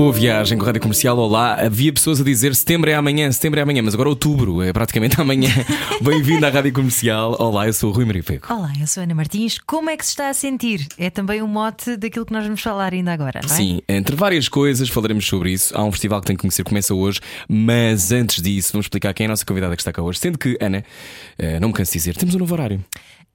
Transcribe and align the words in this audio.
Boa 0.00 0.14
viagem 0.14 0.56
com 0.56 0.64
a 0.64 0.68
Rádio 0.68 0.80
Comercial. 0.80 1.18
Olá. 1.18 1.56
Havia 1.60 1.92
pessoas 1.92 2.22
a 2.22 2.24
dizer 2.24 2.54
setembro 2.54 2.88
é 2.88 2.94
amanhã, 2.94 3.30
setembro 3.30 3.60
é 3.60 3.62
amanhã, 3.62 3.82
mas 3.82 3.92
agora 3.92 4.08
outubro 4.08 4.62
é 4.62 4.72
praticamente 4.72 5.14
amanhã. 5.20 5.50
Bem-vindo 6.00 6.46
à 6.46 6.48
Rádio 6.48 6.72
Comercial. 6.72 7.36
Olá, 7.38 7.66
eu 7.66 7.72
sou 7.74 7.90
o 7.90 7.92
Rui 7.92 8.06
Maria. 8.06 8.24
Olá, 8.48 8.72
eu 8.80 8.86
sou 8.86 9.02
a 9.02 9.04
Ana 9.04 9.14
Martins. 9.14 9.58
Como 9.58 9.90
é 9.90 9.98
que 9.98 10.06
se 10.06 10.12
está 10.12 10.30
a 10.30 10.32
sentir? 10.32 10.88
É 10.96 11.10
também 11.10 11.42
um 11.42 11.46
mote 11.46 11.98
daquilo 11.98 12.24
que 12.24 12.32
nós 12.32 12.44
vamos 12.44 12.62
falar 12.62 12.94
ainda 12.94 13.12
agora, 13.12 13.42
não 13.46 13.54
é? 13.54 13.54
Sim, 13.54 13.82
entre 13.86 14.16
várias 14.16 14.48
coisas 14.48 14.88
falaremos 14.88 15.26
sobre 15.26 15.52
isso. 15.52 15.76
Há 15.76 15.84
um 15.84 15.92
festival 15.92 16.22
que 16.22 16.28
tem 16.28 16.36
que 16.36 16.40
conhecer, 16.40 16.64
começa 16.64 16.94
hoje, 16.94 17.20
mas 17.46 18.10
antes 18.10 18.42
disso, 18.42 18.72
vamos 18.72 18.86
explicar 18.86 19.12
quem 19.12 19.24
é 19.24 19.28
a 19.28 19.32
nossa 19.32 19.44
convidada 19.44 19.76
que 19.76 19.82
está 19.82 19.92
cá 19.92 20.00
hoje. 20.00 20.18
Sendo 20.18 20.38
que, 20.38 20.56
Ana, 20.62 20.82
eh, 21.38 21.60
não 21.60 21.68
me 21.68 21.74
canso 21.74 21.92
de 21.92 21.98
dizer, 21.98 22.16
temos 22.16 22.34
um 22.34 22.38
novo 22.38 22.54
horário. 22.54 22.82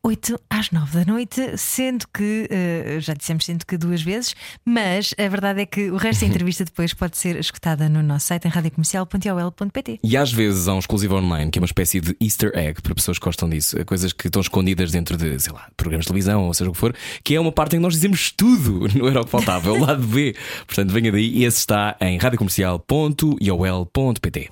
8 0.05 0.39
às 0.51 0.69
9 0.69 1.03
da 1.03 1.11
noite, 1.11 1.57
sendo 1.57 2.05
que, 2.13 2.47
eh, 2.51 2.97
já 2.99 3.15
dissemos 3.15 3.43
sendo 3.43 3.65
que 3.65 3.75
duas 3.75 4.03
vezes, 4.03 4.35
mas 4.63 5.15
a 5.17 5.27
verdade 5.27 5.61
é 5.61 5.65
que 5.65 5.89
o 5.89 5.97
resto 5.97 6.21
da 6.21 6.27
entrevista 6.29 6.63
depois 6.63 6.93
pode 6.93 7.17
ser 7.17 7.35
escutada 7.37 7.89
no 7.89 8.03
nosso 8.03 8.27
site 8.27 8.45
em 8.45 8.51
radiocomercial.ol.pt. 8.51 10.01
E 10.03 10.15
às 10.15 10.31
vezes 10.31 10.67
há 10.67 10.75
um 10.75 10.79
exclusivo 10.79 11.15
online, 11.15 11.49
que 11.49 11.57
é 11.57 11.61
uma 11.61 11.65
espécie 11.65 11.99
de 11.99 12.15
Easter 12.21 12.51
egg 12.53 12.83
para 12.83 12.93
pessoas 12.93 13.17
que 13.17 13.25
gostam 13.25 13.49
disso, 13.49 13.83
coisas 13.83 14.13
que 14.13 14.27
estão 14.27 14.43
escondidas 14.43 14.91
dentro 14.91 15.17
de, 15.17 15.39
sei 15.39 15.51
lá, 15.51 15.67
programas 15.75 16.05
de 16.05 16.09
televisão 16.09 16.43
ou 16.43 16.53
seja 16.53 16.69
o 16.69 16.73
que 16.73 16.79
for, 16.79 16.95
que 17.23 17.33
é 17.33 17.39
uma 17.39 17.51
parte 17.51 17.75
em 17.75 17.79
que 17.79 17.83
nós 17.83 17.95
dizemos 17.95 18.29
tudo, 18.29 18.87
não 18.95 19.07
era 19.07 19.21
o 19.21 19.25
que 19.25 19.31
faltava, 19.31 19.69
é 19.69 19.71
o 19.71 19.79
lado 19.79 20.05
B. 20.05 20.35
Portanto, 20.67 20.93
venha 20.93 21.11
daí 21.11 21.35
e 21.35 21.45
esse 21.45 21.57
está 21.57 21.97
em 21.99 22.19
radiocomercial.iol.pt. 22.19 24.51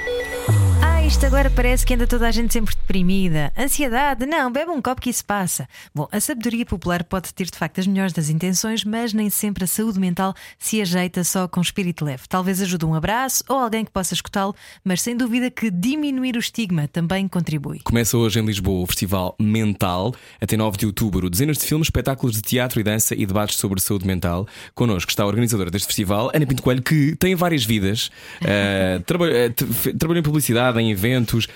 Isto 1.11 1.25
agora 1.25 1.49
parece 1.49 1.85
que 1.85 1.93
anda 1.93 2.07
toda 2.07 2.25
a 2.25 2.31
gente 2.31 2.53
sempre 2.53 2.73
deprimida. 2.73 3.51
Ansiedade? 3.57 4.25
Não, 4.25 4.49
bebe 4.49 4.71
um 4.71 4.81
copo 4.81 5.01
que 5.01 5.09
isso 5.09 5.25
passa. 5.25 5.67
Bom, 5.93 6.07
a 6.09 6.21
sabedoria 6.21 6.65
popular 6.65 7.03
pode 7.03 7.33
ter 7.33 7.47
de 7.51 7.57
facto 7.57 7.79
as 7.79 7.85
melhores 7.85 8.13
das 8.13 8.29
intenções, 8.29 8.85
mas 8.85 9.13
nem 9.13 9.29
sempre 9.29 9.65
a 9.65 9.67
saúde 9.67 9.99
mental 9.99 10.33
se 10.57 10.81
ajeita 10.81 11.21
só 11.25 11.49
com 11.49 11.59
espírito 11.59 12.05
leve. 12.05 12.23
Talvez 12.29 12.61
ajude 12.61 12.85
um 12.85 12.95
abraço 12.95 13.43
ou 13.49 13.57
alguém 13.57 13.83
que 13.83 13.91
possa 13.91 14.13
escutá-lo, 14.13 14.55
mas 14.85 15.01
sem 15.01 15.15
dúvida 15.15 15.51
que 15.51 15.69
diminuir 15.69 16.37
o 16.37 16.39
estigma 16.39 16.87
também 16.87 17.27
contribui. 17.27 17.81
Começa 17.83 18.17
hoje 18.17 18.39
em 18.39 18.45
Lisboa 18.45 18.81
o 18.81 18.87
Festival 18.87 19.35
Mental, 19.37 20.15
até 20.39 20.55
9 20.55 20.77
de 20.77 20.85
outubro. 20.85 21.29
Dezenas 21.29 21.57
de 21.57 21.65
filmes, 21.65 21.87
espetáculos 21.87 22.37
de 22.37 22.41
teatro 22.41 22.79
e 22.79 22.83
dança 22.83 23.13
e 23.13 23.25
debates 23.25 23.57
sobre 23.57 23.81
saúde 23.81 24.07
mental. 24.07 24.47
Connosco 24.73 25.11
está 25.11 25.23
a 25.23 25.27
organizadora 25.27 25.69
deste 25.69 25.87
festival, 25.87 26.31
Ana 26.33 26.47
Pinto 26.47 26.63
Coelho, 26.63 26.81
que 26.81 27.17
tem 27.17 27.35
várias 27.35 27.65
vidas. 27.65 28.09
Uh, 28.51 29.01
trabalhou 29.97 30.17
em 30.17 30.23
publicidade, 30.23 30.79
em 30.79 30.93
eventos. 31.05 31.47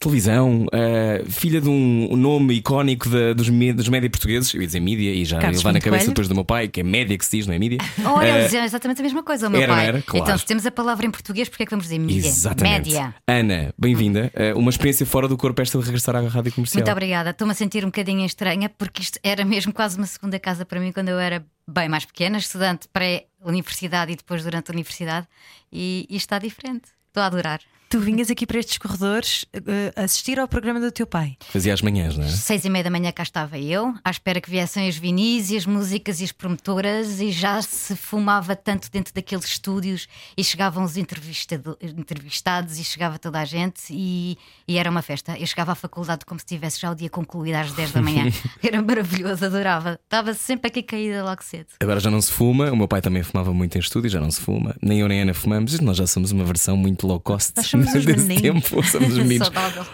Televisão, 0.00 0.66
uh, 0.66 1.28
filha 1.28 1.60
de 1.60 1.68
um 1.68 2.16
nome 2.16 2.54
icónico 2.54 3.08
da- 3.08 3.32
dos, 3.32 3.48
dos 3.48 3.88
média 3.88 4.08
portugueses, 4.08 4.54
eu 4.54 4.60
ia 4.60 4.66
dizer 4.68 4.78
mídia 4.78 5.10
e 5.12 5.24
já 5.24 5.40
Carlos 5.40 5.58
levar 5.58 5.72
na 5.72 5.80
cabeça 5.80 6.06
depois 6.06 6.28
do 6.28 6.36
meu 6.36 6.44
pai, 6.44 6.68
que 6.68 6.78
é 6.78 6.84
média 6.84 7.18
que 7.18 7.24
se 7.24 7.36
diz, 7.36 7.48
não 7.48 7.54
é 7.54 7.58
mídia? 7.58 7.78
Eh, 7.98 8.28
eles 8.28 8.44
diziam 8.44 8.62
exatamente 8.64 9.00
a 9.00 9.02
mesma 9.02 9.24
coisa, 9.24 9.48
o 9.48 9.50
meu 9.50 9.60
era, 9.60 9.72
pai. 9.74 9.86
era? 9.88 10.02
Claro. 10.02 10.24
Então, 10.24 10.38
se 10.38 10.46
temos 10.46 10.64
a 10.64 10.70
palavra 10.70 11.04
em 11.04 11.10
português, 11.10 11.48
porque 11.48 11.64
é 11.64 11.66
que 11.66 11.70
vamos 11.70 11.86
dizer 11.86 11.98
mídia? 11.98 12.28
Exatamente. 12.28 12.90
Média. 12.90 13.12
Ana, 13.26 13.74
bem-vinda. 13.76 14.30
Uh, 14.36 14.56
uma 14.56 14.70
experiência 14.70 15.04
fora 15.04 15.26
do 15.26 15.36
corpo 15.36 15.60
esta 15.60 15.76
de 15.80 15.84
regressar 15.84 16.14
à 16.14 16.20
rádio 16.20 16.52
comercial. 16.52 16.80
Muito 16.80 16.92
obrigada. 16.92 17.30
Estou-me 17.30 17.50
a 17.50 17.56
sentir 17.56 17.82
um 17.84 17.88
bocadinho 17.88 18.24
estranha, 18.24 18.68
porque 18.68 19.02
isto 19.02 19.18
era 19.24 19.44
mesmo 19.44 19.72
quase 19.72 19.96
uma 19.98 20.06
segunda 20.06 20.38
casa 20.38 20.64
para 20.64 20.78
mim 20.78 20.92
quando 20.92 21.08
eu 21.08 21.18
era 21.18 21.44
bem 21.66 21.88
mais 21.88 22.04
pequena, 22.04 22.38
estudante 22.38 22.86
pré-universidade 22.92 24.12
e 24.12 24.14
depois 24.16 24.44
durante 24.44 24.70
a 24.70 24.72
universidade. 24.74 25.26
E 25.72 26.02
isto 26.08 26.26
está 26.26 26.38
diferente. 26.38 26.84
Estou 27.08 27.20
a 27.24 27.26
adorar. 27.26 27.60
Tu 27.90 27.98
vinhas 28.00 28.30
aqui 28.30 28.46
para 28.46 28.58
estes 28.58 28.76
corredores 28.76 29.46
eh, 29.54 29.92
assistir 29.96 30.38
ao 30.38 30.46
programa 30.46 30.78
do 30.78 30.92
teu 30.92 31.06
pai. 31.06 31.38
Fazia 31.50 31.72
às 31.72 31.80
manhãs, 31.80 32.18
não 32.18 32.24
é? 32.24 32.28
Seis 32.28 32.64
e 32.66 32.68
meia 32.68 32.84
da 32.84 32.90
manhã 32.90 33.10
cá 33.10 33.22
estava 33.22 33.58
eu, 33.58 33.94
à 34.04 34.10
espera 34.10 34.42
que 34.42 34.50
viessem 34.50 34.88
os 34.90 34.96
vinis 34.98 35.50
e 35.50 35.56
as 35.56 35.64
músicas 35.64 36.20
e 36.20 36.24
as 36.24 36.32
promotoras, 36.32 37.18
e 37.18 37.30
já 37.32 37.62
se 37.62 37.96
fumava 37.96 38.54
tanto 38.54 38.90
dentro 38.90 39.14
daqueles 39.14 39.46
estúdios 39.46 40.06
e 40.36 40.44
chegavam 40.44 40.84
os 40.84 40.98
entrevistado- 40.98 41.78
entrevistados 41.80 42.78
e 42.78 42.84
chegava 42.84 43.18
toda 43.18 43.38
a 43.40 43.44
gente 43.46 43.84
e, 43.90 44.36
e 44.66 44.76
era 44.76 44.90
uma 44.90 45.00
festa. 45.00 45.38
Eu 45.38 45.46
chegava 45.46 45.72
à 45.72 45.74
faculdade 45.74 46.26
como 46.26 46.38
se 46.38 46.44
tivesse 46.44 46.80
já 46.80 46.90
o 46.90 46.94
dia 46.94 47.08
concluído 47.08 47.54
às 47.54 47.72
10 47.72 47.92
da 47.92 48.02
manhã. 48.02 48.30
Era 48.62 48.82
maravilhoso, 48.82 49.46
adorava. 49.46 49.98
Estava 50.04 50.34
sempre 50.34 50.68
aqui 50.68 50.82
caída 50.82 51.24
logo 51.24 51.42
cedo. 51.42 51.68
Agora 51.80 52.00
já 52.00 52.10
não 52.10 52.20
se 52.20 52.30
fuma, 52.30 52.70
o 52.70 52.76
meu 52.76 52.86
pai 52.86 53.00
também 53.00 53.22
fumava 53.22 53.52
muito 53.54 53.76
em 53.76 53.80
estúdio, 53.80 54.10
já 54.10 54.20
não 54.20 54.30
se 54.30 54.40
fuma. 54.42 54.76
Nem 54.82 55.00
eu 55.00 55.08
nem 55.08 55.20
a 55.20 55.22
Ana 55.22 55.32
fumamos, 55.34 55.80
nós 55.80 55.96
já 55.96 56.06
somos 56.06 56.32
uma 56.32 56.44
versão 56.44 56.76
muito 56.76 57.06
low 57.06 57.18
cost. 57.18 57.52
Somos 57.86 57.94
os 58.00 58.04
desse 58.06 58.26
meninos. 58.26 58.64
tempo, 58.68 58.82
somos 58.86 59.12
os 59.12 59.18
meninos. 59.24 59.50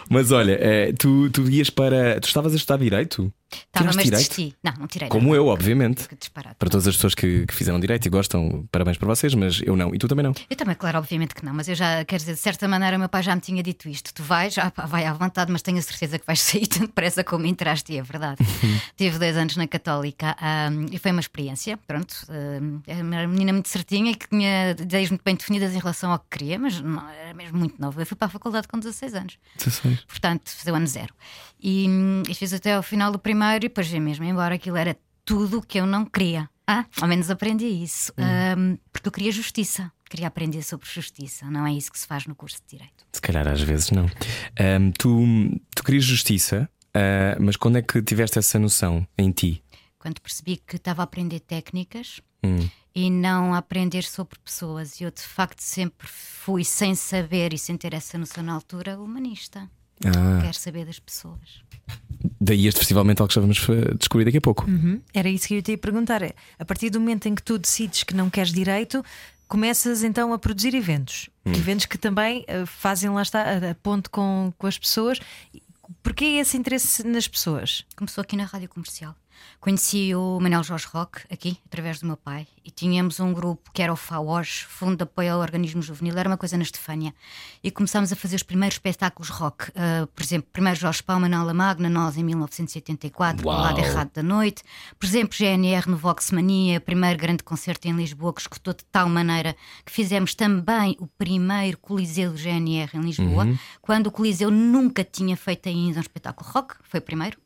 Mas 0.08 0.32
olha, 0.32 0.58
eh, 0.60 0.92
tu, 0.98 1.30
tu 1.30 1.48
ias 1.50 1.70
para. 1.70 2.20
Tu 2.20 2.26
estavas 2.28 2.52
a 2.52 2.56
estudar 2.56 2.78
direito? 2.78 3.32
Estava, 3.50 3.86
mas 3.86 4.04
direito? 4.04 4.10
desisti. 4.12 4.56
Não, 4.62 4.72
não 4.78 4.86
tirei. 4.86 5.08
Como 5.08 5.34
eu, 5.34 5.46
obviamente. 5.46 6.08
Para 6.32 6.70
todas 6.70 6.86
as 6.86 6.94
pessoas 6.94 7.14
que, 7.14 7.46
que 7.46 7.54
fizeram 7.54 7.78
direito 7.78 8.06
e 8.06 8.08
gostam, 8.08 8.66
parabéns 8.70 8.96
para 8.96 9.06
vocês, 9.06 9.34
mas 9.34 9.60
eu 9.62 9.76
não. 9.76 9.94
E 9.94 9.98
tu 9.98 10.08
também 10.08 10.24
não. 10.24 10.34
Eu 10.48 10.56
também, 10.56 10.74
claro, 10.74 10.98
obviamente 10.98 11.34
que 11.34 11.44
não, 11.44 11.52
mas 11.54 11.68
eu 11.68 11.74
já, 11.74 12.04
quer 12.04 12.16
dizer, 12.16 12.34
de 12.34 12.38
certa 12.38 12.66
maneira, 12.68 12.96
o 12.96 12.98
meu 13.00 13.08
pai 13.08 13.22
já 13.22 13.34
me 13.34 13.40
tinha 13.40 13.62
dito 13.62 13.88
isto. 13.88 14.12
Tu 14.14 14.22
vais, 14.22 14.56
ah, 14.58 14.70
pá, 14.70 14.86
vai 14.86 15.04
à 15.04 15.12
vontade, 15.12 15.50
mas 15.50 15.62
tenho 15.62 15.78
a 15.78 15.82
certeza 15.82 16.18
que 16.18 16.26
vais 16.26 16.40
sair 16.40 16.66
tanto 16.66 16.86
depressa 16.86 17.22
como 17.24 17.46
entraste, 17.46 17.92
e 17.92 17.98
é 17.98 18.02
verdade. 18.02 18.38
Tive 18.96 19.18
dois 19.18 19.36
anos 19.36 19.56
na 19.56 19.66
Católica 19.66 20.36
ahm, 20.40 20.86
e 20.90 20.98
foi 20.98 21.10
uma 21.10 21.20
experiência. 21.20 21.76
Pronto, 21.86 22.14
ahm, 22.28 22.80
era 22.86 23.02
uma 23.02 23.26
menina 23.26 23.52
muito 23.52 23.68
certinha 23.68 24.12
e 24.12 24.14
que 24.14 24.28
tinha 24.28 24.70
ideias 24.70 25.10
muito 25.10 25.22
bem 25.24 25.34
definidas 25.34 25.74
em 25.74 25.78
relação 25.78 26.12
ao 26.12 26.18
que 26.18 26.38
queria, 26.38 26.58
mas 26.58 26.80
não, 26.80 27.08
era 27.10 27.34
mesmo 27.34 27.58
muito 27.58 27.80
nova. 27.80 28.00
Eu 28.00 28.06
fui 28.06 28.16
para 28.16 28.26
a 28.26 28.30
faculdade 28.30 28.68
com 28.68 28.78
16 28.78 29.14
anos, 29.14 29.38
16. 29.58 30.00
portanto, 30.06 30.50
fazer 30.50 30.72
o 30.72 30.74
ano 30.74 30.86
zero. 30.86 31.14
E, 31.66 31.88
hum, 31.88 32.22
e 32.28 32.34
fiz 32.34 32.52
até 32.52 32.74
ao 32.74 32.82
final 32.82 33.10
do 33.10 33.18
primeiro 33.18 33.64
e 33.64 33.68
depois 33.68 33.88
vim 33.88 34.00
mesmo 34.00 34.24
embora. 34.26 34.56
Aquilo 34.56 34.76
era 34.76 34.94
tudo 35.24 35.58
o 35.58 35.62
que 35.62 35.80
eu 35.80 35.86
não 35.86 36.04
queria. 36.04 36.46
Ah, 36.66 36.84
ao 37.00 37.08
menos 37.08 37.30
aprendi 37.30 37.64
isso. 37.66 38.12
Ahm, 38.18 38.76
porque 38.92 39.08
eu 39.08 39.12
queria 39.12 39.32
justiça. 39.32 39.90
Queria 40.10 40.26
aprender 40.28 40.62
sobre 40.62 40.86
justiça. 40.88 41.50
Não 41.50 41.66
é 41.66 41.72
isso 41.72 41.90
que 41.90 41.98
se 41.98 42.06
faz 42.06 42.26
no 42.26 42.34
curso 42.34 42.58
de 42.66 42.76
Direito. 42.76 43.04
Se 43.12 43.20
calhar 43.20 43.48
às 43.48 43.62
vezes 43.62 43.90
não. 43.90 44.04
Ahm, 44.60 44.90
tu, 44.98 45.18
tu 45.74 45.82
querias 45.82 46.04
justiça, 46.04 46.68
ah, 46.94 47.36
mas 47.40 47.56
quando 47.56 47.78
é 47.78 47.82
que 47.82 48.02
tiveste 48.02 48.38
essa 48.38 48.58
noção 48.58 49.06
em 49.16 49.30
ti? 49.32 49.62
Quando 49.98 50.20
percebi 50.20 50.58
que 50.58 50.76
estava 50.76 51.02
a 51.02 51.04
aprender 51.04 51.40
técnicas 51.40 52.20
Hum. 52.44 52.68
e 52.94 53.08
não 53.08 53.54
a 53.54 53.58
aprender 53.58 54.02
sobre 54.04 54.38
pessoas. 54.38 55.00
E 55.00 55.04
eu, 55.04 55.10
de 55.10 55.22
facto, 55.22 55.60
sempre 55.60 56.06
fui, 56.06 56.62
sem 56.62 56.94
saber 56.94 57.54
e 57.54 57.58
sem 57.58 57.74
ter 57.74 57.94
essa 57.94 58.18
noção 58.18 58.44
na 58.44 58.52
altura, 58.52 58.98
humanista. 59.00 59.66
Ah, 60.04 60.40
Quero 60.42 60.54
saber 60.54 60.84
das 60.86 60.98
pessoas. 60.98 61.62
daí 62.40 62.66
este 62.66 62.78
festival 62.78 63.04
mental 63.04 63.28
que 63.28 63.34
já 63.34 63.40
vamos 63.40 63.58
eh, 63.68 63.94
descobrir 63.98 64.24
daqui 64.24 64.38
a 64.38 64.40
pouco. 64.40 64.64
Uhum. 64.68 65.00
Era 65.12 65.28
isso 65.28 65.46
que 65.48 65.54
eu 65.54 65.62
te 65.62 65.72
ia 65.72 65.78
perguntar. 65.78 66.22
É, 66.22 66.34
A 66.58 66.64
partir 66.64 66.90
do 66.90 67.00
momento 67.00 67.26
em 67.26 67.34
que 67.34 67.42
tu 67.42 67.58
decides 67.58 68.02
que 68.02 68.14
não 68.14 68.28
queres 68.30 68.52
direito, 68.52 69.04
começas 69.48 70.02
então 70.02 70.32
a 70.32 70.38
produzir 70.38 70.74
eventos. 70.74 71.28
Eventos 71.44 71.86
que 71.86 71.98
também 71.98 72.44
eh, 72.48 72.64
fazem 72.66 73.10
lá 73.10 73.22
está 73.22 73.42
a, 73.42 73.70
a 73.70 73.74
ponte 73.74 74.08
com, 74.08 74.52
com 74.58 74.66
as 74.66 74.78
pessoas. 74.78 75.20
Porquê 76.02 76.24
esse 76.40 76.56
interesse 76.56 77.06
nas 77.06 77.28
pessoas? 77.28 77.84
Começou 77.96 78.22
aqui 78.22 78.36
na 78.36 78.44
rádio 78.44 78.68
comercial. 78.68 79.14
Conheci 79.60 80.14
o 80.14 80.38
Manuel 80.40 80.62
Jorge 80.62 80.86
Roque 80.92 81.20
aqui, 81.30 81.58
através 81.66 82.00
do 82.00 82.06
meu 82.06 82.16
pai, 82.16 82.46
e 82.64 82.70
tínhamos 82.70 83.20
um 83.20 83.32
grupo 83.32 83.70
que 83.72 83.82
era 83.82 83.92
o 83.92 83.96
FAOS, 83.96 84.66
Fundo 84.68 84.96
de 84.96 85.02
Apoio 85.04 85.34
ao 85.34 85.40
Organismo 85.40 85.80
Juvenil, 85.80 86.16
era 86.18 86.28
uma 86.28 86.36
coisa 86.36 86.56
na 86.56 86.62
Estefânia. 86.62 87.14
E 87.62 87.70
começámos 87.70 88.12
a 88.12 88.16
fazer 88.16 88.36
os 88.36 88.42
primeiros 88.42 88.76
espetáculos 88.76 89.30
rock. 89.30 89.70
Ah, 89.74 90.06
por 90.14 90.22
exemplo, 90.22 90.48
primeiro 90.52 90.78
Jorge 90.78 91.02
Pau, 91.02 91.18
Manuela 91.18 91.54
Magna, 91.54 91.88
nós 91.88 92.16
em 92.16 92.24
1984, 92.24 93.46
Uau. 93.46 93.56
o 93.56 93.62
lado 93.62 93.78
errado 93.78 94.10
da 94.12 94.22
noite. 94.22 94.62
Por 94.98 95.06
exemplo, 95.06 95.36
GNR 95.36 95.88
no 95.88 95.96
Vox 95.96 96.30
Mania, 96.30 96.80
primeiro 96.80 97.18
grande 97.18 97.42
concerto 97.42 97.88
em 97.88 97.92
Lisboa, 97.92 98.32
que 98.32 98.40
escutou 98.40 98.74
de 98.74 98.84
tal 98.86 99.08
maneira 99.08 99.56
que 99.84 99.92
fizemos 99.92 100.34
também 100.34 100.96
o 100.98 101.06
primeiro 101.06 101.78
Coliseu 101.78 102.32
do 102.32 102.38
GNR 102.38 102.90
em 102.94 103.00
Lisboa, 103.00 103.46
quando 103.80 104.08
o 104.08 104.10
Coliseu 104.10 104.50
nunca 104.50 105.04
tinha 105.04 105.36
feito 105.36 105.68
ainda 105.68 105.98
um 105.98 106.02
espetáculo 106.02 106.50
rock, 106.50 106.74
foi 106.82 107.00
o 107.00 107.02
primeiro. 107.02 107.43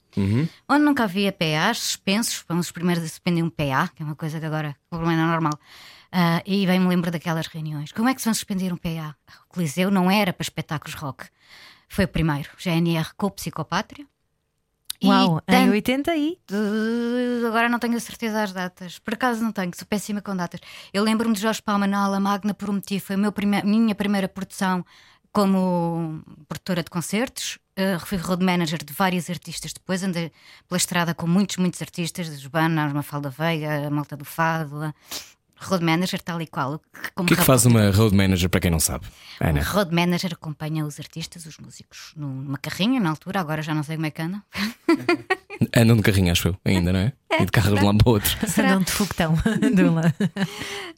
Onde 0.68 0.84
nunca 0.84 1.04
havia 1.04 1.32
PAs 1.32 1.78
suspensos, 1.78 2.34
fomos 2.34 2.66
os 2.66 2.72
primeiros 2.72 3.04
a 3.04 3.08
suspender 3.08 3.42
um 3.42 3.50
PA, 3.50 3.88
que 3.94 4.02
é 4.02 4.06
uma 4.06 4.16
coisa 4.16 4.38
que 4.40 4.46
agora 4.46 4.74
não 4.90 5.10
é 5.10 5.16
normal. 5.16 5.52
Ah, 6.10 6.42
e 6.46 6.66
bem 6.66 6.80
me 6.80 6.88
lembro 6.88 7.10
daquelas 7.10 7.46
reuniões. 7.46 7.92
Como 7.92 8.08
é 8.08 8.14
que 8.14 8.20
se 8.20 8.24
vão 8.26 8.34
suspender 8.34 8.72
um 8.72 8.76
PA? 8.76 9.14
O 9.44 9.48
Coliseu 9.54 9.90
não 9.90 10.10
era 10.10 10.32
para 10.32 10.42
espetáculos 10.42 10.94
rock. 10.94 11.26
Foi 11.88 12.04
o 12.04 12.08
primeiro, 12.08 12.48
GNR 12.58 13.10
com 13.16 13.30
Psicopátria. 13.30 14.06
Uau, 15.04 15.40
E 15.48 15.52
em 15.54 15.66
tan- 15.66 15.70
80 15.70 16.16
e. 16.16 16.38
Uh, 16.50 17.46
Agora 17.46 17.68
não 17.68 17.78
tenho 17.78 17.96
a 17.96 18.00
certeza 18.00 18.34
das 18.34 18.52
datas. 18.52 18.98
Por 18.98 19.14
acaso 19.14 19.42
não 19.44 19.52
tenho, 19.52 19.70
sou 19.76 19.86
péssima 19.86 20.20
com 20.20 20.34
datas. 20.34 20.60
Eu 20.92 21.04
lembro-me 21.04 21.34
de 21.34 21.40
Jorge 21.40 21.62
Palma 21.62 21.86
na 21.86 22.02
Ala 22.04 22.18
Magna 22.18 22.52
por 22.52 22.68
um 22.68 22.74
motivo. 22.74 23.04
Foi 23.04 23.14
a 23.14 23.62
minha 23.64 23.94
primeira 23.94 24.28
produção 24.28 24.84
como 25.38 26.20
produtora 26.48 26.82
de 26.82 26.90
concertos. 26.90 27.60
Uh, 27.78 28.04
fui 28.04 28.18
road 28.18 28.44
manager 28.44 28.84
de 28.84 28.92
vários 28.92 29.30
artistas 29.30 29.72
depois. 29.72 30.02
Andei 30.02 30.32
pela 30.66 30.76
estrada 30.76 31.14
com 31.14 31.28
muitos, 31.28 31.58
muitos 31.58 31.80
artistas, 31.80 32.28
dos 32.28 32.44
Banas, 32.48 32.92
Mafalda 32.92 33.30
Veiga, 33.30 33.86
a 33.86 33.90
Malta 33.90 34.16
do 34.16 34.24
Fado. 34.24 34.92
Road 35.60 35.84
manager, 35.84 36.20
tal 36.22 36.40
e 36.42 36.46
qual. 36.48 36.74
O 36.74 36.80
Como 37.14 37.28
que 37.28 37.34
é 37.34 37.36
que 37.36 37.44
faz 37.44 37.66
uma 37.66 37.88
road 37.90 38.16
manager 38.16 38.50
para 38.50 38.60
quem 38.60 38.70
não 38.70 38.80
sabe? 38.80 39.06
Ana. 39.40 39.60
Um 39.60 39.62
road 39.62 39.94
manager 39.94 40.32
acompanha 40.32 40.84
os 40.84 40.98
artistas, 40.98 41.46
os 41.46 41.56
músicos, 41.58 42.12
numa 42.16 42.58
carrinha 42.58 42.98
na 42.98 43.10
altura, 43.10 43.38
agora 43.38 43.62
já 43.62 43.72
não 43.74 43.84
sei 43.84 43.94
como 43.94 44.06
é 44.06 44.10
que 44.10 44.22
andam. 44.22 44.42
Andam 45.76 45.96
de 45.96 46.02
carrinho, 46.02 46.30
acho 46.30 46.48
eu, 46.48 46.56
ainda, 46.64 46.92
não 46.92 47.00
é? 47.00 47.12
E 47.40 47.44
de 47.44 47.52
carro 47.52 47.74
de 47.74 47.82
um 47.82 47.86
lado 47.86 47.98
para 47.98 48.08
o 48.08 48.12
outro. 48.14 48.30
Andam 48.58 48.82
de 48.82 48.90
foguetão. 48.90 49.34
Dula. 49.74 50.14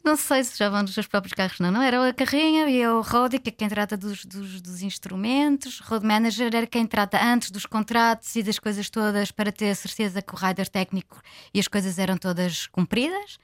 Não 0.03 0.15
sei 0.15 0.43
se 0.43 0.57
já 0.57 0.69
vão 0.69 0.81
nos 0.81 0.93
seus 0.93 1.07
próprios 1.07 1.33
carros, 1.33 1.59
não. 1.59 1.71
Não 1.71 1.81
era 1.81 2.09
a 2.09 2.13
carrinha 2.13 2.69
e 2.69 2.81
é 2.81 2.91
o 2.91 3.01
road, 3.01 3.37
que 3.39 3.49
é 3.49 3.51
quem 3.51 3.67
trata 3.67 3.97
dos, 3.97 4.25
dos, 4.25 4.61
dos 4.61 4.81
instrumentos. 4.81 5.79
Road 5.79 6.05
manager 6.05 6.55
era 6.55 6.67
quem 6.67 6.85
trata 6.85 7.23
antes 7.23 7.51
dos 7.51 7.65
contratos 7.65 8.35
e 8.35 8.43
das 8.43 8.59
coisas 8.59 8.89
todas 8.89 9.31
para 9.31 9.51
ter 9.51 9.71
a 9.71 9.75
certeza 9.75 10.21
que 10.21 10.33
o 10.33 10.37
rider 10.37 10.69
técnico 10.69 11.21
e 11.53 11.59
as 11.59 11.67
coisas 11.67 11.99
eram 11.99 12.17
todas 12.17 12.67
cumpridas. 12.67 13.37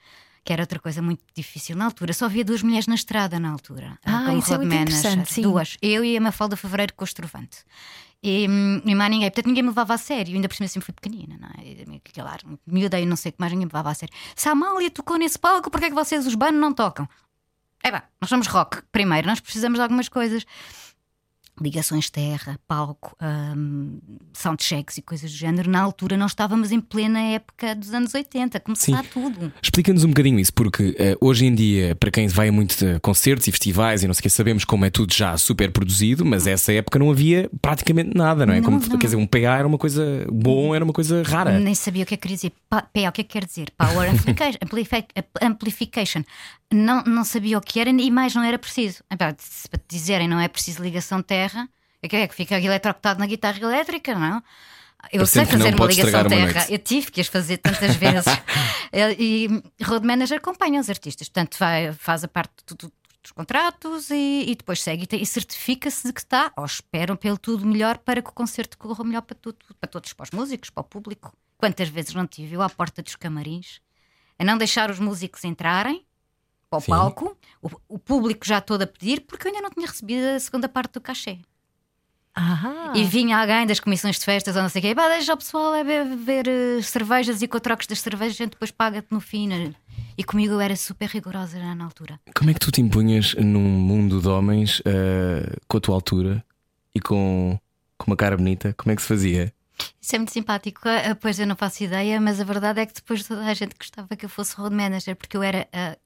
Que 0.44 0.52
era 0.52 0.62
outra 0.62 0.78
coisa 0.78 1.02
muito 1.02 1.22
difícil 1.34 1.76
na 1.76 1.84
altura. 1.84 2.12
Só 2.12 2.24
havia 2.24 2.44
duas 2.44 2.62
mulheres 2.62 2.86
na 2.86 2.94
estrada 2.94 3.38
na 3.38 3.50
altura. 3.50 3.98
Ah, 4.04 4.24
como 4.26 4.38
isso 4.38 4.54
é 4.54 4.56
muito 4.58 4.74
interessante, 4.74 5.32
sim. 5.32 5.42
Duas. 5.42 5.76
Eu 5.82 6.04
e 6.04 6.16
a 6.16 6.20
Mafalda 6.20 6.56
Fevereiro 6.56 6.94
com 6.94 7.04
o 7.04 7.06
Estrovante. 7.06 7.64
E, 8.22 8.44
e 8.84 8.94
mais 8.96 9.10
ninguém, 9.10 9.30
portanto 9.30 9.46
ninguém 9.46 9.62
me 9.62 9.68
levava 9.68 9.94
a 9.94 9.98
sério, 9.98 10.34
ainda 10.34 10.48
por 10.48 10.56
cima 10.56 10.66
sempre 10.66 10.86
fui 10.86 10.94
pequenina, 10.94 11.36
não 11.38 11.48
é? 11.48 12.00
Claro, 12.12 12.58
miúda 12.66 12.98
e 12.98 13.06
não 13.06 13.14
sei 13.14 13.30
o 13.30 13.32
que 13.32 13.40
mais, 13.40 13.52
ninguém 13.52 13.66
me 13.66 13.70
levava 13.72 13.90
a 13.90 13.94
sério. 13.94 14.12
Se 14.34 14.48
a 14.48 14.52
Amália 14.52 14.90
tocou 14.90 15.16
nesse 15.16 15.38
palco, 15.38 15.70
porque 15.70 15.86
é 15.86 15.88
que 15.88 15.94
vocês, 15.94 16.26
os 16.26 16.34
banos, 16.34 16.60
não 16.60 16.72
tocam? 16.72 17.08
É 17.82 17.92
bem, 17.92 18.02
nós 18.20 18.28
somos 18.28 18.48
rock, 18.48 18.82
primeiro, 18.90 19.28
nós 19.28 19.38
precisamos 19.38 19.78
de 19.78 19.82
algumas 19.82 20.08
coisas. 20.08 20.44
Ligações 21.60 22.08
terra, 22.10 22.58
palco, 22.68 23.16
hum, 23.56 23.98
soundchecks 24.32 24.98
e 24.98 25.02
coisas 25.02 25.30
do 25.30 25.36
género. 25.36 25.70
Na 25.70 25.80
altura, 25.80 26.16
nós 26.16 26.30
estávamos 26.30 26.70
em 26.72 26.80
plena 26.80 27.20
época 27.20 27.74
dos 27.74 27.92
anos 27.92 28.14
80, 28.14 28.60
começar 28.60 29.02
Sim. 29.02 29.08
tudo. 29.12 29.52
Explica-nos 29.62 30.04
um 30.04 30.08
bocadinho 30.08 30.38
isso, 30.38 30.52
porque 30.52 30.94
eh, 30.98 31.16
hoje 31.20 31.46
em 31.46 31.54
dia, 31.54 31.94
para 31.96 32.10
quem 32.10 32.28
vai 32.28 32.48
a 32.48 32.52
muitos 32.52 32.82
eh, 32.82 32.98
concertos 33.00 33.46
e 33.48 33.50
festivais 33.50 34.02
e 34.02 34.06
não 34.06 34.14
sei 34.14 34.20
o 34.20 34.22
que, 34.22 34.30
sabemos 34.30 34.64
como 34.64 34.84
é 34.84 34.90
tudo 34.90 35.12
já 35.12 35.36
super 35.36 35.70
produzido, 35.72 36.24
mas 36.24 36.46
essa 36.46 36.72
época 36.72 36.98
não 36.98 37.10
havia 37.10 37.50
praticamente 37.60 38.10
nada, 38.16 38.46
não 38.46 38.54
é? 38.54 38.56
Não, 38.60 38.64
como, 38.64 38.78
não. 38.80 38.98
Quer 38.98 39.06
dizer, 39.06 39.16
um 39.16 39.26
PA 39.26 39.38
era 39.38 39.66
uma 39.66 39.78
coisa 39.78 40.26
bom, 40.30 40.74
era 40.74 40.84
uma 40.84 40.92
coisa 40.92 41.22
rara. 41.22 41.58
Nem 41.58 41.74
sabia 41.74 42.02
o 42.04 42.06
que 42.06 42.14
é 42.14 42.16
que 42.16 42.22
queria 42.22 42.36
dizer. 42.36 42.52
Pa- 42.68 42.82
PA, 42.82 43.08
o 43.08 43.12
que 43.12 43.20
é 43.20 43.24
que 43.24 43.24
quer 43.24 43.44
dizer? 43.44 43.70
Power 43.76 44.08
amplification. 44.12 44.58
amplifi- 44.62 45.06
amplification. 45.42 46.22
Não, 46.72 47.02
não 47.04 47.24
sabia 47.24 47.56
o 47.56 47.60
que 47.62 47.80
era 47.80 47.88
e 47.88 48.10
mais 48.10 48.34
não 48.34 48.42
era 48.42 48.58
preciso. 48.58 49.02
Para 49.16 49.34
dizerem 49.88 50.28
não 50.28 50.38
é 50.38 50.48
preciso 50.48 50.82
ligação 50.82 51.18
de 51.20 51.24
terra, 51.48 51.68
é 52.02 52.08
que 52.08 52.16
é 52.16 52.28
que 52.28 52.34
fica 52.34 52.60
eletrocutado 52.60 53.18
na 53.20 53.26
guitarra 53.26 53.58
elétrica, 53.60 54.14
não? 54.14 54.42
Eu 55.12 55.20
Parecendo 55.20 55.26
sei 55.28 55.58
fazer 55.58 55.74
uma 55.74 55.86
ligação 55.86 56.20
uma 56.22 56.28
terra, 56.28 56.66
eu 56.70 56.78
tive 56.78 57.10
que 57.12 57.20
as 57.20 57.28
fazer 57.28 57.58
tantas 57.58 57.94
vezes. 58.02 58.24
Eh, 58.92 59.12
e 59.18 59.62
road 59.84 60.04
manager 60.06 60.38
acompanha 60.38 60.80
os 60.80 60.90
artistas, 60.90 61.28
portanto, 61.28 61.56
vai, 61.58 61.92
faz 61.92 62.24
a 62.24 62.28
parte 62.28 62.52
do- 62.66 62.74
do- 62.74 62.92
dos 63.22 63.32
contratos 63.32 64.10
e, 64.10 64.44
e 64.48 64.54
depois 64.56 64.80
segue 64.82 65.06
e 65.12 65.16
e 65.22 65.26
certifica-se 65.26 66.06
de 66.06 66.12
que 66.12 66.20
está, 66.20 66.52
ou 66.56 66.64
esperam 66.64 67.14
pelo 67.16 67.36
tudo 67.38 67.64
melhor 67.66 67.98
para 67.98 68.20
que 68.22 68.30
o 68.30 68.32
concerto 68.32 68.76
corra 68.78 69.04
melhor 69.04 69.22
para, 69.22 69.36
tudo, 69.36 69.58
para 69.80 69.88
todos, 69.88 70.12
para 70.12 70.24
os 70.24 70.30
músicos, 70.30 70.70
para 70.70 70.80
o 70.80 70.84
público. 70.84 71.32
Quantas 71.56 71.88
vezes 71.88 72.14
não 72.14 72.26
tive 72.26 72.54
eu 72.56 72.62
à 72.62 72.68
porta 72.70 73.02
dos 73.02 73.14
camarins 73.16 73.80
a 74.38 74.44
não 74.44 74.56
deixar 74.56 74.88
os 74.90 74.98
músicos 75.00 75.44
entrarem 75.44 76.04
para 76.70 76.78
o 76.78 76.80
Sim. 76.80 76.90
palco, 76.90 77.36
o, 77.62 77.70
o 77.88 77.98
público 77.98 78.46
já 78.46 78.60
todo 78.60 78.82
a 78.82 78.86
pedir, 78.86 79.20
porque 79.22 79.46
eu 79.48 79.52
ainda 79.52 79.62
não 79.62 79.70
tinha 79.70 79.86
recebido 79.86 80.26
a 80.26 80.40
segunda 80.40 80.68
parte 80.68 80.92
do 80.94 81.00
cachê. 81.00 81.38
Ah, 82.34 82.92
E 82.94 83.04
vinha 83.04 83.36
alguém 83.38 83.66
das 83.66 83.80
comissões 83.80 84.18
de 84.18 84.24
festas 84.24 84.54
ou 84.54 84.62
não 84.62 84.68
sei 84.68 84.78
o 84.80 84.82
quê, 84.82 84.94
pá, 84.94 85.08
deixa 85.08 85.34
o 85.34 85.36
pessoal 85.36 85.74
a 85.74 85.82
beber 85.82 86.46
eh, 86.46 86.80
cervejas 86.82 87.42
e 87.42 87.48
com 87.48 87.58
trocos 87.58 87.86
das 87.88 88.00
cervejas 88.00 88.34
a 88.36 88.44
gente 88.44 88.50
depois 88.52 88.70
paga-te 88.70 89.08
no 89.10 89.20
fim. 89.20 89.48
né? 89.48 89.74
E 90.16 90.22
comigo 90.22 90.54
eu 90.54 90.60
era 90.60 90.76
super 90.76 91.08
rigorosa 91.08 91.58
na 91.74 91.84
altura. 91.84 92.20
Como 92.36 92.50
é 92.50 92.54
que 92.54 92.60
tu 92.60 92.70
te 92.70 92.80
impunhas 92.80 93.34
num 93.34 93.60
mundo 93.60 94.20
de 94.20 94.28
homens 94.28 94.80
eh, 94.84 95.56
com 95.66 95.78
a 95.78 95.80
tua 95.80 95.94
altura 95.96 96.44
e 96.94 97.00
com, 97.00 97.58
com 97.96 98.06
uma 98.10 98.16
cara 98.16 98.36
bonita? 98.36 98.72
Como 98.74 98.92
é 98.92 98.96
que 98.96 99.02
se 99.02 99.08
fazia? 99.08 99.52
Isso 100.00 100.14
é 100.14 100.18
muito 100.18 100.32
simpático, 100.32 100.86
eh, 100.88 101.14
pois 101.14 101.40
eu 101.40 101.46
não 101.46 101.56
faço 101.56 101.82
ideia, 101.82 102.20
mas 102.20 102.40
a 102.40 102.44
verdade 102.44 102.80
é 102.80 102.86
que 102.86 102.94
depois 102.94 103.26
toda 103.26 103.44
a 103.44 103.54
gente 103.54 103.74
gostava 103.76 104.14
que 104.16 104.24
eu 104.26 104.28
fosse 104.30 104.54
road 104.54 104.74
manager, 104.76 105.16
porque 105.16 105.36
eu 105.36 105.42
era. 105.42 105.66
eh, 105.72 105.98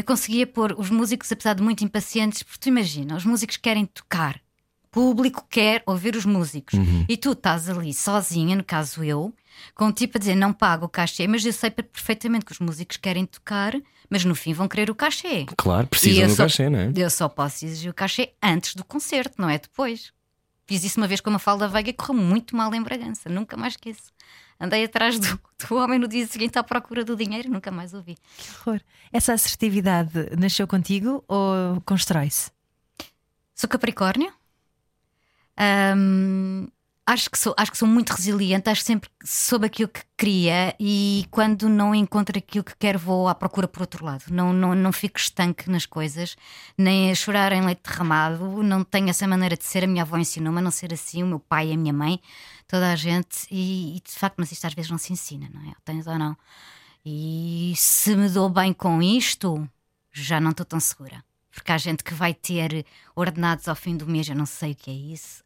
eu 0.00 0.04
conseguia 0.04 0.46
pôr 0.46 0.74
os 0.78 0.90
músicos, 0.90 1.30
apesar 1.32 1.54
de 1.54 1.62
muito 1.62 1.84
impacientes, 1.84 2.42
porque 2.42 2.58
tu 2.60 2.68
imagina, 2.68 3.16
os 3.16 3.24
músicos 3.24 3.56
querem 3.56 3.86
tocar, 3.86 4.40
o 4.84 4.88
público 4.90 5.46
quer 5.48 5.82
ouvir 5.86 6.16
os 6.16 6.24
músicos, 6.24 6.74
e 7.08 7.16
tu 7.16 7.32
estás 7.32 7.68
ali 7.68 7.92
sozinha, 7.94 8.56
no 8.56 8.64
caso 8.64 9.04
eu, 9.04 9.32
com 9.74 9.86
um 9.86 9.92
tipo 9.92 10.16
a 10.16 10.18
dizer 10.18 10.34
não 10.34 10.52
pago 10.52 10.86
o 10.86 10.88
cachê, 10.88 11.26
mas 11.28 11.44
eu 11.44 11.52
sei 11.52 11.70
perfeitamente 11.70 12.44
que 12.44 12.52
os 12.52 12.58
músicos 12.58 12.96
querem 12.96 13.26
tocar, 13.26 13.74
mas 14.08 14.24
no 14.24 14.34
fim 14.34 14.52
vão 14.52 14.66
querer 14.66 14.90
o 14.90 14.94
cachê. 14.94 15.46
Claro, 15.56 15.86
precisam 15.86 16.26
do 16.26 16.34
só- 16.34 16.42
cachê, 16.44 16.68
não 16.68 16.78
é? 16.78 16.92
Eu 16.96 17.10
só 17.10 17.28
posso 17.28 17.64
exigir 17.64 17.90
o 17.90 17.94
cachê 17.94 18.32
antes 18.42 18.74
do 18.74 18.84
concerto, 18.84 19.34
não 19.40 19.48
é 19.48 19.58
depois. 19.58 20.12
Fiz 20.66 20.82
isso 20.84 20.98
uma 21.00 21.06
vez 21.08 21.20
com 21.20 21.30
uma 21.30 21.38
falda 21.38 21.66
veiga 21.68 21.90
e 21.90 21.92
correu 21.92 22.14
muito 22.22 22.56
mal 22.56 22.72
em 22.74 22.82
Bragança, 22.82 23.28
nunca 23.28 23.56
mais 23.56 23.74
esqueço. 23.74 24.04
Andei 24.60 24.84
atrás 24.84 25.18
do, 25.18 25.40
do 25.66 25.74
homem 25.76 25.98
no 25.98 26.06
dia 26.06 26.26
seguinte 26.26 26.58
à 26.58 26.62
procura 26.62 27.02
do 27.02 27.16
dinheiro, 27.16 27.48
nunca 27.48 27.70
mais 27.70 27.94
ouvi. 27.94 28.16
que 28.36 28.50
horror. 28.68 28.80
Essa 29.10 29.32
assertividade 29.32 30.36
nasceu 30.38 30.66
contigo 30.66 31.24
ou 31.26 31.80
constrói-se? 31.86 32.50
Sou 33.54 33.68
Capricórnio. 33.68 34.32
Ahm, 35.56 36.68
acho, 37.12 37.28
que 37.28 37.38
sou, 37.38 37.54
acho 37.56 37.72
que 37.72 37.78
sou 37.78 37.88
muito 37.88 38.10
resiliente, 38.10 38.70
acho 38.70 38.82
sempre 38.82 39.10
soube 39.24 39.66
aquilo 39.66 39.88
que 39.88 40.02
queria 40.16 40.74
e 40.78 41.26
quando 41.30 41.68
não 41.68 41.94
encontro 41.94 42.38
aquilo 42.38 42.62
que 42.62 42.76
quero, 42.78 42.98
vou 42.98 43.28
à 43.28 43.34
procura 43.34 43.66
por 43.66 43.82
outro 43.82 44.04
lado. 44.04 44.24
Não, 44.30 44.52
não, 44.52 44.74
não 44.74 44.92
fico 44.92 45.18
estanque 45.18 45.68
nas 45.68 45.86
coisas, 45.86 46.36
nem 46.78 47.10
a 47.10 47.14
chorar 47.14 47.52
em 47.52 47.62
leite 47.62 47.82
derramado. 47.84 48.62
Não 48.62 48.84
tenho 48.84 49.10
essa 49.10 49.26
maneira 49.26 49.56
de 49.56 49.64
ser. 49.64 49.84
A 49.84 49.86
minha 49.86 50.02
avó 50.02 50.16
ensinou-me 50.16 50.58
a 50.58 50.62
não 50.62 50.70
ser 50.70 50.92
assim, 50.94 51.22
o 51.22 51.26
meu 51.26 51.40
pai 51.40 51.72
a 51.72 51.76
minha 51.76 51.92
mãe, 51.92 52.20
toda 52.68 52.92
a 52.92 52.96
gente. 52.96 53.46
E, 53.50 53.96
e, 53.96 54.00
de 54.00 54.12
facto, 54.12 54.36
mas 54.38 54.52
isto 54.52 54.66
às 54.66 54.74
vezes 54.74 54.90
não 54.90 54.98
se 54.98 55.12
ensina, 55.12 55.50
não 55.52 55.62
é? 55.68 55.74
Tens 55.84 56.06
ou 56.06 56.18
não. 56.18 56.36
E 57.04 57.72
se 57.76 58.14
me 58.14 58.28
dou 58.28 58.48
bem 58.48 58.72
com 58.72 59.02
isto, 59.02 59.68
já 60.12 60.40
não 60.40 60.50
estou 60.50 60.66
tão 60.66 60.78
segura. 60.78 61.24
Porque 61.50 61.72
há 61.72 61.78
gente 61.78 62.04
que 62.04 62.14
vai 62.14 62.32
ter 62.32 62.86
ordenados 63.16 63.66
ao 63.66 63.74
fim 63.74 63.96
do 63.96 64.06
mês, 64.06 64.28
eu 64.28 64.36
não 64.36 64.46
sei 64.46 64.72
o 64.72 64.76
que 64.76 64.90
é 64.90 64.94
isso. 64.94 65.42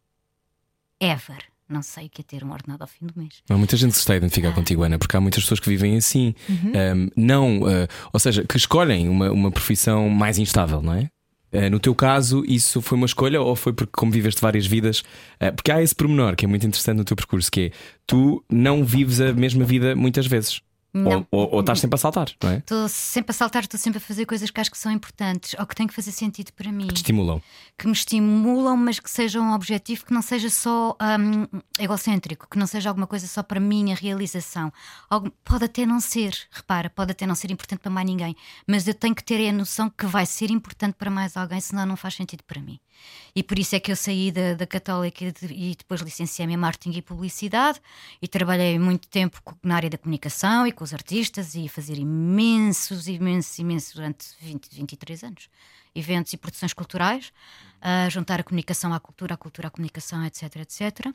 Ever. 1.00 1.54
Não 1.68 1.83
sei 1.83 2.06
o 2.06 2.11
que 2.11 2.21
é 2.21 2.25
ter 2.25 2.44
um 2.44 2.52
ordenado 2.52 2.83
ao 2.83 2.88
fim 2.88 3.06
do 3.06 3.14
mês. 3.16 3.42
Há 3.49 3.56
muita 3.56 3.76
gente 3.76 3.90
que 3.90 3.97
se 3.97 4.00
está 4.00 4.12
a 4.12 4.16
identificar 4.16 4.52
contigo, 4.52 4.83
Ana, 4.83 4.99
porque 4.99 5.16
há 5.16 5.21
muitas 5.21 5.42
pessoas 5.44 5.61
que 5.61 5.68
vivem 5.68 5.97
assim. 5.97 6.35
Um, 6.50 7.09
não, 7.16 7.62
uh, 7.62 7.88
ou 8.12 8.21
seja, 8.21 8.44
que 8.44 8.56
escolhem 8.56 9.09
uma, 9.09 9.30
uma 9.30 9.50
profissão 9.50 10.11
mais 10.11 10.38
instável, 10.38 10.83
não 10.83 10.92
é? 10.92 11.09
Uh, 11.52 11.71
no 11.71 11.80
teu 11.80 11.94
caso, 11.94 12.44
isso 12.47 12.83
foi 12.83 12.99
uma 12.99 13.06
escolha 13.06 13.40
ou 13.40 13.56
foi 13.56 13.73
porque, 13.73 13.92
como 13.94 14.12
viveste 14.12 14.42
várias 14.42 14.66
vidas? 14.66 15.00
Uh, 15.40 15.54
porque 15.54 15.73
há 15.73 15.83
esse 15.83 15.94
pormenor 15.94 16.37
que 16.37 16.44
é 16.44 16.49
muito 16.49 16.66
interessante 16.66 16.99
no 16.99 17.04
teu 17.04 17.16
percurso, 17.16 17.50
que 17.50 17.61
é 17.61 17.71
tu 18.06 18.44
não 18.50 18.85
vives 18.85 19.21
a 19.21 19.33
mesma 19.33 19.64
vida 19.64 19.97
muitas 19.97 20.26
vezes. 20.26 20.61
Não. 20.95 21.27
Ou, 21.33 21.41
ou, 21.41 21.55
ou 21.55 21.61
estás 21.61 21.81
sempre 21.81 21.97
a 21.97 21.99
saltar, 21.99 22.29
não 22.41 22.51
é? 22.51 22.59
Estou 22.59 22.89
sempre 22.89 23.33
a 23.33 23.35
saltar, 23.35 23.65
estou 23.65 23.81
sempre 23.81 23.99
a 23.99 24.01
fazer 24.01 24.25
coisas 24.27 24.49
que 24.49 24.61
acho 24.61 24.71
que 24.71 24.79
são 24.79 24.93
importantes 24.93 25.57
ou 25.59 25.67
que 25.67 25.75
têm 25.75 25.89
que 25.89 25.93
fazer 25.95 26.13
sentido 26.13 26.53
para 26.53 26.71
mim. 26.71 26.87
Te 26.87 26.97
estimulam. 26.99 27.43
que 27.77 27.87
me 27.89 27.93
estimulam, 27.93 28.77
mas 28.77 29.01
que 29.01 29.11
seja 29.11 29.41
um 29.41 29.53
objetivo 29.53 30.07
que 30.07 30.15
não 30.15 30.23
seja 30.23 30.49
só 30.49 30.97
hum, 31.19 31.61
egocêntrico, 31.79 32.47
que 32.49 32.57
não 32.59 32.67
seja 32.67 32.89
alguma 32.91 33.07
coisa 33.09 33.27
só 33.27 33.43
para 33.43 33.59
minha 33.59 33.97
realização. 33.97 34.73
Algo- 35.11 35.33
pode 35.45 35.65
até 35.65 35.85
não 35.85 35.99
ser, 36.01 36.37
repara, 36.51 36.89
pode 36.89 37.11
até 37.11 37.27
não 37.27 37.35
ser 37.35 37.51
importante 37.51 37.81
para 37.81 37.91
mais 37.91 38.07
ninguém, 38.07 38.37
mas 38.67 38.87
eu 38.87 38.95
tenho 38.95 39.15
que 39.15 39.25
ter 39.25 39.49
a 39.49 39.53
noção 39.53 39.91
que 39.91 40.07
vai 40.07 40.25
ser 40.27 40.51
importante 40.51 40.95
para 40.97 41.11
mais 41.11 41.37
alguém, 41.37 41.61
senão 41.61 41.85
não 41.85 41.97
faz 41.97 42.15
sentido 42.15 42.45
para 42.47 42.61
mim. 42.61 42.79
E 43.35 43.43
por 43.43 43.59
isso 43.59 43.75
é 43.75 43.81
que 43.81 43.91
eu 43.91 43.97
saí 43.97 44.31
da, 44.31 44.55
da 44.55 44.67
Católica 44.67 45.25
e 45.25 45.33
de- 45.33 45.53
e 45.53 45.75
depois 45.77 46.01
licenciei-me 46.01 46.55
em 46.55 46.57
Marketing 46.57 46.97
e 46.99 47.03
Publicidade 47.03 47.81
e 48.23 48.29
trabalhei 48.29 48.79
muito 48.79 49.09
tempo 49.09 49.41
na 49.63 49.75
área 49.77 49.91
da 49.91 49.99
comunicação 49.99 50.67
e 50.67 50.73
com 50.73 50.85
os 50.85 50.95
artistas 50.95 51.55
e 51.55 51.69
fazer 51.69 51.99
imensos, 51.99 53.09
imensos, 53.09 53.59
imensos 53.59 53.95
durante 53.95 54.27
20, 54.41 54.69
23 54.73 55.25
anos. 55.25 55.49
Eventos 55.95 56.33
e 56.33 56.37
produções 56.37 56.73
culturais, 56.73 57.33
a 57.81 58.09
juntar 58.09 58.41
a 58.41 58.43
comunicação 58.43 58.93
à 58.93 58.99
cultura, 59.01 59.35
a 59.35 59.37
cultura 59.37 59.69
à 59.69 59.71
comunicação, 59.71 60.25
etc, 60.25 60.57
etc. 60.57 61.13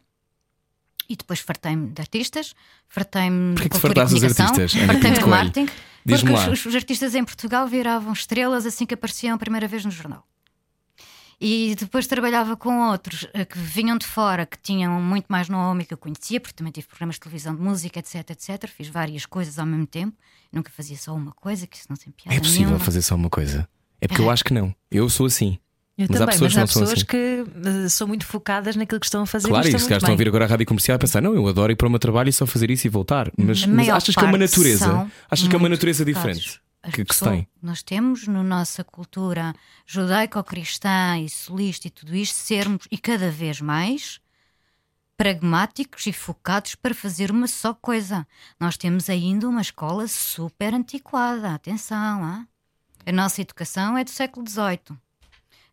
E 1.10 1.16
depois 1.16 1.40
fartei-me 1.40 1.90
de 1.90 2.02
artistas, 2.02 2.54
fartei-me 2.88 3.56
de 3.56 3.70
cultura 3.70 3.94
e 3.94 3.96
comunicação, 4.28 4.46
fartei-me 4.88 5.16
de 5.16 5.22
marketing, 5.44 5.66
porque 6.06 6.26
os, 6.52 6.66
os 6.68 6.76
artistas 6.76 7.16
em 7.16 7.24
Portugal 7.24 7.68
viravam 7.68 8.14
estrelas 8.14 8.66
assim 8.66 8.86
que 8.86 8.94
apareciam 8.94 9.36
a 9.36 9.38
primeira 9.38 9.68
vez 9.68 9.84
no 9.84 9.92
jornal. 9.92 10.26
E 11.42 11.74
depois 11.80 12.06
trabalhava 12.06 12.58
com 12.58 12.90
outros 12.90 13.26
eh, 13.34 13.46
que 13.46 13.58
vinham 13.58 13.98
de 13.98 14.06
fora, 14.06 14.46
que 14.46 14.58
tinham 14.62 15.02
muito 15.02 15.28
mais 15.30 15.48
nome 15.48 15.86
que 15.86 15.94
eu 15.94 15.98
conhecia, 15.98 16.40
porque 16.40 16.54
também 16.54 16.72
tive 16.72 16.88
programas 16.88 17.16
de 17.16 17.22
televisão 17.22 17.56
de 17.56 17.62
música, 17.62 17.98
etc, 18.00 18.30
etc. 18.32 18.68
Fiz 18.68 18.90
várias 18.90 19.26
coisas 19.26 19.58
ao 19.58 19.66
mesmo 19.66 19.88
tempo. 19.88 20.18
Nunca 20.52 20.70
fazia 20.70 20.98
só 20.98 21.16
uma 21.16 21.32
coisa, 21.32 21.66
que 21.66 21.78
isso 21.78 21.86
não 21.90 21.96
tem 21.96 22.12
piada 22.12 22.36
É 22.36 22.40
possível 22.42 22.66
nenhuma. 22.68 22.84
fazer 22.84 23.02
só 23.02 23.16
uma 23.16 23.30
coisa. 23.30 23.70
É 24.02 24.08
porque 24.08 24.22
eu 24.22 24.30
acho 24.30 24.44
que 24.44 24.54
não. 24.54 24.76
Eu 24.92 25.08
sou 25.10 25.28
assim. 25.28 25.58
Eu 25.98 26.08
Mas 26.10 26.22
há 26.22 26.26
também, 26.26 26.34
pessoas 26.40 26.54
mas 26.54 26.54
que 26.54 26.60
há 26.60 26.68
pessoas 26.68 26.92
assim. 26.92 27.06
que 27.06 27.44
eh, 27.86 27.90
são 27.90 28.08
muito 28.08 28.26
focadas 28.26 28.76
naquilo 28.76 29.00
que 29.00 29.06
estão 29.06 29.22
a 29.22 29.26
fazer 29.26 29.48
Claro, 29.50 29.66
e 29.66 29.70
estão 29.70 29.80
se 29.80 29.94
estão 29.94 30.10
a 30.10 30.12
ouvir 30.12 30.28
agora 30.28 30.46
a 30.46 30.48
rádio 30.48 30.66
comercial 30.66 30.96
e 30.96 31.00
pensar, 31.00 31.22
não, 31.22 31.34
eu 31.36 31.46
adoro 31.48 31.72
ir 31.72 31.76
para 31.76 31.88
o 31.88 31.90
meu 31.90 32.00
trabalho 32.00 32.30
e 32.30 32.34
só 32.34 32.46
fazer 32.46 32.70
isso 32.72 32.88
e 32.88 32.90
voltar. 32.90 33.32
Mas, 33.38 33.66
mas 33.66 33.88
achas 33.90 34.16
que 34.16 34.24
é 34.24 34.28
uma 34.28 34.38
natureza? 34.38 35.12
Achas 35.30 35.48
que 35.48 35.56
é 35.56 35.58
uma 35.58 35.70
natureza 35.70 36.06
focados. 36.06 36.38
diferente 36.38 36.69
que, 36.92 37.04
que 37.04 37.14
se 37.14 37.24
tem? 37.24 37.48
Nós 37.62 37.84
temos 37.84 38.28
na 38.28 38.42
nossa 38.42 38.84
cultura 38.84 39.54
judaico-cristã 39.86 41.20
e 41.20 41.30
solista 41.30 41.88
e 41.88 41.90
tudo 41.92 42.16
isto, 42.16 42.36
sermos 42.36 42.88
e 42.90 42.98
cada 42.98 43.30
vez 43.30 43.60
mais 43.60 44.22
pragmáticos 45.18 46.08
e 46.08 46.14
focados 46.14 46.76
para 46.76 46.96
fazer 46.96 47.30
uma 47.30 47.48
só 47.48 47.74
coisa. 47.74 48.26
Nós 48.58 48.78
temos 48.78 49.10
ainda 49.10 49.50
uma 49.50 49.60
escola 49.60 50.08
super 50.08 50.74
antiquada, 50.74 51.54
atenção, 51.54 52.24
ah? 52.24 52.48
a 53.06 53.12
nossa 53.12 53.42
educação 53.42 53.98
é 53.98 54.04
do 54.06 54.10
século 54.10 54.48
XVIII. 54.48 54.98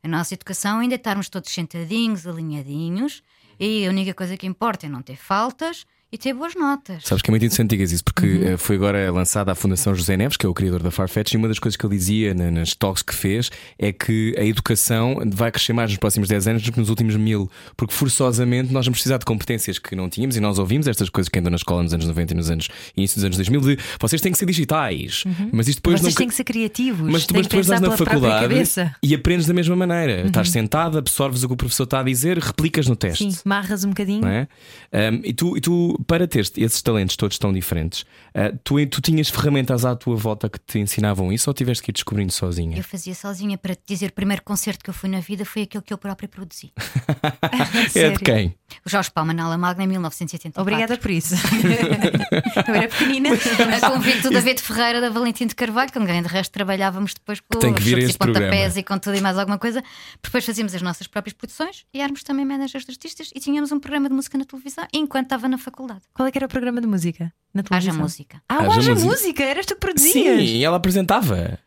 A 0.03 0.09
nossa 0.09 0.35
educação 0.35 0.81
ainda 0.81 0.95
é 0.95 0.97
estarmos 0.97 1.29
todos 1.29 1.53
sentadinhos, 1.53 2.27
alinhadinhos, 2.27 3.23
e 3.59 3.87
a 3.87 3.91
única 3.91 4.13
coisa 4.13 4.37
que 4.37 4.47
importa 4.47 4.87
é 4.87 4.89
não 4.89 5.01
ter 5.01 5.17
faltas 5.17 5.87
e 6.17 6.19
ter 6.19 6.33
boas 6.35 6.55
notas. 6.55 7.05
Sabes 7.05 7.23
que 7.23 7.31
é 7.31 7.33
muito 7.33 7.45
interessante 7.45 7.69
digas 7.71 7.93
isso, 7.93 8.03
porque 8.05 8.27
Uhum. 8.27 8.49
eh, 8.55 8.57
foi 8.57 8.77
agora 8.77 9.11
lançada 9.13 9.53
a 9.53 9.55
Fundação 9.55 9.95
José 9.95 10.17
Neves, 10.17 10.37
que 10.37 10.47
é 10.47 10.49
o 10.49 10.55
criador 10.55 10.83
da 10.83 10.91
Farfetch, 10.91 11.35
e 11.35 11.37
uma 11.37 11.47
das 11.49 11.59
coisas 11.59 11.77
que 11.77 11.85
ele 11.87 11.95
dizia 11.97 12.35
na- 12.35 12.51
nas 12.51 12.75
talks 12.75 13.03
que 13.03 13.15
fez 13.15 13.51
é 13.79 13.93
que 13.93 14.35
a 14.39 14.45
educação 14.45 15.19
vai 15.33 15.53
crescer 15.53 15.73
mais 15.73 15.91
nos 15.91 15.99
próximos 15.99 16.29
10 16.29 16.47
anos 16.49 16.63
do 16.63 16.73
que 16.73 16.79
nos 16.81 16.89
últimos 16.89 17.15
mil, 17.17 17.51
porque 17.77 17.93
forçosamente 17.95 18.73
nós 18.73 18.87
vamos 18.87 18.97
precisar 18.99 19.19
de 19.19 19.25
competências 19.25 19.79
que 19.79 19.95
não 19.95 20.09
tínhamos 20.09 20.37
e 20.37 20.41
nós 20.41 20.59
ouvimos 20.59 20.87
estas 20.87 21.09
coisas 21.11 21.29
que 21.29 21.39
andam 21.39 21.51
na 21.51 21.57
escola 21.57 21.83
nos 21.83 21.93
anos 21.93 22.07
90 22.07 22.33
e 22.33 22.37
nos 22.37 22.51
anos 22.51 22.69
início 22.97 23.17
dos 23.17 23.25
anos 23.25 23.37
2000 23.37 23.61
de 23.61 23.79
vocês 24.01 24.21
têm 24.23 24.33
que 24.33 24.39
ser 24.39 24.47
digitais, 24.47 25.25
mas 25.53 25.69
isto 25.69 25.79
depois 25.79 26.01
Vocês 26.01 26.15
não 26.15 26.19
têm 26.19 26.29
que 26.29 26.35
ser 26.35 26.45
criativos, 26.45 27.11
mas 27.13 27.23
que 27.27 27.29
tu 27.29 27.35
vais 27.63 27.69
na 27.81 27.97
faculdade 27.97 28.55
e 29.03 29.15
aprendes 29.15 29.47
da 29.47 29.53
mesma 29.55 29.77
maneira. 29.77 30.27
Estás 30.27 30.51
sentado, 30.51 30.97
absorves 30.99 31.43
o 31.43 31.49
que 31.49 31.55
o 31.55 31.57
professor 31.57 31.85
está 31.85 32.01
a 32.01 32.03
dizer, 32.03 32.39
replicas 32.39 32.87
no 32.87 32.97
teste. 32.97 33.31
Sim, 33.31 33.39
marras 33.45 33.85
um 33.85 33.89
bocadinho. 33.91 34.27
é? 34.27 34.49
Um, 34.93 35.21
e, 35.25 35.33
tu, 35.33 35.57
e 35.57 35.61
tu, 35.61 36.01
para 36.07 36.27
teres 36.27 36.53
esses 36.57 36.81
talentos 36.83 37.17
todos 37.17 37.39
tão 37.39 37.53
diferentes, 37.53 38.03
uh, 38.03 38.57
tu, 38.63 38.85
tu 38.87 39.01
tinhas 39.01 39.29
ferramentas 39.29 39.85
à 39.85 39.95
tua 39.95 40.17
volta 40.17 40.49
que 40.49 40.59
te 40.61 40.79
ensinavam 40.79 41.33
isso 41.33 41.51
ou 41.51 41.55
tiveste 41.55 41.83
que 41.83 41.91
ir 41.91 41.95
descobrindo 41.95 42.33
sozinha? 42.33 42.77
Eu 42.77 42.85
fazia 42.85 43.15
sozinha 43.15 43.59
para 43.59 43.75
te 43.75 43.83
dizer, 43.87 44.11
o 44.11 44.13
primeiro 44.13 44.43
concerto 44.43 44.85
que 44.85 44.91
eu 44.91 44.95
fui 44.95 45.09
na 45.09 45.21
vida 45.21 45.45
foi 45.45 45.63
aquele 45.63 45.83
que 45.83 45.93
eu 45.93 45.99
própria 45.99 46.29
produzi. 46.29 46.73
é 47.95 48.11
de 48.11 48.19
quem? 48.19 48.55
O 48.85 48.91
Jorge 48.91 49.11
Palma 49.11 49.33
na 49.33 49.45
Ala 49.45 49.59
Magna 49.59 49.85
em 49.85 49.87
1984. 49.87 50.61
Obrigada 50.61 50.99
por 50.99 51.11
isso. 51.11 51.35
eu 52.69 52.75
era 52.75 52.89
pequenina. 52.89 53.31
A 53.31 53.91
convite 53.91 54.23
do 54.23 54.31
David 54.31 54.61
Ferreira 54.61 55.01
da 55.01 55.11
Valentim 55.11 55.47
de 55.47 55.55
Carvalho, 55.55 55.93
com 55.93 56.05
quem 56.07 56.23
de 56.23 56.29
resto 56.29 56.53
trabalhávamos 56.53 57.15
depois 57.15 57.41
com 57.41 57.59
tem 57.59 57.75
que 57.75 57.83
vir 57.83 57.99
e 57.99 58.13
pontapés 58.13 58.77
e 58.77 58.83
com 58.83 58.99
tudo 58.99 59.17
e 59.17 59.21
mais 59.21 59.39
alguma 59.39 59.59
coisa. 59.59 59.83
Depois 60.23 60.45
fazíamos 60.45 60.75
as 60.75 60.83
nossas 60.83 61.07
próprias 61.07 61.33
produções 61.35 61.85
e 61.93 62.01
éramos 62.01 62.23
também 62.23 62.45
managers 62.45 62.85
de 62.85 62.93
artistas 62.93 63.31
e 63.35 63.41
tínhamos 63.41 63.73
um 63.73 63.81
programa 63.81 64.09
de 64.09 64.15
música 64.15 64.37
na 64.39 64.45
televisão 64.45 64.87
enquanto 64.93 65.27
estava 65.27 65.49
na 65.49 65.59
faculdade. 65.59 66.03
Qual 66.15 66.27
é 66.27 66.31
que 66.31 66.39
era 66.39 66.47
o 66.47 66.49
programa 66.49 66.81
de 66.81 66.87
música 66.87 67.33
na 67.53 67.61
Haja 67.61 67.69
televisão? 67.69 68.03
música. 68.03 68.43
Ah, 68.49 68.63
o 68.63 68.71
Haja 68.71 68.79
Haja 68.79 68.91
Música. 68.95 69.11
música. 69.11 69.43
Eras 69.45 69.67
tu 69.67 69.75
que 69.75 69.81
produzias. 69.81 70.13
Sim, 70.13 70.57
e 70.57 70.65
ela 70.65 70.77
apresentava. 70.77 71.59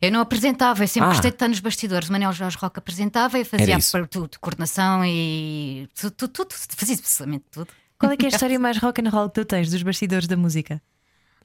Eu 0.00 0.10
não 0.10 0.20
apresentava, 0.20 0.82
eu 0.82 0.88
sempre 0.88 1.08
Ah. 1.08 1.12
gostei 1.12 1.30
de 1.30 1.34
estar 1.36 1.48
nos 1.48 1.60
bastidores. 1.60 2.08
O 2.08 2.12
Manel 2.12 2.32
Jorge 2.32 2.56
Roca 2.60 2.78
apresentava, 2.80 3.36
Era 3.38 3.44
fazia 3.46 3.78
tudo, 4.08 4.38
coordenação 4.40 5.04
e 5.04 5.88
tudo, 5.94 6.12
tudo, 6.12 6.32
tudo, 6.32 6.54
fazia 6.76 6.96
absolutamente 6.96 7.44
tudo. 7.50 7.68
Qual 7.98 8.12
é 8.12 8.16
que 8.16 8.26
é 8.26 8.28
a 8.28 8.30
história 8.34 8.58
mais 8.58 8.78
rock 8.78 9.00
and 9.00 9.10
roll 9.10 9.28
que 9.28 9.34
tu 9.40 9.44
tens 9.44 9.70
dos 9.70 9.82
bastidores 9.82 10.26
da 10.26 10.36
música? 10.36 10.80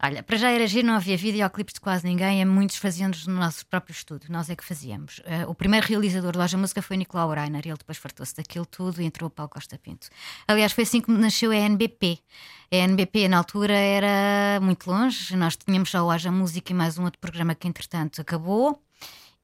Olha, 0.05 0.21
para 0.21 0.35
já 0.35 0.51
era 0.51 0.67
giro, 0.67 0.85
não 0.85 0.95
havia 0.95 1.15
videoclipes 1.15 1.75
de 1.75 1.79
quase 1.79 2.05
ninguém, 2.05 2.41
e 2.41 2.43
muitos 2.43 2.75
fazíamos 2.75 3.25
no 3.25 3.35
nosso 3.35 3.65
próprio 3.65 3.93
estúdio, 3.93 4.29
nós 4.29 4.49
é 4.49 4.55
que 4.55 4.65
fazíamos. 4.65 5.21
Eh, 5.23 5.45
o 5.45 5.55
primeiro 5.55 5.87
realizador 5.87 6.33
da 6.33 6.39
Loja 6.39 6.57
Música 6.57 6.81
foi 6.81 6.97
Nicolau 6.97 7.29
Reiner, 7.29 7.65
ele 7.65 7.77
depois 7.77 7.97
fartou-se 7.97 8.35
daquilo 8.35 8.65
tudo 8.65 9.01
e 9.01 9.05
entrou 9.05 9.29
o 9.29 9.31
Paulo 9.31 9.49
Costa 9.49 9.79
Pinto. 9.79 10.09
Aliás, 10.45 10.73
foi 10.73 10.83
assim 10.83 10.99
que 10.99 11.09
nasceu 11.09 11.51
a 11.51 11.55
NBP. 11.55 12.19
A 12.69 12.75
NBP 12.75 13.29
na 13.29 13.37
altura 13.37 13.73
era 13.73 14.59
muito 14.61 14.91
longe, 14.91 15.37
nós 15.37 15.55
tínhamos 15.55 15.89
só 15.89 16.05
o 16.05 16.11
Haja 16.11 16.33
Música 16.33 16.73
e 16.73 16.75
mais 16.75 16.97
um 16.97 17.05
outro 17.05 17.21
programa 17.21 17.55
que 17.55 17.65
entretanto 17.65 18.19
acabou. 18.19 18.83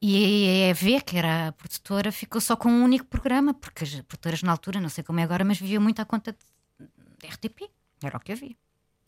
E 0.01 0.65
a 0.65 0.71
EV, 0.71 1.01
que 1.05 1.17
era 1.17 1.47
a 1.47 1.51
produtora, 1.53 2.11
ficou 2.11 2.41
só 2.41 2.57
com 2.57 2.67
um 2.67 2.83
único 2.83 3.05
programa, 3.05 3.53
porque 3.53 3.85
as 3.85 3.91
produtoras 4.01 4.43
na 4.43 4.51
altura, 4.51 4.81
não 4.81 4.89
sei 4.89 5.05
como 5.05 5.21
é 5.21 5.23
agora, 5.23 5.45
mas 5.45 5.57
viviam 5.57 5.81
muito 5.81 6.01
à 6.01 6.05
conta 6.05 6.35
de 6.77 7.27
RTP. 7.29 7.69
Era 8.03 8.17
o 8.17 8.19
que 8.19 8.33
havia. 8.33 8.55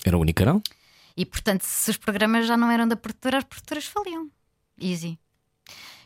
Era 0.05 0.17
o 0.17 0.21
único 0.21 0.37
canal? 0.37 0.61
E 1.15 1.25
portanto, 1.25 1.61
se 1.63 1.89
os 1.91 1.97
programas 1.97 2.47
já 2.47 2.55
não 2.55 2.69
eram 2.69 2.87
da 2.87 2.95
produtora, 2.95 3.37
as 3.37 3.43
produtoras 3.43 3.85
faliam. 3.85 4.29
Easy. 4.79 5.19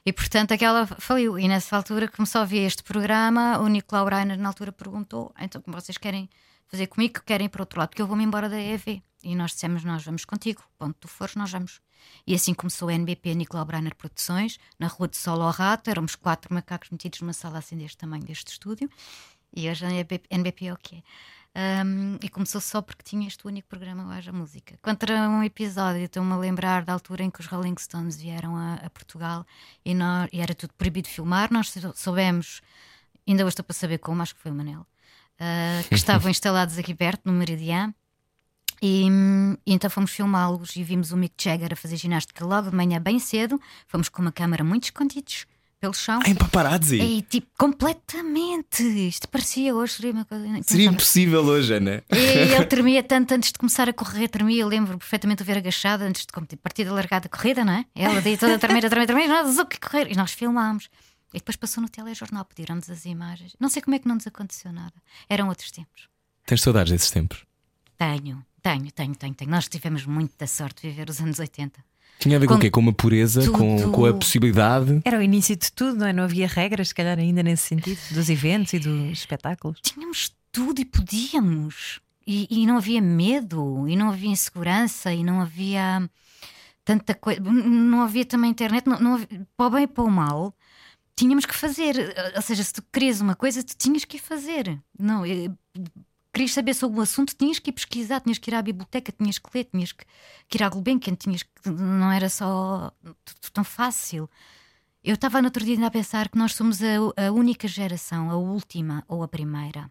E 0.05 0.13
portanto, 0.13 0.51
aquela 0.51 0.85
faliu. 0.85 1.39
E 1.39 1.47
nessa 1.47 1.75
altura 1.75 2.07
começou 2.07 2.41
a 2.41 2.45
ver 2.45 2.65
este 2.65 2.83
programa. 2.83 3.59
O 3.59 3.67
Nicolau 3.67 4.07
Reiner, 4.07 4.37
na 4.37 4.49
altura, 4.49 4.71
perguntou: 4.71 5.33
então, 5.39 5.61
como 5.61 5.79
vocês 5.79 5.97
querem 5.97 6.29
fazer 6.67 6.87
comigo, 6.87 7.15
que 7.15 7.23
querem 7.23 7.45
ir 7.45 7.49
para 7.49 7.63
outro 7.63 7.79
lado? 7.79 7.89
Porque 7.89 8.01
eu 8.01 8.07
vou-me 8.07 8.23
embora 8.23 8.47
da 8.47 8.59
EV. 8.59 9.01
E 9.23 9.35
nós 9.35 9.51
dissemos: 9.51 9.83
nós 9.83 10.03
vamos 10.03 10.23
contigo. 10.23 10.63
Onde 10.79 10.93
tu 10.99 11.07
fores, 11.07 11.35
nós 11.35 11.51
vamos. 11.51 11.81
E 12.27 12.35
assim 12.35 12.53
começou 12.53 12.89
a 12.89 12.93
NBP 12.93 13.33
Nicolau 13.33 13.65
Reiner 13.65 13.95
Produções, 13.95 14.59
na 14.77 14.87
rua 14.87 15.07
de 15.07 15.17
Solo 15.17 15.41
ao 15.41 15.51
Rato. 15.51 15.89
Éramos 15.89 16.15
quatro 16.15 16.53
macacos 16.53 16.91
metidos 16.91 17.21
numa 17.21 17.33
sala 17.33 17.57
assim 17.57 17.75
deste 17.75 17.97
tamanho, 17.97 18.23
deste 18.23 18.51
estúdio. 18.51 18.87
E 19.55 19.67
hoje 19.67 19.85
a 19.85 19.89
NBP, 19.89 20.27
NBP 20.29 20.67
é 20.67 20.73
o 20.73 20.77
que 20.77 20.97
é. 20.97 21.03
Um, 21.57 22.17
e 22.21 22.27
começou 22.27 22.59
só 22.59 22.81
porque 22.81 23.01
tinha 23.01 23.25
este 23.27 23.47
único 23.47 23.69
programa, 23.69 24.13
Haja 24.13 24.33
Música. 24.33 24.77
Contra 24.81 25.29
um 25.29 25.41
episódio, 25.41 26.03
estou-me 26.03 26.33
a 26.33 26.37
lembrar 26.37 26.83
da 26.83 26.91
altura 26.91 27.23
em 27.23 27.29
que 27.31 27.39
os 27.39 27.45
Rolling 27.47 27.75
Stones 27.79 28.17
vieram 28.17 28.57
a, 28.57 28.73
a 28.73 28.89
Portugal 28.89 29.45
e, 29.85 29.93
nós- 29.95 30.27
e 30.33 30.41
era 30.41 30.53
tudo 30.53 30.73
proibido 30.73 31.07
filmar. 31.07 31.51
Nós 31.53 31.69
sou- 31.71 31.93
soubemos, 31.95 32.61
ainda 33.25 33.43
hoje 33.43 33.53
estou 33.53 33.63
para 33.63 33.73
saber 33.73 33.99
como, 33.99 34.21
acho 34.21 34.35
que 34.35 34.41
foi 34.41 34.51
o 34.51 34.53
Manel, 34.55 34.81
uh, 34.81 35.87
que 35.87 35.95
estavam 35.95 36.29
instalados 36.29 36.77
aqui 36.77 36.93
perto, 36.93 37.21
no 37.23 37.31
Meridian. 37.31 37.93
E, 38.81 39.07
e 39.65 39.73
então 39.73 39.89
fomos 39.89 40.11
filmá-los 40.11 40.75
e 40.75 40.83
vimos 40.83 41.13
o 41.13 41.17
Mick 41.17 41.41
Jagger 41.41 41.71
a 41.71 41.75
fazer 41.77 41.95
ginástica 41.95 42.45
logo 42.45 42.69
de 42.69 42.75
manhã, 42.75 42.99
bem 43.01 43.17
cedo. 43.17 43.57
Fomos 43.87 44.09
com 44.09 44.21
uma 44.21 44.31
câmara 44.33 44.61
muito 44.61 44.83
escondidos 44.83 45.45
pelo 45.79 45.93
chão. 45.93 46.19
Em 46.25 46.33
paparazzi. 46.33 46.99
E 46.99 47.21
tipo, 47.21 47.47
completamente. 47.57 48.83
Isto 48.83 49.27
parecia 49.27 49.75
hoje, 49.75 49.93
seria 49.93 50.11
uma 50.11 50.25
coisa. 50.25 50.45
Seria 50.63 50.89
impossível 50.89 51.43
hoje, 51.43 51.73
Ana. 51.73 52.03
E 52.11 52.17
ele 52.55 52.65
tremia 52.65 53.03
tanto 53.03 53.33
antes 53.33 53.51
de 53.51 53.59
começar 53.59 53.87
a 53.89 53.93
correr, 53.93 54.27
tremia. 54.27 54.61
Eu 54.61 54.67
lembro 54.67 54.97
perfeitamente 54.97 55.43
de 55.43 55.43
ver 55.43 55.57
agachada 55.57 56.05
antes 56.05 56.25
de 56.25 56.31
como, 56.31 56.45
tipo, 56.45 56.61
partida 56.63 56.91
largada 56.91 57.27
a 57.27 57.29
corrida, 57.29 57.63
não 57.63 57.73
é? 57.73 57.85
Ela 57.95 58.21
daí 58.21 58.37
toda 58.37 58.55
a 58.55 58.59
tremer, 58.59 58.85
a 58.85 58.89
tremer, 58.89 59.03
a 59.03 59.07
tremer, 59.07 59.27
nós 59.27 59.57
o 59.57 59.65
que 59.65 59.79
correr. 59.79 60.11
E 60.11 60.15
nós 60.15 60.31
filmámos. 60.31 60.89
E 61.33 61.37
depois 61.37 61.55
passou 61.57 61.81
no 61.81 61.89
telejornal, 61.89 62.45
pediram-nos 62.45 62.89
as 62.89 63.05
imagens. 63.05 63.55
Não 63.59 63.69
sei 63.69 63.81
como 63.81 63.95
é 63.95 63.99
que 63.99 64.07
não 64.07 64.15
nos 64.15 64.25
aconteceu 64.25 64.71
nada. 64.71 64.93
Eram 65.27 65.49
outros 65.49 65.69
tempos. 65.69 66.07
Tens 66.45 66.61
saudades 66.61 66.93
desses 66.93 67.11
tempos? 67.11 67.45
Tenho, 67.97 68.45
tenho, 68.61 68.91
tenho, 68.91 69.15
tenho, 69.15 69.33
tenho. 69.33 69.51
Nós 69.51 69.67
tivemos 69.67 70.05
muita 70.05 70.47
sorte 70.47 70.83
de 70.83 70.89
viver 70.89 71.09
os 71.09 71.19
anos 71.19 71.39
80. 71.39 71.83
Tinha 72.19 72.37
a 72.37 72.39
ver 72.39 72.47
com, 72.47 72.53
Com 72.53 72.57
o 72.57 72.61
quê? 72.61 72.69
Com 72.71 72.79
uma 72.79 72.93
pureza, 72.93 73.49
com, 73.51 73.77
tudo. 73.77 73.91
com 73.91 74.05
a 74.05 74.13
possibilidade. 74.13 75.01
Era 75.05 75.17
o 75.19 75.21
início 75.21 75.55
de 75.55 75.71
tudo, 75.71 75.97
não 75.99 76.07
é? 76.07 76.13
Não 76.13 76.23
havia 76.23 76.47
regras, 76.47 76.87
se 76.89 76.95
calhar, 76.95 77.19
ainda 77.19 77.43
nesse 77.43 77.63
sentido, 77.67 77.99
dos 78.11 78.29
eventos 78.29 78.73
e 78.73 78.79
dos 78.79 79.11
espetáculos. 79.19 79.79
tínhamos 79.81 80.33
tudo 80.51 80.79
e 80.81 80.85
podíamos. 80.85 81.99
E, 82.25 82.47
e 82.49 82.65
não 82.65 82.77
havia 82.77 83.01
medo, 83.01 83.87
e 83.87 83.95
não 83.95 84.09
havia 84.09 84.29
insegurança, 84.29 85.13
e 85.13 85.23
não 85.23 85.41
havia 85.41 86.09
tanta 86.83 87.13
coisa. 87.13 87.39
Não 87.41 88.01
havia 88.01 88.25
também 88.25 88.49
internet, 88.49 88.87
não, 88.87 88.99
não 88.99 89.13
havia- 89.15 89.27
para 89.55 89.67
o 89.67 89.69
bem 89.69 89.83
e 89.83 89.87
para 89.87 90.03
o 90.03 90.09
mal. 90.09 90.55
Tínhamos 91.15 91.45
que 91.45 91.55
fazer, 91.55 91.95
ou 92.35 92.41
seja, 92.41 92.63
se 92.63 92.73
tu 92.73 92.83
querias 92.91 93.21
uma 93.21 93.35
coisa, 93.35 93.63
tu 93.63 93.75
tinhas 93.77 94.03
que 94.05 94.17
ir 94.17 94.19
fazer. 94.19 94.79
Não, 94.99 95.23
querias 96.35 96.51
saber 96.51 96.73
sobre 96.73 96.99
o 96.99 97.01
assunto, 97.01 97.33
tinhas 97.33 97.59
que 97.59 97.69
ir 97.69 97.73
pesquisar, 97.73 98.19
tinhas 98.19 98.37
que 98.37 98.49
ir 98.49 98.55
à 98.55 98.61
biblioteca, 98.61 99.09
tinhas 99.11 99.37
que 99.39 99.49
ler, 99.53 99.63
tinhas 99.65 99.91
que, 99.93 100.03
que 100.49 100.57
ir 100.57 100.63
à 100.63 100.69
Gulbenkian, 100.69 101.15
tinhas 101.15 101.43
que. 101.43 101.69
Não 101.69 102.11
era 102.11 102.27
só 102.29 102.91
tão 103.53 103.63
fácil. 103.63 104.29
Eu 105.03 105.13
estava 105.15 105.41
no 105.41 105.47
outro 105.47 105.63
dia 105.63 105.75
ainda 105.75 105.87
a 105.87 105.91
pensar 105.91 106.27
que 106.29 106.37
nós 106.37 106.53
somos 106.53 106.79
a, 106.81 107.27
a 107.27 107.31
única 107.31 107.67
geração, 107.67 108.29
a 108.29 108.35
última 108.35 109.03
ou 109.07 109.23
a 109.23 109.27
primeira, 109.27 109.87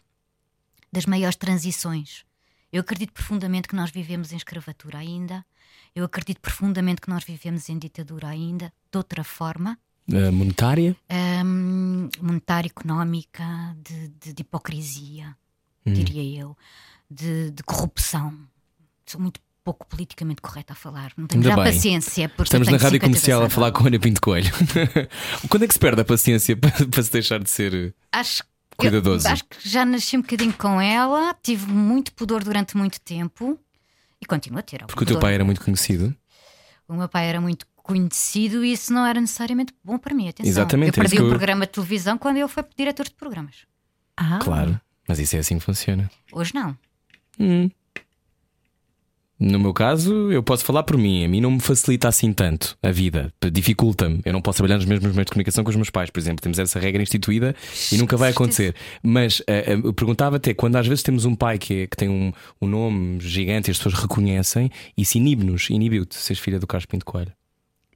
das 0.92 1.06
maiores 1.06 1.36
transições. 1.36 2.24
Eu 2.72 2.80
acredito 2.80 3.12
profundamente 3.12 3.68
que 3.68 3.76
nós 3.76 3.90
vivemos 3.90 4.32
em 4.32 4.36
escravatura 4.36 4.98
ainda. 4.98 5.46
Eu 5.94 6.04
acredito 6.04 6.40
profundamente 6.40 7.00
que 7.00 7.08
nós 7.08 7.24
vivemos 7.24 7.68
em 7.68 7.78
ditadura 7.78 8.28
ainda, 8.28 8.72
de 8.92 8.98
outra 8.98 9.24
forma, 9.24 9.78
Uh, 10.06 10.30
monetária? 10.30 10.94
hum, 11.46 12.10
monetária, 12.20 12.66
económica, 12.68 13.74
de, 13.82 14.08
de- 14.08 14.32
de 14.34 14.42
hipocrisia, 14.42 15.34
Hum. 15.86 15.92
diria 15.92 16.40
eu, 16.42 16.56
de, 17.10 17.50
de 17.50 17.62
corrupção. 17.62 18.32
Sou 19.06 19.20
muito 19.20 19.40
pouco 19.62 19.86
politicamente 19.86 20.40
correta 20.42 20.72
a 20.72 20.76
falar. 20.76 21.12
Não 21.16 21.26
tenho 21.26 21.42
Ainda 21.42 21.56
já 21.56 21.62
bem. 21.62 21.72
paciência. 21.72 22.28
Porque 22.28 22.44
Estamos 22.44 22.68
na 22.68 22.72
rádio 22.76 22.90
50 23.00 23.04
comercial 23.06 23.42
a 23.42 23.50
falar 23.50 23.72
com 23.72 23.84
a 23.84 23.86
Ana 23.86 23.98
Pinto 23.98 24.20
Coelho. 24.20 24.50
Quando 25.48 25.62
é 25.64 25.66
que 25.68 25.72
se 25.74 25.78
perde 25.78 26.00
a 26.02 26.04
paciência 26.04 26.56
para, 26.56 26.70
para 26.86 27.02
se 27.02 27.10
deixar 27.10 27.38
de 27.42 27.50
ser. 27.50 27.94
Acho 28.12 28.42
que- 28.42 28.48
Cuidadoso. 28.76 29.26
eu 29.28 29.32
acho 29.32 29.44
que 29.44 29.68
já 29.68 29.84
nasci 29.86 30.16
um 30.16 30.20
bocadinho 30.22 30.52
com 30.52 30.80
ela, 30.80 31.32
tive 31.42 31.64
muito 31.70 32.12
pudor 32.12 32.42
durante 32.42 32.76
muito 32.76 33.00
tempo 33.00 33.56
e 34.20 34.26
continuo 34.26 34.58
a 34.58 34.62
ter. 34.62 34.82
algum 34.82 34.86
Porque 34.88 35.04
o 35.04 35.06
teu 35.06 35.14
pudor. 35.14 35.20
pai 35.28 35.34
era 35.34 35.44
muito 35.44 35.60
conhecido? 35.60 36.12
O 36.88 36.94
meu 36.94 37.08
pai 37.08 37.28
era 37.28 37.40
muito 37.40 37.66
conhecido 37.76 38.64
e 38.64 38.72
isso 38.72 38.92
não 38.92 39.06
era 39.06 39.20
necessariamente 39.20 39.72
bom 39.84 39.96
para 39.96 40.12
mim. 40.12 40.28
Atenção. 40.28 40.50
Exatamente, 40.50 40.98
Eu 40.98 41.04
é 41.04 41.08
perdi 41.08 41.22
o 41.22 41.26
eu- 41.26 41.28
programa 41.30 41.66
de 41.66 41.72
televisão 41.72 42.18
quando 42.18 42.38
ele 42.38 42.48
foi 42.48 42.64
diretor 42.76 43.04
de 43.04 43.14
programas. 43.14 43.58
Ah, 44.16 44.40
Claro. 44.42 44.80
Mas 45.08 45.18
isso 45.18 45.36
é 45.36 45.38
assim 45.40 45.58
que 45.58 45.64
funciona. 45.64 46.10
Hoje 46.32 46.52
não. 46.54 46.76
No 49.38 49.58
meu 49.58 49.74
caso, 49.74 50.30
eu 50.30 50.42
posso 50.42 50.64
falar 50.64 50.84
por 50.84 50.96
mim. 50.96 51.24
A 51.24 51.28
mim 51.28 51.40
não 51.40 51.50
me 51.50 51.60
facilita 51.60 52.08
assim 52.08 52.32
tanto 52.32 52.78
a 52.82 52.90
vida, 52.90 53.32
dificulta-me. 53.52 54.22
Eu 54.24 54.32
não 54.32 54.40
posso 54.40 54.58
trabalhar 54.58 54.76
nos 54.76 54.86
mesmos 54.86 55.12
meios 55.12 55.26
de 55.26 55.32
comunicação 55.32 55.64
com 55.64 55.70
os 55.70 55.76
meus 55.76 55.90
pais, 55.90 56.08
por 56.08 56.20
exemplo. 56.20 56.40
Temos 56.40 56.58
essa 56.58 56.78
regra 56.78 57.02
instituída 57.02 57.54
e 57.92 57.98
nunca 57.98 58.16
vai 58.16 58.30
acontecer. 58.30 58.74
Mas 59.02 59.42
eh, 59.46 59.74
eu 59.82 59.92
perguntava 59.92 60.36
até 60.36 60.54
quando 60.54 60.76
às 60.76 60.86
vezes 60.86 61.02
temos 61.02 61.24
um 61.24 61.34
pai 61.34 61.58
que, 61.58 61.82
é- 61.82 61.86
que 61.88 61.96
tem 61.96 62.08
um, 62.08 62.32
um 62.62 62.66
nome 62.66 63.20
gigante 63.20 63.68
e 63.68 63.72
as 63.72 63.76
pessoas 63.76 63.94
reconhecem, 64.00 64.70
isso 64.96 65.18
inibe-nos, 65.18 65.68
inibiu-te, 65.68 66.14
seres 66.14 66.40
filha 66.40 66.58
do 66.60 66.66
Carlos 66.66 66.86
Pinto 66.86 67.04
Coelho. 67.04 67.32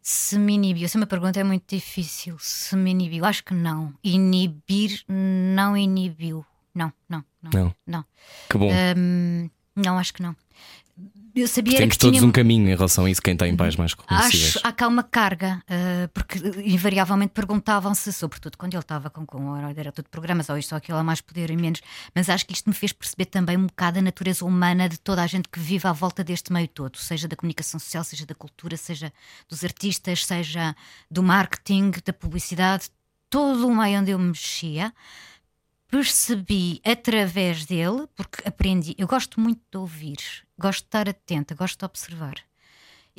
Se 0.03 0.39
me 0.39 0.55
inibiu, 0.55 0.87
essa 0.87 0.99
é 0.99 1.01
uma 1.01 1.07
pergunta 1.07 1.39
é 1.39 1.45
muito 1.45 1.65
difícil. 1.69 2.37
Se 2.41 2.75
me 2.77 2.91
inibiu, 2.91 3.25
acho 3.25 3.45
que 3.45 3.55
não. 3.55 3.95
Inibir 4.03 5.03
não 5.09 5.77
inibiu. 5.77 6.45
Não, 6.79 6.93
não, 7.09 7.25
não. 7.43 7.51
Não. 7.53 7.75
Não, 7.85 8.05
Que 8.49 8.57
bom. 8.57 8.71
Hum, 8.97 9.51
não 9.75 9.99
acho 9.99 10.15
que 10.15 10.23
não. 10.23 10.37
Eu 11.35 11.47
sabia 11.47 11.79
Temos 11.79 11.97
que 11.97 12.01
todos 12.01 12.19
tinha... 12.19 12.29
um 12.29 12.33
caminho 12.33 12.69
em 12.69 12.75
relação 12.75 13.05
a 13.05 13.11
isso, 13.11 13.23
quem 13.23 13.37
tem 13.37 13.55
pais 13.55 13.77
mais 13.77 13.95
reconhecidos. 13.95 14.57
Acho 14.57 14.67
há 14.67 14.73
cá 14.73 14.89
uma 14.89 15.05
carga, 15.05 15.63
eh, 15.69 16.09
porque 16.13 16.39
invariavelmente 16.65 17.33
perguntavam-se, 17.33 18.13
sobretudo 18.13 18.57
quando 18.57 18.75
ele 18.75 18.81
estava 18.81 19.09
com, 19.09 19.25
com 19.25 19.51
o 19.51 19.75
diretor 19.75 20.03
de 20.03 20.09
programas, 20.09 20.49
ou 20.49 20.59
isto 20.59 20.73
ou 20.73 20.79
aquilo, 20.79 20.99
há 20.99 21.05
mais 21.05 21.21
poder 21.21 21.51
e 21.51 21.57
menos, 21.57 21.81
mas 22.13 22.29
acho 22.29 22.45
que 22.45 22.55
isto 22.55 22.69
me 22.69 22.75
fez 22.75 22.93
perceber 22.93 23.27
também 23.27 23.57
um 23.57 23.67
bocado 23.67 24.01
a 24.01 24.03
natureza 24.03 24.45
humana 24.45 24.89
de 24.89 24.99
toda 24.99 25.23
a 25.23 25.27
gente 25.29 25.49
que 25.49 25.61
vive 25.61 25.87
à 25.87 25.93
volta 25.93 26.25
deste 26.25 26.53
meio 26.53 26.67
todo, 26.67 26.97
seja 26.97 27.29
da 27.29 27.37
comunicação 27.37 27.79
social, 27.79 28.03
seja 28.03 28.27
da 28.27 28.35
cultura, 28.35 28.77
seja 28.77 29.13
dos 29.49 29.63
artistas, 29.63 30.25
seja 30.25 30.75
do 31.09 31.23
marketing, 31.23 31.93
da 32.05 32.13
publicidade, 32.13 32.91
todo 33.31 33.69
o 33.69 33.77
meio 33.77 34.01
onde 34.01 34.11
eu 34.11 34.19
me 34.19 34.29
mexia. 34.29 34.93
Percebi 35.91 36.81
através 36.85 37.65
dele, 37.65 38.07
porque 38.15 38.47
aprendi. 38.47 38.95
Eu 38.99 39.07
gosto 39.07 39.41
muito 39.41 39.61
de 39.71 39.79
ouvir, 39.79 40.19
gosto 40.59 40.83
de 40.83 40.87
estar 40.87 41.09
atenta, 41.09 41.55
gosto 41.55 41.79
de 41.79 41.85
observar 41.85 42.37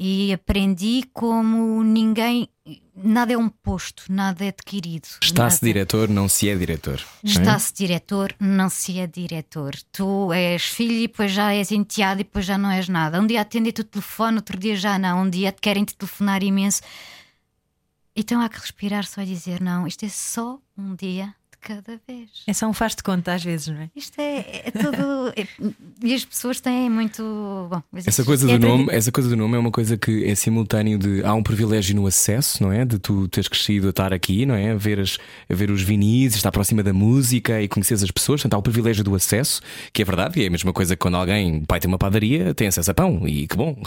e 0.01 0.31
aprendi 0.31 1.03
como 1.11 1.83
ninguém, 1.83 2.47
nada 2.95 3.33
é 3.33 3.37
um 3.37 3.49
posto, 3.49 4.05
nada 4.09 4.45
é 4.45 4.47
adquirido. 4.47 5.09
Está-se 5.21 5.59
diretor, 5.59 6.07
não 6.07 6.29
se 6.29 6.47
é 6.47 6.55
diretor. 6.55 7.03
é? 7.21 7.27
Está-se 7.27 7.73
diretor, 7.73 8.33
não 8.39 8.69
se 8.69 8.97
é 8.97 9.05
diretor. 9.05 9.75
Tu 9.91 10.31
és 10.31 10.63
filho 10.63 10.93
e 10.93 11.07
depois 11.07 11.33
já 11.33 11.53
és 11.53 11.69
enteado 11.73 12.21
e 12.21 12.23
depois 12.23 12.45
já 12.45 12.57
não 12.57 12.71
és 12.71 12.87
nada. 12.87 13.19
Um 13.19 13.27
dia 13.27 13.41
atendem-te 13.41 13.81
o 13.81 13.83
telefone, 13.83 14.37
outro 14.37 14.57
dia 14.57 14.77
já 14.77 14.97
não. 14.97 15.23
Um 15.23 15.29
dia 15.29 15.51
te 15.51 15.59
querem 15.59 15.83
te 15.83 15.93
telefonar 15.93 16.41
imenso. 16.43 16.81
Então 18.15 18.39
há 18.39 18.47
que 18.47 18.57
respirar 18.57 19.05
só 19.05 19.21
e 19.21 19.25
dizer: 19.25 19.59
não, 19.59 19.85
isto 19.85 20.05
é 20.05 20.09
só 20.09 20.61
um 20.77 20.95
dia 20.95 21.35
cada 21.61 21.99
vez. 22.07 22.29
é 22.47 22.53
só 22.53 22.67
um 22.67 22.73
faz 22.73 22.95
de 22.95 23.03
conta 23.03 23.33
às 23.33 23.43
vezes, 23.43 23.67
não 23.67 23.81
é? 23.81 23.89
Isto 23.95 24.19
é, 24.19 24.63
é 24.65 24.71
tudo. 24.71 25.33
é- 25.35 25.47
e 26.03 26.13
as 26.13 26.23
pessoas 26.25 26.59
têm 26.61 26.89
muito. 26.89 27.21
Bom, 27.69 27.81
Essa 27.93 28.23
coisa 28.23 28.49
é 28.51 28.57
do 28.57 28.67
nome, 28.67 28.83
tradi- 28.85 28.97
essa 28.97 29.11
coisa 29.11 29.29
do 29.29 29.35
nome 29.35 29.55
é 29.55 29.59
uma 29.59 29.71
coisa 29.71 29.97
que 29.97 30.25
é 30.25 30.35
simultâneo 30.35 30.97
de 30.97 31.23
há 31.23 31.33
um 31.33 31.43
privilégio 31.43 31.95
no 31.95 32.07
acesso, 32.07 32.63
não 32.63 32.71
é? 32.71 32.85
De 32.85 32.97
tu 32.99 33.27
teres 33.27 33.47
crescido 33.47 33.87
a 33.87 33.89
estar 33.89 34.13
aqui, 34.13 34.45
não 34.45 34.55
é? 34.55 34.71
A 34.71 34.75
ver, 34.75 34.99
as, 34.99 35.17
a 35.49 35.53
ver 35.53 35.69
os 35.71 35.81
vinis, 35.81 36.35
estar 36.35 36.51
próxima 36.51 36.81
da 36.83 36.93
música 36.93 37.61
e 37.61 37.67
conhecer 37.67 37.93
as 37.95 38.11
pessoas, 38.11 38.41
portanto 38.41 38.53
há 38.55 38.57
o 38.57 38.63
privilégio 38.63 39.03
do 39.03 39.13
acesso, 39.15 39.61
que 39.93 40.01
é 40.01 40.05
verdade, 40.05 40.39
e 40.39 40.43
é 40.43 40.47
a 40.47 40.51
mesma 40.51 40.71
coisa 40.73 40.95
que 40.95 40.99
quando 40.99 41.15
alguém, 41.17 41.57
o 41.57 41.65
pai 41.67 41.79
tem 41.79 41.87
uma 41.89 41.97
padaria, 41.97 42.53
tem 42.53 42.67
acesso 42.67 42.91
a 42.91 42.93
pão, 42.93 43.27
e 43.27 43.47
que 43.47 43.55
bom. 43.55 43.81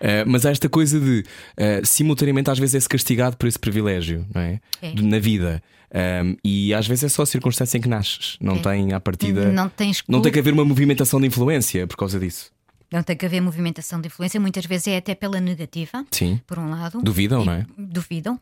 Eh, 0.00 0.24
mas 0.26 0.44
há 0.46 0.50
esta 0.50 0.68
coisa 0.68 1.00
de 1.00 1.24
eh, 1.56 1.80
simultaneamente 1.84 2.50
às 2.50 2.58
vezes 2.58 2.74
é-se 2.74 2.88
castigado 2.88 3.36
por 3.36 3.46
esse 3.48 3.58
privilégio, 3.58 4.26
não 4.34 4.40
é? 4.42 4.60
É. 4.82 4.90
De- 4.92 5.02
Na 5.02 5.18
vida. 5.18 5.62
Um, 5.94 6.36
e 6.42 6.74
às 6.74 6.86
vezes 6.88 7.04
é 7.04 7.08
só 7.08 7.22
a 7.22 7.26
circunstância 7.26 7.78
em 7.78 7.80
que 7.80 7.88
nasces, 7.88 8.36
não 8.40 8.56
É. 8.56 8.58
tem 8.58 8.92
à 8.92 8.98
partida. 9.00 9.50
Não 9.52 9.68
tens 9.68 10.02
Não 10.08 10.20
tem 10.20 10.32
que 10.32 10.38
haver 10.40 10.52
uma 10.52 10.64
movimentação 10.64 11.20
de 11.20 11.26
influência 11.28 11.86
por 11.86 11.96
causa 11.96 12.18
disso. 12.18 12.52
Não 12.92 13.02
tem 13.02 13.16
que 13.16 13.26
haver 13.26 13.40
movimentação 13.40 14.00
de 14.00 14.06
influência, 14.06 14.38
muitas 14.38 14.66
vezes 14.66 14.86
é 14.88 14.96
até 14.98 15.16
pela 15.16 15.40
negativa, 15.40 16.04
Sim. 16.12 16.40
por 16.46 16.58
um 16.60 16.68
lado. 16.70 17.00
Duvidam, 17.02 17.42
E- 17.42 17.46
não 17.46 17.52
é? 17.52 17.66
Duvidam. 17.76 18.38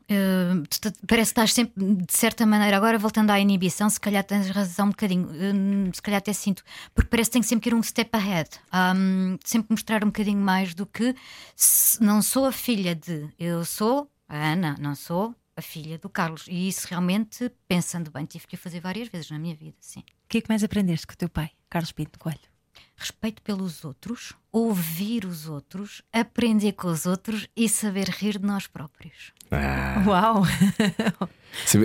Tu- 0.69 0.93
parece 1.07 1.31
que 1.33 1.41
estás 1.41 1.55
sempre, 1.55 1.73
de 1.83 2.13
certa 2.13 2.45
maneira, 2.45 2.77
agora 2.77 2.99
voltando 2.99 3.31
à 3.31 3.41
inibição, 3.41 3.89
se 3.89 3.99
calhar 4.01 4.23
tens 4.25 4.51
razão 4.51 4.87
um 4.87 4.91
bocadinho, 4.91 5.29
eh, 5.33 5.91
se 5.95 6.03
calhar 6.03 6.19
até 6.19 6.33
sinto, 6.35 6.63
porque 6.95 7.09
parece 7.09 7.31
que 7.31 7.33
tenho 7.35 7.45
sempre 7.45 7.63
que 7.63 7.69
ir 7.71 7.75
um 7.79 7.83
step 7.83 8.11
ahead, 8.15 8.51
Hum, 8.97 9.39
sempre 9.45 9.69
mostrar 9.71 10.03
um 10.05 10.09
bocadinho 10.09 10.41
mais 10.41 10.75
do 10.75 10.85
que 10.85 11.15
se- 11.57 12.03
não 12.03 12.21
sou 12.21 12.45
a 12.45 12.53
filha 12.53 12.95
de, 12.95 13.29
eu 13.39 13.65
sou 13.65 14.09
a 14.29 14.53
Ana, 14.53 14.77
não 14.79 14.95
sou 14.95 15.35
a 15.57 15.63
filha 15.63 15.99
do 15.99 16.09
Carlos. 16.09 16.47
E 16.49 16.69
isso 16.69 16.87
realmente, 16.89 17.51
pensando 17.69 18.11
bem, 18.11 18.25
tive 18.25 18.47
que 18.47 18.55
o 18.55 18.59
fazer 18.59 18.81
várias 18.81 19.09
vezes 19.09 19.31
na 19.31 19.39
minha 19.39 19.55
vida, 19.55 19.77
sim. 19.81 20.01
O 20.01 20.29
que 20.29 20.39
é 20.39 20.41
que 20.41 20.49
mais 20.49 20.65
aprendeste 20.65 21.07
com 21.07 21.15
o 21.15 21.17
teu 21.17 21.29
pai, 21.29 21.51
Carlos 21.69 21.93
Pinto 21.93 22.19
Coelho? 22.19 22.53
respeito 22.97 23.43
pelos 23.43 23.85
outros, 23.85 24.33
ouvir 24.51 25.25
os 25.25 25.49
outros, 25.49 26.03
aprender 26.13 26.73
com 26.73 26.89
os 26.89 27.07
outros 27.07 27.49
e 27.57 27.69
saber 27.69 28.09
rir 28.09 28.39
de 28.39 28.47
nós 28.47 28.67
próprios. 28.67 29.33
Ah, 29.51 30.03
Uau! 30.07 30.43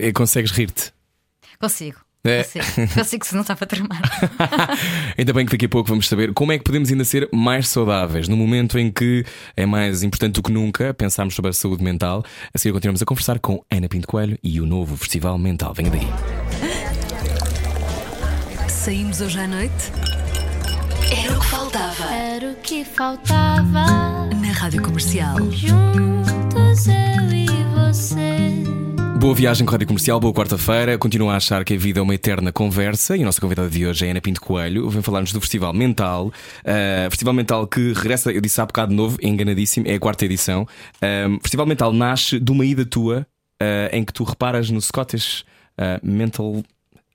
eh, 0.02 0.14
consegues 0.14 0.52
rir-te. 0.52 0.94
Consigo. 1.60 2.07
É. 2.24 2.44
Consigo. 2.44 2.94
Consigo 2.94 3.26
se 3.26 3.34
não 3.36 3.42
está 3.42 3.56
para 3.56 3.68
tramar. 3.68 4.02
Ainda 5.18 5.34
bem 5.34 5.46
que 5.46 5.52
daqui 5.52 5.66
a 5.66 5.70
pouco 5.70 5.90
vamos 5.90 6.08
saber 6.08 6.34
como 6.34 6.52
é 6.52 6.58
que 6.58 6.64
podemos 6.64 6.90
ainda 6.90 7.06
ser 7.06 7.30
mais 7.34 7.68
saudáveis 7.70 8.28
no 8.28 8.36
momento 8.36 8.78
em 8.78 8.92
que 8.92 9.24
é 9.56 9.66
mais 9.66 10.04
importante 10.04 10.36
do 10.36 10.44
que 10.44 10.52
nunca 10.52 10.94
pensarmos 10.94 11.36
sobre 11.36 11.50
a 11.50 11.54
saúde 11.54 11.84
mental. 11.84 12.24
A 12.54 12.58
seguir 12.58 12.74
continuamos 12.74 13.02
a 13.02 13.06
conversar 13.06 13.40
com 13.40 13.64
Ana 13.72 13.88
Pinto 13.88 14.08
Coelho 14.08 14.38
e 14.44 14.60
o 14.60 14.66
novo 14.66 14.98
Festival 14.98 15.38
Mental. 15.38 15.74
Venha 15.74 15.92
daí. 15.92 16.08
Saímos 18.68 19.22
hoje 19.22 19.40
à 19.40 19.48
noite? 19.48 19.92
Era 21.12 21.38
o 21.38 21.40
que 21.40 21.48
faltava. 21.48 22.14
Era 22.14 22.52
o 22.52 22.56
que 22.56 22.84
faltava. 22.86 23.86
Na 24.36 24.52
Rádio 24.54 24.82
Comercial. 24.82 25.38
Juntos 25.52 26.88
eu 26.88 27.34
e 27.34 27.48
você. 27.76 28.57
Boa 29.20 29.34
viagem 29.34 29.66
com 29.66 29.72
a 29.72 29.74
Rádio 29.74 29.88
Comercial, 29.88 30.20
boa 30.20 30.32
quarta-feira. 30.32 30.96
Continuo 30.96 31.30
a 31.30 31.38
achar 31.38 31.66
que 31.66 31.74
a 31.74 31.78
vida 31.78 32.00
é 32.00 32.04
uma 32.04 32.14
eterna 32.14 32.52
conversa 32.52 33.18
e 33.18 33.24
a 33.24 33.26
nossa 33.26 33.42
convidada 33.42 33.68
de 33.68 33.86
hoje 33.86 34.06
é 34.06 34.12
Ana 34.12 34.22
Pinto 34.22 34.40
Coelho. 34.40 34.88
Vem 34.92 35.02
falar-nos 35.02 35.34
do 35.34 35.42
Festival 35.42 35.74
Mental. 35.74 36.28
Uh, 36.28 37.10
Festival 37.10 37.34
Mental 37.34 37.66
que 37.68 37.94
regressa, 37.94 38.32
eu 38.32 38.40
disse 38.40 38.62
há 38.62 38.66
bocado 38.66 38.92
de 38.92 38.96
novo, 38.96 39.18
enganadíssimo, 39.22 39.88
é 39.88 39.96
a 39.96 40.00
quarta 40.00 40.24
edição. 40.24 40.68
Um, 41.02 41.40
Festival 41.42 41.66
Mental 41.66 41.92
nasce 41.92 42.40
de 42.40 42.52
uma 42.52 42.64
ida 42.64 42.86
tua 42.86 43.26
uh, 43.62 43.90
em 43.92 44.06
que 44.06 44.14
tu 44.14 44.24
reparas 44.24 44.70
no 44.70 44.80
Scottish 44.80 45.42
uh, 45.80 46.00
Mental. 46.04 46.64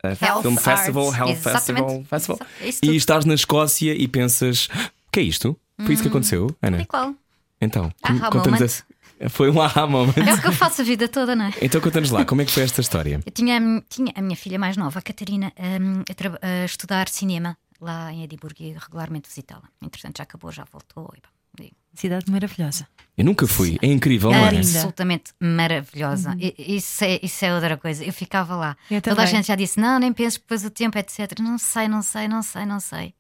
Health 0.04 0.42
Film 0.42 0.54
Arts, 0.54 0.64
Festival, 0.64 1.14
Health 1.14 1.30
exatamente. 1.30 2.04
Festival, 2.08 2.38
Festival. 2.58 2.94
E 2.94 2.96
estás 2.96 3.24
na 3.24 3.34
Escócia 3.34 3.94
e 3.94 4.08
pensas: 4.08 4.66
o 5.06 5.12
que 5.12 5.20
é 5.20 5.22
isto? 5.22 5.56
Foi 5.80 5.94
isso 5.94 6.02
que 6.02 6.08
aconteceu, 6.08 6.48
Ana? 6.60 6.80
É 6.80 6.84
qual? 6.84 7.14
Então, 7.60 7.92
Aha 8.02 8.28
conta-nos. 8.28 8.82
Foi 9.30 9.50
um 9.50 9.60
aha 9.60 9.86
moment. 9.86 10.14
É 10.26 10.34
o 10.34 10.40
que 10.40 10.48
eu 10.48 10.52
faço 10.52 10.82
a 10.82 10.84
vida 10.84 11.08
toda, 11.08 11.34
não 11.36 11.46
é? 11.46 11.52
Então 11.60 11.80
conta-nos 11.80 12.10
lá, 12.10 12.24
como 12.24 12.42
é 12.42 12.44
que 12.44 12.50
foi 12.52 12.62
esta 12.62 12.80
história? 12.80 13.20
Eu 13.24 13.32
tinha, 13.32 13.60
tinha 13.88 14.12
a 14.16 14.22
minha 14.22 14.36
filha 14.36 14.58
mais 14.58 14.76
nova, 14.76 14.98
a 14.98 15.02
Catarina, 15.02 15.52
hum, 15.58 16.02
a, 16.10 16.14
tra- 16.14 16.38
a 16.42 16.64
estudar 16.64 17.08
cinema 17.08 17.56
lá 17.80 18.12
em 18.12 18.22
Edimburgo 18.24 18.56
e 18.62 18.72
regularmente 18.72 19.28
visitá-la. 19.28 19.68
Entretanto, 19.82 20.18
já 20.18 20.22
acabou, 20.24 20.50
já 20.52 20.64
voltou. 20.70 21.12
E, 21.58 21.64
e- 21.64 21.72
Cidade 21.94 22.30
maravilhosa. 22.30 22.88
Eu 23.18 23.24
nunca 23.26 23.46
fui, 23.46 23.78
é 23.82 23.86
incrível, 23.86 24.30
não 24.30 24.38
é? 24.46 24.50
linda. 24.50 24.60
absolutamente 24.78 25.32
maravilhosa. 25.38 26.34
I- 26.40 26.54
Isso, 26.76 27.04
é, 27.04 27.20
isso 27.22 27.44
é 27.44 27.54
outra 27.54 27.76
coisa. 27.76 28.02
Eu 28.04 28.12
ficava 28.14 28.56
lá. 28.56 28.76
Eu 28.90 29.02
Toda 29.02 29.22
a 29.22 29.26
gente 29.26 29.46
já 29.48 29.54
disse: 29.54 29.78
não, 29.78 29.98
nem 29.98 30.10
penses, 30.12 30.38
depois 30.38 30.64
o 30.64 30.70
tempo, 30.70 30.96
etc. 30.98 31.38
Não 31.40 31.58
sei, 31.58 31.88
não 31.88 32.00
sei, 32.00 32.26
não 32.28 32.42
sei, 32.42 32.64
não 32.64 32.80
sei. 32.80 33.14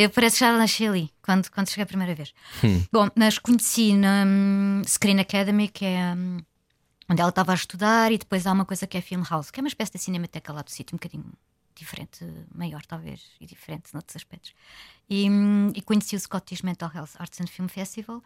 Eu 0.00 0.08
parece 0.08 0.36
que 0.36 0.40
já 0.40 0.56
nasci 0.56 0.86
ali, 0.86 1.12
quando, 1.22 1.50
quando 1.50 1.68
cheguei 1.68 1.82
a 1.82 1.86
primeira 1.86 2.14
vez. 2.14 2.32
Bom, 2.90 3.08
mas 3.14 3.38
conheci 3.38 3.94
na 3.94 4.24
hum, 4.26 4.82
Screen 4.86 5.20
Academy, 5.20 5.68
que 5.68 5.84
é 5.84 6.14
hum, 6.14 6.38
onde 7.10 7.20
ela 7.20 7.28
estava 7.28 7.52
a 7.52 7.54
estudar, 7.54 8.10
e 8.10 8.16
depois 8.16 8.46
há 8.46 8.52
uma 8.52 8.64
coisa 8.64 8.86
que 8.86 8.96
é 8.96 9.02
Film 9.02 9.22
House, 9.28 9.50
que 9.50 9.60
é 9.60 9.62
uma 9.62 9.68
espécie 9.68 9.92
de 9.92 9.98
cinemateca 9.98 10.54
lá 10.54 10.62
do 10.62 10.70
sítio, 10.70 10.94
um 10.94 10.98
bocadinho 10.98 11.30
diferente, 11.74 12.26
maior 12.54 12.84
talvez, 12.86 13.20
e 13.38 13.46
diferente 13.46 13.92
noutros 13.92 14.16
aspectos. 14.16 14.54
E, 15.08 15.28
hum, 15.28 15.70
e 15.74 15.82
conheci 15.82 16.16
o 16.16 16.20
Scottish 16.20 16.62
Mental 16.62 16.90
Health 16.94 17.10
Arts 17.18 17.38
and 17.42 17.48
Film 17.48 17.68
Festival, 17.68 18.22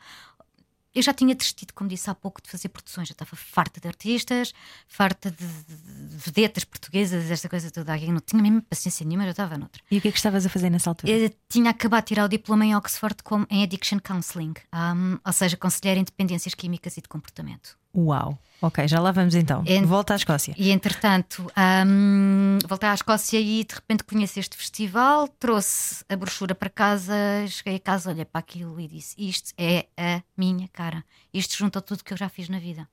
eu 0.95 1.03
já 1.03 1.13
tinha 1.13 1.35
desistido, 1.35 1.73
como 1.75 1.89
disse 1.91 2.09
há 2.09 2.15
pouco, 2.15 2.41
de 2.43 2.49
fazer 2.51 2.69
produções. 2.69 3.09
Já 3.09 3.13
estava 3.13 3.35
farta 3.35 3.81
de 3.81 3.89
artistas, 3.89 4.53
farta 4.87 5.31
de, 5.31 5.37
de- 5.47 6.17
vedetas 6.17 6.65
portuguesas, 6.65 7.31
esta 7.31 7.49
coisa 7.49 7.71
toda 7.71 7.93
aqui. 7.93 8.11
Não 8.11 8.21
tinha 8.21 8.41
mesmo 8.43 8.63
paciência 8.63 9.05
nenhuma, 9.05 9.27
eu 9.27 9.31
estava 9.33 9.59
noutra. 9.59 9.83
E 9.91 9.99
o 9.99 10.01
que 10.01 10.09
é 10.09 10.13
que 10.13 10.17
estavas 10.19 10.47
a 10.47 10.49
fazer 10.49 10.71
nessa 10.71 10.91
altura? 10.91 11.13
Eu 11.13 11.35
tinha 11.49 11.71
acabado 11.71 12.05
de 12.05 12.09
tirar 12.09 12.25
o 12.25 12.29
diploma 12.29 12.65
em 12.65 12.77
Oxford 12.77 13.17
com, 13.23 13.47
em 13.51 13.63
Addiction 13.65 13.99
Counseling, 13.99 14.55
um, 14.75 15.19
ou 15.25 15.33
seja, 15.33 15.57
conselheiro 15.57 16.01
em 16.01 16.05
dependências 16.05 16.55
químicas 16.55 16.97
e 16.97 17.01
de 17.03 17.09
comportamento. 17.09 17.77
Uau! 17.95 18.39
Ok, 18.61 18.89
já 18.89 18.99
lá 18.99 19.13
vamos 19.13 19.35
então. 19.35 19.63
Ent- 19.67 19.85
Volta 19.87 20.15
à 20.15 20.17
Escócia. 20.17 20.55
E 20.57 20.71
entretanto, 20.71 21.47
hum, 21.87 22.59
voltei 22.67 22.89
à 22.89 22.95
Escócia 22.95 23.39
e 23.39 23.63
de 23.63 23.75
repente 23.75 24.05
conheci 24.05 24.41
este 24.41 24.57
festival, 24.57 25.29
trouxe 25.29 26.03
a 26.09 26.17
brochura 26.17 26.55
para 26.55 26.71
casa, 26.71 27.15
cheguei 27.47 27.77
a 27.77 27.81
casa, 27.81 28.11
olhei 28.11 28.25
para 28.25 28.39
aquilo 28.39 28.81
e 28.81 28.89
disse: 28.89 29.15
Isto 29.19 29.53
é 29.59 29.87
a 29.99 30.23
minha 30.37 30.67
cara. 30.73 31.05
Isto 31.33 31.57
junta 31.59 31.83
tudo 31.83 32.03
que 32.03 32.13
eu 32.15 32.17
já 32.17 32.29
fiz 32.31 32.49
na 32.49 32.59
vida: 32.59 32.89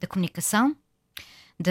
da 0.00 0.08
comunicação, 0.08 0.74
de, 1.58 1.70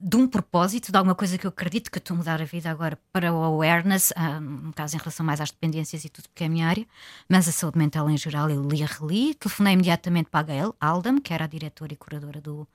de 0.00 0.16
um 0.16 0.28
propósito, 0.28 0.92
de 0.92 0.96
alguma 0.96 1.14
coisa 1.14 1.36
que 1.36 1.44
eu 1.44 1.48
acredito 1.48 1.90
que 1.90 1.98
eu 1.98 2.00
estou 2.00 2.14
a 2.14 2.18
mudar 2.18 2.40
a 2.40 2.44
vida 2.44 2.70
agora 2.70 2.96
para 3.12 3.32
o 3.32 3.42
awareness, 3.42 4.12
ah, 4.14 4.38
no 4.40 4.72
caso 4.72 4.94
em 4.94 4.98
relação 4.98 5.26
mais 5.26 5.40
às 5.40 5.50
dependências 5.50 6.04
e 6.04 6.08
tudo, 6.08 6.28
porque 6.28 6.44
é 6.44 6.46
a 6.46 6.50
minha 6.50 6.68
área, 6.68 6.86
mas 7.28 7.48
a 7.48 7.52
saúde 7.52 7.78
mental 7.78 8.08
em 8.08 8.16
geral 8.16 8.48
eu 8.48 8.62
li 8.62 8.80
e 8.80 8.84
reli, 8.84 9.34
telefonei 9.34 9.74
imediatamente 9.74 10.30
para 10.30 10.40
a 10.40 10.42
Gail 10.44 10.74
Aldam, 10.80 11.20
que 11.20 11.34
era 11.34 11.44
a 11.44 11.48
diretora 11.48 11.92
e 11.92 11.96
curadora 11.96 12.40
do, 12.40 12.66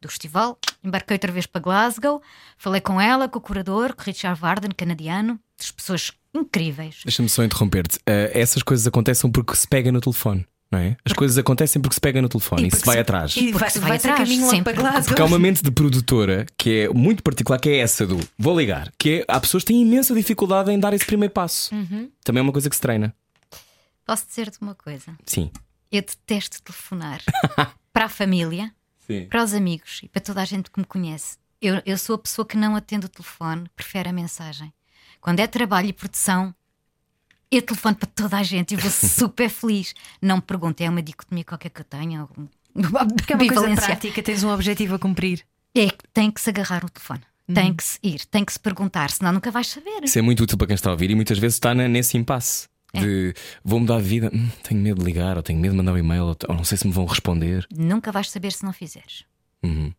do 0.00 0.08
festival, 0.08 0.58
embarquei 0.82 1.16
outra 1.16 1.30
vez 1.30 1.46
para 1.46 1.60
Glasgow, 1.60 2.22
falei 2.56 2.80
com 2.80 2.98
ela, 2.98 3.28
com 3.28 3.38
o 3.38 3.42
curador, 3.42 3.94
com 3.94 4.00
o 4.00 4.04
Richard 4.06 4.40
Varden, 4.40 4.70
canadiano, 4.70 5.38
das 5.58 5.70
pessoas 5.70 6.12
incríveis. 6.32 7.02
Deixa-me 7.04 7.28
só 7.28 7.44
interromper-te. 7.44 7.98
Ah, 8.06 8.30
essas 8.32 8.62
coisas 8.62 8.86
acontecem 8.86 9.30
porque 9.30 9.54
se 9.54 9.68
pega 9.68 9.92
no 9.92 10.00
telefone, 10.00 10.46
é? 10.78 10.96
As 11.04 11.12
coisas 11.12 11.36
acontecem 11.36 11.82
porque 11.82 11.94
se 11.94 12.00
pega 12.00 12.22
no 12.22 12.28
telefone 12.28 12.68
e, 12.68 12.70
se 12.70 12.76
porque 12.76 12.86
vai 12.86 12.94
se- 12.96 13.00
atrás. 13.00 13.36
E 13.36 13.40
Porque 13.46 13.58
vai, 13.58 13.70
se 13.70 13.78
vai, 13.80 13.96
atrás, 13.96 14.18
caminho 14.20 14.62
para 14.64 14.72
Glasgow. 14.72 15.02
Porque 15.04 15.22
há 15.22 15.24
uma 15.24 15.38
mente 15.38 15.62
de 15.62 15.70
produtora 15.70 16.46
que 16.56 16.82
é 16.82 16.88
muito 16.90 17.22
particular, 17.22 17.58
que 17.58 17.68
é 17.70 17.78
essa 17.78 18.06
do 18.06 18.18
vou 18.38 18.58
ligar, 18.58 18.92
que 18.98 19.20
é, 19.20 19.24
há 19.26 19.40
pessoas 19.40 19.64
que 19.64 19.72
têm 19.72 19.82
imensa 19.82 20.14
dificuldade 20.14 20.70
em 20.70 20.78
dar 20.78 20.92
esse 20.94 21.04
primeiro 21.04 21.32
passo. 21.34 21.70
Também 22.22 22.40
é 22.40 22.42
uma 22.42 22.52
coisa 22.52 22.70
que 22.70 22.76
se 22.76 22.82
treina. 22.82 23.14
Posso 24.06 24.26
dizer-te 24.28 24.58
uma 24.60 24.74
coisa? 24.74 25.16
Sim. 25.26 25.50
Eu 25.90 26.02
detesto 26.02 26.62
telefonar 26.62 27.20
para 27.92 28.04
a 28.04 28.08
família, 28.08 28.72
Sim. 29.06 29.26
para 29.28 29.42
os 29.42 29.52
amigos 29.54 30.00
e 30.04 30.08
para 30.08 30.20
toda 30.20 30.40
a 30.40 30.44
gente 30.44 30.70
que 30.70 30.78
me 30.78 30.86
conhece. 30.86 31.36
Eu, 31.60 31.82
eu 31.84 31.98
sou 31.98 32.14
a 32.14 32.18
pessoa 32.18 32.46
que 32.46 32.56
não 32.56 32.74
atende 32.76 33.06
o 33.06 33.08
telefone, 33.08 33.68
prefere 33.74 34.08
a 34.08 34.12
mensagem. 34.12 34.72
Quando 35.20 35.40
é 35.40 35.46
trabalho 35.46 35.88
e 35.88 35.92
produção, 35.92 36.54
eu 37.50 37.62
telefono 37.62 37.96
para 37.96 38.08
toda 38.14 38.36
a 38.38 38.42
gente 38.42 38.74
e 38.74 38.76
vou 38.76 38.90
super 38.90 39.48
feliz. 39.48 39.94
Não 40.22 40.36
me 40.36 40.42
perguntem, 40.42 40.86
é 40.86 40.90
uma 40.90 41.02
dicotomia 41.02 41.44
qualquer 41.44 41.70
que 41.70 41.80
eu 41.80 41.84
tenha. 41.84 42.20
algum- 42.20 42.46
Porque 43.16 43.32
é 43.32 43.36
uma 43.36 43.46
coisa 43.46 43.74
prática, 43.74 44.22
tens 44.22 44.44
um 44.44 44.50
objetivo 44.50 44.94
a 44.94 44.98
cumprir. 44.98 45.44
É 45.74 45.86
que 45.88 46.04
tem 46.12 46.30
que 46.30 46.40
se 46.40 46.50
agarrar 46.50 46.84
o 46.84 46.88
telefone. 46.88 47.20
Tem 47.52 47.74
que 47.74 47.82
se 47.82 47.98
ir, 48.00 48.24
tem 48.26 48.44
que 48.44 48.52
se 48.52 48.60
perguntar, 48.60 49.10
senão 49.10 49.32
nunca 49.32 49.50
vais 49.50 49.66
saber. 49.66 50.04
Isso 50.04 50.16
é 50.16 50.22
muito 50.22 50.44
útil 50.44 50.56
para 50.56 50.68
quem 50.68 50.74
está 50.74 50.88
a 50.88 50.92
ouvir 50.92 51.10
e 51.10 51.16
muitas 51.16 51.36
vezes 51.36 51.56
está 51.56 51.74
nesse 51.74 52.16
impasse. 52.16 52.68
É. 52.92 53.00
De 53.00 53.34
vou 53.64 53.80
mudar 53.80 53.98
de 53.98 54.04
vida, 54.08 54.30
Hum, 54.32 54.48
tenho 54.62 54.80
medo 54.80 54.98
de 55.00 55.04
ligar, 55.04 55.36
ou 55.36 55.42
tenho 55.42 55.58
medo 55.58 55.72
de 55.72 55.76
mandar 55.78 55.92
um 55.92 55.98
e-mail, 55.98 56.24
ou, 56.26 56.36
ou 56.48 56.54
não 56.54 56.62
sei 56.64 56.78
se 56.78 56.86
me 56.86 56.92
vão 56.92 57.04
responder. 57.06 57.66
Nunca 57.76 58.12
vais 58.12 58.30
saber 58.30 58.52
se 58.52 58.64
não 58.64 58.72
fizeres. 58.72 59.24
Uhum. 59.64 59.92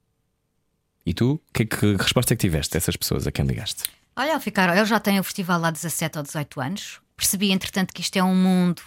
E 1.05 1.13
tu, 1.13 1.41
que, 1.53 1.65
que 1.65 1.95
resposta 1.97 2.33
é 2.33 2.37
que 2.37 2.41
tiveste 2.41 2.73
dessas 2.73 2.95
pessoas 2.95 3.25
a 3.27 3.31
quem 3.31 3.45
ligaste? 3.45 3.83
Olha, 4.15 4.33
ao 4.33 4.39
ficar, 4.39 4.75
eu 4.77 4.85
já 4.85 4.99
tenho 4.99 5.19
o 5.21 5.23
festival 5.23 5.63
há 5.65 5.71
17 5.71 6.17
ou 6.17 6.23
18 6.23 6.61
anos. 6.61 6.99
Percebi, 7.21 7.51
entretanto, 7.51 7.93
que 7.93 8.01
isto 8.01 8.17
é 8.17 8.23
um 8.23 8.33
mundo 8.33 8.81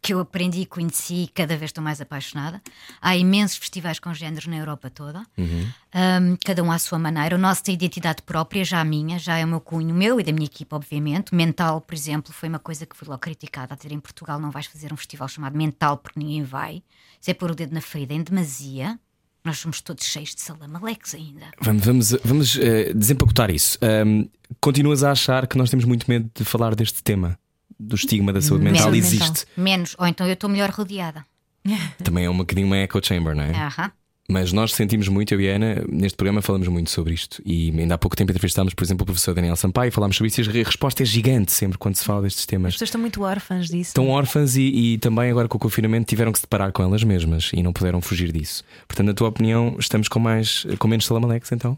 que 0.00 0.14
eu 0.14 0.18
aprendi 0.18 0.62
e 0.62 0.66
conheci 0.66 1.24
e 1.24 1.28
cada 1.28 1.58
vez 1.58 1.68
estou 1.68 1.84
mais 1.84 2.00
apaixonada. 2.00 2.58
Há 3.02 3.14
imensos 3.18 3.58
festivais 3.58 3.98
com 3.98 4.14
géneros 4.14 4.46
na 4.46 4.56
Europa 4.56 4.88
toda, 4.88 5.22
Um, 5.36 6.36
cada 6.42 6.62
um 6.62 6.72
à 6.72 6.78
sua 6.78 6.98
maneira. 6.98 7.36
O 7.36 7.38
nosso 7.38 7.62
tem 7.62 7.74
identidade 7.74 8.22
própria, 8.22 8.64
já 8.64 8.80
a 8.80 8.84
minha, 8.84 9.18
já 9.18 9.36
é 9.36 9.44
o 9.44 9.48
meu 9.48 9.60
cunho, 9.60 9.94
meu 9.94 10.18
e 10.18 10.24
da 10.24 10.32
minha 10.32 10.46
equipa, 10.46 10.74
obviamente. 10.74 11.34
Mental, 11.34 11.82
por 11.82 11.94
exemplo, 11.94 12.32
foi 12.32 12.48
uma 12.48 12.58
coisa 12.58 12.86
que 12.86 12.96
fui 12.96 13.06
logo 13.06 13.20
criticada. 13.20 13.74
A 13.74 13.76
dizer 13.76 13.92
em 13.92 14.00
Portugal 14.00 14.40
não 14.40 14.50
vais 14.50 14.64
fazer 14.64 14.90
um 14.90 14.96
festival 14.96 15.28
chamado 15.28 15.54
Mental 15.54 15.98
porque 15.98 16.18
ninguém 16.18 16.42
vai. 16.42 16.82
Isso 17.20 17.30
é 17.30 17.34
pôr 17.34 17.50
o 17.50 17.54
dedo 17.54 17.74
na 17.74 17.82
ferida 17.82 18.14
em 18.14 18.22
demasia. 18.22 18.98
Nós 19.44 19.58
somos 19.58 19.82
todos 19.82 20.06
cheios 20.06 20.34
de 20.34 20.40
salamaleques 20.40 21.14
ainda. 21.14 21.50
Vamos, 21.60 21.84
vamos, 21.84 22.10
vamos 22.24 22.56
eh, 22.56 22.94
desempacotar 22.94 23.50
isso. 23.50 23.78
Ahm, 23.82 24.28
continuas 24.62 25.04
a 25.04 25.10
achar 25.10 25.46
que 25.46 25.58
nós 25.58 25.68
temos 25.68 25.84
muito 25.84 26.08
medo 26.08 26.30
de 26.34 26.42
falar 26.42 26.74
deste 26.74 27.02
tema? 27.02 27.38
Do 27.78 27.96
estigma 27.96 28.32
da 28.32 28.40
saúde 28.40 28.64
mental? 28.64 28.90
Menos. 28.90 29.06
Existe. 29.06 29.46
Menos, 29.56 29.96
ou 29.98 30.06
então 30.06 30.26
eu 30.26 30.34
estou 30.34 30.50
melhor 30.50 30.70
rodeada. 30.70 31.24
Também 32.02 32.24
é 32.24 32.30
um 32.30 32.36
bocadinho 32.36 32.66
uma 32.66 32.76
echo 32.76 33.00
chamber, 33.02 33.34
não 33.34 33.44
é? 33.44 33.50
Aham. 33.50 33.90
Mas 34.30 34.52
nós 34.52 34.72
sentimos 34.72 35.08
muito, 35.08 35.34
eu 35.34 35.40
e 35.40 35.50
a 35.50 35.56
Ana, 35.56 35.84
neste 35.88 36.16
programa 36.16 36.40
falamos 36.40 36.68
muito 36.68 36.88
sobre 36.88 37.12
isto. 37.12 37.42
E 37.44 37.70
ainda 37.76 37.96
há 37.96 37.98
pouco 37.98 38.16
tempo 38.16 38.30
entrevistámos, 38.30 38.72
por 38.72 38.84
exemplo, 38.84 39.02
o 39.02 39.06
professor 39.06 39.34
Daniel 39.34 39.56
Sampaio 39.56 39.88
e 39.88 39.90
falámos 39.90 40.16
sobre 40.16 40.28
isso. 40.28 40.40
E 40.40 40.60
a 40.60 40.64
resposta 40.64 41.02
é 41.02 41.06
gigante 41.06 41.50
sempre 41.50 41.76
quando 41.76 41.96
se 41.96 42.04
fala 42.04 42.22
destes 42.22 42.42
As 42.42 42.46
temas. 42.46 42.74
pessoas 42.74 42.88
estão 42.88 43.00
muito 43.00 43.22
órfãs 43.22 43.66
disso. 43.66 43.88
Estão 43.90 44.08
órfãs 44.08 44.54
e, 44.54 44.62
e 44.62 44.98
também 44.98 45.32
agora 45.32 45.48
com 45.48 45.56
o 45.56 45.60
confinamento 45.60 46.06
tiveram 46.08 46.30
que 46.30 46.38
se 46.38 46.44
deparar 46.44 46.70
com 46.70 46.80
elas 46.80 47.02
mesmas 47.02 47.50
e 47.52 47.60
não 47.60 47.72
puderam 47.72 48.00
fugir 48.00 48.30
disso. 48.30 48.62
Portanto, 48.86 49.06
na 49.08 49.14
tua 49.14 49.28
opinião, 49.28 49.74
estamos 49.80 50.06
com, 50.06 50.20
mais, 50.20 50.64
com 50.78 50.86
menos 50.86 51.06
salamalex 51.06 51.50
então? 51.50 51.76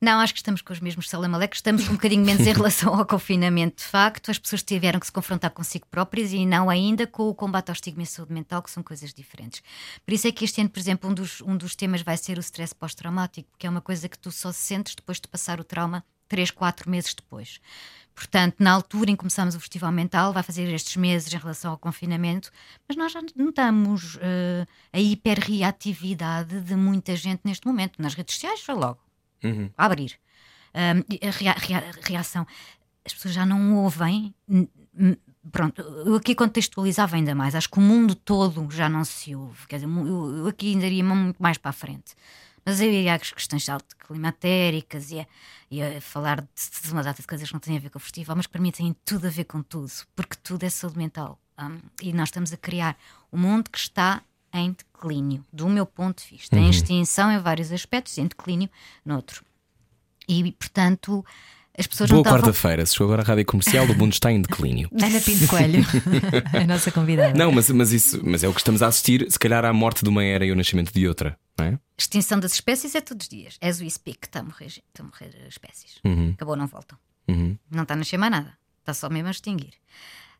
Não, 0.00 0.20
acho 0.20 0.34
que 0.34 0.40
estamos 0.40 0.60
com 0.60 0.72
os 0.72 0.80
mesmos 0.80 1.08
salamaleques, 1.08 1.58
estamos 1.58 1.88
um 1.88 1.92
bocadinho 1.92 2.24
menos 2.24 2.46
em 2.46 2.52
relação 2.52 2.94
ao 2.94 3.06
confinamento, 3.06 3.82
de 3.82 3.88
facto. 3.88 4.30
As 4.30 4.38
pessoas 4.38 4.62
tiveram 4.62 5.00
que 5.00 5.06
se 5.06 5.12
confrontar 5.12 5.50
consigo 5.50 5.86
próprias 5.90 6.32
e 6.32 6.44
não 6.44 6.68
ainda 6.68 7.06
com 7.06 7.28
o 7.28 7.34
combate 7.34 7.70
ao 7.70 7.72
estigma 7.72 8.02
e 8.02 8.06
saúde 8.06 8.32
mental, 8.32 8.62
que 8.62 8.70
são 8.70 8.82
coisas 8.82 9.14
diferentes. 9.14 9.62
Por 10.04 10.12
isso 10.12 10.28
é 10.28 10.32
que 10.32 10.44
este 10.44 10.60
ano, 10.60 10.68
por 10.68 10.78
exemplo, 10.78 11.08
um 11.08 11.14
dos, 11.14 11.40
um 11.40 11.56
dos 11.56 11.74
temas 11.74 12.02
vai 12.02 12.16
ser 12.16 12.36
o 12.36 12.40
stress 12.40 12.74
pós-traumático, 12.74 13.48
porque 13.50 13.66
é 13.66 13.70
uma 13.70 13.80
coisa 13.80 14.08
que 14.08 14.18
tu 14.18 14.30
só 14.30 14.52
sentes 14.52 14.94
depois 14.94 15.18
de 15.18 15.28
passar 15.28 15.60
o 15.60 15.64
trauma 15.64 16.04
3, 16.28 16.50
4 16.50 16.90
meses 16.90 17.14
depois. 17.14 17.60
Portanto, 18.14 18.56
na 18.58 18.72
altura 18.72 19.10
em 19.10 19.14
que 19.14 19.20
começámos 19.20 19.54
o 19.54 19.60
Festival 19.60 19.92
Mental, 19.92 20.32
vai 20.32 20.42
fazer 20.42 20.72
estes 20.72 20.96
meses 20.96 21.32
em 21.32 21.38
relação 21.38 21.70
ao 21.70 21.78
confinamento, 21.78 22.50
mas 22.88 22.96
nós 22.96 23.12
já 23.12 23.20
notamos 23.36 24.18
eh, 24.20 24.66
a 24.92 24.98
hiperreatividade 24.98 26.60
de 26.62 26.74
muita 26.74 27.14
gente 27.14 27.42
neste 27.44 27.66
momento. 27.66 28.00
Nas 28.00 28.14
redes 28.14 28.34
sociais, 28.34 28.60
foi 28.60 28.74
logo 28.74 29.05
a 29.76 29.84
abrir. 29.84 30.18
Um, 30.74 31.28
a 31.28 31.30
rea- 31.30 31.56
rea- 31.58 31.90
reação. 32.02 32.46
As 33.04 33.14
pessoas 33.14 33.34
já 33.34 33.46
não 33.46 33.76
ouvem. 33.76 34.34
Pronto, 35.52 35.80
eu 35.80 36.16
aqui 36.16 36.34
contextualizava 36.34 37.16
ainda 37.16 37.34
mais. 37.34 37.54
Acho 37.54 37.70
que 37.70 37.78
o 37.78 37.82
mundo 37.82 38.14
todo 38.14 38.68
já 38.70 38.88
não 38.88 39.04
se 39.04 39.34
ouve. 39.34 39.66
Quer 39.68 39.76
dizer, 39.76 39.88
eu, 39.88 40.36
eu 40.38 40.46
aqui 40.48 40.72
ainda 40.72 40.86
iria 40.86 41.04
muito 41.04 41.40
mais 41.40 41.56
para 41.56 41.70
a 41.70 41.72
frente. 41.72 42.14
Mas 42.64 42.80
eu 42.80 42.88
iria 42.92 43.14
às 43.14 43.30
questões 43.30 43.64
climatéricas 44.06 45.12
e 45.12 45.20
a, 45.20 45.26
e 45.70 45.80
a 45.80 46.00
falar 46.00 46.40
de, 46.40 46.48
de 46.82 46.92
uma 46.92 47.02
data 47.02 47.22
de 47.22 47.28
coisas 47.28 47.46
que 47.46 47.54
não 47.54 47.60
têm 47.60 47.76
a 47.76 47.80
ver 47.80 47.90
com 47.90 47.98
o 47.98 48.00
festival, 48.00 48.34
mas 48.34 48.46
que 48.46 48.52
para 48.52 48.60
mim 48.60 48.72
têm 48.72 48.94
tudo 49.04 49.28
a 49.28 49.30
ver 49.30 49.44
com 49.44 49.62
tudo, 49.62 49.90
porque 50.16 50.34
tudo 50.42 50.64
é 50.64 50.68
saúde 50.68 50.98
mental. 50.98 51.38
Um, 51.58 51.78
e 52.02 52.12
nós 52.12 52.28
estamos 52.28 52.52
a 52.52 52.56
criar 52.56 52.98
um 53.32 53.38
mundo 53.38 53.70
que 53.70 53.78
está 53.78 54.20
em 54.52 54.72
declínio, 54.72 55.44
do 55.52 55.68
meu 55.68 55.86
ponto 55.86 56.22
de 56.22 56.30
vista, 56.30 56.56
em 56.56 56.70
extinção 56.70 57.30
em 57.30 57.38
vários 57.38 57.72
aspectos 57.72 58.16
e 58.16 58.20
em 58.20 58.26
declínio 58.26 58.68
noutro. 59.04 59.44
E, 60.28 60.52
portanto, 60.52 61.24
as 61.78 61.86
pessoas 61.86 62.10
Boa 62.10 62.24
quarta-feira, 62.24 62.84
se 62.86 62.94
chegou 62.94 63.08
agora 63.08 63.22
a 63.22 63.24
rádio 63.24 63.44
comercial, 63.44 63.84
o 63.84 63.96
mundo 63.96 64.12
está 64.12 64.32
em 64.32 64.40
declínio. 64.40 64.88
Ana 65.00 65.20
Pinto 65.20 65.46
Coelho, 65.46 65.84
a 66.52 66.64
nossa 66.66 66.90
convidada. 66.90 67.36
Não, 67.36 67.52
mas, 67.52 67.68
mas, 67.70 67.92
isso, 67.92 68.20
mas 68.24 68.42
é 68.42 68.48
o 68.48 68.52
que 68.54 68.60
estamos 68.60 68.82
a 68.82 68.86
assistir, 68.86 69.30
se 69.30 69.38
calhar 69.38 69.64
à 69.64 69.72
morte 69.72 70.02
de 70.02 70.08
uma 70.08 70.24
era 70.24 70.44
e 70.44 70.50
o 70.50 70.56
nascimento 70.56 70.92
de 70.92 71.06
outra, 71.06 71.38
é? 71.60 71.78
Extinção 71.98 72.40
das 72.40 72.54
espécies 72.54 72.94
é 72.94 73.00
todos 73.00 73.24
os 73.24 73.28
dias. 73.28 73.58
As 73.60 73.80
we 73.80 73.90
speak, 73.90 74.20
está 74.22 74.40
a 74.40 74.42
morrer, 74.42 74.66
estão 74.66 75.06
a 75.06 75.08
morrer 75.08 75.46
espécies. 75.48 76.00
Acabou, 76.34 76.56
não 76.56 76.66
voltam. 76.66 76.98
Uhum. 77.28 77.58
Não 77.70 77.82
está 77.82 77.94
a 77.94 77.96
nascer 77.96 78.18
mais 78.18 78.32
nada. 78.32 78.56
Está 78.80 78.94
só 78.94 79.10
mesmo 79.10 79.28
a 79.28 79.30
extinguir. 79.30 79.74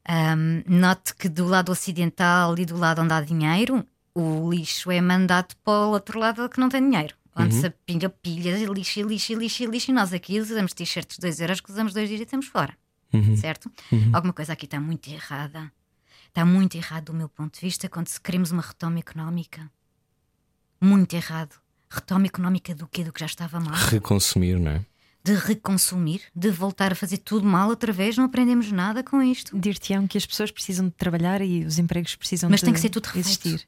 Ahm, 0.09 0.63
note 0.69 1.15
que 1.17 1.29
do 1.29 1.47
lado 1.47 1.73
ocidental 1.73 2.57
e 2.59 2.65
do 2.65 2.77
lado 2.77 3.03
onde 3.03 3.13
há 3.13 3.21
dinheiro, 3.21 3.85
o 4.19 4.51
lixo 4.51 4.91
é 4.91 5.01
mandado 5.01 5.55
para 5.63 5.87
o 5.87 5.91
outro 5.91 6.19
lado 6.19 6.49
que 6.49 6.59
não 6.59 6.69
tem 6.69 6.83
dinheiro. 6.83 7.15
Onde 7.39 7.55
se 7.55 7.69
pilha 7.69 8.09
pilhas 8.09 8.63
e 8.63 8.65
lixo, 8.65 9.01
e 9.01 9.03
lixo, 9.03 9.33
e 9.33 9.35
lixo, 9.37 9.63
e 9.63 9.67
lixo. 9.67 9.91
E 9.91 9.95
nós 9.95 10.11
aqui 10.15 10.41
usamos 10.41 10.73
t-shirts 10.73 11.17
de 11.17 11.21
2 11.21 11.41
euros 11.41 11.61
que 11.61 11.71
usamos 11.71 11.93
dois 11.93 12.09
dias 12.09 12.21
e 12.21 12.25
estamos 12.25 12.47
fora. 12.47 12.75
Certo? 13.39 13.71
Alguma 14.13 14.33
coisa 14.33 14.55
aqui 14.55 14.65
está 14.65 14.81
muito 14.81 15.11
errada. 15.11 15.71
Está 16.29 16.47
muito 16.47 16.77
errado 16.77 17.07
do 17.07 17.15
meu 17.15 17.29
ponto 17.29 17.55
de 17.55 17.61
vista 17.61 17.89
quando 17.91 18.09
se 18.09 18.19
queremos 18.19 18.51
uma 18.53 18.63
retoma 18.63 18.99
económica. 18.99 19.71
Muito 20.81 21.15
errado. 21.15 21.55
Retoma 21.91 22.27
económica 22.27 22.75
do 22.75 22.87
quê? 22.87 23.05
Do 23.05 23.13
que 23.13 23.21
já 23.21 23.27
estava 23.27 23.61
mal? 23.61 23.75
Reconsumir, 23.75 24.59
não 24.59 24.71
é? 24.71 24.85
de 25.23 25.35
reconsumir, 25.35 26.23
de 26.37 26.53
voltar 26.53 26.93
a 26.93 26.95
fazer 26.95 27.19
tudo 27.19 27.45
mal 27.45 27.69
outra 27.69 27.93
vez, 27.93 28.17
não 28.17 28.27
aprendemos 28.27 28.71
nada 28.71 29.03
com 29.03 29.21
isto. 29.21 29.59
Dir-te-ão 29.59 30.07
que 30.07 30.17
as 30.17 30.25
pessoas 30.25 30.53
precisam 30.53 30.87
de 30.87 30.93
trabalhar 30.93 31.43
e 31.43 31.65
os 31.65 31.81
empregos 31.81 32.15
precisam 32.15 32.49
Mas 32.49 32.61
de 32.61 32.67
tem 32.67 32.73
que 32.73 32.79
ser 32.79 32.91
tudo 32.91 33.07
refeito. 33.07 33.27
existir. 33.27 33.67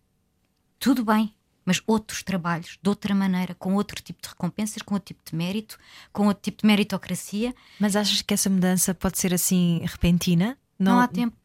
Tudo 0.79 1.05
bem, 1.05 1.35
mas 1.65 1.83
outros 1.87 2.23
trabalhos, 2.23 2.79
de 2.83 2.89
outra 2.89 3.15
maneira, 3.15 3.55
com 3.55 3.75
outro 3.75 4.01
tipo 4.03 4.23
de 4.23 4.29
recompensas, 4.29 4.81
com 4.83 4.95
outro 4.95 5.09
tipo 5.09 5.21
de 5.29 5.37
mérito, 5.37 5.79
com 6.13 6.27
outro 6.29 6.43
tipo 6.43 6.63
de 6.63 6.67
meritocracia, 6.67 7.55
Mas 7.79 7.95
achas 7.97 8.23
que 8.23 8.33
essa 8.33 8.49
mudança 8.49 8.95
pode 8.95 9.19
ser 9.19 9.35
assim 9.35 9.81
repentina? 9.85 10.57
não, 10.79 10.99
há 11.01 11.09
tempo. 11.09 11.37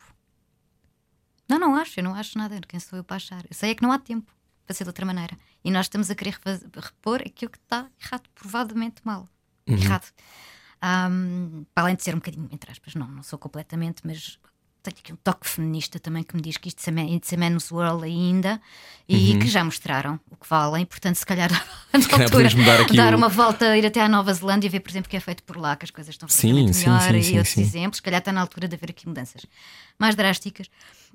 Não, 1.50 1.60
não 1.60 1.76
acho, 1.76 2.00
eu 2.00 2.04
não 2.04 2.16
acho 2.16 2.38
nada. 2.38 2.60
Quem 2.68 2.80
sou 2.80 2.98
eu 2.98 3.04
para 3.04 3.18
achar? 3.18 3.44
Eu 3.50 3.54
sei 3.54 3.72
é 3.72 3.76
que 3.76 3.84
não 3.84 3.92
há 3.92 4.00
tempo 4.00 4.32
para 4.66 4.74
ser 4.74 4.86
de 4.86 4.90
outra 4.90 5.06
maneira. 5.06 5.38
E 5.64 5.70
nós 5.70 5.86
estamos 5.86 6.10
a 6.10 6.16
querer 6.16 6.40
repor 6.76 7.22
aquilo 7.26 7.52
que 7.52 7.58
está 7.58 7.88
errado, 8.02 8.30
provadamente 8.34 9.02
mal. 9.04 9.28
Errado. 9.68 10.10
Ahm, 10.82 11.66
para 11.74 11.84
além 11.86 11.96
de 11.96 12.04
ser 12.04 12.14
um 12.14 12.20
bocadinho, 12.20 12.48
entre 12.52 12.72
aspas, 12.72 12.96
não, 12.96 13.08
não 13.08 13.24
sou 13.24 13.38
completamente, 13.40 14.02
mas 14.06 14.40
tenho 14.84 14.98
aqui 15.00 15.14
um 15.14 15.16
toque 15.16 15.48
feminista 15.50 15.98
também 16.00 16.24
que 16.24 16.36
me 16.36 16.42
diz 16.42 16.58
que 16.58 16.68
isto 16.68 16.82
é 16.88 17.38
man's 17.38 17.72
world 17.72 18.04
ainda 18.06 18.62
e 19.08 19.38
que 19.40 19.48
já 19.48 19.64
mostraram 19.64 20.20
o 20.30 20.36
que 20.36 20.48
valem, 20.48 20.86
portanto, 20.86 21.16
se 21.16 21.26
calhar, 21.26 21.50
na 21.94 22.00
calhar 22.08 22.22
altura, 22.24 22.50
dar 22.96 23.14
o- 23.14 23.18
uma 23.18 23.30
volta, 23.30 23.78
ir 23.78 23.86
até 23.86 24.02
à 24.02 24.08
Nova 24.10 24.34
Zelândia 24.34 24.68
e 24.68 24.70
ver, 24.70 24.82
por 24.82 24.90
exemplo, 24.92 25.08
o 25.08 25.10
que 25.10 25.18
é 25.18 25.20
feito 25.20 25.42
por 25.44 25.58
lá, 25.58 25.76
que 25.76 25.86
as 25.86 25.92
coisas 25.92 26.14
estão 26.14 26.28
Sim, 26.30 26.50
francamente 26.50 26.74
sim, 26.78 26.90
melhor 26.90 27.02
sim, 27.12 27.18
e 27.18 27.24
sim, 27.24 27.38
outros 27.38 27.54
sim. 27.54 27.62
exemplos. 27.62 27.98
Se 27.98 28.02
calhar 28.02 28.20
está 28.20 28.32
na 28.32 28.42
altura 28.42 28.68
de 28.68 28.76
haver 28.76 28.90
aqui 28.92 29.08
mudanças 29.08 29.46
mais 29.98 30.16
drásticas 30.16 30.68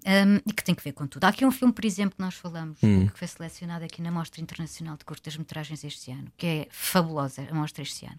hum, 0.07 0.41
e 0.47 0.53
que 0.53 0.65
tem 0.65 0.75
que 0.75 0.83
ver 0.83 0.93
com 0.93 1.07
tudo. 1.07 1.25
Há 1.25 1.29
aqui 1.29 1.45
um 1.45 1.51
filme, 1.51 1.73
por 1.75 1.85
exemplo, 1.85 2.17
que 2.17 2.23
nós 2.23 2.35
falamos, 2.35 2.79
Hum. 2.83 3.07
que 3.09 3.19
foi 3.19 3.29
selecionado 3.29 3.85
aqui 3.85 4.01
na 4.03 4.11
Mostra 4.11 4.41
Internacional 4.41 4.97
de 4.97 5.05
Curtas-Metragens 5.05 5.85
este 5.85 6.11
ano, 6.11 6.29
que 6.37 6.47
é 6.47 6.69
fabulosa 6.71 7.47
a 7.51 7.55
mostra 7.55 7.83
este 7.83 8.07
ano. 8.07 8.19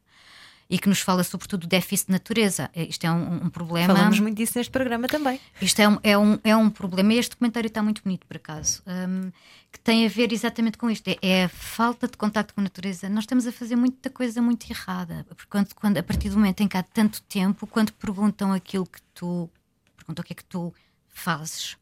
E 0.69 0.77
que 0.77 0.87
nos 0.87 0.99
fala 0.99 1.23
sobretudo 1.23 1.61
do 1.61 1.67
déficit 1.67 2.07
de 2.07 2.11
natureza. 2.11 2.69
Eh, 2.75 2.83
Isto 2.83 3.05
é 3.05 3.11
um, 3.11 3.45
um 3.45 3.49
problema. 3.49 3.95
Falamos 3.95 4.19
muito 4.19 4.37
disso 4.37 4.53
neste 4.55 4.69
programa 4.69 5.07
também. 5.07 5.39
Isto 5.59 5.79
é 5.79 5.89
um, 5.89 5.97
é, 6.03 6.17
um, 6.17 6.39
é 6.43 6.55
um 6.55 6.69
problema, 6.69 7.11
e 7.13 7.17
este 7.17 7.31
documentário 7.31 7.67
está 7.67 7.81
muito 7.81 8.03
bonito, 8.03 8.27
por 8.27 8.37
acaso, 8.37 8.83
hum, 8.85 9.31
que 9.71 9.79
tem 9.79 10.05
a 10.05 10.09
ver 10.09 10.31
exatamente 10.31 10.77
com 10.77 10.87
isto: 10.89 11.07
é, 11.07 11.17
é 11.21 11.43
a 11.45 11.49
falta 11.49 12.07
de 12.07 12.15
contacto 12.15 12.53
com 12.53 12.61
a 12.61 12.63
natureza. 12.63 13.09
Nós 13.09 13.23
estamos 13.23 13.47
a 13.47 13.51
fazer 13.51 13.75
muita 13.75 14.11
coisa 14.11 14.41
muito 14.43 14.69
errada, 14.69 15.25
porque 15.29 15.47
quando, 15.49 15.73
quando, 15.73 15.97
a 15.97 16.03
partir 16.03 16.29
do 16.29 16.35
momento 16.35 16.61
em 16.61 16.67
que 16.67 16.77
há 16.77 16.83
tanto 16.83 17.21
tempo, 17.23 17.65
quando 17.65 17.91
perguntam 17.93 18.53
aquilo 18.53 18.85
que 18.85 19.01
tu 19.15 19.49
perguntam 19.97 20.21
o 20.21 20.25
que 20.25 20.33
é 20.33 20.35
que 20.35 20.45
tu 20.45 20.71
fazes 21.07 21.77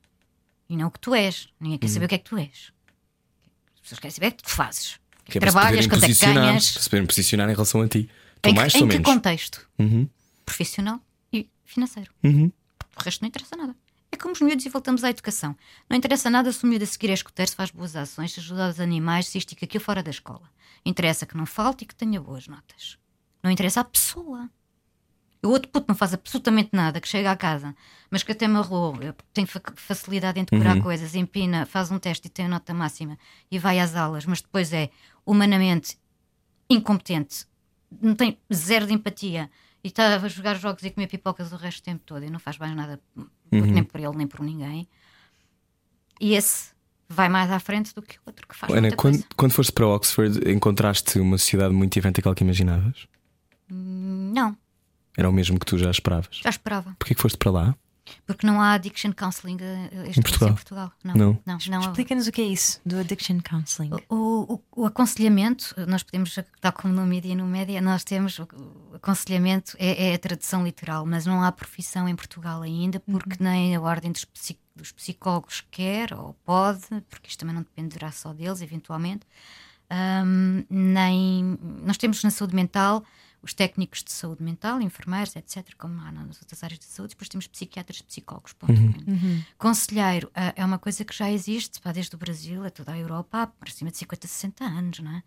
e 0.69 0.76
não 0.76 0.88
o 0.88 0.91
que 0.91 1.00
tu 1.00 1.13
és, 1.13 1.50
ninguém 1.60 1.78
quer 1.78 1.88
saber 1.88 2.06
o 2.06 2.10
que 2.10 2.15
é 2.15 2.17
que 2.17 2.30
tu 2.30 2.38
és. 2.38 2.71
As 3.76 3.82
pessoas 3.82 4.00
querem 4.00 4.15
saber 4.15 4.28
o 4.28 4.32
que 4.32 4.43
tu 4.43 4.50
fazes. 4.50 4.93
O 4.93 5.00
que, 5.26 5.32
é 5.32 5.34
que 5.34 5.39
para 5.39 5.52
se 5.52 5.56
trabalhas, 5.56 5.88
quanto 5.88 6.04
é 6.06 6.08
que 6.08 6.13
ganhas, 6.13 6.71
para 6.71 6.82
se 6.82 6.89
poderem 6.89 7.08
posicionar 7.08 7.50
em 7.50 7.54
relação 7.54 7.82
a 7.82 7.88
ti. 7.88 8.10
Tu 8.41 8.50
em, 8.50 8.54
mais 8.56 8.73
que, 8.73 8.84
menos. 8.84 9.04
contexto? 9.04 9.69
Uhum. 9.80 10.08
Profissional 10.45 11.00
e 11.32 11.50
financeiro. 11.65 12.12
Uhum. 12.23 12.52
O 12.97 13.04
resto 13.04 13.21
não 13.21 13.28
interessa 13.28 13.56
nada. 13.56 13.76
É 14.12 14.15
como 14.15 14.34
os 14.34 14.41
miúdos 14.41 14.65
e 14.65 14.69
voltamos 14.69 15.04
à 15.04 15.10
educação. 15.10 15.56
Não 15.89 15.97
interessa 15.97 16.30
nada 16.30 16.52
se 16.52 16.63
o 16.63 16.67
miúdo 16.67 16.84
a 16.84 16.88
seguir 16.88 17.10
é 17.10 17.13
escuteiro, 17.13 17.50
se 17.50 17.56
faz 17.56 17.69
boas 17.71 17.95
ações, 17.95 18.32
se 18.34 18.39
ajuda 18.39 18.69
os 18.69 18.80
animais, 18.80 19.28
se 19.28 19.38
isto 19.38 19.52
e 19.52 19.65
aquilo 19.65 19.84
fora 19.84 20.02
da 20.02 20.10
escola. 20.10 20.50
Interessa 20.86 21.26
que 21.26 21.36
não 21.36 21.45
falte 21.45 21.84
e 21.84 21.88
que 21.88 21.93
tenha 21.95 22.19
boas 22.21 22.47
notas. 22.47 22.97
Não 23.43 23.52
interessa 23.52 23.82
a 23.82 23.84
pessoa. 23.84 24.50
O 25.43 25.50
outro 25.50 25.69
puto 25.69 25.86
não 25.89 25.95
faz 25.95 26.13
absolutamente 26.13 26.69
nada, 26.73 27.00
que 27.00 27.08
chega 27.08 27.30
à 27.32 27.36
casa, 27.36 27.76
mas 28.10 28.23
que 28.23 28.32
até 28.32 28.45
amarrou, 28.45 28.97
tem 29.34 29.45
fa- 29.45 29.62
facilidade 29.76 30.39
em 30.39 30.43
decorar 30.45 30.82
coisas, 30.82 31.13
empina, 31.13 31.65
faz 31.65 31.91
um 31.91 32.00
teste 32.00 32.28
e 32.28 32.30
tem 32.30 32.45
a 32.45 32.50
nota 32.50 32.73
máxima 32.73 33.17
e 33.52 33.60
vai 33.60 33.80
às 33.80 33.95
aulas, 33.95 34.26
mas 34.26 34.41
depois 34.41 34.73
é 34.73 34.89
humanamente 35.26 35.97
incompetente, 36.69 37.45
não 38.02 38.15
tem 38.15 38.38
zero 38.54 38.86
de 38.88 38.93
empatia 38.93 39.50
e 39.84 39.88
está 39.88 40.15
a 40.15 40.28
jogar 40.28 40.56
jogos 40.56 40.84
e 40.84 40.91
comer 40.91 41.08
pipocas 41.08 41.52
o 41.52 41.56
resto 41.56 41.82
do 41.82 41.86
tempo 41.86 42.04
todo 42.06 42.23
e 42.23 42.30
não 42.30 42.39
faz 42.39 42.58
mais 42.58 42.76
nada 42.76 43.00
nem 43.52 43.84
por 43.84 44.00
ele 44.00 44.15
nem 44.17 44.28
por 44.28 44.41
ninguém. 44.41 44.88
E 46.19 46.34
esse 46.34 46.71
vai 47.08 47.30
mais 47.30 47.50
à 47.52 47.60
frente 47.60 47.93
do 47.95 48.02
que 48.02 48.17
o 48.17 48.21
outro 48.26 48.47
que 48.47 48.56
faz 48.56 48.73
Ana, 48.73 48.91
quando, 48.91 49.23
quando 49.36 49.52
foste 49.54 49.71
para 49.71 49.88
Oxford, 49.88 50.50
encontraste 50.52 51.19
uma 51.19 51.38
sociedade 51.38 51.73
muito 51.73 51.93
diferente 51.93 52.15
daquela 52.17 52.36
que 52.36 52.43
imaginavas? 52.43 53.08
Não, 53.69 54.58
Era 55.17 55.30
o 55.30 55.34
mesmo 55.34 55.60
que 55.60 55.65
tu 55.65 55.78
já 55.78 55.89
esperavas? 55.91 56.39
já 56.43 56.50
esperava. 56.50 56.95
Porquê 57.00 57.15
que 57.15 57.21
foste 57.21 57.38
para 57.38 57.52
lá? 57.52 57.76
Porque 58.26 58.46
não 58.46 58.62
há 58.62 58.74
addiction 58.74 59.12
counseling 59.13 59.58
eh, 59.62 60.08
este 60.10 60.22
Portugal? 60.22 60.50
em 60.50 60.54
Portugal. 60.54 60.91
Não, 61.04 61.13
Não. 61.15 61.39
não, 61.46 61.58
não. 61.70 61.80
Explica-nos 61.82 62.28
o 62.28 62.32
que 62.32 62.41
é 62.41 62.46
isso 62.46 62.80
do 62.86 63.00
Addiction 63.00 63.39
Counseling. 63.48 63.89
O, 64.10 64.54
o- 64.56 64.63
o 64.82 64.86
aconselhamento, 64.86 65.74
nós 65.88 66.04
podemos, 66.04 66.38
tal 66.62 66.72
como 66.74 66.93
no 66.93 67.06
mídia 67.06 67.32
e 67.32 67.36
no 67.36 67.46
média, 67.46 67.82
nós 67.82 68.04
temos 68.04 68.39
o, 68.39 68.48
aconselhamento, 68.96 69.76
é, 69.80 70.12
é 70.12 70.15
a 70.15 70.20
tradução 70.20 70.63
literal, 70.63 71.06
mas 71.06 71.26
não 71.26 71.43
há 71.43 71.52
profissão 71.52 72.08
em 72.10 72.15
Portugal 72.15 72.62
ainda, 72.62 73.00
porque 73.00 73.38
nem 73.43 73.76
a 73.76 73.82
ordem 73.82 74.12
dos, 74.12 74.26
dos 74.76 74.91
psicólogos 74.91 75.63
quer 75.72 76.13
ou 76.13 76.34
pode, 76.46 76.82
porque 77.10 77.30
isto 77.30 77.39
também 77.39 77.56
não 77.56 77.62
dependerá 77.63 78.12
só 78.12 78.34
deles, 78.34 78.62
eventualmente. 78.62 79.26
Ahm, 79.89 80.65
nem 80.70 81.58
nós 81.84 81.98
temos 81.98 82.22
na 82.24 82.30
saúde 82.30 82.54
mental 82.56 83.04
os 83.41 83.54
técnicos 83.54 84.04
de 84.04 84.12
saúde 84.12 84.43
mental, 84.43 84.82
enfermeiros, 84.82 85.36
etc., 85.36 85.73
como 85.78 86.00
há 86.02 86.12
nas 86.12 86.39
outras 86.41 86.63
áreas 86.63 86.80
de 86.80 86.86
saúde, 86.86 87.12
depois 87.12 87.30
temos 87.30 87.47
psiquiatras, 87.47 88.02
psicólogos. 88.02 88.54
Ponto. 88.54 88.73
Conselheiro 89.58 90.30
ah, 90.36 90.54
é 90.56 90.65
uma 90.65 90.78
coisa 90.80 91.06
que 91.06 91.15
já 91.15 91.32
existe 91.32 91.80
pá, 91.80 91.91
desde 91.91 92.15
o 92.15 92.17
Brasil 92.17 92.63
a 92.65 92.69
toda 92.69 92.91
a 92.93 92.97
Europa 92.97 93.43
há 93.43 93.47
por 93.47 93.69
cima 93.69 93.91
de 93.91 93.97
50, 93.97 94.28
60 94.28 94.63
anos, 94.65 95.00
não 95.00 95.12
é? 95.12 95.23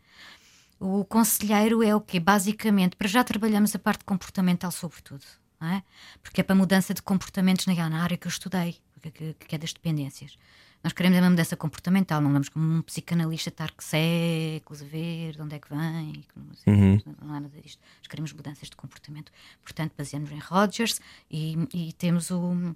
O 0.78 1.04
conselheiro 1.04 1.82
é 1.82 1.94
o 1.94 2.00
quê? 2.00 2.18
Basicamente, 2.18 2.96
para 2.96 3.06
já 3.08 3.22
trabalhamos 3.22 3.74
a 3.74 3.78
parte 3.78 4.04
comportamental, 4.04 4.70
sobretudo, 4.70 5.24
não 5.60 5.68
é? 5.68 5.82
Porque 6.22 6.40
é 6.40 6.44
para 6.44 6.54
mudança 6.56 6.94
de 6.94 7.02
comportamentos 7.02 7.66
na 7.66 7.88
na 7.90 8.02
área 8.02 8.16
que 8.16 8.26
eu 8.26 8.30
estudei, 8.30 8.78
que, 9.02 9.10
que- 9.10 9.34
que 9.34 9.54
é 9.54 9.58
das 9.58 9.72
dependências. 9.72 10.36
Nós 10.82 10.94
queremos 10.94 11.18
uma 11.18 11.28
mudança 11.28 11.56
comportamental, 11.56 12.22
não 12.22 12.32
vamos 12.32 12.48
como 12.48 12.78
um 12.78 12.82
psicanalista 12.82 13.50
estar 13.50 13.70
que 13.70 13.84
séculos 13.84 14.80
a 14.80 14.84
ver 14.86 15.32
de 15.34 15.42
onde 15.42 15.54
é 15.54 15.58
que 15.58 15.68
vem, 15.68 16.24
não, 16.34 16.54
sei, 16.54 17.02
não 17.22 17.34
há 17.34 17.40
nada 17.40 17.60
disto. 17.60 17.78
Nós 17.98 18.08
queremos 18.08 18.32
mudanças 18.32 18.70
de 18.70 18.76
comportamento. 18.76 19.30
Portanto, 19.62 19.92
baseamos 19.96 20.30
em 20.30 20.38
Rogers 20.38 20.98
e, 21.30 21.68
e 21.74 21.92
temos 21.92 22.30
o, 22.30 22.74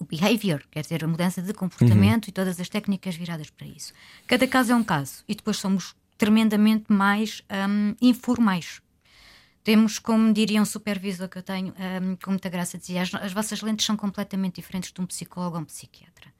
o 0.00 0.04
behavior, 0.04 0.64
quer 0.68 0.82
dizer, 0.82 1.04
a 1.04 1.06
mudança 1.06 1.40
de 1.40 1.54
comportamento 1.54 2.26
e 2.26 2.32
todas 2.32 2.58
as 2.58 2.68
técnicas 2.68 3.14
viradas 3.14 3.50
para 3.50 3.68
isso. 3.68 3.92
Cada 4.26 4.46
caso 4.48 4.72
é 4.72 4.74
um 4.74 4.82
caso 4.82 5.22
e 5.28 5.34
depois 5.34 5.58
somos 5.58 5.94
tremendamente 6.16 6.92
mais 6.92 7.42
hum, 7.68 7.94
informais. 8.02 8.82
Temos, 9.62 10.00
como 10.00 10.32
diria 10.32 10.60
um 10.60 10.64
supervisor 10.64 11.28
que 11.28 11.38
eu 11.38 11.42
tenho, 11.42 11.68
hum, 11.68 12.16
com 12.20 12.30
muita 12.30 12.48
graça, 12.48 12.76
dizia: 12.76 13.02
as, 13.02 13.14
as 13.14 13.32
vossas 13.32 13.62
lentes 13.62 13.86
são 13.86 13.96
completamente 13.96 14.56
diferentes 14.56 14.90
de 14.92 15.00
um 15.00 15.06
psicólogo 15.06 15.56
ou 15.56 15.62
um 15.62 15.64
psiquiatra. 15.64 16.36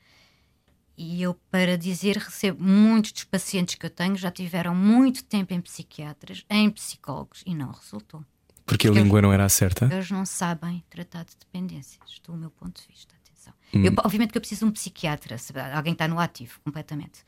E 1.00 1.22
eu, 1.22 1.32
para 1.48 1.78
dizer, 1.78 2.16
recebo 2.16 2.60
muitos 2.62 3.12
dos 3.12 3.22
pacientes 3.24 3.76
que 3.76 3.86
eu 3.86 3.90
tenho 3.90 4.16
já 4.16 4.32
tiveram 4.32 4.74
muito 4.74 5.22
tempo 5.22 5.54
em 5.54 5.60
psiquiatras, 5.60 6.44
em 6.50 6.68
psicólogos, 6.70 7.42
e 7.46 7.54
não 7.54 7.70
resultou. 7.70 8.24
Porque 8.66 8.88
a 8.88 8.90
Porque 8.90 9.02
língua 9.04 9.22
não 9.22 9.32
era 9.32 9.44
a 9.44 9.48
certa? 9.48 9.84
Eles 9.92 10.10
não 10.10 10.26
sabem 10.26 10.82
tratar 10.90 11.24
de 11.24 11.36
dependências, 11.38 12.20
do 12.26 12.34
meu 12.34 12.50
ponto 12.50 12.80
de 12.82 12.88
vista. 12.88 13.14
Atenção. 13.14 13.54
Eu, 13.72 13.92
obviamente 14.04 14.32
que 14.32 14.36
eu 14.38 14.40
preciso 14.40 14.64
de 14.64 14.64
um 14.66 14.72
psiquiatra, 14.72 15.36
alguém 15.72 15.92
está 15.92 16.08
no 16.08 16.18
ativo 16.18 16.58
completamente, 16.64 17.20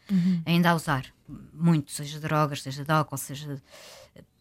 ainda 0.44 0.70
a 0.70 0.74
usar 0.74 1.06
muito, 1.54 1.92
seja 1.92 2.18
drogas, 2.18 2.62
seja 2.62 2.84
de 2.84 2.90
álcool, 2.90 3.16
seja. 3.16 3.62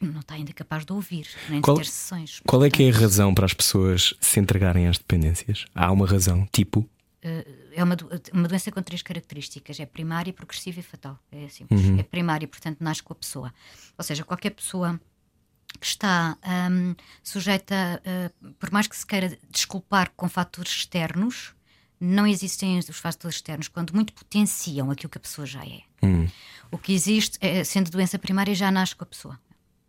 Não 0.02 0.22
está 0.22 0.34
ainda 0.34 0.52
capaz 0.54 0.84
de 0.86 0.92
ouvir, 0.92 1.28
nem 1.50 1.62
Qual- 1.62 1.78
de 1.78 1.84
ter 1.84 1.90
sessões. 1.90 2.42
Qual 2.48 2.66
é 2.66 2.70
que 2.72 2.82
é 2.82 2.88
a 2.88 2.90
Portanto, 2.90 3.04
razão 3.04 3.36
para 3.36 3.46
as 3.46 3.54
pessoas 3.54 4.14
se 4.20 4.40
entregarem 4.40 4.88
às 4.88 4.98
dependências? 4.98 5.66
Há 5.76 5.92
uma 5.92 6.08
razão, 6.08 6.48
tipo. 6.52 6.90
É 7.22 7.84
uma, 7.84 7.98
uma 8.32 8.48
doença 8.48 8.72
com 8.72 8.82
três 8.82 9.02
características: 9.02 9.80
é 9.80 9.86
primária, 9.86 10.32
progressiva 10.32 10.80
e 10.80 10.84
fatal. 10.84 11.20
É 11.32 11.46
assim. 11.46 11.66
É 11.98 12.04
primária, 12.04 12.48
portanto, 12.48 12.78
nasce 12.80 13.04
com 13.04 13.14
a 13.14 13.16
pessoa. 13.16 13.54
Ou 13.98 14.04
seja, 14.04 14.24
qualquer 14.24 14.52
pessoa 14.52 15.00
que 15.80 15.86
está 15.86 16.38
hum, 16.72 16.96
sujeita, 17.22 18.02
uh, 18.06 18.54
por 18.54 18.72
mais 18.72 18.88
que 18.88 18.96
se 18.96 19.06
queira 19.06 19.38
desculpar 19.50 20.12
com 20.16 20.28
fatores 20.28 20.72
externos, 20.72 21.54
não 22.00 22.26
existem 22.26 22.80
os 22.80 22.98
fatores 22.98 23.36
externos, 23.38 23.68
quando 23.68 23.94
muito 23.94 24.14
potenciam 24.14 24.90
aquilo 24.90 25.10
que 25.10 25.18
a 25.18 25.22
pessoa 25.22 25.46
já 25.46 25.64
é. 25.66 25.82
O 26.72 26.78
que 26.78 26.94
existe, 26.94 27.38
é, 27.42 27.64
sendo 27.64 27.92
doença 27.92 28.18
primária, 28.18 28.56
já 28.56 28.72
nasce 28.72 28.96
com 28.96 29.04
a 29.04 29.08
pessoa. 29.08 29.40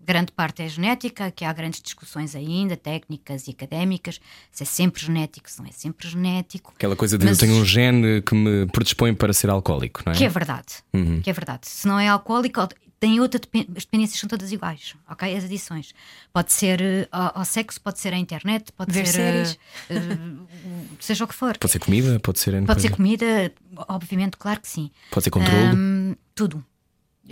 Grande 0.03 0.33
parte 0.33 0.63
é 0.63 0.69
genética, 0.69 1.31
que 1.31 1.45
há 1.45 1.53
grandes 1.53 1.81
discussões 1.83 2.35
ainda, 2.35 2.77
técnicas 2.77 3.47
e 3.47 3.51
académicas, 3.51 4.21
se 4.51 4.63
é 4.63 4.67
sempre 4.67 5.05
genético, 5.05 5.51
se 5.51 5.61
não 5.61 5.67
é 5.69 5.73
sempre 5.73 6.09
genético. 6.09 6.73
Aquela 6.75 6.97
coisa 6.97 7.19
de 7.19 7.25
Mas- 7.27 7.41
eu 7.41 7.47
tenho 7.49 7.61
um 7.61 7.65
gene 7.65 8.23
que 8.23 8.35
me 8.35 8.67
predispõe 8.67 9.15
para 9.15 9.33
ser 9.33 9.51
alcoólico, 9.51 10.03
não 10.07 10.13
é? 10.13 10.17
Que 10.17 10.25
é 10.25 10.29
verdade. 10.29 10.83
Que 11.23 11.31
é 11.31 11.33
verdade. 11.33 11.69
Se 11.69 11.87
não 11.87 11.99
é 11.99 12.09
alcoólico, 12.09 12.67
tem 12.99 13.19
outra 13.21 13.41
as 13.77 13.85
dependências 13.85 14.21
são 14.21 14.29
todas 14.29 14.53
iguais, 14.53 14.95
ok? 15.09 15.35
As 15.37 15.45
adições. 15.45 15.95
Pode 16.33 16.53
ser 16.53 16.81
eh, 16.83 17.09
ao, 17.11 17.45
sexo, 17.47 17.81
pode 17.81 17.99
ser 17.99 18.13
à 18.13 18.19
internet, 18.19 18.71
pode 18.73 18.93
Ver 18.93 19.07
ser 19.07 19.13
séries. 19.13 19.59
eh, 19.89 19.95
eh, 19.97 20.87
seja 20.99 21.25
o 21.25 21.29
que 21.29 21.35
for. 21.35 21.57
Pode 21.57 21.73
ser 21.73 21.79
comida, 21.79 22.21
pode 22.21 22.39
ser. 22.39 22.53
Pode 22.65 22.81
ser 22.83 22.89
coisa. 22.89 22.97
comida, 22.97 23.53
obviamente, 23.89 24.37
claro 24.37 24.61
que 24.61 24.69
sim. 24.69 24.91
Pode 25.11 25.25
ser 25.25 25.31
controle. 25.31 25.75
Hum, 25.75 26.15
tudo. 26.35 26.63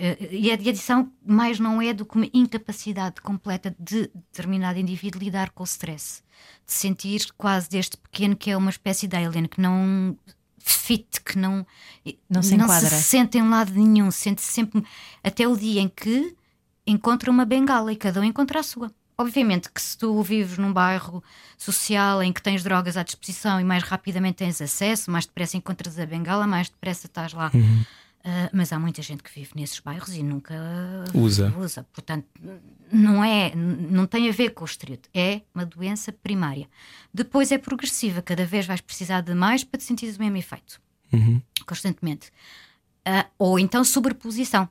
Eh, 0.00 0.28
E 0.30 0.50
a 0.50 0.54
adição 0.54 1.10
mais 1.26 1.58
não 1.58 1.82
é 1.82 1.92
do 1.92 2.06
que 2.06 2.14
uma 2.16 2.28
incapacidade 2.32 3.20
completa 3.20 3.74
de 3.78 4.08
determinado 4.14 4.78
indivíduo 4.78 5.20
lidar 5.20 5.50
com 5.50 5.62
o 5.62 5.66
stress. 5.66 6.22
De 6.66 6.72
sentir 6.72 7.26
quase 7.36 7.68
desde 7.68 7.96
pequeno 7.96 8.36
que 8.36 8.50
é 8.50 8.56
uma 8.56 8.70
espécie 8.70 9.08
de 9.08 9.16
alien, 9.16 9.46
que 9.46 9.60
não 9.60 10.16
fit, 10.58 11.20
que 11.22 11.36
não, 11.38 11.66
Não 12.30 12.42
se 12.42 12.54
enquadra. 12.54 12.90
sente 12.90 13.38
em 13.38 13.48
lado 13.48 13.72
nenhum, 13.72 14.10
sente 14.10 14.42
sempre 14.42 14.84
até 15.24 15.48
o 15.48 15.56
dia 15.56 15.80
em 15.80 15.88
que 15.88 16.36
encontra 16.86 17.30
uma 17.30 17.44
bengala 17.44 17.92
e 17.92 17.96
cada 17.96 18.20
um 18.20 18.24
encontra 18.24 18.60
a 18.60 18.62
sua. 18.62 18.92
Obviamente 19.16 19.68
que 19.72 19.82
se 19.82 19.98
tu 19.98 20.22
vives 20.22 20.58
num 20.58 20.72
bairro 20.72 21.24
social 21.56 22.22
em 22.22 22.32
que 22.32 22.40
tens 22.40 22.62
drogas 22.62 22.96
à 22.96 23.02
disposição 23.02 23.60
e 23.60 23.64
mais 23.64 23.82
rapidamente 23.82 24.36
tens 24.36 24.60
acesso, 24.62 25.10
mais 25.10 25.26
depressa 25.26 25.56
encontras 25.56 25.98
a 25.98 26.06
bengala, 26.06 26.46
mais 26.46 26.68
depressa 26.68 27.06
estás 27.06 27.32
lá 27.32 27.50
Uh, 28.28 28.50
mas 28.52 28.74
há 28.74 28.78
muita 28.78 29.00
gente 29.00 29.22
que 29.22 29.32
vive 29.32 29.52
nesses 29.54 29.80
bairros 29.80 30.14
e 30.14 30.22
nunca 30.22 30.54
Usa. 31.14 31.50
usa. 31.56 31.86
Portanto, 31.94 32.26
não 32.92 33.24
é, 33.24 33.54
não 33.54 34.06
tem 34.06 34.28
a 34.28 34.32
ver 34.32 34.50
com 34.50 34.64
o 34.64 34.66
estereótipo, 34.66 35.08
é 35.14 35.40
uma 35.54 35.64
doença 35.64 36.12
primária. 36.12 36.68
Depois 37.14 37.50
é 37.50 37.56
progressiva, 37.56 38.20
cada 38.20 38.44
vez 38.44 38.66
vais 38.66 38.82
precisar 38.82 39.22
de 39.22 39.32
mais 39.34 39.64
para 39.64 39.78
te 39.78 39.84
sentir 39.84 40.14
o 40.14 40.18
mesmo 40.18 40.36
efeito, 40.36 40.78
constantemente. 41.66 42.28
Uh, 43.06 43.24
ou 43.38 43.58
então 43.58 43.82
sobreposição. 43.82 44.68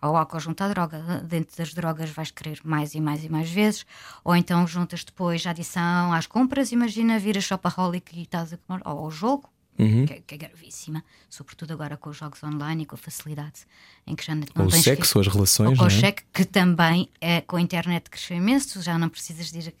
Ou 0.00 0.16
álcool 0.16 0.40
junto 0.40 0.62
à 0.62 0.68
droga, 0.68 1.22
dentro 1.26 1.54
das 1.58 1.74
drogas 1.74 2.08
vais 2.08 2.30
querer 2.30 2.58
mais 2.64 2.94
e 2.94 3.00
mais 3.02 3.22
e 3.22 3.28
mais 3.28 3.50
vezes, 3.50 3.84
ou 4.24 4.34
então 4.34 4.66
juntas 4.66 5.04
depois 5.04 5.46
a 5.46 5.50
adição 5.50 6.10
às 6.10 6.26
compras, 6.26 6.72
imagina 6.72 7.18
vir 7.18 7.36
a 7.36 7.40
shopaholic 7.42 8.18
e 8.18 8.22
estás 8.22 8.54
a 8.54 8.56
comer, 8.56 8.80
ou 8.86 8.98
ao 8.98 9.10
jogo, 9.10 9.50
Uhum. 9.78 10.06
que, 10.06 10.12
é- 10.12 10.22
que 10.24 10.34
é 10.34 10.38
gravíssima, 10.38 11.04
sobretudo 11.28 11.72
agora 11.72 11.96
com 11.96 12.10
os 12.10 12.16
jogos 12.16 12.42
online 12.44 12.84
e 12.84 12.86
com 12.86 12.94
a 12.94 12.98
facilidade 12.98 13.66
em 14.06 14.14
que 14.14 14.24
já 14.24 14.34
não 14.34 14.44
Ou 14.56 14.66
o 14.66 14.68
tens 14.68 14.84
sexo, 14.84 15.14
que... 15.14 15.18
as 15.20 15.26
relações, 15.26 15.70
ou 15.70 15.76
com 15.76 15.84
o 15.84 15.86
é? 15.86 15.90
cheque, 15.90 16.22
que 16.32 16.44
também 16.44 17.08
é, 17.20 17.40
com 17.40 17.56
a 17.56 17.60
internet 17.60 18.08
cresceu 18.08 18.36
imenso, 18.36 18.80
já 18.80 18.96
não 18.98 19.08
precisas 19.08 19.50
de 19.50 19.58
ir 19.58 19.74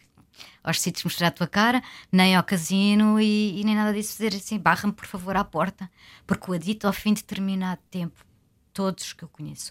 aos 0.64 0.80
sítios 0.80 1.04
mostrar 1.04 1.28
a 1.28 1.30
tua 1.30 1.46
cara, 1.46 1.80
nem 2.10 2.34
ao 2.34 2.42
casino 2.42 3.20
e, 3.20 3.60
e 3.60 3.64
nem 3.64 3.74
nada 3.76 3.92
disso, 3.92 4.12
dizer 4.12 4.34
assim, 4.34 4.58
barra-me 4.58 4.92
por 4.92 5.06
favor 5.06 5.36
à 5.36 5.44
porta, 5.44 5.88
porque 6.26 6.50
o 6.50 6.54
adito 6.54 6.86
ao 6.88 6.92
fim 6.92 7.14
de 7.14 7.22
determinado 7.22 7.80
tempo, 7.90 8.24
todos 8.72 9.12
que 9.12 9.22
eu 9.22 9.28
conheço, 9.28 9.70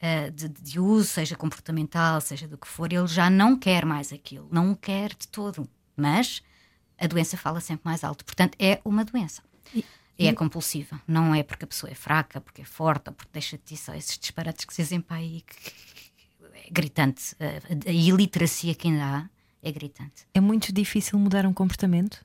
eh, 0.00 0.30
de, 0.30 0.48
de 0.48 0.80
uso, 0.80 1.06
seja 1.10 1.36
comportamental, 1.36 2.20
seja 2.20 2.48
do 2.48 2.58
que 2.58 2.66
for, 2.66 2.92
ele 2.92 3.06
já 3.06 3.30
não 3.30 3.56
quer 3.56 3.84
mais 3.84 4.12
aquilo, 4.12 4.48
não 4.50 4.72
o 4.72 4.76
quer 4.76 5.10
de 5.10 5.28
todo, 5.28 5.68
mas 5.96 6.42
a 6.98 7.06
doença 7.06 7.36
fala 7.36 7.60
sempre 7.60 7.82
mais 7.84 8.02
alto, 8.02 8.24
portanto 8.24 8.56
é 8.58 8.80
uma 8.84 9.04
doença. 9.04 9.42
E 9.74 10.26
é 10.26 10.34
compulsiva, 10.34 11.00
não 11.08 11.34
é 11.34 11.42
porque 11.42 11.64
a 11.64 11.66
pessoa 11.66 11.90
é 11.90 11.94
fraca, 11.94 12.42
porque 12.42 12.60
é 12.60 12.64
forte, 12.64 13.08
ou 13.08 13.14
porque 13.14 13.30
deixa 13.32 13.56
de 13.56 13.62
ti 13.62 13.76
só 13.76 13.94
esses 13.94 14.18
disparates 14.18 14.66
que 14.66 14.74
se 14.74 14.82
dizem 14.82 15.00
para 15.00 15.16
aí 15.16 15.42
é 16.54 16.70
gritante. 16.70 17.34
A, 17.40 17.88
a 17.88 17.92
iliteracia 17.92 18.74
que 18.74 18.88
ainda 18.88 19.04
há 19.04 19.30
é 19.62 19.72
gritante. 19.72 20.26
É 20.34 20.40
muito 20.40 20.72
difícil 20.74 21.18
mudar 21.18 21.46
um 21.46 21.54
comportamento? 21.54 22.22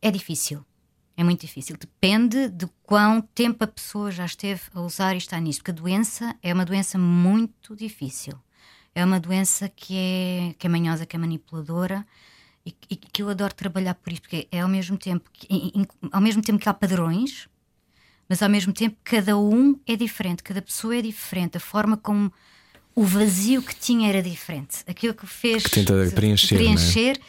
É 0.00 0.08
difícil, 0.10 0.64
é 1.16 1.24
muito 1.24 1.40
difícil. 1.40 1.76
Depende 1.76 2.48
de 2.48 2.66
quão 2.84 3.20
tempo 3.20 3.64
a 3.64 3.66
pessoa 3.66 4.12
já 4.12 4.24
esteve 4.24 4.62
a 4.72 4.80
usar 4.80 5.14
e 5.14 5.18
está 5.18 5.38
nisso, 5.40 5.58
porque 5.58 5.72
a 5.72 5.74
doença 5.74 6.36
é 6.42 6.54
uma 6.54 6.64
doença 6.64 6.96
muito 6.96 7.74
difícil. 7.74 8.38
É 8.94 9.04
uma 9.04 9.20
doença 9.20 9.68
que 9.68 9.96
é, 9.96 10.54
que 10.58 10.66
é 10.66 10.70
manhosa, 10.70 11.06
que 11.06 11.16
é 11.16 11.18
manipuladora 11.18 12.06
e, 12.64 12.74
e 12.90 12.96
que 12.96 13.22
eu 13.22 13.28
adoro 13.30 13.54
trabalhar 13.54 13.94
por 13.94 14.12
isso, 14.12 14.22
porque 14.22 14.46
é 14.50 14.60
ao 14.60 14.68
mesmo 14.68 14.96
tempo 14.98 15.28
que, 15.32 15.46
em- 15.50 15.86
ao 16.12 16.20
mesmo 16.20 16.42
tempo 16.42 16.58
que 16.58 16.68
há 16.68 16.74
padrões, 16.74 17.48
mas 18.28 18.42
ao 18.42 18.48
mesmo 18.48 18.72
tempo 18.72 18.96
cada 19.02 19.36
um 19.36 19.78
é 19.86 19.96
diferente, 19.96 20.42
cada 20.42 20.62
pessoa 20.62 20.96
é 20.96 21.02
diferente, 21.02 21.56
a 21.56 21.60
forma 21.60 21.96
como 21.96 22.32
o 22.94 23.04
vazio 23.04 23.62
que 23.62 23.74
tinha 23.74 24.08
era 24.08 24.22
diferente, 24.22 24.78
aquilo 24.86 25.14
que 25.14 25.26
fez 25.26 25.62
Que 25.64 25.70
tenta 25.70 26.10
preencher, 26.14 26.54
é? 26.54 26.58
preencher 26.58 27.20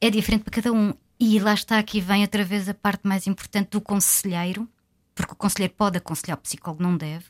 é 0.00 0.10
diferente 0.10 0.42
para 0.44 0.52
cada 0.52 0.72
um. 0.72 0.94
E 1.18 1.38
lá 1.38 1.52
está, 1.52 1.78
aqui 1.78 2.00
vem 2.00 2.22
outra 2.22 2.42
vez 2.42 2.66
a 2.68 2.72
parte 2.74 3.06
mais 3.06 3.26
importante 3.26 3.68
do 3.70 3.80
conselheiro, 3.80 4.66
porque 5.14 5.32
o 5.34 5.36
conselheiro 5.36 5.74
pode 5.76 5.98
aconselhar, 5.98 6.38
o 6.38 6.40
psicólogo 6.40 6.82
não 6.82 6.96
deve, 6.96 7.26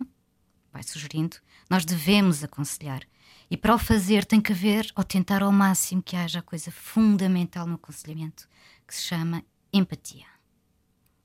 vai 0.73 0.83
sugerindo. 0.85 1.37
Nós 1.69 1.85
devemos 1.85 2.45
aconselhar. 2.45 3.03
E 3.51 3.57
para 3.57 3.75
o 3.75 3.79
fazer 3.79 4.25
tem 4.25 4.41
que 4.41 4.53
haver, 4.53 4.93
ou 4.95 5.03
tentar 5.03 5.43
ao 5.43 5.51
máximo 5.51 6.01
que 6.03 6.15
haja 6.15 6.39
a 6.39 6.43
coisa 6.43 6.71
fundamental 6.71 7.67
no 7.67 7.75
aconselhamento, 7.75 8.49
que 8.87 8.95
se 8.95 9.03
chama 9.03 9.43
empatia. 9.73 10.27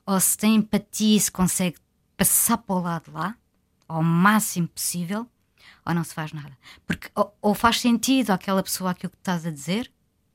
Ou 0.05 0.19
se 0.19 0.35
tem 0.35 0.55
empatia 0.55 1.17
e 1.17 1.19
se 1.19 1.31
consegue 1.31 1.77
passar 2.17 2.57
para 2.57 2.75
o 2.75 2.81
lado 2.81 3.11
lá, 3.11 3.38
ao 3.88 4.01
máximo 4.01 4.67
possível, 4.67 5.27
ou 5.85 5.93
não 5.93 6.03
se 6.03 6.15
faz 6.15 6.33
nada. 6.33 6.57
Porque 6.88 7.09
ou, 7.13 7.38
ou 7.41 7.53
faz 7.53 7.79
sentido 7.79 8.31
àquela 8.31 8.63
pessoa 8.63 8.91
aquilo 8.91 9.11
que 9.11 9.17
estás 9.17 9.45
a 9.45 9.51
dizer, 9.51 9.91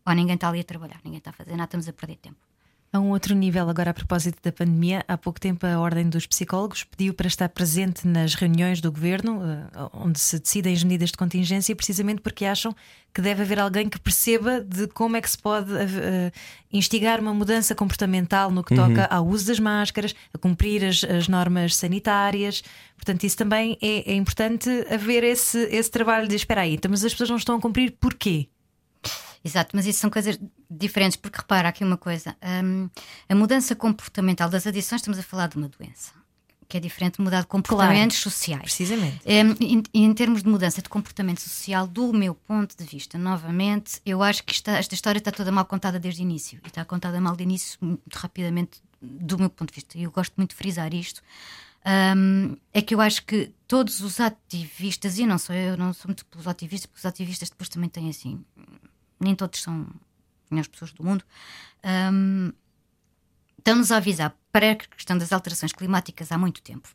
ou 0.06 0.14
ninguém 0.14 0.36
está 0.36 0.48
ali 0.48 0.60
a 0.60 0.64
trabalhar, 0.64 1.00
ninguém 1.04 1.18
está 1.18 1.30
a 1.30 1.32
fazer 1.34 1.52
nada, 1.52 1.64
estamos 1.64 1.88
a 1.88 1.92
perder 1.92 2.16
tempo. 2.16 2.49
A 2.92 2.98
um 2.98 3.10
outro 3.10 3.36
nível, 3.36 3.70
agora 3.70 3.92
a 3.92 3.94
propósito 3.94 4.38
da 4.42 4.50
pandemia, 4.50 5.04
há 5.06 5.16
pouco 5.16 5.38
tempo 5.38 5.64
a 5.64 5.78
Ordem 5.78 6.08
dos 6.08 6.26
Psicólogos 6.26 6.82
pediu 6.82 7.14
para 7.14 7.28
estar 7.28 7.48
presente 7.48 8.04
nas 8.04 8.34
reuniões 8.34 8.80
do 8.80 8.90
governo, 8.90 9.40
eh, 9.44 9.88
onde 9.92 10.18
se 10.18 10.40
decidem 10.40 10.74
as 10.74 10.82
medidas 10.82 11.12
de 11.12 11.16
contingência, 11.16 11.76
precisamente 11.76 12.20
porque 12.20 12.44
acham 12.44 12.74
que 13.14 13.22
deve 13.22 13.42
haver 13.42 13.60
alguém 13.60 13.88
que 13.88 14.00
perceba 14.00 14.60
de 14.60 14.88
como 14.88 15.16
é 15.16 15.20
que 15.20 15.30
se 15.30 15.38
pode 15.38 15.72
eh, 15.72 16.32
instigar 16.72 17.20
uma 17.20 17.32
mudança 17.32 17.76
comportamental 17.76 18.50
no 18.50 18.64
que 18.64 18.74
toca 18.74 19.04
ao 19.04 19.24
uso 19.24 19.46
das 19.46 19.60
máscaras, 19.60 20.12
a 20.34 20.38
cumprir 20.38 20.84
as, 20.84 21.04
as 21.04 21.28
normas 21.28 21.76
sanitárias. 21.76 22.60
Portanto, 22.96 23.22
isso 23.22 23.36
também 23.36 23.78
é, 23.80 24.10
é 24.10 24.14
importante 24.16 24.68
haver 24.92 25.22
esse, 25.22 25.58
esse 25.70 25.92
trabalho 25.92 26.26
de 26.26 26.34
espera 26.34 26.62
aí, 26.62 26.74
então, 26.74 26.90
mas 26.90 27.04
as 27.04 27.12
pessoas 27.12 27.30
não 27.30 27.36
estão 27.36 27.54
a 27.54 27.60
cumprir 27.60 27.92
porquê? 28.00 28.48
Exato, 29.44 29.74
mas 29.74 29.86
isso 29.86 30.00
são 30.00 30.10
coisas 30.10 30.38
diferentes, 30.70 31.16
porque 31.16 31.38
repara 31.38 31.68
aqui 31.68 31.82
uma 31.82 31.96
coisa: 31.96 32.36
hum, 32.64 32.88
a 33.28 33.34
mudança 33.34 33.74
comportamental 33.74 34.50
das 34.50 34.66
adições, 34.66 35.00
estamos 35.00 35.18
a 35.18 35.22
falar 35.22 35.48
de 35.48 35.56
uma 35.56 35.68
doença, 35.68 36.12
que 36.68 36.76
é 36.76 36.80
diferente 36.80 37.16
de 37.16 37.22
mudar 37.22 37.40
de 37.40 37.46
comportamentos 37.46 38.18
sociais. 38.18 38.62
Precisamente. 38.62 39.20
Hum, 39.26 39.56
em, 39.60 39.82
em 39.94 40.14
termos 40.14 40.42
de 40.42 40.48
mudança 40.48 40.82
de 40.82 40.88
comportamento 40.90 41.40
social, 41.40 41.86
do 41.86 42.12
meu 42.12 42.34
ponto 42.34 42.76
de 42.76 42.84
vista, 42.84 43.16
novamente, 43.16 44.00
eu 44.04 44.22
acho 44.22 44.44
que 44.44 44.52
esta, 44.52 44.72
esta 44.72 44.94
história 44.94 45.18
está 45.18 45.32
toda 45.32 45.50
mal 45.50 45.64
contada 45.64 45.98
desde 45.98 46.20
o 46.20 46.22
início. 46.22 46.60
E 46.62 46.68
está 46.68 46.84
contada 46.84 47.18
mal 47.18 47.34
de 47.34 47.42
início, 47.42 47.78
muito 47.80 48.14
rapidamente, 48.14 48.82
do 49.00 49.38
meu 49.38 49.48
ponto 49.48 49.70
de 49.70 49.76
vista. 49.76 49.96
E 49.96 50.02
eu 50.02 50.10
gosto 50.10 50.34
muito 50.36 50.50
de 50.50 50.56
frisar 50.56 50.92
isto. 50.92 51.22
Hum, 52.14 52.56
é 52.74 52.82
que 52.82 52.94
eu 52.94 53.00
acho 53.00 53.24
que 53.24 53.54
todos 53.66 54.00
os 54.00 54.20
ativistas, 54.20 55.18
e 55.18 55.26
não 55.26 55.38
sou 55.38 55.54
eu, 55.54 55.78
não 55.78 55.94
sou 55.94 56.08
muito 56.08 56.26
pelos 56.26 56.46
ativistas, 56.46 56.86
porque 56.86 56.98
os 56.98 57.06
ativistas 57.06 57.48
depois 57.48 57.70
também 57.70 57.88
têm 57.88 58.10
assim. 58.10 58.44
Nem 59.20 59.34
todos 59.34 59.60
são 59.62 59.86
as 60.50 60.66
pessoas 60.66 60.92
do 60.92 61.04
mundo. 61.04 61.22
hum, 62.12 62.52
Estão-nos 63.58 63.92
a 63.92 63.98
avisar 63.98 64.34
para 64.50 64.72
a 64.72 64.74
questão 64.74 65.18
das 65.18 65.32
alterações 65.32 65.72
climáticas 65.72 66.32
há 66.32 66.38
muito 66.38 66.62
tempo. 66.62 66.88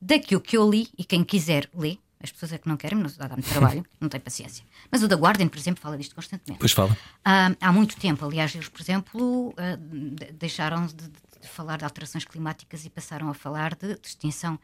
Daquilo 0.00 0.40
que 0.40 0.56
eu 0.56 0.68
li, 0.70 0.88
e 0.98 1.04
quem 1.04 1.24
quiser 1.24 1.68
lê, 1.74 1.96
as 2.22 2.30
pessoas 2.30 2.52
é 2.52 2.58
que 2.58 2.68
não 2.68 2.76
querem, 2.76 2.98
mas 2.98 3.16
dá-me 3.16 3.40
trabalho, 3.42 3.84
não 3.98 4.08
tem 4.10 4.20
paciência. 4.20 4.62
Mas 4.90 5.02
o 5.02 5.08
da 5.08 5.16
Guardian, 5.16 5.48
por 5.48 5.58
exemplo, 5.58 5.80
fala 5.80 5.96
disto 5.96 6.14
constantemente. 6.14 6.60
Pois 6.60 6.72
fala. 6.72 6.96
Há, 7.24 7.52
há 7.60 7.72
muito 7.72 7.96
tempo, 7.96 8.24
aliás, 8.26 8.54
eles, 8.54 8.68
por 8.68 8.80
exemplo, 8.82 9.54
ah, 9.56 9.76
de- 9.76 10.32
deixaram 10.32 10.84
de, 10.86 10.94
de 11.08 11.48
falar 11.48 11.78
de 11.78 11.84
alterações 11.84 12.24
climáticas 12.26 12.84
e 12.84 12.90
passaram 12.90 13.28
a 13.30 13.34
falar 13.34 13.74
de, 13.74 13.94
de 13.98 14.06
extinção 14.06 14.58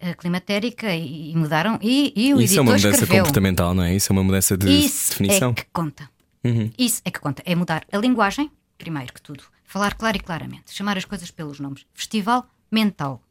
ah, 0.00 0.14
climatérica 0.14 0.92
e, 0.94 1.30
e 1.30 1.36
mudaram. 1.36 1.78
E, 1.80 2.12
e 2.16 2.34
o 2.34 2.40
Isso 2.40 2.58
é 2.58 2.60
uma 2.60 2.72
mudança 2.72 2.88
escreveu. 2.88 3.18
comportamental, 3.18 3.72
não 3.72 3.84
é? 3.84 3.94
Isso 3.94 4.10
é 4.10 4.12
uma 4.12 4.24
mudança 4.24 4.56
de 4.56 4.68
Isso 4.68 5.10
definição. 5.10 5.50
é 5.52 5.54
que 5.54 5.64
conta. 5.72 6.10
Uhum. 6.48 6.70
Isso 6.78 7.00
é 7.04 7.10
que 7.10 7.20
conta. 7.20 7.42
É 7.44 7.54
mudar 7.54 7.84
a 7.92 7.96
linguagem, 7.98 8.50
primeiro 8.76 9.12
que 9.12 9.22
tudo. 9.22 9.44
Falar 9.64 9.94
claro 9.94 10.16
e 10.16 10.20
claramente. 10.20 10.72
Chamar 10.74 10.96
as 10.96 11.04
coisas 11.04 11.30
pelos 11.30 11.60
nomes. 11.60 11.86
Festival 11.92 12.48
mental. 12.70 13.22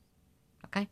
Ok? 0.63 0.87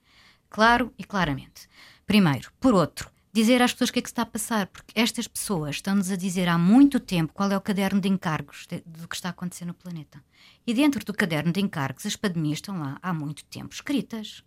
Claro 0.49 0.93
e 0.97 1.03
claramente. 1.03 1.67
Primeiro. 2.05 2.51
Por 2.59 2.73
outro, 2.73 3.09
dizer 3.33 3.61
às 3.61 3.73
pessoas 3.73 3.89
o 3.89 3.93
que 3.93 3.99
é 3.99 4.01
que 4.01 4.09
se 4.09 4.13
está 4.13 4.21
a 4.23 4.25
passar. 4.25 4.67
Porque 4.67 4.93
estas 4.99 5.27
pessoas 5.27 5.75
estão-nos 5.75 6.09
a 6.09 6.15
dizer 6.15 6.47
há 6.47 6.57
muito 6.57 6.99
tempo 6.99 7.33
qual 7.33 7.51
é 7.51 7.57
o 7.57 7.61
caderno 7.61 7.99
de 8.01 8.07
encargos 8.09 8.65
de- 8.67 8.81
do 8.85 9.07
que 9.07 9.15
está 9.15 9.29
a 9.29 9.31
acontecer 9.31 9.65
no 9.65 9.73
planeta. 9.73 10.23
E 10.65 10.73
dentro 10.73 11.03
do 11.05 11.13
caderno 11.13 11.51
de 11.51 11.61
encargos, 11.61 12.05
as 12.05 12.15
pandemias 12.15 12.57
estão 12.57 12.79
lá 12.79 12.97
há 13.01 13.13
muito 13.13 13.43
tempo 13.45 13.73
escritas. 13.73 14.43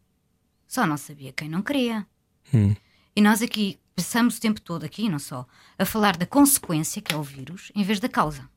Só 0.67 0.87
não 0.87 0.97
sabia 0.97 1.33
quem 1.33 1.49
não 1.49 1.63
queria. 1.63 2.07
Hum. 2.53 2.75
E 3.19 3.21
nós 3.21 3.43
aqui 3.43 3.81
passamos 3.97 4.37
o 4.37 4.41
tempo 4.41 4.61
todo, 4.61 4.85
aqui 4.85 5.09
não 5.09 5.19
só, 5.19 5.45
a 5.77 5.85
falar 5.85 6.17
da 6.17 6.25
consequência, 6.25 7.03
que 7.03 7.13
é 7.13 7.17
o 7.17 7.23
vírus, 7.25 7.73
em 7.75 7.83
vez 7.83 7.99
da 7.99 8.09
causa. 8.09 8.49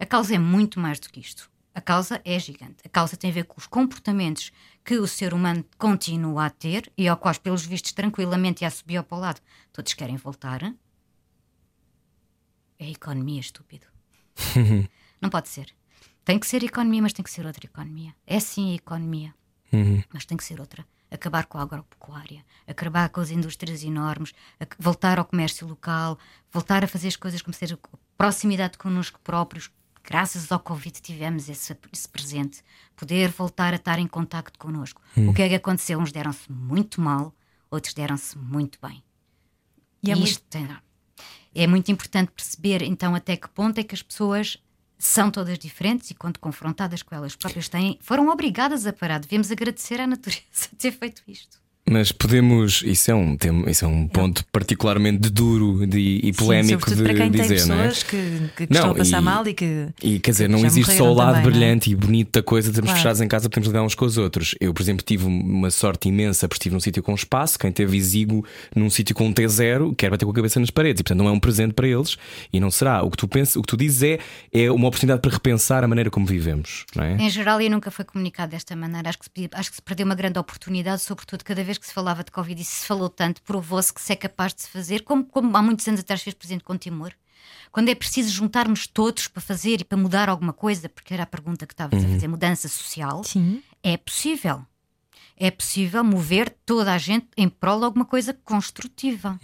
A 0.00 0.06
causa 0.06 0.34
é 0.34 0.38
muito 0.38 0.80
mais 0.80 0.98
do 0.98 1.10
que 1.10 1.20
isto. 1.20 1.50
A 1.74 1.80
causa 1.82 2.18
é 2.24 2.38
gigante. 2.38 2.76
A 2.86 2.88
causa 2.88 3.18
tem 3.18 3.28
a 3.30 3.34
ver 3.34 3.44
com 3.44 3.60
os 3.60 3.66
comportamentos 3.66 4.50
que 4.82 4.96
o 4.96 5.06
ser 5.06 5.34
humano 5.34 5.62
continua 5.76 6.46
a 6.46 6.48
ter 6.48 6.90
e 6.96 7.06
ao 7.06 7.18
quais, 7.18 7.36
pelos 7.36 7.66
vistos, 7.66 7.92
tranquilamente 7.92 8.64
e 8.64 8.66
a 8.66 8.70
subir 8.70 9.02
para 9.02 9.18
o 9.18 9.20
lado, 9.20 9.42
todos 9.74 9.92
querem 9.92 10.16
voltar. 10.16 10.62
É 12.78 12.86
a 12.86 12.88
economia, 12.88 13.40
estúpido. 13.40 13.86
não 15.20 15.28
pode 15.28 15.50
ser. 15.50 15.68
Tem 16.24 16.38
que 16.38 16.46
ser 16.46 16.64
economia, 16.64 17.02
mas 17.02 17.12
tem 17.12 17.22
que 17.22 17.30
ser 17.30 17.44
outra 17.44 17.66
economia. 17.66 18.14
É 18.26 18.40
sim 18.40 18.72
a 18.72 18.76
economia 18.76 19.34
Uhum. 19.70 20.02
mas 20.14 20.24
tem 20.24 20.38
que 20.38 20.44
ser 20.44 20.60
outra. 20.60 20.86
Acabar 21.16 21.46
com 21.46 21.56
a 21.58 21.62
agropecuária, 21.62 22.44
acabar 22.66 23.08
com 23.08 23.20
as 23.20 23.30
indústrias 23.30 23.82
enormes, 23.82 24.32
a- 24.60 24.66
voltar 24.78 25.18
ao 25.18 25.24
comércio 25.24 25.66
local, 25.66 26.18
voltar 26.52 26.84
a 26.84 26.86
fazer 26.86 27.08
as 27.08 27.16
coisas 27.16 27.40
como 27.42 27.54
ser 27.54 27.76
proximidade 28.16 28.76
connosco 28.78 29.18
próprios. 29.24 29.70
Graças 30.04 30.52
ao 30.52 30.60
Covid 30.60 31.00
tivemos 31.00 31.48
esse, 31.48 31.76
esse 31.92 32.08
presente, 32.08 32.62
poder 32.94 33.28
voltar 33.30 33.72
a 33.72 33.76
estar 33.76 33.98
em 33.98 34.06
contacto 34.06 34.58
connosco. 34.58 35.00
O 35.16 35.34
que 35.34 35.42
é 35.42 35.48
que 35.48 35.54
aconteceu? 35.56 35.98
Uns 35.98 36.12
deram-se 36.12 36.50
muito 36.52 37.00
mal, 37.00 37.34
outros 37.70 37.92
deram-se 37.94 38.36
muito 38.38 38.78
bem. 38.80 39.02
E 40.02 40.08
E 40.08 40.12
é 40.12 40.14
muito- 40.14 40.28
isto 40.30 40.44
tem- 40.48 40.68
é 41.54 41.66
muito 41.66 41.90
importante 41.90 42.30
perceber 42.30 42.82
então 42.82 43.14
até 43.14 43.36
que 43.36 43.48
ponto 43.48 43.78
é 43.78 43.82
que 43.82 43.94
as 43.94 44.02
pessoas 44.02 44.58
são 44.98 45.30
todas 45.30 45.58
diferentes 45.58 46.10
e, 46.10 46.14
quando 46.14 46.38
confrontadas 46.38 47.02
com 47.02 47.14
elas 47.14 47.36
próprias, 47.36 47.68
têm, 47.68 47.98
foram 48.00 48.28
obrigadas 48.28 48.86
a 48.86 48.92
parar. 48.92 49.20
Devemos 49.20 49.50
agradecer 49.50 50.00
à 50.00 50.06
natureza 50.06 50.42
ter 50.78 50.92
feito 50.92 51.22
isto. 51.28 51.65
Mas 51.88 52.10
podemos, 52.10 52.82
isso 52.84 53.10
é 53.12 53.14
um, 53.14 53.36
tema, 53.36 53.70
isso 53.70 53.84
é 53.84 53.88
um 53.88 54.08
ponto 54.08 54.44
particularmente 54.50 55.30
duro 55.30 55.86
de, 55.86 56.20
e 56.20 56.32
polémico 56.32 56.90
Sim, 56.90 56.96
de 56.96 57.02
para 57.04 57.14
quem 57.14 57.30
dizer, 57.30 57.58
tem 57.58 57.66
não 57.68 57.74
é? 57.76 57.88
pessoas 57.88 58.02
que, 58.02 58.16
que, 58.56 58.66
que 58.66 58.72
estão 58.74 58.90
a 58.90 58.94
passar 58.96 59.20
e- 59.20 59.24
mal 59.24 59.46
e 59.46 59.54
que. 59.54 59.86
E 60.02 60.18
quer 60.18 60.32
dizer, 60.32 60.46
que 60.48 60.52
não 60.52 60.66
existe 60.66 60.96
só 60.96 61.04
o 61.04 61.14
lado 61.14 61.34
também, 61.36 61.42
não 61.42 61.48
é? 61.48 61.52
brilhante 61.52 61.90
e 61.90 61.94
bonito 61.94 62.32
da 62.32 62.42
coisa, 62.42 62.70
estamos 62.70 62.88
Claro. 62.90 62.98
fechados 63.02 63.20
em 63.20 63.28
casa, 63.28 63.48
podemos 63.48 63.68
lidar 63.68 63.82
uns 63.84 63.94
com 63.94 64.04
os 64.04 64.18
outros. 64.18 64.56
Eu, 64.60 64.74
por 64.74 64.82
exemplo, 64.82 65.04
tive 65.04 65.26
uma 65.26 65.70
sorte 65.70 66.08
imensa 66.08 66.48
porque 66.48 66.58
estive 66.58 66.74
num 66.74 66.80
sítio 66.80 67.02
com 67.04 67.14
espaço. 67.14 67.56
Quem 67.56 67.70
teve 67.70 67.96
exíguo 67.96 68.44
num 68.74 68.90
sítio 68.90 69.14
com 69.14 69.28
um 69.28 69.32
T0 69.32 69.94
quer 69.96 70.10
bater 70.10 70.24
com 70.24 70.32
a 70.32 70.34
cabeça 70.34 70.58
nas 70.58 70.70
paredes 70.70 71.00
e, 71.00 71.04
portanto, 71.04 71.18
não 71.18 71.28
é 71.28 71.32
um 71.32 71.38
presente 71.38 71.72
para 71.72 71.86
eles 71.86 72.16
e 72.52 72.58
não 72.58 72.70
será. 72.70 73.02
O 73.04 73.10
que 73.12 73.16
tu, 73.16 73.28
pensas, 73.28 73.54
o 73.54 73.62
que 73.62 73.68
tu 73.68 73.76
dizes 73.76 74.02
é, 74.02 74.18
é 74.52 74.70
uma 74.72 74.88
oportunidade 74.88 75.20
para 75.20 75.30
repensar 75.30 75.84
a 75.84 75.88
maneira 75.88 76.10
como 76.10 76.26
vivemos, 76.26 76.84
não 76.96 77.04
é? 77.04 77.12
Em 77.16 77.30
geral, 77.30 77.60
e 77.60 77.68
nunca 77.68 77.92
foi 77.92 78.04
comunicado 78.04 78.50
desta 78.50 78.74
maneira. 78.74 79.08
Acho 79.08 79.18
que, 79.18 79.48
acho 79.52 79.70
que 79.70 79.76
se 79.76 79.82
perdeu 79.82 80.04
uma 80.04 80.16
grande 80.16 80.36
oportunidade, 80.38 81.00
sobretudo 81.02 81.44
cada 81.44 81.62
vez 81.62 81.75
que 81.78 81.86
se 81.86 81.92
falava 81.92 82.24
de 82.24 82.30
Covid 82.30 82.60
e 82.60 82.64
se 82.64 82.86
falou 82.86 83.08
tanto, 83.08 83.42
provou-se 83.42 83.92
que 83.92 84.00
se 84.00 84.12
é 84.12 84.16
capaz 84.16 84.54
de 84.54 84.62
se 84.62 84.68
fazer, 84.68 85.02
como, 85.02 85.24
como 85.24 85.56
há 85.56 85.62
muitos 85.62 85.86
anos 85.88 86.00
atrás 86.00 86.22
fez 86.22 86.34
Presidente 86.34 86.64
com 86.64 86.76
Timor. 86.76 87.12
Quando 87.70 87.88
é 87.88 87.94
preciso 87.94 88.30
juntarmos 88.30 88.86
todos 88.86 89.28
para 89.28 89.42
fazer 89.42 89.80
e 89.80 89.84
para 89.84 89.98
mudar 89.98 90.28
alguma 90.28 90.52
coisa, 90.52 90.88
porque 90.88 91.12
era 91.12 91.24
a 91.24 91.26
pergunta 91.26 91.66
que 91.66 91.74
estavas 91.74 92.02
a 92.02 92.08
fazer, 92.08 92.28
mudança 92.28 92.68
social, 92.68 93.22
Sim. 93.22 93.62
é 93.82 93.96
possível. 93.96 94.64
É 95.38 95.50
possível 95.50 96.02
mover 96.02 96.48
toda 96.64 96.94
a 96.94 96.98
gente 96.98 97.26
em 97.36 97.46
prol 97.48 97.78
de 97.78 97.84
alguma 97.84 98.04
coisa 98.06 98.32
construtiva. 98.32 99.38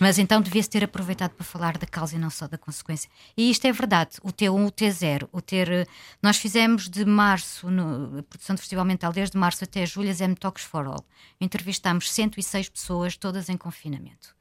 Mas 0.00 0.18
então 0.18 0.40
devia-se 0.40 0.70
ter 0.70 0.82
aproveitado 0.84 1.32
para 1.32 1.44
falar 1.44 1.76
da 1.76 1.86
causa 1.86 2.16
e 2.16 2.18
não 2.18 2.30
só 2.30 2.48
da 2.48 2.56
consequência. 2.56 3.10
E 3.36 3.50
isto 3.50 3.66
é 3.66 3.72
verdade. 3.72 4.12
O 4.22 4.32
T1, 4.32 4.66
o 4.66 4.72
T0, 4.72 5.28
o 5.30 5.40
ter. 5.42 5.70
eh, 5.70 5.86
Nós 6.22 6.38
fizemos 6.38 6.88
de 6.88 7.04
março, 7.04 7.70
no, 7.70 8.20
a 8.20 8.22
produção 8.22 8.56
do 8.56 8.58
Festival 8.60 8.84
Mental, 8.86 9.12
desde 9.12 9.36
março 9.36 9.64
até 9.64 9.84
julho, 9.84 10.10
as 10.10 10.20
M-Talks 10.20 10.64
for 10.64 10.86
All. 10.86 11.04
Entrevistámos 11.40 12.10
106 12.10 12.68
pessoas, 12.70 13.16
todas 13.16 13.48
em 13.48 13.56
confinamento, 13.56 14.34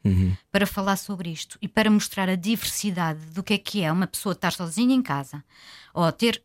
para 0.51 0.65
falar 0.65 0.95
sobre 0.95 1.29
isto 1.29 1.57
e 1.61 1.67
para 1.67 1.89
mostrar 1.91 2.29
a 2.29 2.35
diversidade 2.35 3.19
do 3.27 3.43
que 3.43 3.53
é 3.53 3.57
que 3.57 3.83
é 3.83 3.91
uma 3.91 4.07
pessoa 4.07 4.33
estar 4.33 4.51
sozinha 4.53 4.95
em 4.95 5.01
casa 5.01 5.43
ou 5.93 6.11
ter 6.11 6.43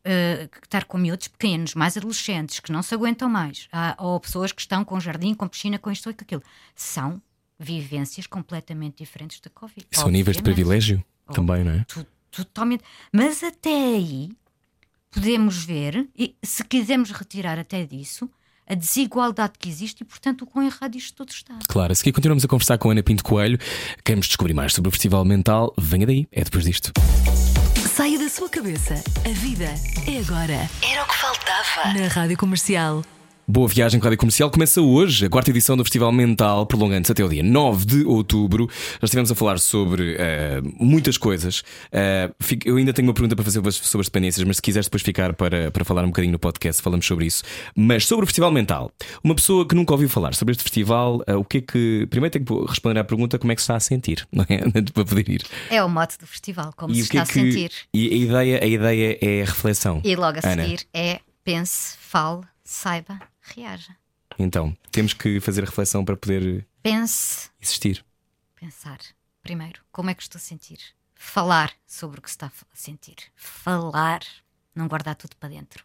que 0.51 0.65
estar 0.65 0.85
com 0.85 0.97
miúdos 0.97 1.27
pequenos, 1.27 1.73
mais 1.73 1.97
adolescentes, 1.97 2.59
que 2.59 2.71
não 2.71 2.81
se 2.83 2.93
aguentam 2.93 3.27
mais, 3.29 3.67
ou 3.97 4.19
pessoas 4.19 4.51
que 4.51 4.61
estão 4.61 4.85
com 4.85 4.99
jardim, 4.99 5.33
com 5.33 5.47
piscina, 5.47 5.79
com 5.79 5.89
isto 5.91 6.07
ou 6.07 6.13
com 6.13 6.23
aquilo. 6.23 6.43
São 6.75 7.21
vivências 7.59 8.27
completamente 8.27 8.97
diferentes 9.03 9.39
da 9.41 9.49
Covid. 9.49 9.85
São 9.91 10.09
níveis 10.09 10.37
de 10.37 10.41
obviamente. 10.41 10.55
privilégio 10.55 11.03
Oh. 11.27 11.33
também, 11.33 11.63
não 11.63 11.71
é? 11.73 11.83
Tu- 11.87 12.05
Totalmente. 12.31 12.83
Mas 13.11 13.43
até 13.43 13.69
aí 13.73 14.29
podemos 15.11 15.63
ver, 15.65 16.07
e 16.15 16.35
se 16.43 16.63
quisermos 16.63 17.09
retirar 17.11 17.57
até 17.57 17.83
disso, 17.85 18.29
a 18.67 18.75
desigualdade 18.75 19.53
que 19.57 19.67
existe 19.67 20.01
e, 20.01 20.05
portanto, 20.05 20.43
o 20.43 20.45
quão 20.45 20.63
errado 20.63 20.95
isto 20.95 21.15
tudo 21.15 21.31
está. 21.31 21.57
Claro, 21.67 21.91
a 21.91 21.95
seguir 21.95 22.11
continuamos 22.11 22.45
a 22.45 22.47
conversar 22.47 22.77
com 22.77 22.89
a 22.89 22.91
Ana 22.91 23.01
Pinto 23.01 23.23
Coelho. 23.23 23.57
Queremos 24.05 24.27
descobrir 24.27 24.53
mais 24.53 24.73
sobre 24.75 24.89
o 24.89 24.91
Festival 24.91 25.25
Mental? 25.25 25.73
Venha 25.77 26.05
daí, 26.05 26.27
é 26.31 26.43
depois 26.43 26.63
disto. 26.65 26.91
Saia 27.99 28.17
da 28.17 28.29
sua 28.29 28.47
cabeça. 28.47 28.93
A 29.25 29.33
vida 29.33 29.65
é 30.07 30.19
agora. 30.19 30.69
Era 30.81 31.03
o 31.03 31.05
que 31.05 31.17
faltava. 31.17 31.93
Na 31.93 32.07
Rádio 32.07 32.37
Comercial. 32.37 33.03
Boa 33.51 33.67
viagem 33.67 33.99
com 33.99 34.05
a 34.05 34.09
Rádio 34.09 34.19
Comercial 34.19 34.51
começa 34.51 34.79
hoje, 34.79 35.25
a 35.25 35.29
quarta 35.29 35.49
edição 35.49 35.75
do 35.75 35.83
Festival 35.83 36.11
Mental, 36.11 36.67
prolongando-se 36.67 37.11
até 37.11 37.23
o 37.25 37.27
dia 37.27 37.41
9 37.41 37.83
de 37.83 38.03
outubro. 38.05 38.69
Já 39.01 39.05
estivemos 39.05 39.31
a 39.31 39.33
falar 39.35 39.57
sobre 39.57 40.15
eh, 40.19 40.61
muitas 40.79 41.17
coisas. 41.17 41.63
Eh, 41.91 42.29
fico- 42.39 42.69
eu 42.69 42.75
ainda 42.77 42.93
tenho 42.93 43.07
uma 43.07 43.13
pergunta 43.13 43.35
para 43.35 43.43
fazer 43.43 43.59
sobre 43.71 44.01
as 44.01 44.07
dependências, 44.07 44.45
mas 44.45 44.57
se 44.57 44.61
quiseres 44.61 44.85
depois 44.85 45.01
ficar 45.01 45.33
para, 45.33 45.71
para 45.71 45.83
falar 45.83 46.03
um 46.03 46.09
bocadinho 46.09 46.31
no 46.33 46.37
podcast, 46.37 46.79
falamos 46.79 47.07
sobre 47.07 47.25
isso. 47.25 47.43
Mas 47.75 48.05
sobre 48.05 48.23
o 48.23 48.27
Festival 48.27 48.51
Mental, 48.51 48.91
uma 49.23 49.33
pessoa 49.33 49.67
que 49.67 49.73
nunca 49.73 49.93
ouviu 49.93 50.09
falar 50.09 50.35
sobre 50.35 50.51
este 50.51 50.61
festival, 50.61 51.23
eh, 51.25 51.33
o 51.35 51.43
que 51.43 51.57
é 51.57 51.61
que. 51.61 52.07
Primeiro 52.11 52.31
tenho 52.31 52.45
que 52.45 52.69
responder 52.69 52.99
à 52.99 53.03
pergunta 53.03 53.39
como 53.39 53.51
é 53.51 53.55
que 53.55 53.61
se 53.61 53.63
está 53.63 53.75
a 53.77 53.79
sentir, 53.79 54.27
não 54.31 54.45
é? 54.47 54.59
Para 54.93 55.05
poder 55.05 55.27
ir. 55.27 55.41
É 55.71 55.83
o 55.83 55.89
mote 55.89 56.19
do 56.19 56.27
festival, 56.27 56.71
como 56.77 56.93
se 56.93 57.01
o 57.01 57.07
que 57.09 57.17
está 57.17 57.19
é 57.19 57.23
a 57.23 57.25
que. 57.25 57.51
sentir. 57.51 57.71
E 57.95 58.09
a 58.13 58.15
ideia, 58.15 58.63
a 58.63 58.67
ideia 58.67 59.17
é 59.19 59.41
a 59.41 59.45
reflexão. 59.45 60.01
E 60.05 60.15
logo 60.15 60.37
a 60.43 60.47
Ana. 60.47 60.63
seguir 60.65 60.81
é 60.93 61.19
pense, 61.43 61.95
fale, 61.99 62.41
saiba, 62.63 63.19
reaja. 63.55 63.95
Então, 64.37 64.77
temos 64.91 65.13
que 65.13 65.39
fazer 65.39 65.63
reflexão 65.63 66.05
para 66.05 66.15
poder 66.15 66.65
Pense, 66.81 67.49
existir. 67.59 68.05
pensar. 68.55 68.99
Primeiro, 69.41 69.81
como 69.91 70.09
é 70.09 70.13
que 70.13 70.21
estou 70.21 70.37
a 70.37 70.41
sentir? 70.41 70.79
Falar 71.15 71.73
sobre 71.85 72.19
o 72.19 72.21
que 72.21 72.29
se 72.29 72.35
está 72.35 72.47
a 72.47 72.51
sentir. 72.75 73.15
Falar, 73.35 74.21
não 74.73 74.87
guardar 74.87 75.15
tudo 75.15 75.35
para 75.35 75.49
dentro. 75.49 75.83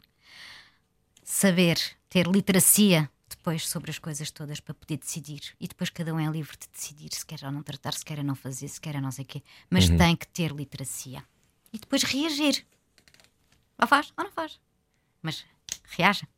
Saber, 1.22 1.78
ter 2.08 2.26
literacia 2.26 3.10
depois 3.28 3.66
sobre 3.68 3.90
as 3.90 3.98
coisas 3.98 4.30
todas 4.30 4.60
para 4.60 4.74
poder 4.74 4.98
decidir. 4.98 5.40
E 5.58 5.66
depois 5.66 5.90
cada 5.90 6.14
um 6.14 6.20
é 6.20 6.30
livre 6.30 6.56
de 6.56 6.68
decidir 6.68 7.12
se 7.12 7.24
quer 7.26 7.40
ou 7.44 7.50
não 7.50 7.62
tratar, 7.62 7.94
se 7.94 8.04
quer 8.04 8.18
ou 8.18 8.24
não 8.24 8.34
fazer, 8.34 8.68
se 8.68 8.80
quer 8.80 8.94
ou 8.96 9.00
não 9.02 9.10
sei 9.10 9.24
o 9.24 9.28
quê. 9.28 9.42
Mas 9.70 9.88
tem 9.88 10.14
que 10.14 10.26
ter 10.28 10.52
literacia. 10.52 11.24
E 11.72 11.78
depois 11.78 12.02
reagir. 12.04 12.64
Ou 13.80 13.86
faz 13.88 14.12
ou 14.16 14.24
não 14.24 14.30
faz. 14.30 14.60
Mas 15.22 15.44
reaja. 15.84 16.28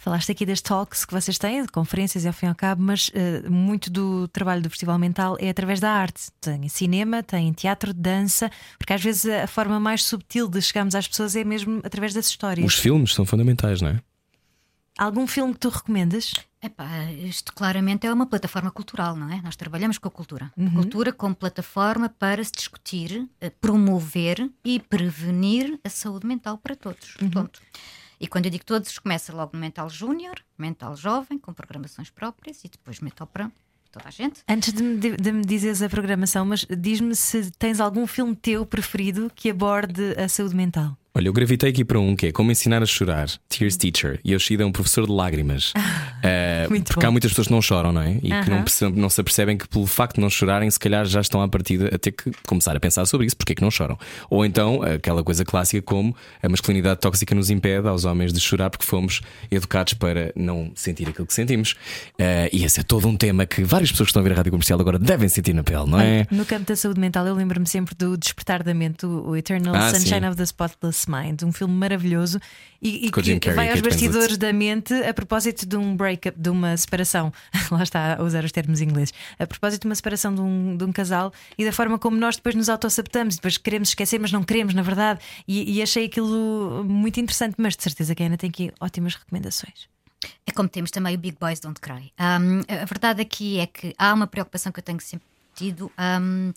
Falaste 0.00 0.30
aqui 0.30 0.46
das 0.46 0.60
talks 0.60 1.04
que 1.04 1.12
vocês 1.12 1.38
têm, 1.38 1.60
de 1.60 1.72
conferências 1.72 2.24
e 2.24 2.28
ao 2.28 2.32
fim 2.32 2.46
e 2.46 2.48
ao 2.48 2.54
cabo, 2.54 2.80
mas 2.80 3.10
eh, 3.12 3.42
muito 3.48 3.90
do 3.90 4.28
trabalho 4.28 4.62
do 4.62 4.70
Festival 4.70 4.96
Mental 4.96 5.36
é 5.40 5.50
através 5.50 5.80
da 5.80 5.90
arte. 5.90 6.30
Tem 6.40 6.68
cinema, 6.68 7.20
tem 7.20 7.52
teatro, 7.52 7.92
dança, 7.92 8.48
porque 8.78 8.92
às 8.92 9.02
vezes 9.02 9.26
a 9.26 9.48
forma 9.48 9.80
mais 9.80 10.04
subtil 10.04 10.46
de 10.46 10.62
chegarmos 10.62 10.94
às 10.94 11.08
pessoas 11.08 11.34
é 11.34 11.42
mesmo 11.42 11.80
através 11.82 12.14
das 12.14 12.28
histórias. 12.28 12.64
Os 12.64 12.78
filmes 12.78 13.12
são 13.12 13.26
fundamentais, 13.26 13.82
não 13.82 13.88
é? 13.88 14.00
Algum 14.96 15.26
filme 15.26 15.52
que 15.52 15.58
tu 15.58 15.68
recomendas? 15.68 16.32
Epá, 16.62 17.04
isto 17.10 17.52
claramente 17.52 18.06
é 18.06 18.12
uma 18.12 18.26
plataforma 18.26 18.70
cultural, 18.70 19.16
não 19.16 19.28
é? 19.32 19.42
Nós 19.42 19.56
trabalhamos 19.56 19.98
com 19.98 20.06
a 20.06 20.10
cultura. 20.12 20.52
Uhum. 20.56 20.74
Cultura 20.74 21.12
como 21.12 21.34
plataforma 21.34 22.08
para 22.08 22.42
se 22.44 22.52
discutir, 22.52 23.28
eh, 23.40 23.50
promover 23.50 24.48
e 24.64 24.78
prevenir 24.78 25.80
a 25.82 25.88
saúde 25.88 26.24
mental 26.24 26.56
para 26.56 26.76
todos. 26.76 27.16
Uhum. 27.20 27.30
Ponto. 27.30 27.60
E 28.20 28.26
quando 28.26 28.46
eu 28.46 28.50
digo 28.50 28.64
todos, 28.64 28.98
começa 28.98 29.32
logo 29.32 29.52
no 29.54 29.60
mental 29.60 29.88
júnior, 29.88 30.34
mental 30.56 30.96
jovem, 30.96 31.38
com 31.38 31.52
programações 31.52 32.10
próprias 32.10 32.64
e 32.64 32.68
depois 32.68 33.00
mental 33.00 33.26
para 33.26 33.50
toda 33.90 34.08
a 34.08 34.10
gente. 34.10 34.42
Antes 34.48 34.72
de 34.72 34.82
me, 34.82 35.16
de 35.16 35.32
me 35.32 35.44
dizeres 35.44 35.82
a 35.82 35.88
programação, 35.88 36.44
mas 36.44 36.66
diz-me 36.78 37.14
se 37.14 37.50
tens 37.52 37.80
algum 37.80 38.06
filme 38.06 38.34
teu 38.34 38.66
preferido 38.66 39.30
que 39.34 39.50
aborde 39.50 40.14
a 40.18 40.28
saúde 40.28 40.54
mental. 40.54 40.96
Olha, 41.18 41.26
eu 41.26 41.32
gravitei 41.32 41.70
aqui 41.70 41.84
para 41.84 41.98
um 41.98 42.14
que 42.14 42.26
é 42.28 42.32
Como 42.32 42.52
Ensinar 42.52 42.80
a 42.80 42.86
Chorar, 42.86 43.28
Tears 43.48 43.76
Teacher. 43.76 44.20
E 44.24 44.32
Yoshida 44.34 44.62
é 44.62 44.66
um 44.66 44.70
professor 44.70 45.04
de 45.06 45.12
lágrimas. 45.12 45.72
Eh, 46.20 46.66
Muito 46.68 46.86
porque 46.88 47.00
bom. 47.02 47.06
há 47.06 47.10
muitas 47.12 47.30
pessoas 47.30 47.46
que 47.46 47.52
não 47.52 47.62
choram, 47.62 47.92
não 47.92 48.00
é? 48.02 48.14
E 48.16 48.22
que 48.22 48.32
Aham. 48.32 48.50
não, 48.50 48.62
perce- 48.64 48.88
não 48.88 49.08
se 49.08 49.20
apercebem 49.20 49.56
que, 49.56 49.68
pelo 49.68 49.86
facto 49.86 50.16
de 50.16 50.20
não 50.20 50.28
chorarem, 50.28 50.68
se 50.68 50.76
calhar 50.78 51.04
já 51.06 51.20
estão 51.20 51.40
à 51.40 51.48
partida 51.48 51.94
a 51.94 51.96
ter 51.98 52.10
que 52.10 52.32
começar 52.44 52.76
a 52.76 52.80
pensar 52.80 53.06
sobre 53.06 53.28
isso, 53.28 53.36
porque 53.36 53.52
é 53.52 53.54
que 53.54 53.62
não 53.62 53.70
choram. 53.70 53.96
Ou 54.28 54.44
então, 54.44 54.82
aquela 54.82 55.22
coisa 55.22 55.44
clássica 55.44 55.80
como 55.80 56.16
a 56.42 56.48
masculinidade 56.48 56.98
tóxica 56.98 57.36
nos 57.36 57.50
impede 57.50 57.86
aos 57.86 58.04
homens 58.04 58.32
de 58.32 58.40
chorar 58.40 58.68
porque 58.68 58.84
fomos 58.84 59.20
educados 59.48 59.94
para 59.94 60.32
não 60.34 60.72
sentir 60.74 61.08
aquilo 61.08 61.24
que 61.24 61.34
sentimos. 61.34 61.76
Eh, 62.18 62.50
e 62.52 62.64
esse 62.64 62.80
é 62.80 62.82
todo 62.82 63.06
um 63.06 63.16
tema 63.16 63.46
que 63.46 63.62
várias 63.62 63.92
pessoas 63.92 64.08
que 64.08 64.10
estão 64.10 64.20
a 64.20 64.24
ver 64.24 64.32
a 64.32 64.36
rádio 64.38 64.50
comercial 64.50 64.80
agora 64.80 64.98
devem 64.98 65.28
sentir 65.28 65.52
na 65.54 65.62
pele, 65.62 65.86
não 65.88 66.00
é? 66.00 66.26
No 66.32 66.44
campo 66.44 66.64
da 66.66 66.74
saúde 66.74 66.98
mental, 66.98 67.24
eu 67.28 67.34
lembro-me 67.36 67.66
sempre 67.68 67.94
do 67.94 68.16
Despertar 68.18 68.64
da 68.64 68.74
Mente, 68.74 69.06
o 69.06 69.28
o 69.28 69.36
Eternal 69.36 69.72
Ah, 69.76 69.90
Sunshine 69.94 70.20
sim. 70.22 70.26
of 70.26 70.36
the 70.36 70.42
Spotless 70.42 71.07
Mind, 71.08 71.42
um 71.42 71.52
filme 71.52 71.74
maravilhoso 71.74 72.40
e, 72.80 73.06
e 73.06 73.10
que 73.10 73.40
Carrey 73.40 73.56
vai 73.56 73.70
aos 73.70 73.80
bastidores 73.80 74.38
da 74.38 74.52
mente 74.52 74.94
a 74.94 75.12
propósito 75.12 75.66
de 75.66 75.76
um 75.76 75.96
breakup, 75.96 76.38
de 76.38 76.50
uma 76.50 76.76
separação. 76.76 77.32
Lá 77.70 77.82
está 77.82 78.16
a 78.16 78.22
usar 78.22 78.44
os 78.44 78.52
termos 78.52 78.80
ingleses. 78.80 79.12
A 79.38 79.46
propósito 79.46 79.82
de 79.82 79.88
uma 79.88 79.94
separação 79.94 80.34
de 80.34 80.40
um, 80.40 80.76
de 80.76 80.84
um 80.84 80.92
casal 80.92 81.32
e 81.56 81.64
da 81.64 81.72
forma 81.72 81.98
como 81.98 82.16
nós 82.16 82.36
depois 82.36 82.54
nos 82.54 82.68
autossabotamos, 82.68 83.36
depois 83.36 83.58
queremos 83.58 83.90
esquecer, 83.90 84.18
mas 84.20 84.30
não 84.30 84.42
queremos, 84.42 84.74
na 84.74 84.82
verdade. 84.82 85.20
E, 85.46 85.76
e 85.76 85.82
achei 85.82 86.06
aquilo 86.06 86.84
muito 86.84 87.18
interessante, 87.18 87.56
mas 87.58 87.76
de 87.76 87.82
certeza 87.82 88.14
que 88.14 88.22
a 88.22 88.26
Ana 88.26 88.36
tem 88.36 88.50
aqui 88.50 88.72
ótimas 88.80 89.14
recomendações. 89.14 89.88
É 90.46 90.52
como 90.52 90.68
temos 90.68 90.90
também 90.90 91.14
o 91.14 91.18
Big 91.18 91.36
Boys 91.38 91.60
Don't 91.60 91.80
Cry. 91.80 92.12
Um, 92.18 92.60
a 92.68 92.84
verdade 92.84 93.20
aqui 93.22 93.58
é 93.58 93.66
que 93.66 93.94
há 93.98 94.12
uma 94.12 94.26
preocupação 94.26 94.72
que 94.72 94.80
eu 94.80 94.84
tenho 94.84 95.00
sempre 95.00 95.26
tido. 95.54 95.90
um, 95.98 96.52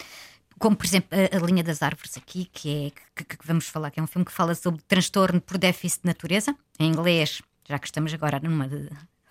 como, 0.62 0.76
por 0.76 0.86
exemplo, 0.86 1.10
a, 1.12 1.36
a 1.36 1.40
Linha 1.40 1.64
das 1.64 1.82
Árvores 1.82 2.16
aqui, 2.18 2.50
que 2.54 2.88
é 2.88 3.24
que, 3.24 3.38
que 3.38 3.46
vamos 3.48 3.68
falar, 3.68 3.92
que 3.92 4.00
é 4.00 4.04
um 4.04 4.08
filme 4.08 4.26
que 4.26 4.32
fala 4.32 4.56
sobre 4.56 4.82
transtorno 4.88 5.42
por 5.42 5.58
déficit 5.58 6.04
de 6.04 6.08
natureza, 6.08 6.56
em 6.80 6.90
inglês, 6.90 7.42
já 7.68 7.78
que 7.80 7.88
estamos 7.88 8.14
agora 8.14 8.40
numa 8.40 8.68
de. 8.68 8.88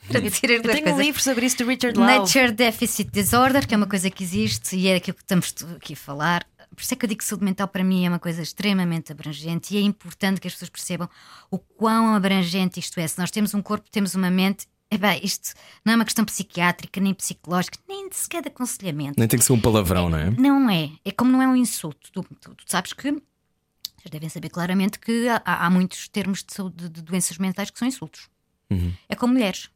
Para 0.09 0.21
dizer 0.21 0.47
as 0.47 0.57
Eu 0.57 0.63
tenho 0.63 0.79
um 0.79 0.83
coisas. 0.83 1.01
livro 1.01 1.23
sobre 1.23 1.47
isso 1.47 1.59
do 1.59 1.67
Richard 1.67 1.99
Lau. 1.99 2.21
Nature 2.21 2.53
Deficit 2.53 3.11
Disorder, 3.11 3.67
que 3.67 3.75
é 3.75 3.77
uma 3.77 3.87
coisa 3.87 4.11
que 4.11 4.25
existe 4.25 4.77
e 4.77 4.89
é 4.89 4.97
aquilo 4.97 5.17
que 5.17 5.23
estamos 5.23 5.55
aqui 5.77 5.93
a 5.93 5.97
falar. 5.97 6.45
Por 6.75 6.83
isso 6.83 6.95
é 6.95 6.97
que 6.97 7.05
eu 7.05 7.09
digo 7.09 7.19
que 7.19 7.25
saúde 7.25 7.45
mental 7.45 7.69
para 7.69 7.85
mim 7.85 8.07
é 8.07 8.09
uma 8.09 8.19
coisa 8.19 8.41
extremamente 8.43 9.13
abrangente 9.13 9.75
e 9.75 9.79
é 9.79 9.81
importante 9.81 10.41
que 10.41 10.49
as 10.49 10.55
pessoas 10.55 10.71
percebam 10.71 11.09
o 11.51 11.59
quão 11.59 12.15
abrangente 12.15 12.81
isto 12.81 12.99
é. 12.99 13.07
Se 13.07 13.19
nós 13.19 13.31
temos 13.31 13.53
um 13.55 13.61
corpo, 13.61 13.91
temos 13.91 14.15
uma 14.15 14.31
mente. 14.31 14.67
É 14.91 14.99
bem, 14.99 15.21
isto 15.23 15.55
não 15.85 15.93
é 15.93 15.97
uma 15.97 16.05
questão 16.05 16.25
psiquiátrica, 16.25 17.01
nem 17.01 17.15
psicológica, 17.15 17.79
nem 17.89 18.11
sequer 18.11 18.43
de 18.43 18.49
aconselhamento. 18.49 19.19
Nem 19.19 19.29
tem 19.29 19.39
que 19.39 19.45
ser 19.45 19.53
um 19.53 19.61
palavrão, 19.61 20.09
não 20.11 20.19
é? 20.19 20.31
Não 20.31 20.69
é. 20.69 20.91
É 21.05 21.13
como 21.13 21.31
não 21.31 21.41
é 21.41 21.47
um 21.47 21.55
insulto. 21.55 22.11
Tu, 22.11 22.23
tu- 22.41 22.55
tu 22.57 22.65
sabes 22.67 22.93
que 22.93 23.11
Vocês 23.13 24.11
devem 24.11 24.29
saber 24.29 24.49
claramente 24.49 24.99
que 24.99 25.29
há, 25.29 25.43
há 25.45 25.71
muitos 25.71 26.09
termos 26.09 26.43
de, 26.43 26.53
saúde, 26.55 26.89
de 26.89 27.03
doenças 27.03 27.39
mentais 27.39 27.71
que 27.71 27.79
são 27.79 27.87
insultos. 27.87 28.29
Uhum. 28.71 28.93
É 29.09 29.15
com 29.15 29.27
mulheres. 29.29 29.71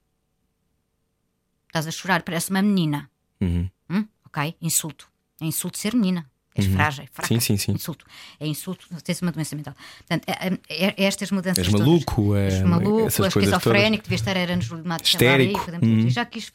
Estás 1.69 1.87
a 1.87 1.91
chorar, 1.91 2.23
parece 2.23 2.51
uma 2.51 2.63
menina. 2.63 3.11
Uhum. 3.41 3.69
Hum? 3.91 4.07
Ok? 4.27 4.57
Insulto. 4.61 5.09
É 5.41 5.45
insulto 5.45 5.79
ser 5.79 5.95
menina. 5.95 6.29
És 6.55 6.67
frágil, 6.67 7.05
fraca. 7.13 7.27
Sim, 7.29 7.41
sim, 7.41 7.57
sim. 7.57 7.73
Insulto. 7.73 8.07
É 8.39 8.47
insulto, 8.47 8.87
tens 9.03 9.21
uma 9.23 9.33
doença 9.33 9.57
mental. 9.57 9.75
Portanto, 9.99 10.25
é, 10.29 10.55
é- 10.69 10.95
é 10.97 11.05
estas 11.05 11.31
mudanças. 11.33 11.67
És 11.67 11.73
maluco, 11.73 12.15
todas. 12.27 12.53
é- 12.55 12.57
És 12.59 12.63
maluco, 12.63 13.01
essas 13.09 13.27
és 13.27 13.37
esquizofrénico, 13.37 14.05
devias 14.05 14.21
estar 14.21 14.37
era 14.37 14.55
nos 14.55 14.67
limados 14.67 15.09
Histérico. 15.09 15.71
Uhum. 15.83 16.09
Já 16.11 16.25
quis. 16.25 16.53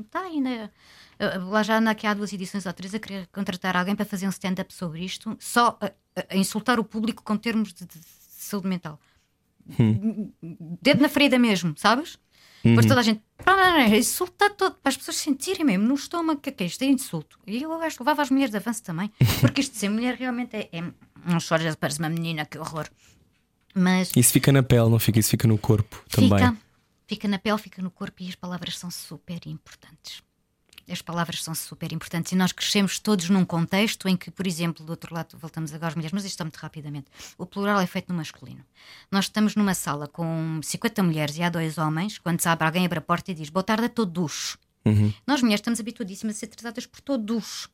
Está 0.00 0.20
ainda. 0.20 0.70
eh, 1.18 1.38
Lá 1.38 1.62
já 1.64 1.78
anda 1.78 1.90
aqui 1.90 2.06
há 2.06 2.14
duas 2.14 2.32
edições 2.32 2.64
ou 2.66 2.72
três 2.72 2.94
a 2.94 2.98
querer 3.00 3.26
contratar 3.32 3.76
alguém 3.76 3.96
para 3.96 4.04
fazer 4.04 4.26
um 4.26 4.30
stand-up 4.30 4.72
sobre 4.72 5.04
isto, 5.04 5.36
só 5.40 5.76
a, 5.80 5.86
a- 6.30 6.36
insultar 6.36 6.78
o 6.78 6.84
público 6.84 7.22
com 7.24 7.36
termos 7.36 7.72
de, 7.72 7.84
de 7.86 7.98
saúde 8.38 8.68
mental. 8.68 9.00
Dedo 10.82 11.00
na 11.02 11.08
ferida 11.08 11.38
mesmo, 11.38 11.74
sabes? 11.76 12.18
Depois 12.64 12.86
toda 12.86 13.00
a 13.00 13.02
gente. 13.02 13.22
Não, 13.44 13.94
insultar 13.94 14.50
todo, 14.50 14.76
para 14.76 14.88
as 14.88 14.96
pessoas 14.96 15.18
sentirem 15.18 15.64
mesmo 15.64 15.86
no 15.86 15.94
estômago 15.94 16.40
que 16.40 16.48
é 16.48 16.52
que 16.52 16.64
é 16.64 16.66
isto 16.66 16.82
é 16.82 16.86
insulto. 16.86 17.38
E 17.46 17.62
eu 17.62 17.72
acho 17.82 17.96
que 17.96 18.02
levava 18.02 18.22
as 18.22 18.30
mulheres 18.30 18.50
de 18.50 18.56
avanço 18.56 18.82
também, 18.82 19.10
porque 19.40 19.60
isto 19.60 19.72
de 19.72 19.78
ser 19.78 19.88
mulher 19.90 20.14
realmente 20.14 20.56
é. 20.56 20.68
é 20.72 20.82
não 21.26 21.40
choras, 21.40 21.74
parece 21.76 21.98
uma 21.98 22.08
menina, 22.08 22.44
que 22.44 22.58
horror. 22.58 22.86
Mas 23.74 24.10
Isso 24.14 24.32
fica 24.32 24.52
na 24.52 24.62
pele, 24.62 24.88
não 24.88 24.98
fica? 24.98 25.18
Isso 25.18 25.30
fica 25.30 25.48
no 25.48 25.58
corpo 25.58 26.02
também. 26.08 26.30
fica, 26.30 26.56
fica 27.06 27.28
na 27.28 27.38
pele, 27.38 27.58
fica 27.58 27.82
no 27.82 27.90
corpo 27.90 28.22
e 28.22 28.28
as 28.28 28.34
palavras 28.34 28.78
são 28.78 28.90
super 28.90 29.40
importantes. 29.46 30.22
As 30.88 31.00
palavras 31.00 31.42
são 31.42 31.54
super 31.54 31.92
importantes 31.92 32.32
e 32.32 32.36
nós 32.36 32.52
crescemos 32.52 32.98
todos 32.98 33.30
num 33.30 33.44
contexto 33.44 34.08
em 34.08 34.16
que, 34.16 34.30
por 34.30 34.46
exemplo, 34.46 34.84
do 34.84 34.90
outro 34.90 35.14
lado, 35.14 35.36
voltamos 35.38 35.72
agora 35.72 35.88
às 35.88 35.94
mulheres, 35.94 36.12
mas 36.12 36.24
isto 36.24 36.34
está 36.34 36.44
muito 36.44 36.56
rapidamente. 36.56 37.06
O 37.38 37.46
plural 37.46 37.80
é 37.80 37.86
feito 37.86 38.10
no 38.10 38.16
masculino. 38.16 38.64
Nós 39.10 39.26
estamos 39.26 39.56
numa 39.56 39.74
sala 39.74 40.06
com 40.06 40.60
50 40.62 41.02
mulheres 41.02 41.36
e 41.36 41.42
há 41.42 41.48
dois 41.48 41.78
homens, 41.78 42.18
quando 42.18 42.40
se 42.40 42.48
abre 42.48 42.66
alguém 42.66 42.84
abre 42.84 42.98
a 42.98 43.02
porta 43.02 43.30
e 43.30 43.34
diz 43.34 43.48
boa 43.48 43.62
tarde 43.62 43.86
a 43.86 43.88
todos. 43.88 44.58
Nós 45.26 45.40
mulheres 45.40 45.60
estamos 45.60 45.80
habituadíssimas 45.80 46.36
a 46.36 46.38
ser 46.40 46.48
tratadas 46.48 46.86
por 46.86 47.00
todos. 47.00 47.68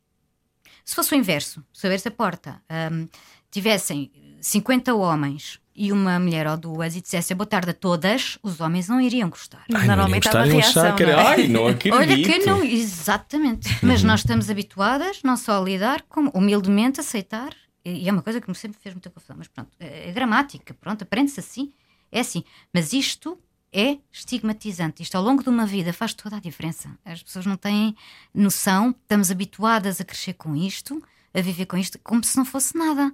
Se 0.84 0.94
fosse 0.94 1.14
o 1.14 1.18
inverso, 1.18 1.64
se 1.72 1.86
abrisse 1.86 2.08
a 2.08 2.11
porta, 2.11 2.62
hum, 2.92 3.08
tivessem 3.50 4.11
50 4.41 4.95
homens 4.95 5.61
e 5.74 5.93
uma 5.93 6.18
mulher 6.18 6.47
ou 6.47 6.57
duas 6.57 6.97
e 6.97 7.01
dissessem 7.01 7.36
boa 7.36 7.47
tarde 7.47 7.70
a 7.70 7.74
todas, 7.74 8.38
os 8.43 8.61
homens 8.61 8.88
não 8.88 9.01
iriam 9.01 9.30
gostar. 9.30 9.64
Ai, 9.72 9.86
Normalmente 9.86 10.28
há 10.28 10.32
uma 10.32 10.47
não 10.47 10.53
iam 10.53 10.61
gostar, 10.61 10.82
reação, 10.82 10.97
que 10.97 11.03
era, 11.03 11.12
não 11.16 11.20
é? 11.20 11.26
Ai, 11.26 11.49
não 11.49 11.66
acredito. 11.68 12.01
Olha 12.01 12.22
que 12.22 12.38
não, 12.47 12.62
exatamente. 12.62 13.68
Mas 13.82 14.03
nós 14.03 14.20
estamos 14.20 14.51
habituadas 14.51 15.22
não 15.22 15.36
só 15.36 15.61
a 15.61 15.64
lidar, 15.64 16.03
como 16.09 16.30
humildemente 16.30 17.01
aceitar, 17.01 17.55
e 17.84 18.09
é 18.09 18.12
uma 18.12 18.22
coisa 18.22 18.41
que 18.41 18.49
me 18.49 18.55
sempre 18.55 18.78
fez 18.80 18.95
muita 18.95 19.09
confusão, 19.09 19.36
mas 19.38 19.49
pronto, 19.49 19.70
é 19.78 20.11
é 20.11 20.12
gramática, 20.12 20.74
pronto, 20.74 21.03
aprende-se 21.03 21.41
assim, 21.41 21.72
é 22.12 22.20
assim. 22.20 22.45
Mas 22.74 22.93
isto 22.93 23.38
é 23.72 23.99
estigmatizante. 24.12 25.03
Isto 25.03 25.16
ao 25.16 25.22
longo 25.22 25.43
de 25.43 25.49
uma 25.49 25.64
vida 25.64 25.93
faz 25.93 26.12
toda 26.12 26.36
a 26.36 26.41
diferença. 26.41 26.91
As 27.05 27.22
pessoas 27.22 27.47
não 27.47 27.57
têm 27.57 27.97
noção, 28.34 28.91
estamos 28.91 29.30
habituadas 29.30 30.01
a 30.01 30.05
crescer 30.05 30.34
com 30.34 30.55
isto, 30.57 31.03
a 31.32 31.41
viver 31.41 31.66
com 31.66 31.76
isto, 31.76 31.99
como 32.03 32.22
se 32.24 32.36
não 32.36 32.45
fosse 32.45 32.76
nada. 32.76 33.12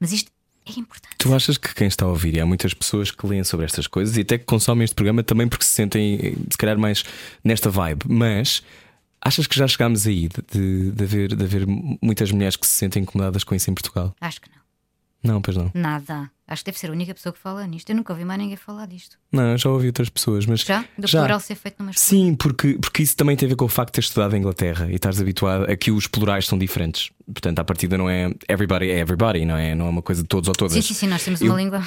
Mas 0.00 0.12
isto 0.12 0.32
é 0.66 0.78
importante. 0.78 1.16
Tu 1.18 1.34
achas 1.34 1.58
que 1.58 1.74
quem 1.74 1.86
está 1.86 2.04
a 2.04 2.08
ouvir, 2.08 2.36
e 2.36 2.40
há 2.40 2.46
muitas 2.46 2.74
pessoas 2.74 3.10
que 3.10 3.26
leem 3.26 3.44
sobre 3.44 3.66
estas 3.66 3.86
coisas 3.86 4.16
e 4.16 4.20
até 4.20 4.38
que 4.38 4.44
consomem 4.44 4.84
este 4.84 4.94
programa 4.94 5.22
também 5.22 5.48
porque 5.48 5.64
se 5.64 5.72
sentem, 5.72 6.36
se 6.50 6.58
calhar, 6.58 6.78
mais 6.78 7.04
nesta 7.44 7.70
vibe, 7.70 8.04
mas 8.08 8.62
achas 9.20 9.46
que 9.46 9.56
já 9.56 9.66
chegámos 9.66 10.06
aí 10.06 10.28
de, 10.28 10.42
de, 10.52 10.90
de 10.92 11.04
haver, 11.04 11.34
de 11.34 11.44
haver 11.44 11.66
muitas 11.66 12.30
mulheres 12.30 12.56
que 12.56 12.66
se 12.66 12.72
sentem 12.72 13.02
incomodadas 13.02 13.44
com 13.44 13.54
isso 13.54 13.70
em 13.70 13.74
Portugal? 13.74 14.14
Acho 14.20 14.40
que 14.40 14.48
não. 14.50 14.62
Não, 15.34 15.40
pois 15.40 15.56
não. 15.56 15.70
Nada. 15.72 16.30
Acho 16.46 16.62
que 16.64 16.70
deve 16.70 16.78
ser 16.78 16.88
a 16.88 16.92
única 16.92 17.14
pessoa 17.14 17.32
que 17.32 17.38
fala 17.38 17.66
nisto. 17.66 17.88
Eu 17.90 17.96
nunca 17.96 18.12
ouvi 18.12 18.24
mais 18.24 18.38
ninguém 18.40 18.56
falar 18.56 18.86
disto. 18.86 19.16
Não, 19.30 19.56
já 19.56 19.70
ouvi 19.70 19.86
outras 19.86 20.08
pessoas, 20.08 20.44
mas. 20.44 20.60
Já? 20.60 20.84
Do 20.98 21.08
plural 21.08 21.40
ser 21.40 21.54
feito 21.54 21.76
numa 21.78 21.92
Sim, 21.94 22.34
porque, 22.34 22.76
porque 22.80 23.02
isso 23.02 23.16
também 23.16 23.36
tem 23.36 23.46
a 23.46 23.50
ver 23.50 23.56
com 23.56 23.64
o 23.64 23.68
facto 23.68 23.90
de 23.90 23.92
teres 23.94 24.08
estudado 24.08 24.34
em 24.34 24.38
Inglaterra 24.40 24.88
e 24.90 24.96
estás 24.96 25.20
habituado 25.20 25.70
a 25.70 25.76
que 25.76 25.90
os 25.90 26.06
plurais 26.06 26.46
são 26.46 26.58
diferentes. 26.58 27.10
Portanto, 27.24 27.60
à 27.60 27.64
partida 27.64 27.96
não 27.96 28.10
é 28.10 28.30
everybody 28.48 28.90
é 28.90 28.98
everybody, 28.98 29.44
não 29.44 29.56
é? 29.56 29.74
Não 29.74 29.86
é 29.86 29.88
uma 29.88 30.02
coisa 30.02 30.22
de 30.22 30.28
todos 30.28 30.48
ou 30.48 30.54
todas. 30.54 30.74
Sim, 30.74 30.82
sim, 30.82 30.94
sim, 30.94 31.06
nós 31.06 31.24
temos 31.24 31.40
Eu- 31.40 31.52
uma 31.52 31.56
língua. 31.56 31.82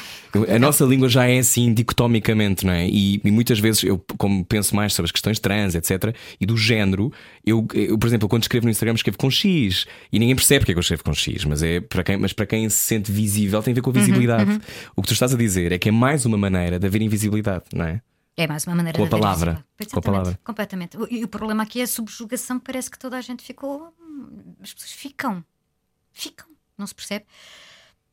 A 0.49 0.57
nossa 0.57 0.85
língua 0.85 1.09
já 1.09 1.27
é 1.27 1.37
assim 1.37 1.73
dicotomicamente, 1.73 2.65
não 2.65 2.73
é? 2.73 2.87
E, 2.87 3.21
e 3.23 3.31
muitas 3.31 3.59
vezes 3.59 3.83
eu, 3.83 4.03
como 4.17 4.43
penso 4.45 4.75
mais 4.75 4.93
sobre 4.93 5.07
as 5.07 5.11
questões 5.11 5.37
trans, 5.37 5.75
etc., 5.75 6.15
e 6.39 6.45
do 6.45 6.57
género, 6.57 7.11
eu, 7.45 7.67
eu, 7.73 7.97
por 7.97 8.07
exemplo, 8.07 8.27
quando 8.29 8.43
escrevo 8.43 8.65
no 8.65 8.71
Instagram, 8.71 8.95
escrevo 8.95 9.17
com 9.17 9.29
X 9.29 9.85
e 10.11 10.17
ninguém 10.17 10.35
percebe 10.35 10.61
porque 10.61 10.71
é 10.71 10.75
que 10.75 10.79
eu 10.79 10.81
escrevo 10.81 11.03
com 11.03 11.13
X, 11.13 11.45
mas, 11.45 11.61
é 11.61 11.79
para 11.81 12.03
quem, 12.03 12.17
mas 12.17 12.33
para 12.33 12.45
quem 12.45 12.67
se 12.69 12.77
sente 12.77 13.11
visível 13.11 13.61
tem 13.61 13.71
a 13.73 13.75
ver 13.75 13.81
com 13.81 13.89
a 13.89 13.93
visibilidade. 13.93 14.54
O 14.95 15.01
que 15.01 15.07
tu 15.09 15.13
estás 15.13 15.33
a 15.33 15.37
dizer 15.37 15.71
é 15.71 15.77
que 15.77 15.89
é 15.89 15.91
mais 15.91 16.25
uma 16.25 16.37
maneira 16.37 16.79
de 16.79 16.85
haver 16.87 17.01
invisibilidade, 17.01 17.65
não 17.73 17.85
é? 17.85 18.01
É 18.37 18.45
mais 18.47 18.65
uma 18.67 18.75
maneira 18.75 18.97
Com 18.97 19.05
a 19.05 19.09
palavra. 19.09 19.65
Com 19.91 19.99
a 19.99 20.01
palavra. 20.01 20.39
Completamente. 20.43 20.97
E 21.09 21.23
o 21.23 21.27
problema 21.27 21.63
aqui 21.63 21.79
é 21.79 21.83
a 21.83 21.87
subjugação. 21.87 22.59
Parece 22.59 22.91
que 22.91 22.99
toda 22.99 23.17
a 23.17 23.21
gente 23.21 23.41
ficou. 23.43 23.93
As 24.61 24.73
pessoas 24.73 24.91
ficam. 24.91 25.43
Ficam. 26.11 26.47
Não 26.77 26.85
se 26.85 26.93
percebe. 26.93 27.25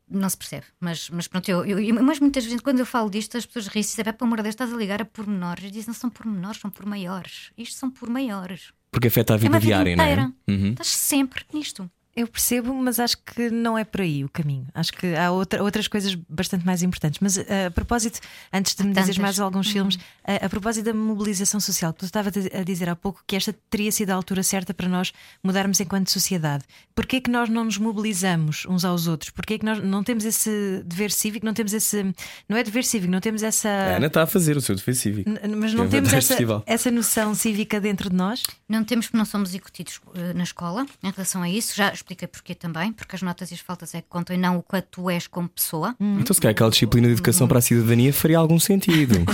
Não 0.09 0.29
se 0.29 0.37
percebe. 0.37 0.67
Mas, 0.79 1.09
mas 1.11 1.27
pronto, 1.27 1.49
eu, 1.49 1.65
eu- 1.65 1.95
mas 2.05 2.21
muitas 2.21 2.45
vezes 2.45 2.61
quando 2.61 2.79
eu 2.81 2.87
falo 2.87 3.09
disto, 3.11 3.37
as 3.37 3.47
pessoas 3.47 3.67
riem-se 3.67 3.89
e 3.89 3.97
dizem: 3.97 4.09
"É, 4.09 4.13
pelo 4.13 4.29
amor 4.29 4.37
de 4.39 4.43
Deus, 4.45 4.53
estás 4.53 4.73
a 4.73 4.77
ligar 4.77 5.01
a 5.03 5.05
pormenores. 5.05 5.65
Eu 5.65 5.71
dizem: 5.71 5.87
não 5.89 5.95
são 5.95 6.11
pormenores, 6.11 6.61
são 6.61 6.71
por 6.71 6.87
maiores. 6.87 7.51
Isto 7.59 7.77
são 7.77 7.91
por 7.91 8.09
maiores. 8.09 8.73
Porque 8.91 9.09
afeta 9.09 9.33
a 9.33 9.37
É 9.37 9.39
vida 9.39 9.55
uma 9.55 9.59
vida 9.61 9.75
diária, 9.75 9.97
não 9.97 10.05
inteira. 10.05 10.33
é? 10.47 10.53
Uhum. 10.53 10.71
Estás 10.73 10.89
sempre 10.89 11.45
nisto. 11.53 11.91
Eu 12.15 12.27
percebo, 12.27 12.75
mas 12.75 13.01
acho 13.01 13.17
que 13.25 13.49
não 13.51 13.79
é 13.79 13.85
por 13.85 14.03
aí 14.03 14.23
o 14.23 14.29
caminho. 14.29 14.67
Acho 14.75 14.93
que 14.93 15.15
há 15.17 15.31
outra- 15.31 15.63
outras 15.63 15.89
coisas 15.89 16.15
bastante 16.29 16.65
mais 16.67 16.83
importantes. 16.83 17.19
Mas 17.23 17.39
eh, 17.39 17.67
a 17.67 17.71
propósito, 17.71 18.21
antes 18.53 18.75
de 18.75 18.83
me 18.83 18.91
dizeres 18.91 19.17
tantas. 19.17 19.23
mais 19.23 19.41
alguns 19.41 19.71
filmes, 19.71 19.99
a, 20.23 20.45
a 20.45 20.49
propósito 20.51 20.85
da 20.85 20.93
mobilização 20.95 21.59
social, 21.59 21.91
que 21.93 22.01
tu 22.01 22.05
estava 22.05 22.29
a 22.29 22.63
dizer 22.63 22.91
há 22.91 22.95
pouco 22.97 23.23
que 23.27 23.35
esta 23.35 23.55
teria 23.71 23.91
sido 23.91 24.11
a 24.11 24.15
altura 24.15 24.43
certa 24.43 24.75
para 24.75 24.89
nós 24.89 25.11
mudarmos 25.43 25.81
enquanto 25.81 26.11
sociedade. 26.11 26.65
Porquê 26.95 27.19
que 27.19 27.31
nós 27.31 27.49
não 27.49 27.65
nos 27.65 27.79
mobilizamos 27.79 28.67
uns 28.69 28.85
aos 28.85 29.07
outros? 29.07 29.31
Porquê 29.31 29.59
que 29.59 29.65
nós 29.65 29.83
não 29.83 30.05
temos 30.05 30.27
esse 30.27 30.83
dever 30.85 31.11
cívico, 31.11 31.47
não 31.47 31.55
temos 31.55 31.73
esse. 31.73 32.15
Não 32.47 32.59
é 32.59 32.63
dever 32.63 32.85
cívico, 32.85 33.11
não 33.11 33.21
temos 33.21 33.43
essa. 33.43 33.69
A 33.69 33.97
Ana 33.97 34.09
está 34.09 34.23
a 34.23 34.27
fazer 34.27 34.55
o 34.57 34.61
seu 34.61 34.75
defeito 34.77 34.99
cívico. 35.01 35.31
N- 35.31 35.57
Mas 35.57 35.73
não 35.73 35.85
É 35.85 35.89
temos 35.89 36.13
essa, 36.13 36.37
essa 36.67 36.91
noção 36.91 37.35
cívica 37.35 37.81
dentro 37.81 38.11
de 38.11 38.17
nós? 38.17 38.43
Não 38.69 38.85
temos 38.85 39.07
porque 39.07 39.17
não 39.17 39.25
somos 39.25 39.55
incutidos 39.55 39.99
eh, 40.15 40.35
na 40.35 40.43
escola 40.43 40.87
em 41.03 41.11
relação 41.11 41.43
a 41.43 41.49
isso. 41.49 41.75
Já 41.75 41.93
expliquei 42.03 42.29
porquê 42.29 42.55
também, 42.55 42.93
porque 42.93 43.17
as 43.17 43.23
notas 43.23 43.51
e 43.51 43.55
as 43.55 43.61
faltas 43.61 43.95
é 43.95 44.01
que 44.03 44.09
contam 44.09 44.35
e 44.35 44.39
não 44.39 44.59
o 44.59 44.63
quanto 44.63 44.87
tu 44.91 45.11
és 45.11 45.27
como 45.27 45.49
pessoa. 45.49 45.95
Então, 46.01 46.35
se 46.35 46.41
calhar 46.41 46.53
aquela 46.53 46.71
disciplina 46.71 47.07
de 47.07 47.15
educação 47.15 47.47
para 47.49 47.59
a 47.59 47.63
cidadania 47.63 48.13
faria 48.13 48.39
algum 48.39 48.59
sentido. 48.59 49.15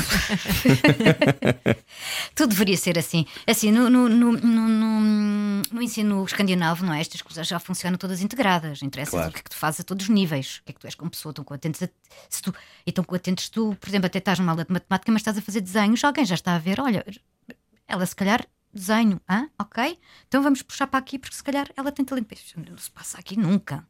Tudo 2.34 2.50
deveria 2.50 2.76
ser 2.76 2.98
assim. 2.98 3.26
Assim, 3.46 3.70
no, 3.72 3.88
no, 3.90 4.08
no, 4.08 4.32
no- 4.32 4.68
no- 4.68 5.62
no 5.72 5.82
ensino 5.82 6.24
escandinavo, 6.24 6.84
não 6.84 6.92
é? 6.92 7.00
Estas 7.00 7.22
coisas 7.22 7.46
já 7.46 7.58
funcionam 7.58 7.98
todas 7.98 8.22
integradas. 8.22 8.82
Interessa 8.82 9.10
Claro. 9.12 9.30
o 9.30 9.32
que 9.32 9.40
é 9.40 9.42
que 9.42 9.50
tu 9.50 9.56
fazes 9.56 9.80
a 9.80 9.84
todos 9.84 10.04
os 10.04 10.08
níveis. 10.10 10.58
O 10.60 10.64
que 10.64 10.70
é 10.70 10.72
que 10.74 10.80
tu 10.80 10.86
és 10.86 10.94
como 10.94 11.10
pessoa. 11.10 11.30
Estão 11.32 11.44
contentes 11.44 11.82
a, 11.82 11.88
se 12.28 12.42
tu, 12.42 12.54
e 12.86 12.90
estão 12.90 13.04
contentes 13.04 13.48
tu, 13.48 13.76
por 13.80 13.88
exemplo, 13.88 14.06
até 14.06 14.18
estás 14.18 14.38
numa 14.38 14.52
aula 14.52 14.64
de 14.64 14.72
matemática, 14.72 15.10
mas 15.12 15.20
estás 15.20 15.36
a 15.38 15.42
fazer 15.42 15.60
desenhos, 15.60 16.02
alguém 16.04 16.24
já 16.24 16.34
está 16.34 16.54
a 16.54 16.58
ver, 16.58 16.80
olha, 16.80 17.04
ela 17.86 18.04
se 18.06 18.14
calhar 18.14 18.44
desenho, 18.72 19.20
ah, 19.28 19.48
ok? 19.58 19.98
Então 20.26 20.42
vamos 20.42 20.62
puxar 20.62 20.86
para 20.86 20.98
aqui, 20.98 21.18
porque 21.18 21.36
se 21.36 21.42
calhar 21.42 21.68
ela 21.76 21.92
tem 21.92 22.04
talento. 22.04 22.34
Não 22.70 22.78
se 22.78 22.90
passa 22.90 23.18
aqui 23.18 23.38
nunca. 23.38 23.86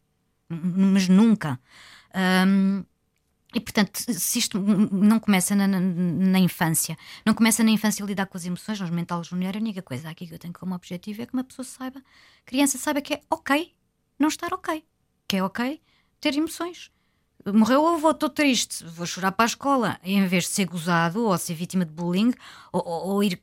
Mas 0.48 1.08
nunca. 1.08 1.60
Ahm, 2.14 2.84
e 3.54 3.60
portanto, 3.60 3.96
se 3.98 4.38
isto 4.38 4.60
não 4.60 5.18
começa 5.18 5.54
na, 5.56 5.66
na- 5.66 5.80
na 5.80 6.38
infância, 6.38 6.96
não 7.24 7.32
começa 7.34 7.64
na 7.64 7.70
infância 7.70 8.04
a 8.04 8.06
lidar 8.08 8.26
com 8.26 8.36
as 8.36 8.44
emoções, 8.44 8.78
nos 8.80 8.90
mental 8.90 9.24
júnior, 9.24 9.56
a 9.56 9.58
única 9.60 9.82
coisa 9.82 10.10
aqui 10.10 10.26
que 10.26 10.34
eu 10.34 10.38
tenho 10.38 10.52
como 10.52 10.74
objetivo 10.74 11.22
é 11.22 11.26
que 11.26 11.32
uma 11.32 11.44
pessoa 11.44 11.64
saiba, 11.64 12.02
criança 12.44 12.76
saiba 12.78 13.00
que 13.00 13.14
é 13.14 13.22
ok 13.30 13.74
não 14.18 14.28
estar 14.28 14.52
ok, 14.52 14.84
que 15.26 15.36
é 15.36 15.42
ok 15.42 15.80
ter 16.20 16.36
emoções. 16.36 16.90
Morreu 17.46 17.82
o 17.84 17.88
avô, 17.88 18.10
estou 18.10 18.28
triste, 18.28 18.84
vou 18.84 19.06
chorar 19.06 19.32
para 19.32 19.44
a 19.44 19.46
escola, 19.46 19.98
em 20.02 20.26
vez 20.26 20.44
de 20.44 20.50
ser 20.50 20.66
gozado 20.66 21.24
ou 21.24 21.38
ser 21.38 21.54
vítima 21.54 21.86
de 21.86 21.92
bullying 21.92 22.32
ou, 22.72 22.82
ou- 22.86 23.06
ou 23.14 23.22
ir, 23.24 23.40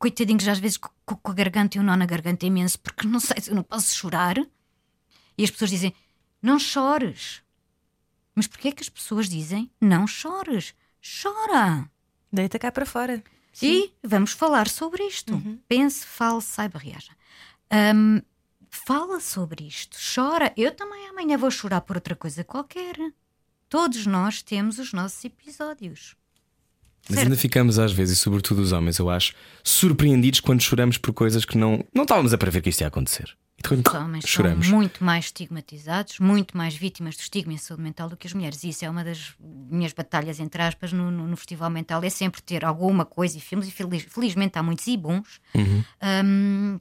coitadinhos, 0.00 0.48
às 0.48 0.58
vezes 0.58 0.76
co- 0.78 0.90
co- 1.06 1.16
com 1.18 1.30
a 1.30 1.34
garganta 1.34 1.76
e 1.76 1.80
o 1.80 1.84
nó 1.84 1.94
na 1.94 2.06
garganta 2.06 2.44
imenso, 2.46 2.80
porque 2.80 3.06
não 3.06 3.20
sei 3.20 3.40
se 3.40 3.50
eu 3.50 3.54
não 3.54 3.62
posso 3.62 3.94
chorar. 3.94 4.36
E 5.38 5.44
as 5.44 5.50
pessoas 5.50 5.70
dizem: 5.70 5.94
não 6.42 6.58
chores. 6.58 7.42
Mas 8.34 8.46
porquê 8.48 8.68
é 8.68 8.72
que 8.72 8.82
as 8.82 8.88
pessoas 8.88 9.28
dizem 9.28 9.70
não 9.80 10.06
chores? 10.06 10.74
Chora! 11.22 11.88
Deita 12.32 12.58
cá 12.58 12.72
para 12.72 12.86
fora. 12.86 13.22
E 13.62 13.92
vamos 14.02 14.32
falar 14.32 14.68
sobre 14.68 15.02
isto. 15.04 15.34
Pense, 15.68 16.06
fale, 16.06 16.40
saiba, 16.40 16.78
reaja. 16.78 17.12
Hum, 17.94 18.22
fala 18.70 19.20
sobre 19.20 19.66
isto, 19.66 19.98
chora. 20.14 20.52
Eu 20.56 20.74
também 20.74 21.08
amanhã 21.08 21.36
vou 21.36 21.50
chorar 21.50 21.80
por 21.82 21.96
outra 21.96 22.14
coisa 22.16 22.42
qualquer. 22.44 22.96
Todos 23.68 24.06
nós 24.06 24.42
temos 24.42 24.78
os 24.78 24.92
nossos 24.92 25.22
episódios. 25.24 26.16
Mas 27.08 27.16
Certo. 27.18 27.26
ainda 27.28 27.36
ficamos 27.36 27.78
às 27.78 27.92
vezes, 27.92 28.18
e 28.18 28.20
sobretudo 28.20 28.60
os 28.60 28.72
homens, 28.72 28.98
eu 28.98 29.10
acho, 29.10 29.34
surpreendidos 29.64 30.38
quando 30.40 30.60
choramos 30.62 30.96
por 30.98 31.12
coisas 31.12 31.44
que 31.44 31.58
não, 31.58 31.84
não 31.94 32.02
estávamos 32.04 32.32
a 32.32 32.38
prever 32.38 32.60
que 32.62 32.68
isto 32.68 32.82
ia 32.82 32.86
acontecer. 32.88 33.36
Então, 33.58 33.76
Os 33.76 33.94
homens 34.06 34.24
choramos. 34.26 34.66
são 34.68 34.76
muito 34.76 35.04
mais 35.04 35.26
estigmatizados, 35.26 36.18
muito 36.18 36.56
mais 36.56 36.74
vítimas 36.74 37.14
do 37.16 37.20
estigma 37.20 37.52
e 37.52 37.58
saúde 37.58 37.82
mental 37.82 38.08
do 38.08 38.16
que 38.16 38.26
as 38.26 38.32
mulheres. 38.32 38.64
E 38.64 38.70
isso 38.70 38.84
é 38.86 38.90
uma 38.90 39.04
das 39.04 39.34
minhas 39.40 39.92
batalhas, 39.92 40.40
entre 40.40 40.62
aspas, 40.62 40.92
no, 40.94 41.10
no- 41.10 41.26
no 41.26 41.36
Festival 41.36 41.68
Mental, 41.68 42.02
é 42.02 42.08
sempre 42.08 42.40
ter 42.40 42.64
alguma 42.64 43.04
coisa 43.04 43.36
e 43.36 43.40
filmes, 43.40 43.68
e 43.68 43.70
feliz- 43.70 44.06
felizmente 44.08 44.58
há 44.58 44.62
muitos 44.62 44.86
e 44.86 44.96
bons, 44.96 45.40
hum, 46.24 46.80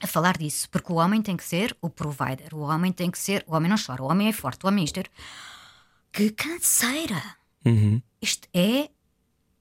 a 0.00 0.06
falar 0.08 0.36
disso. 0.38 0.68
Porque 0.70 0.92
o 0.92 0.96
homem 0.96 1.22
tem 1.22 1.36
que 1.36 1.44
ser 1.44 1.76
o 1.80 1.88
provider, 1.88 2.52
o 2.52 2.60
homem 2.60 2.90
tem 2.90 3.10
que 3.10 3.18
ser, 3.18 3.44
o 3.46 3.54
homem 3.54 3.68
não 3.70 3.76
chora, 3.78 4.02
o 4.02 4.06
homem 4.10 4.28
é 4.28 4.32
forte, 4.32 4.64
o 4.64 4.68
homem 4.68 4.82
é 4.82 4.84
isto. 4.86 5.00
Que 6.12 6.30
canseira! 6.30 7.22
Uhum. 7.64 8.00
Isto 8.20 8.48
é, 8.52 8.88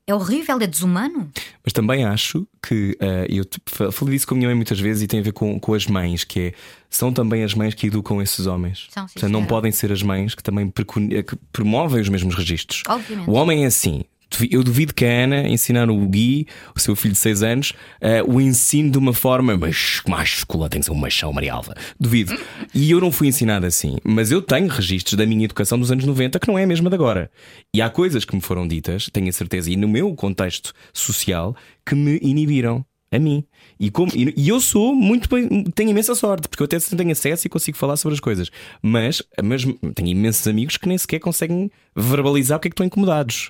é 0.07 0.15
horrível, 0.15 0.57
é 0.61 0.65
desumano. 0.65 1.29
Mas 1.61 1.73
também 1.73 2.05
acho 2.05 2.47
que 2.65 2.97
eh, 2.97 3.27
eu 3.29 3.91
falei 3.91 4.15
disso 4.15 4.25
com 4.25 4.35
a 4.35 4.37
minha 4.37 4.47
mãe 4.47 4.55
muitas 4.55 4.79
vezes 4.79 5.03
e 5.03 5.07
tem 5.07 5.19
a 5.19 5.23
ver 5.23 5.33
com, 5.33 5.59
com 5.59 5.73
as 5.73 5.85
mães, 5.85 6.23
que 6.23 6.39
é 6.39 6.53
são 6.89 7.11
também 7.11 7.43
as 7.43 7.53
mães 7.53 7.73
que 7.73 7.87
educam 7.87 8.21
esses 8.21 8.47
homens. 8.47 8.87
São, 8.89 9.05
sim, 9.05 9.15
Portanto, 9.15 9.31
não 9.33 9.45
podem 9.45 9.69
ser 9.69 9.91
as 9.91 10.01
mães 10.01 10.33
que 10.33 10.41
também 10.41 10.71
eh, 11.11 11.23
que 11.23 11.35
promovem 11.51 11.99
os 11.99 12.07
mesmos 12.07 12.35
registros. 12.35 12.83
Obviamente. 12.87 13.29
O 13.29 13.33
homem 13.33 13.65
é 13.65 13.67
assim. 13.67 14.05
Eu 14.49 14.63
duvido 14.63 14.93
que 14.93 15.05
a 15.05 15.23
Ana 15.23 15.47
ensinar 15.47 15.89
o 15.89 16.07
Gui, 16.07 16.47
o 16.75 16.79
seu 16.79 16.95
filho 16.95 17.13
de 17.13 17.19
6 17.19 17.43
anos, 17.43 17.73
eh, 18.01 18.21
o 18.23 18.39
ensino 18.39 18.91
de 18.91 18.97
uma 18.97 19.13
forma 19.13 19.57
mas 19.57 20.01
máscula, 20.07 20.69
tem 20.69 20.79
que 20.79 20.85
ser 20.85 20.91
um 20.91 20.95
machão, 20.95 21.31
Maria 21.33 21.53
Alva. 21.53 21.73
Duvido. 21.99 22.37
E 22.73 22.91
eu 22.91 22.99
não 22.99 23.11
fui 23.11 23.27
ensinado 23.27 23.65
assim. 23.65 23.97
Mas 24.03 24.31
eu 24.31 24.41
tenho 24.41 24.67
registros 24.67 25.15
da 25.15 25.25
minha 25.25 25.45
educação 25.45 25.79
dos 25.79 25.91
anos 25.91 26.05
90 26.05 26.39
que 26.39 26.47
não 26.47 26.57
é 26.57 26.63
a 26.63 26.67
mesma 26.67 26.89
de 26.89 26.95
agora. 26.95 27.31
E 27.73 27.81
há 27.81 27.89
coisas 27.89 28.25
que 28.25 28.35
me 28.35 28.41
foram 28.41 28.67
ditas, 28.67 29.09
tenho 29.11 29.29
a 29.29 29.31
certeza, 29.31 29.71
e 29.71 29.75
no 29.75 29.87
meu 29.87 30.13
contexto 30.15 30.73
social, 30.93 31.55
que 31.85 31.95
me 31.95 32.19
inibiram. 32.21 32.85
A 33.09 33.17
mim. 33.17 33.45
E, 33.79 33.89
como, 33.89 34.11
e 34.13 34.49
eu 34.49 34.59
sou 34.59 34.93
muito 34.93 35.29
bem, 35.29 35.63
tenho 35.73 35.91
imensa 35.91 36.13
sorte, 36.13 36.49
porque 36.49 36.61
eu 36.61 36.65
até 36.65 36.77
tenho 36.77 37.11
acesso 37.11 37.47
e 37.47 37.49
consigo 37.49 37.77
falar 37.77 37.95
sobre 37.95 38.15
as 38.15 38.19
coisas. 38.19 38.51
Mas, 38.81 39.23
mas 39.41 39.63
tenho 39.95 40.09
imensos 40.09 40.45
amigos 40.45 40.75
que 40.75 40.89
nem 40.89 40.97
sequer 40.97 41.19
conseguem 41.19 41.71
verbalizar 41.95 42.57
o 42.57 42.59
que 42.59 42.67
é 42.67 42.69
que 42.69 42.73
estão 42.73 42.85
incomodados. 42.85 43.49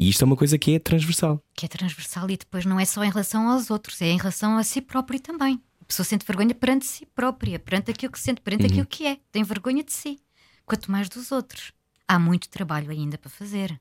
E 0.00 0.08
isto 0.08 0.22
é 0.22 0.24
uma 0.24 0.34
coisa 0.34 0.56
que 0.56 0.74
é 0.74 0.78
transversal. 0.78 1.44
que 1.54 1.66
é 1.66 1.68
transversal 1.68 2.30
e 2.30 2.36
depois 2.38 2.64
não 2.64 2.80
é 2.80 2.86
só 2.86 3.04
em 3.04 3.10
relação 3.10 3.50
aos 3.50 3.70
outros, 3.70 4.00
é 4.00 4.06
em 4.06 4.16
relação 4.16 4.56
a 4.56 4.64
si 4.64 4.80
próprio 4.80 5.20
também. 5.20 5.60
A 5.78 5.84
pessoa 5.84 6.06
sente 6.06 6.24
vergonha 6.24 6.54
perante 6.54 6.86
si 6.86 7.04
própria, 7.04 7.58
perante 7.58 7.90
aquilo 7.90 8.10
que 8.10 8.18
sente, 8.18 8.40
perante 8.40 8.64
aquilo 8.64 8.86
que 8.86 9.06
é. 9.06 9.18
Tem 9.30 9.42
vergonha 9.42 9.84
de 9.84 9.92
si, 9.92 10.18
quanto 10.64 10.90
mais 10.90 11.06
dos 11.10 11.30
outros. 11.30 11.72
Há 12.08 12.18
muito 12.18 12.48
trabalho 12.48 12.90
ainda 12.90 13.18
para 13.18 13.28
fazer. 13.28 13.78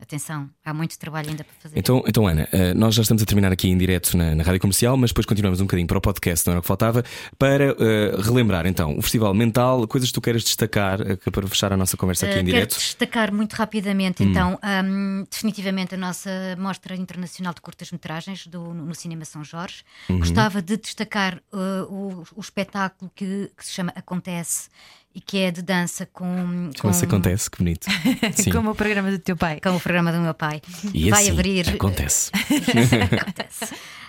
Atenção, 0.00 0.48
há 0.64 0.72
muito 0.72 0.96
trabalho 0.96 1.28
ainda 1.28 1.42
para 1.42 1.54
fazer. 1.60 1.76
Então, 1.76 2.04
então 2.06 2.24
Ana, 2.24 2.48
eh, 2.52 2.72
nós 2.72 2.94
já 2.94 3.02
estamos 3.02 3.20
a 3.20 3.26
terminar 3.26 3.50
aqui 3.50 3.68
em 3.68 3.76
direto 3.76 4.16
na, 4.16 4.32
na 4.32 4.44
rádio 4.44 4.60
comercial, 4.60 4.96
mas 4.96 5.10
depois 5.10 5.26
continuamos 5.26 5.60
um 5.60 5.64
bocadinho 5.64 5.88
para 5.88 5.98
o 5.98 6.00
podcast, 6.00 6.46
não 6.46 6.52
era 6.52 6.60
o 6.60 6.62
que 6.62 6.68
faltava, 6.68 7.04
para 7.36 7.64
eh, 7.64 8.16
relembrar 8.22 8.64
então 8.66 8.96
o 8.96 9.02
Festival 9.02 9.34
Mental, 9.34 9.88
coisas 9.88 10.10
que 10.10 10.14
tu 10.14 10.20
queiras 10.20 10.44
destacar 10.44 11.00
eh, 11.00 11.16
para 11.16 11.48
fechar 11.48 11.72
a 11.72 11.76
nossa 11.76 11.96
conversa 11.96 12.26
aqui 12.26 12.36
Uh, 12.36 12.40
em 12.40 12.44
quero 12.44 12.54
direto. 12.54 12.76
destacar 12.76 13.32
muito 13.32 13.54
rapidamente, 13.54 14.22
então, 14.22 14.56
um, 14.84 15.24
definitivamente 15.28 15.96
a 15.96 15.98
nossa 15.98 16.30
Mostra 16.56 16.94
Internacional 16.94 17.52
de 17.52 17.60
Curtas-Metragens 17.60 18.46
no 18.46 18.94
Cinema 18.94 19.24
São 19.24 19.42
Jorge. 19.42 19.82
Uhum. 20.08 20.20
Gostava 20.20 20.62
de 20.62 20.76
destacar 20.76 21.42
uh, 21.52 21.92
o, 21.92 22.24
o 22.36 22.40
espetáculo 22.40 23.10
que, 23.16 23.50
que 23.56 23.66
se 23.66 23.72
chama 23.72 23.92
Acontece 23.96 24.68
e 25.14 25.20
que 25.20 25.38
é 25.38 25.50
de 25.50 25.62
dança 25.62 26.06
com. 26.06 26.70
Como 26.80 26.94
com- 26.94 27.04
acontece, 27.04 27.50
que 27.50 27.58
bonito. 27.58 27.86
Sim. 28.34 28.50
Como 28.52 28.70
o 28.70 28.74
programa 28.74 29.10
do 29.10 29.18
teu 29.18 29.36
pai. 29.36 29.60
com 29.60 29.74
o 29.76 29.80
programa 29.80 30.12
do 30.12 30.18
meu 30.20 30.34
pai. 30.34 30.60
E 30.94 31.10
Vai 31.10 31.22
assim 31.22 31.30
abrir. 31.32 31.68
acontece. 31.68 32.30
Acontece. 33.20 33.64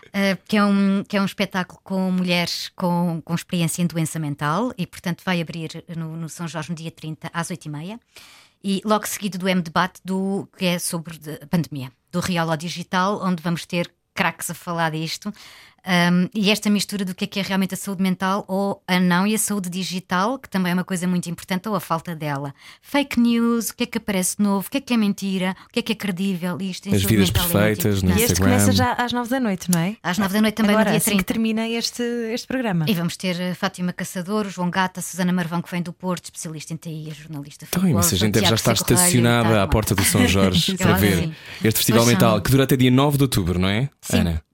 Uh, 0.10 0.36
que, 0.47 0.58
é 0.58 0.64
um, 0.66 1.04
que 1.08 1.16
é 1.18 1.22
um 1.22 1.26
espetáculo 1.26 1.80
com 1.84 2.12
mulheres 2.12 2.72
com, 2.76 3.22
com 3.24 3.36
experiência 3.36 3.82
em 3.84 3.86
doença 3.86 4.18
mental 4.18 4.74
e, 4.76 4.88
portanto, 4.88 5.22
vai 5.24 5.39
abrir 5.39 5.84
no, 5.95 6.16
no 6.18 6.28
São 6.28 6.47
Jorge 6.47 6.70
no 6.70 6.76
dia 6.76 6.89
30 6.89 7.30
às 7.32 7.50
8h30. 7.50 8.00
E 8.64 8.82
logo 8.84 9.08
seguido 9.08 9.38
do 9.38 9.47
M-Debate, 9.47 10.02
do, 10.04 10.50
que 10.58 10.66
é 10.66 10.80
sobre 10.80 11.18
a 11.41 11.45
pandemia, 11.45 11.91
do 12.12 12.20
Real 12.20 12.50
ao 12.50 12.58
Digital, 12.58 13.22
onde 13.24 13.41
vamos 13.41 13.66
ter 13.66 13.89
craques 14.14 14.50
a 14.50 14.54
falar 14.54 14.91
disto. 14.91 15.32
Um, 15.89 16.29
e 16.35 16.51
esta 16.51 16.69
mistura 16.69 17.03
do 17.03 17.15
que 17.15 17.23
é 17.23 17.27
que 17.27 17.39
é 17.39 17.41
realmente 17.41 17.73
a 17.73 17.77
saúde 17.77 18.03
mental 18.03 18.45
ou 18.47 18.83
a 18.87 18.99
não 18.99 19.25
e 19.25 19.33
a 19.33 19.39
saúde 19.39 19.69
digital, 19.71 20.37
que 20.37 20.47
também 20.47 20.69
é 20.71 20.73
uma 20.75 20.83
coisa 20.83 21.07
muito 21.07 21.27
importante, 21.31 21.67
ou 21.67 21.73
a 21.73 21.79
falta 21.79 22.15
dela. 22.15 22.53
Fake 22.79 23.19
news, 23.19 23.69
o 23.69 23.75
que 23.75 23.83
é 23.83 23.85
que 23.87 23.97
aparece 23.97 24.37
de 24.37 24.43
novo, 24.43 24.67
o 24.67 24.69
que 24.69 24.77
é 24.77 24.81
que 24.81 24.93
é 24.93 24.97
mentira, 24.97 25.55
o 25.67 25.73
que 25.73 25.79
é 25.79 25.81
que 25.81 25.91
é 25.93 25.95
credível, 25.95 26.57
e 26.61 26.69
isto 26.69 26.87
em 26.87 26.93
As 26.93 27.03
vidas 27.03 27.29
é 27.29 27.31
perfeitas 27.31 28.03
no 28.03 28.09
importante. 28.11 28.19
E 28.19 28.23
este 28.23 28.31
Instagram. 28.33 28.53
começa 28.53 28.71
já 28.71 28.93
às 28.93 29.11
nove 29.13 29.29
da 29.31 29.39
noite, 29.39 29.71
não 29.71 29.79
é? 29.79 29.95
Às 30.03 30.19
nove 30.19 30.33
da 30.33 30.41
noite 30.41 30.55
também 30.55 30.71
Agora, 30.75 30.89
no 30.89 30.91
dia 30.91 30.97
assim 30.97 31.11
30. 31.11 31.23
que 31.23 31.33
termina 31.33 31.67
este, 31.67 32.03
este 32.33 32.45
programa. 32.45 32.85
E 32.87 32.93
vamos 32.93 33.17
ter 33.17 33.41
a 33.41 33.55
Fátima 33.55 33.91
Caçador, 33.91 34.45
o 34.45 34.49
João 34.51 34.69
Gata, 34.69 34.99
a 34.99 35.03
Susana 35.03 35.33
Marvão, 35.33 35.59
que 35.59 35.71
vem 35.71 35.81
do 35.81 35.91
Porto, 35.91 36.25
especialista 36.25 36.71
em 36.71 36.77
TI, 36.77 37.07
a 37.09 37.13
jornalista 37.15 37.65
Então, 37.67 37.87
imensa 37.87 38.15
gente 38.15 38.33
deve 38.33 38.45
já 38.45 38.53
estar 38.55 38.73
estacionada 38.73 39.49
tá, 39.55 39.63
à 39.63 39.67
porta 39.67 39.95
do 39.95 40.03
São 40.03 40.25
Jorge 40.29 40.77
para 40.77 40.93
ver 40.93 41.17
sim. 41.17 41.35
este 41.63 41.77
festival 41.77 42.01
Mas 42.05 42.13
mental 42.13 42.33
são- 42.33 42.41
que 42.41 42.51
dura 42.51 42.63
até 42.65 42.77
dia 42.77 42.91
9 42.91 43.17
de 43.17 43.23
outubro, 43.23 43.57
não 43.57 43.67
é? 43.67 43.89
Sim, 44.01 44.17
Ana. 44.19 44.49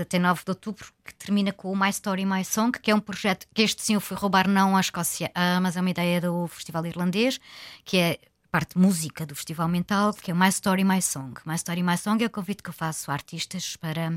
Até 0.00 0.18
9 0.18 0.44
de 0.44 0.50
outubro, 0.50 0.92
que 1.04 1.14
termina 1.14 1.52
com 1.52 1.72
o 1.72 1.78
My 1.78 1.88
Story, 1.90 2.26
My 2.26 2.44
Song, 2.44 2.78
que 2.78 2.90
é 2.90 2.94
um 2.94 3.00
projeto 3.00 3.46
que 3.54 3.62
este 3.62 3.82
sim 3.82 3.94
eu 3.94 4.00
fui 4.00 4.16
roubar 4.16 4.46
não 4.46 4.76
à 4.76 4.80
Escócia, 4.80 5.30
ah, 5.34 5.60
mas 5.60 5.76
é 5.76 5.80
uma 5.80 5.90
ideia 5.90 6.20
do 6.20 6.46
Festival 6.48 6.84
Irlandês, 6.86 7.40
que 7.84 7.96
é 7.96 8.18
parte 8.50 8.78
música 8.78 9.26
do 9.26 9.34
Festival 9.34 9.68
Mental, 9.68 10.12
que 10.14 10.30
é 10.30 10.34
o 10.34 10.36
My 10.36 10.48
Story, 10.48 10.84
My 10.84 11.00
Song. 11.00 11.34
My 11.46 11.54
Story, 11.54 11.82
My 11.82 11.96
Song 11.96 12.22
é 12.22 12.26
o 12.26 12.30
convite 12.30 12.62
que 12.62 12.70
eu 12.70 12.74
faço 12.74 13.10
a 13.10 13.14
artistas 13.14 13.76
para 13.76 14.12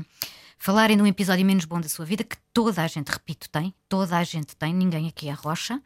falarem 0.58 0.96
de 0.96 1.02
um 1.02 1.06
episódio 1.06 1.44
menos 1.44 1.64
bom 1.64 1.80
da 1.80 1.88
sua 1.88 2.04
vida, 2.04 2.24
que 2.24 2.36
toda 2.52 2.82
a 2.82 2.86
gente, 2.86 3.08
repito, 3.08 3.48
tem, 3.50 3.74
toda 3.88 4.16
a 4.16 4.24
gente 4.24 4.54
tem, 4.56 4.72
ninguém 4.72 5.08
aqui 5.08 5.28
é 5.28 5.32
rocha. 5.32 5.82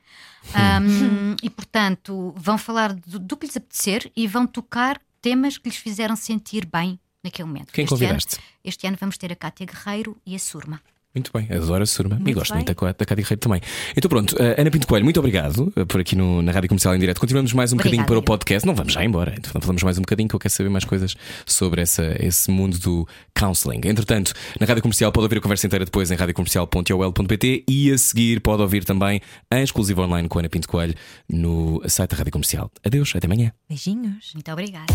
Um, 0.54 1.36
e 1.42 1.48
portanto, 1.48 2.34
vão 2.36 2.58
falar 2.58 2.92
do, 2.92 3.18
do 3.18 3.36
que 3.36 3.46
lhes 3.46 3.56
apetecer 3.56 4.10
e 4.14 4.26
vão 4.26 4.46
tocar 4.46 5.00
temas 5.20 5.56
que 5.56 5.68
lhes 5.68 5.78
fizeram 5.78 6.14
sentir 6.14 6.66
bem 6.66 7.00
naquele 7.26 7.46
momento. 7.48 7.72
Quem 7.72 7.84
Este 7.84 7.92
ano- 7.94 8.00
convidaste? 8.00 8.38
este 8.64 8.86
ano 8.86 8.96
vamos 9.00 9.18
ter 9.18 9.30
a 9.32 9.36
Cátia 9.36 9.66
Guerreiro 9.66 10.16
e 10.26 10.34
a 10.34 10.38
Surma. 10.38 10.80
Muito 11.14 11.30
bem, 11.32 11.48
adoro 11.50 11.82
a 11.82 11.86
Surma 11.86 12.16
e 12.16 12.20
Muito 12.24 12.34
gosto 12.34 12.50
bem. 12.52 12.58
muito 12.62 12.74
da, 12.78 12.88
da 12.88 12.92
Cátia 13.06 13.16
Guerreiro 13.16 13.38
também. 13.40 13.58
Então 13.96 14.06
pronto, 14.06 14.36
eh, 14.38 14.60
Ana 14.60 14.70
Pinto 14.70 14.86
Coelho, 14.86 15.02
muito 15.02 15.18
obrigado 15.18 15.72
eh, 15.74 15.86
por 15.86 15.98
aqui 15.98 16.14
no- 16.14 16.42
na 16.42 16.52
Rádio 16.52 16.68
Comercial 16.68 16.94
em 16.94 16.98
Direto. 16.98 17.18
Continuamos 17.18 17.54
mais 17.54 17.72
um 17.72 17.76
bocadinho 17.78 18.02
Obrigada, 18.02 18.20
para 18.22 18.34
o 18.34 18.36
podcast. 18.36 18.66
Não 18.66 18.74
vamos 18.74 18.92
já 18.92 19.02
embora, 19.02 19.34
então 19.34 19.50
falamos 19.62 19.82
mais 19.82 19.96
um 19.96 20.02
bocadinho 20.02 20.28
que 20.28 20.34
eu 20.34 20.38
quero 20.38 20.52
saber 20.52 20.68
mais 20.68 20.84
coisas 20.84 21.14
sobre 21.46 21.80
essa, 21.80 22.14
esse 22.20 22.50
mundo 22.50 22.78
do 22.78 23.08
counseling. 23.34 23.80
Entretanto, 23.86 24.34
na 24.60 24.66
Rádio 24.66 24.82
Comercial 24.82 25.10
pode 25.10 25.24
ouvir 25.24 25.38
a 25.38 25.40
conversa 25.40 25.66
inteira 25.66 25.86
depois 25.86 26.10
em 26.10 26.16
radiocomercial.ol.pt 26.16 27.64
e 27.66 27.90
a 27.92 27.96
seguir 27.96 28.40
pode 28.42 28.60
ouvir 28.60 28.84
também 28.84 29.22
em 29.50 29.62
exclusivo 29.62 30.02
online 30.02 30.28
com 30.28 30.38
a 30.38 30.42
Ana 30.42 30.50
Pinto 30.50 30.68
Coelho 30.68 30.94
no 31.30 31.80
site 31.88 32.10
da 32.10 32.18
Rádio 32.18 32.32
Comercial. 32.32 32.70
Adeus, 32.84 33.14
até 33.16 33.26
amanhã. 33.26 33.52
Beijinhos. 33.66 34.32
Muito 34.34 34.52
obrigada. 34.52 34.92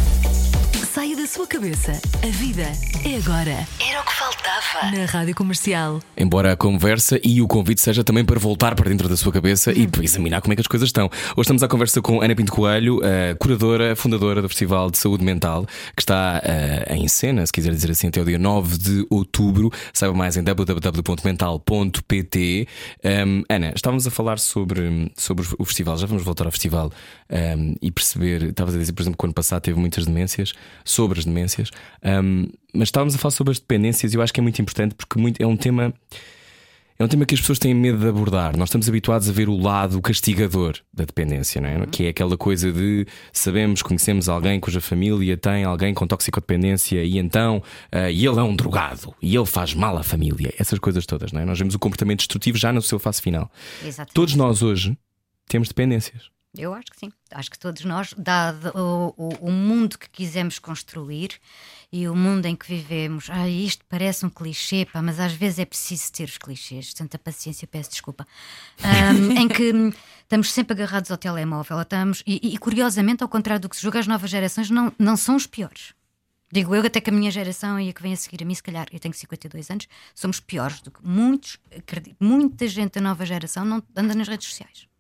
Sua 1.34 1.47
cabeça. 1.47 1.93
A 2.21 2.27
vida 2.27 2.69
é 3.05 3.15
agora. 3.15 3.65
Era 3.79 4.01
o 4.01 4.03
que 4.03 4.13
faltava. 4.13 4.91
Na 4.93 5.05
Rádio 5.05 5.34
Comercial. 5.34 6.01
Embora 6.17 6.51
a 6.51 6.57
conversa 6.57 7.17
e 7.23 7.41
o 7.41 7.47
convite 7.47 7.79
seja 7.79 8.03
também 8.03 8.25
para 8.25 8.38
voltar 8.38 8.75
para 8.75 8.89
dentro 8.89 9.07
da 9.07 9.15
sua 9.15 9.32
cabeça 9.32 9.71
e 9.71 9.88
para 9.88 10.03
examinar 10.03 10.41
como 10.41 10.51
é 10.51 10.57
que 10.57 10.61
as 10.61 10.67
coisas 10.67 10.89
estão. 10.89 11.05
Hoje 11.05 11.43
estamos 11.43 11.63
à 11.63 11.69
conversa 11.69 12.01
com 12.01 12.21
Ana 12.21 12.36
Pinto 12.36 12.51
Coelho, 12.51 12.99
a 12.99 13.34
curadora, 13.36 13.95
fundadora 13.95 14.41
do 14.41 14.49
Festival 14.49 14.91
de 14.91 14.97
Saúde 14.97 15.23
Mental, 15.23 15.65
que 15.95 16.01
está 16.01 16.41
eh, 16.43 16.97
em 16.97 17.07
cena, 17.07 17.45
se 17.45 17.53
quiser 17.53 17.71
dizer 17.71 17.91
assim, 17.91 18.07
até 18.07 18.21
o 18.21 18.25
dia 18.25 18.38
9 18.38 18.77
de 18.77 19.07
outubro. 19.09 19.71
Saiba 19.93 20.13
mais 20.13 20.36
em 20.36 20.43
www.mental.pt. 20.43 22.67
Um, 23.05 23.43
Ana, 23.49 23.71
estávamos 23.73 24.05
a 24.05 24.11
falar 24.11 24.38
sobre, 24.38 25.09
sobre 25.15 25.47
o 25.57 25.63
festival, 25.63 25.97
já 25.97 26.07
vamos 26.07 26.23
voltar 26.23 26.45
ao 26.45 26.51
festival 26.51 26.91
um, 27.29 27.73
e 27.82 27.89
perceber. 27.89 28.49
Estavas 28.49 28.75
a 28.75 28.77
dizer, 28.77 28.91
por 28.91 29.01
exemplo, 29.01 29.17
que 29.17 29.23
o 29.23 29.27
ano 29.27 29.34
passado 29.34 29.61
teve 29.61 29.79
muitas 29.79 30.05
demências, 30.05 30.51
sobre 30.84 31.20
as 31.22 31.26
demências, 31.26 31.72
um, 32.03 32.47
mas 32.74 32.88
estávamos 32.88 33.15
a 33.15 33.17
falar 33.17 33.32
sobre 33.32 33.51
as 33.51 33.59
dependências 33.59 34.13
e 34.13 34.17
eu 34.17 34.22
acho 34.22 34.34
que 34.34 34.39
é 34.39 34.43
muito 34.43 34.61
importante 34.61 34.95
porque 34.95 35.19
muito, 35.19 35.41
é 35.41 35.47
um 35.47 35.57
tema. 35.57 35.93
É 36.99 37.03
um 37.03 37.07
tema 37.07 37.26
que 37.26 37.34
as 37.34 37.41
pessoas 37.41 37.57
têm 37.57 37.74
medo 37.74 37.97
de 37.97 38.07
abordar. 38.07 38.55
Nós 38.55 38.69
estamos 38.69 38.88
habituados 38.88 39.28
a 39.28 39.32
ver 39.32 39.49
o 39.49 39.57
lado 39.57 39.99
castigador 40.03 40.78
da 40.93 41.03
dependência, 41.03 41.59
não 41.59 41.67
é? 41.67 41.88
que 41.88 42.05
é 42.05 42.09
aquela 42.09 42.38
coisa 42.38 42.72
de 42.72 43.07
sabemos, 43.34 43.82
conhecemos 43.82 44.30
alguém 44.30 44.59
cuja 44.59 44.80
família 44.80 45.36
tem 45.36 45.63
alguém 45.63 45.95
com 45.95 46.05
toxicodependência 46.05 47.03
e 47.03 47.17
então 47.17 47.63
ah, 47.91 48.11
e 48.11 48.24
ele 48.24 48.39
é 48.39 48.43
um 48.43 48.55
drogado 48.55 49.15
e 49.19 49.36
ele 49.36 49.47
faz 49.47 49.74
mal 49.74 49.97
à 49.97 50.03
família. 50.03 50.53
Essas 50.59 50.78
coisas 50.78 51.03
todas, 51.07 51.32
não 51.32 51.41
é? 51.41 51.45
Nós 51.45 51.57
vemos 51.57 51.74
o 51.74 51.80
comportamento 51.80 52.19
destrutivo 52.19 52.59
já 52.59 52.72
na 52.72 52.82
sua 52.82 52.99
fase 52.99 53.19
final. 53.19 53.51
Exatamente. 53.84 54.13
Todos 54.13 54.36
nós 54.36 54.61
hoje 54.61 54.95
temos 55.47 55.69
dependências. 55.69 56.30
Eu 56.58 56.74
acho 56.74 56.91
que 56.91 56.99
sim. 56.99 57.12
Acho 57.32 57.49
que 57.49 57.58
todos 57.58 57.86
nós, 57.86 58.14
dado 58.18 58.78
o, 58.78 59.14
o, 59.16 59.30
o 59.47 59.52
mundo 59.52 59.97
que 59.97 60.10
quisemos 60.10 60.60
construir 60.60 61.39
e 61.91 62.10
o 62.10 62.16
mundo 62.16 62.45
em 62.45 62.56
que 62.56 62.68
vivemos, 62.68 63.30
ah, 63.30 63.47
isto 63.47 63.86
parece 63.88 64.26
um 64.26 64.30
clichê, 64.30 64.86
pá, 64.86 65.02
mas 65.02 65.18
às 65.18 65.32
vezes 65.32 65.60
é 65.60 65.66
preciso 65.66 66.12
ter 66.12 66.26
os 66.26 66.38
clichês, 66.38 66.93
tanta 66.93 67.18
paciência, 67.18 67.66
peço 67.68 67.91
desculpa. 67.91 68.28
Ahm, 68.84 69.32
em 69.39 69.47
que 69.47 69.72
estamos 70.24 70.52
sempre 70.52 70.74
agarrados 70.74 71.10
ao 71.10 71.18
telemóvel, 71.18 71.82
estamos, 71.82 72.22
e, 72.28 72.54
e, 72.54 72.58
curiosamente, 72.58 73.24
ao 73.24 73.30
contrário 73.30 73.62
do 73.62 73.70
que 73.70 73.78
se 73.78 73.82
julga, 73.82 73.99
as 73.99 74.08
novas 74.08 74.30
gerações 74.30 74.70
não, 74.70 74.91
não 74.99 75.16
são 75.16 75.38
os 75.38 75.47
piores. 75.47 75.93
Digo 76.52 76.76
eu 76.76 76.86
até 76.86 76.99
que 76.99 77.10
a 77.10 77.14
minha 77.14 77.32
geração 77.32 77.80
e 77.80 77.89
a 77.89 77.93
que 77.93 78.02
vem 78.02 78.12
a 78.12 78.18
seguir 78.18 78.43
a 78.43 78.45
mim, 78.45 78.54
se 78.54 78.62
calhar, 78.64 78.88
eu 78.91 78.99
tenho 78.99 79.14
52 79.14 79.70
anos, 79.70 79.88
somos 80.14 80.41
piores 80.41 80.82
do 80.82 80.91
que 80.91 80.99
muitos, 81.02 81.58
acredito, 81.74 82.18
muita 82.20 82.68
gente 82.68 82.95
da 82.95 83.02
nova 83.02 83.26
geração 83.26 83.64
não 83.64 83.82
anda 83.95 84.14
nas 84.14 84.28
redes 84.28 84.49
sociais. 84.49 84.91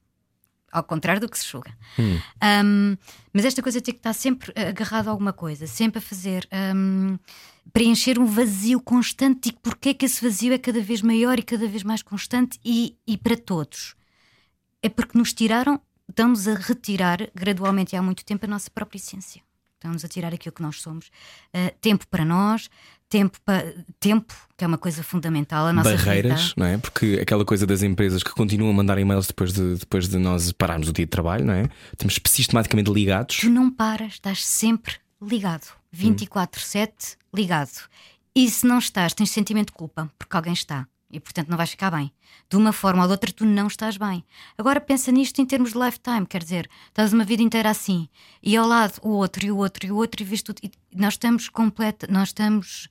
Ao 0.71 0.83
contrário 0.83 1.19
do 1.19 1.29
que 1.29 1.37
se 1.37 1.45
julga. 1.45 1.75
Hum. 1.99 2.19
Um, 2.63 2.97
mas 3.33 3.45
esta 3.45 3.61
coisa 3.61 3.81
tem 3.81 3.93
que 3.93 3.99
estar 3.99 4.13
sempre 4.13 4.53
agarrado 4.55 5.07
a 5.07 5.11
alguma 5.11 5.33
coisa, 5.33 5.67
sempre 5.67 5.99
a 5.99 6.01
fazer 6.01 6.47
um, 6.75 7.17
preencher 7.73 8.17
um 8.17 8.25
vazio 8.25 8.79
constante. 8.79 9.49
E 9.49 9.51
porquê 9.51 9.89
é 9.89 9.93
que 9.93 10.05
esse 10.05 10.23
vazio 10.23 10.53
é 10.53 10.57
cada 10.57 10.81
vez 10.81 11.01
maior 11.01 11.37
e 11.37 11.43
cada 11.43 11.67
vez 11.67 11.83
mais 11.83 12.01
constante 12.01 12.59
e, 12.63 12.95
e 13.05 13.17
para 13.17 13.35
todos? 13.35 13.95
É 14.81 14.89
porque 14.89 15.17
nos 15.17 15.33
tiraram, 15.33 15.79
estamos 16.09 16.47
a 16.47 16.55
retirar 16.55 17.29
gradualmente 17.35 17.95
e 17.95 17.97
há 17.97 18.01
muito 18.01 18.23
tempo 18.23 18.45
a 18.45 18.49
nossa 18.49 18.69
própria 18.69 18.97
essência. 18.97 19.41
Estamos 19.75 20.05
a 20.05 20.07
tirar 20.07 20.33
aquilo 20.33 20.53
que 20.53 20.61
nós 20.61 20.79
somos. 20.79 21.07
Uh, 21.47 21.75
tempo 21.81 22.07
para 22.07 22.23
nós, 22.23 22.69
tempo, 23.11 23.37
para, 23.43 23.75
tempo, 23.99 24.33
que 24.57 24.63
é 24.63 24.67
uma 24.67 24.77
coisa 24.77 25.03
fundamental. 25.03 25.67
A 25.67 25.73
nossa 25.73 25.91
Barreiras, 25.91 26.41
vida. 26.41 26.53
não 26.55 26.65
é? 26.65 26.77
Porque 26.77 27.19
aquela 27.21 27.43
coisa 27.43 27.67
das 27.67 27.83
empresas 27.83 28.23
que 28.23 28.31
continuam 28.31 28.71
a 28.71 28.73
mandar 28.73 28.97
e-mails 28.97 29.27
depois 29.27 29.51
de, 29.51 29.75
depois 29.75 30.07
de 30.07 30.17
nós 30.17 30.51
pararmos 30.53 30.87
o 30.87 30.93
dia 30.93 31.05
de 31.05 31.09
trabalho, 31.09 31.45
não 31.45 31.53
é? 31.53 31.69
Estamos 31.91 32.17
sistematicamente 32.25 32.89
ligados. 32.89 33.37
Tu 33.37 33.49
não 33.49 33.69
paras, 33.69 34.13
estás 34.13 34.43
sempre 34.45 34.95
ligado. 35.21 35.67
24-7 35.93 37.17
ligado. 37.35 37.81
E 38.33 38.49
se 38.49 38.65
não 38.65 38.79
estás, 38.79 39.13
tens 39.13 39.29
sentimento 39.29 39.67
de 39.67 39.73
culpa, 39.73 40.09
porque 40.17 40.35
alguém 40.35 40.53
está. 40.53 40.87
E 41.11 41.19
portanto 41.19 41.49
não 41.49 41.57
vais 41.57 41.69
ficar 41.69 41.91
bem. 41.91 42.09
De 42.49 42.55
uma 42.55 42.71
forma 42.71 43.01
ou 43.01 43.07
de 43.07 43.11
outra, 43.11 43.29
tu 43.33 43.43
não 43.43 43.67
estás 43.67 43.97
bem. 43.97 44.23
Agora 44.57 44.79
pensa 44.79 45.11
nisto 45.11 45.41
em 45.41 45.45
termos 45.45 45.73
de 45.73 45.77
lifetime, 45.77 46.25
quer 46.25 46.41
dizer, 46.41 46.69
estás 46.87 47.11
uma 47.11 47.25
vida 47.25 47.43
inteira 47.43 47.69
assim, 47.69 48.07
e 48.41 48.55
ao 48.55 48.65
lado 48.65 48.93
o 49.01 49.09
outro, 49.09 49.45
e 49.45 49.51
o 49.51 49.57
outro, 49.57 49.85
e 49.85 49.91
o 49.91 49.97
outro, 49.97 50.23
e 50.23 50.25
vês 50.25 50.41
tudo. 50.41 50.59
E 50.63 50.71
nós 50.95 51.15
estamos 51.15 51.49
completa, 51.49 52.07
nós 52.09 52.29
estamos. 52.29 52.87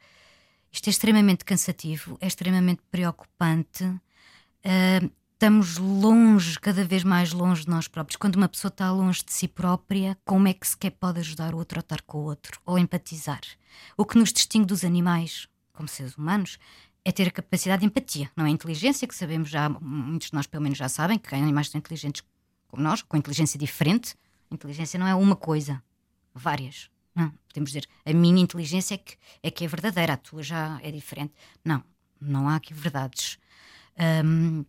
Isto 0.71 0.89
é 0.89 0.91
extremamente 0.91 1.45
cansativo, 1.45 2.17
é 2.21 2.27
extremamente 2.27 2.83
preocupante. 2.91 3.85
Uh, 3.85 5.11
estamos 5.33 5.79
longe, 5.79 6.61
cada 6.61 6.85
vez 6.85 7.03
mais 7.03 7.33
longe 7.33 7.65
de 7.65 7.71
nós 7.71 7.89
próprios. 7.89 8.17
Quando 8.17 8.37
uma 8.37 8.49
pessoa 8.49 8.69
está 8.69 8.93
longe 8.93 9.25
de 9.25 9.33
si 9.33 9.49
própria, 9.49 10.17
como 10.25 10.47
é 10.47 10.53
que 10.53 10.69
sequer 10.69 10.91
pode 10.91 11.19
ajudar 11.21 11.55
o 11.55 11.59
outro 11.59 11.79
a 11.79 11.81
estar 11.81 12.03
com 12.03 12.19
o 12.19 12.25
outro 12.25 12.61
ou 12.67 12.79
empatizar? 12.79 13.41
O 13.97 14.05
que 14.05 14.19
nos 14.19 14.33
distingue 14.33 14.67
dos 14.67 14.85
animais, 14.85 15.49
como 15.73 15.89
seres 15.89 16.15
humanos, 16.17 16.59
é 17.05 17.11
ter 17.11 17.27
a 17.27 17.31
capacidade 17.31 17.81
de 17.81 17.87
empatia, 17.87 18.31
não 18.37 18.45
é 18.45 18.51
inteligência, 18.51 19.09
que 19.09 19.15
sabemos 19.15 19.49
já, 19.49 19.69
muitos 19.69 20.29
de 20.29 20.35
nós 20.35 20.47
pelo 20.47 20.63
menos 20.63 20.77
já 20.77 20.89
sabem, 20.89 21.19
que 21.19 21.35
animais 21.35 21.71
são 21.71 21.79
inteligentes 21.79 22.23
como 22.69 22.83
nós, 22.83 23.03
com 23.03 23.17
inteligência 23.17 23.59
diferente. 23.59 24.15
Inteligência 24.51 24.99
não 24.99 25.07
é 25.07 25.15
uma 25.15 25.35
coisa, 25.35 25.83
várias. 26.35 26.91
Não, 27.15 27.33
podemos 27.49 27.71
dizer, 27.71 27.87
a 28.05 28.13
minha 28.13 28.43
inteligência 28.43 28.95
é 28.95 28.99
que, 28.99 29.17
é 29.43 29.51
que 29.51 29.65
é 29.65 29.69
verdadeira, 29.69 30.15
a 30.15 30.17
tua 30.17 30.43
já 30.43 30.81
é 30.83 30.91
diferente. 30.91 31.35
Não, 31.65 31.83
não 32.21 32.49
há 32.49 32.57
aqui 32.57 32.73
verdades. 32.73 33.39
Hum, 34.25 34.65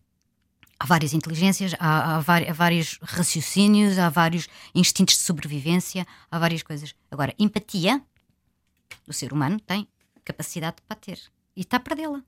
há 0.78 0.84
várias 0.86 1.12
inteligências, 1.12 1.74
há, 1.78 2.16
há, 2.16 2.16
há, 2.16 2.52
vários 2.52 2.98
raciocínios, 3.02 3.98
há 3.98 4.08
vários 4.08 4.48
instintos 4.74 5.16
de 5.16 5.22
sobrevivência, 5.22 6.06
há 6.30 6.38
várias 6.38 6.62
coisas. 6.62 6.94
Agora, 7.10 7.34
empatia, 7.38 8.02
o 9.06 9.12
ser 9.12 9.32
humano 9.32 9.60
tem 9.60 9.86
capacidade 10.24 10.76
para 10.86 10.96
ter 10.96 11.20
e 11.56 11.60
está 11.60 11.76
a 11.76 11.80
perdê-la. 11.80 12.22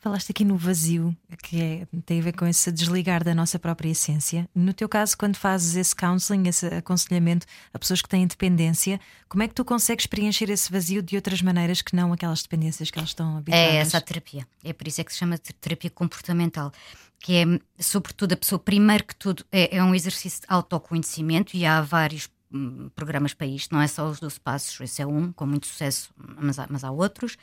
Falaste 0.00 0.30
aqui 0.30 0.46
no 0.46 0.56
vazio, 0.56 1.14
que 1.42 1.60
é, 1.60 1.86
tem 2.06 2.20
a 2.20 2.22
ver 2.22 2.32
com 2.32 2.46
esse 2.46 2.72
desligar 2.72 3.22
da 3.22 3.34
nossa 3.34 3.58
própria 3.58 3.90
essência. 3.90 4.48
No 4.54 4.72
teu 4.72 4.88
caso, 4.88 5.14
quando 5.14 5.36
fazes 5.36 5.76
esse 5.76 5.94
counseling, 5.94 6.48
esse 6.48 6.66
aconselhamento 6.68 7.46
a 7.70 7.78
pessoas 7.78 8.00
que 8.00 8.08
têm 8.08 8.26
dependência, 8.26 8.98
como 9.28 9.42
é 9.42 9.48
que 9.48 9.52
tu 9.52 9.62
consegues 9.62 10.06
preencher 10.06 10.48
esse 10.48 10.72
vazio 10.72 11.02
de 11.02 11.16
outras 11.16 11.42
maneiras 11.42 11.82
que 11.82 11.94
não 11.94 12.14
aquelas 12.14 12.42
dependências 12.42 12.90
que 12.90 12.98
elas 12.98 13.10
estão 13.10 13.36
habituadas? 13.36 13.74
É 13.74 13.76
essa 13.76 13.98
a 13.98 14.00
terapia. 14.00 14.48
É 14.64 14.72
por 14.72 14.88
isso 14.88 15.02
é 15.02 15.04
que 15.04 15.12
se 15.12 15.18
chama 15.18 15.36
terapia 15.36 15.90
comportamental, 15.90 16.72
que 17.18 17.34
é, 17.36 17.44
sobretudo, 17.78 18.32
a 18.32 18.36
pessoa, 18.38 18.58
primeiro 18.58 19.04
que 19.04 19.14
tudo, 19.14 19.44
é, 19.52 19.76
é 19.76 19.84
um 19.84 19.94
exercício 19.94 20.40
de 20.40 20.46
autoconhecimento 20.48 21.54
e 21.54 21.66
há 21.66 21.82
vários 21.82 22.26
hum, 22.50 22.88
programas 22.94 23.34
para 23.34 23.46
isto, 23.46 23.74
não 23.74 23.82
é 23.82 23.86
só 23.86 24.08
os 24.08 24.18
12 24.18 24.40
passos, 24.40 24.80
esse 24.80 25.02
é 25.02 25.06
um, 25.06 25.30
com 25.30 25.44
muito 25.44 25.66
sucesso, 25.66 26.10
mas 26.16 26.58
há, 26.58 26.66
mas 26.70 26.84
há 26.84 26.90
outros. 26.90 27.36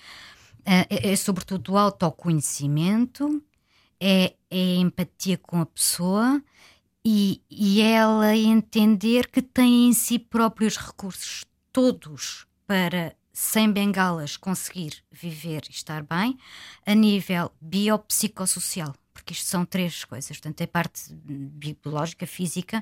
Ah, 0.69 0.85
é, 0.89 1.13
é 1.13 1.15
sobretudo 1.15 1.71
o 1.71 1.77
autoconhecimento, 1.77 3.41
é, 3.97 4.33
é 4.51 4.57
a 4.57 4.75
empatia 4.75 5.37
com 5.37 5.61
a 5.61 5.65
pessoa 5.65 6.43
e, 7.05 7.41
e 7.49 7.79
ela 7.79 8.35
entender 8.35 9.27
que 9.27 9.41
tem 9.41 9.87
em 9.87 9.93
si 9.93 10.19
próprios 10.19 10.75
recursos 10.75 11.45
todos 11.71 12.45
para, 12.67 13.15
sem 13.31 13.71
bengalas, 13.71 14.35
conseguir 14.35 15.01
viver 15.09 15.61
e 15.69 15.71
estar 15.71 16.03
bem, 16.03 16.37
a 16.85 16.93
nível 16.93 17.49
biopsicossocial, 17.61 18.93
porque 19.27 19.33
isto 19.33 19.49
são 19.49 19.65
três 19.65 20.05
coisas, 20.05 20.29
portanto, 20.29 20.61
é 20.61 20.65
parte 20.65 21.13
biológica, 21.13 22.25
física, 22.25 22.81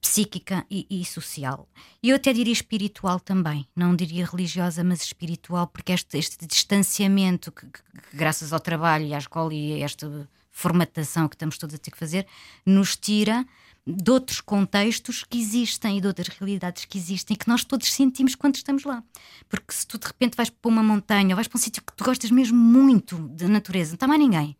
psíquica 0.00 0.64
e, 0.70 0.86
e, 0.88 1.04
social. 1.04 1.68
E 2.02 2.08
eu 2.08 2.16
até 2.16 2.32
diria 2.32 2.52
espiritual 2.52 3.20
também, 3.20 3.68
não 3.76 3.94
diria 3.94 4.24
religiosa, 4.24 4.82
mas 4.82 5.02
espiritual, 5.02 5.66
porque 5.66 5.92
este, 5.92 6.16
este 6.16 6.46
distanciamento 6.46 7.52
que, 7.52 7.66
que, 7.66 7.82
que, 7.82 8.16
graças 8.16 8.54
ao 8.54 8.58
trabalho 8.58 9.04
e 9.04 9.12
à 9.12 9.18
escola 9.18 9.52
e 9.52 9.82
a 9.82 9.84
esta 9.84 10.26
formatação 10.50 11.28
que 11.28 11.34
estamos 11.34 11.58
todos 11.58 11.74
a 11.74 11.78
ter 11.78 11.90
que 11.90 11.98
fazer, 11.98 12.26
nos 12.64 12.96
tira 12.96 13.46
de 13.86 14.10
outros 14.10 14.40
contextos 14.40 15.24
que 15.24 15.38
existem 15.38 15.98
e 15.98 16.00
de 16.00 16.06
outras 16.06 16.28
realidades 16.28 16.86
que 16.86 16.96
existem 16.96 17.36
que 17.36 17.48
nós 17.48 17.64
todos 17.64 17.92
sentimos 17.92 18.34
quando 18.34 18.54
estamos 18.54 18.84
lá. 18.84 19.04
Porque 19.46 19.74
se 19.74 19.86
tu 19.86 19.98
de 19.98 20.06
repente 20.06 20.36
vais 20.36 20.48
para 20.48 20.70
uma 20.70 20.82
montanha 20.82 21.34
ou 21.34 21.36
vais 21.36 21.48
para 21.48 21.58
um 21.58 21.60
sítio 21.60 21.82
que 21.82 21.92
tu 21.94 22.02
gostas 22.02 22.30
mesmo 22.30 22.56
muito 22.56 23.18
da 23.28 23.46
natureza, 23.46 23.90
não 23.90 23.96
está 23.96 24.08
mais 24.08 24.20
ninguém, 24.20 24.56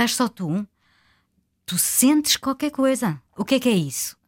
estás 0.00 0.14
só 0.14 0.28
tu, 0.28 0.66
tu 1.66 1.76
sentes 1.76 2.38
qualquer 2.38 2.70
coisa. 2.70 3.20
O 3.36 3.44
que 3.44 3.56
é 3.56 3.60
que 3.60 3.68
é 3.68 3.76
isso? 3.76 4.18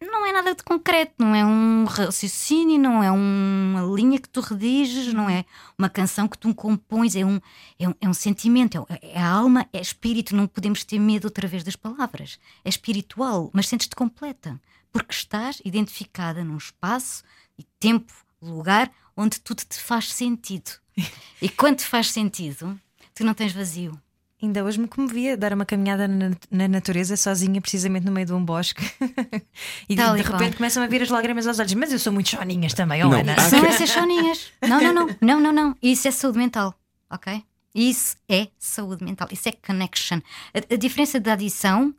não 0.00 0.26
é 0.26 0.32
nada 0.32 0.54
de 0.54 0.62
concreto, 0.62 1.14
não 1.18 1.34
é 1.34 1.44
um 1.44 1.84
raciocínio, 1.84 2.78
não 2.78 3.02
é 3.02 3.10
uma 3.10 3.82
linha 3.94 4.18
que 4.18 4.28
tu 4.28 4.40
rediges, 4.40 5.12
não 5.12 5.28
é 5.28 5.44
uma 5.78 5.88
canção 5.88 6.28
que 6.28 6.38
tu 6.38 6.54
compões, 6.54 7.16
é 7.16 7.24
um, 7.24 7.40
é 7.78 7.88
um, 7.88 7.94
é 8.00 8.08
um 8.08 8.14
sentimento, 8.14 8.86
é, 8.88 9.12
é, 9.12 9.18
a 9.18 9.28
alma, 9.28 9.66
é 9.72 9.80
espírito. 9.80 10.36
Não 10.36 10.46
podemos 10.46 10.84
ter 10.84 10.98
medo 10.98 11.24
outra 11.24 11.48
vez 11.48 11.64
das 11.64 11.76
palavras. 11.76 12.38
É 12.64 12.68
espiritual, 12.68 13.50
mas 13.54 13.68
sentes-te 13.68 13.96
completa, 13.96 14.60
porque 14.92 15.12
estás 15.12 15.62
identificada 15.64 16.44
num 16.44 16.58
espaço 16.58 17.22
e 17.58 17.64
tempo, 17.80 18.12
lugar 18.40 18.92
onde 19.16 19.40
tudo 19.40 19.62
te 19.64 19.78
faz 19.78 20.12
sentido. 20.12 20.72
e 21.40 21.48
quando 21.48 21.78
te 21.78 21.86
faz 21.86 22.10
sentido, 22.10 22.78
tu 23.14 23.24
não 23.24 23.34
tens 23.34 23.52
vazio. 23.52 23.98
Ainda 24.42 24.62
hoje 24.62 24.78
me 24.78 24.86
comovia 24.86 25.34
dar 25.34 25.54
uma 25.54 25.64
caminhada 25.64 26.06
na, 26.06 26.30
na 26.50 26.68
natureza 26.68 27.16
sozinha, 27.16 27.58
precisamente 27.58 28.04
no 28.04 28.12
meio 28.12 28.26
de 28.26 28.34
um 28.34 28.44
bosque. 28.44 28.84
e 29.88 29.96
de, 29.96 30.02
de 30.02 30.22
repente 30.22 30.56
começam 30.56 30.82
a 30.82 30.86
vir 30.86 31.02
as 31.02 31.08
lágrimas 31.08 31.46
aos 31.46 31.58
olhos. 31.58 31.72
Mas 31.72 31.90
eu 31.90 31.98
sou 31.98 32.12
muito 32.12 32.28
choninhas 32.28 32.74
também, 32.74 33.02
oh, 33.02 33.12
Ana. 33.12 33.38
São 33.40 33.64
essas 33.64 33.88
choninhas. 33.88 34.52
Não, 34.60 34.80
não, 34.80 34.92
não, 34.92 35.16
não, 35.22 35.40
não, 35.40 35.52
não. 35.52 35.76
Isso 35.80 36.06
é 36.06 36.10
saúde 36.10 36.36
mental, 36.36 36.74
ok? 37.10 37.42
Isso 37.74 38.16
é 38.28 38.48
saúde 38.58 39.02
mental. 39.04 39.26
Isso 39.30 39.48
é 39.48 39.52
connection. 39.52 40.20
A, 40.52 40.74
a 40.74 40.76
diferença 40.76 41.18
da 41.18 41.32
adição 41.32 41.94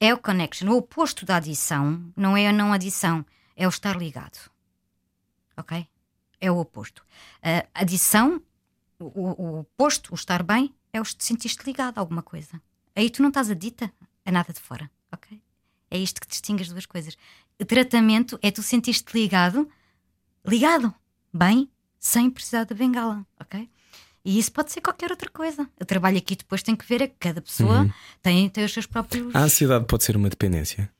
é 0.00 0.12
o 0.12 0.18
connection. 0.18 0.68
O 0.70 0.76
oposto 0.76 1.24
da 1.24 1.36
adição 1.36 2.02
não 2.16 2.36
é 2.36 2.48
a 2.48 2.52
não 2.52 2.72
adição, 2.72 3.24
é 3.54 3.66
o 3.66 3.70
estar 3.70 3.96
ligado. 3.96 4.50
Ok? 5.56 5.86
É 6.40 6.50
o 6.50 6.58
oposto. 6.58 7.04
A 7.40 7.82
adição, 7.82 8.42
o, 8.98 9.06
o 9.40 9.60
oposto, 9.60 10.10
o 10.10 10.14
estar 10.14 10.42
bem, 10.42 10.74
é 10.92 11.00
os 11.00 11.14
te 11.14 11.24
sentiste 11.24 11.64
ligado 11.64 11.98
a 11.98 12.00
alguma 12.00 12.22
coisa. 12.22 12.60
Aí 12.94 13.10
tu 13.10 13.22
não 13.22 13.28
estás 13.28 13.50
adita 13.50 13.92
a 14.24 14.32
nada 14.32 14.52
de 14.52 14.60
fora, 14.60 14.90
ok? 15.12 15.40
É 15.90 15.98
isto 15.98 16.20
que 16.20 16.28
distingue 16.28 16.62
as 16.62 16.68
duas 16.68 16.86
coisas. 16.86 17.16
O 17.60 17.64
tratamento 17.64 18.38
é 18.42 18.50
tu 18.50 18.62
sentiste 18.62 19.12
ligado, 19.14 19.68
ligado, 20.46 20.94
bem, 21.32 21.68
sem 21.98 22.30
precisar 22.30 22.64
da 22.64 22.74
bengala, 22.74 23.26
ok? 23.38 23.68
E 24.24 24.38
isso 24.38 24.52
pode 24.52 24.70
ser 24.70 24.80
qualquer 24.80 25.10
outra 25.10 25.30
coisa. 25.30 25.68
O 25.80 25.84
trabalho 25.84 26.18
aqui 26.18 26.36
depois 26.36 26.62
tem 26.62 26.76
que 26.76 26.86
ver 26.86 27.02
é 27.02 27.06
que 27.06 27.16
cada 27.18 27.40
pessoa 27.40 27.82
uhum. 27.82 27.92
tem, 28.22 28.48
tem 28.48 28.64
os 28.64 28.72
seus 28.72 28.86
próprios. 28.86 29.34
A 29.34 29.40
ansiedade 29.40 29.86
pode 29.86 30.04
ser 30.04 30.16
uma 30.16 30.28
dependência. 30.28 30.90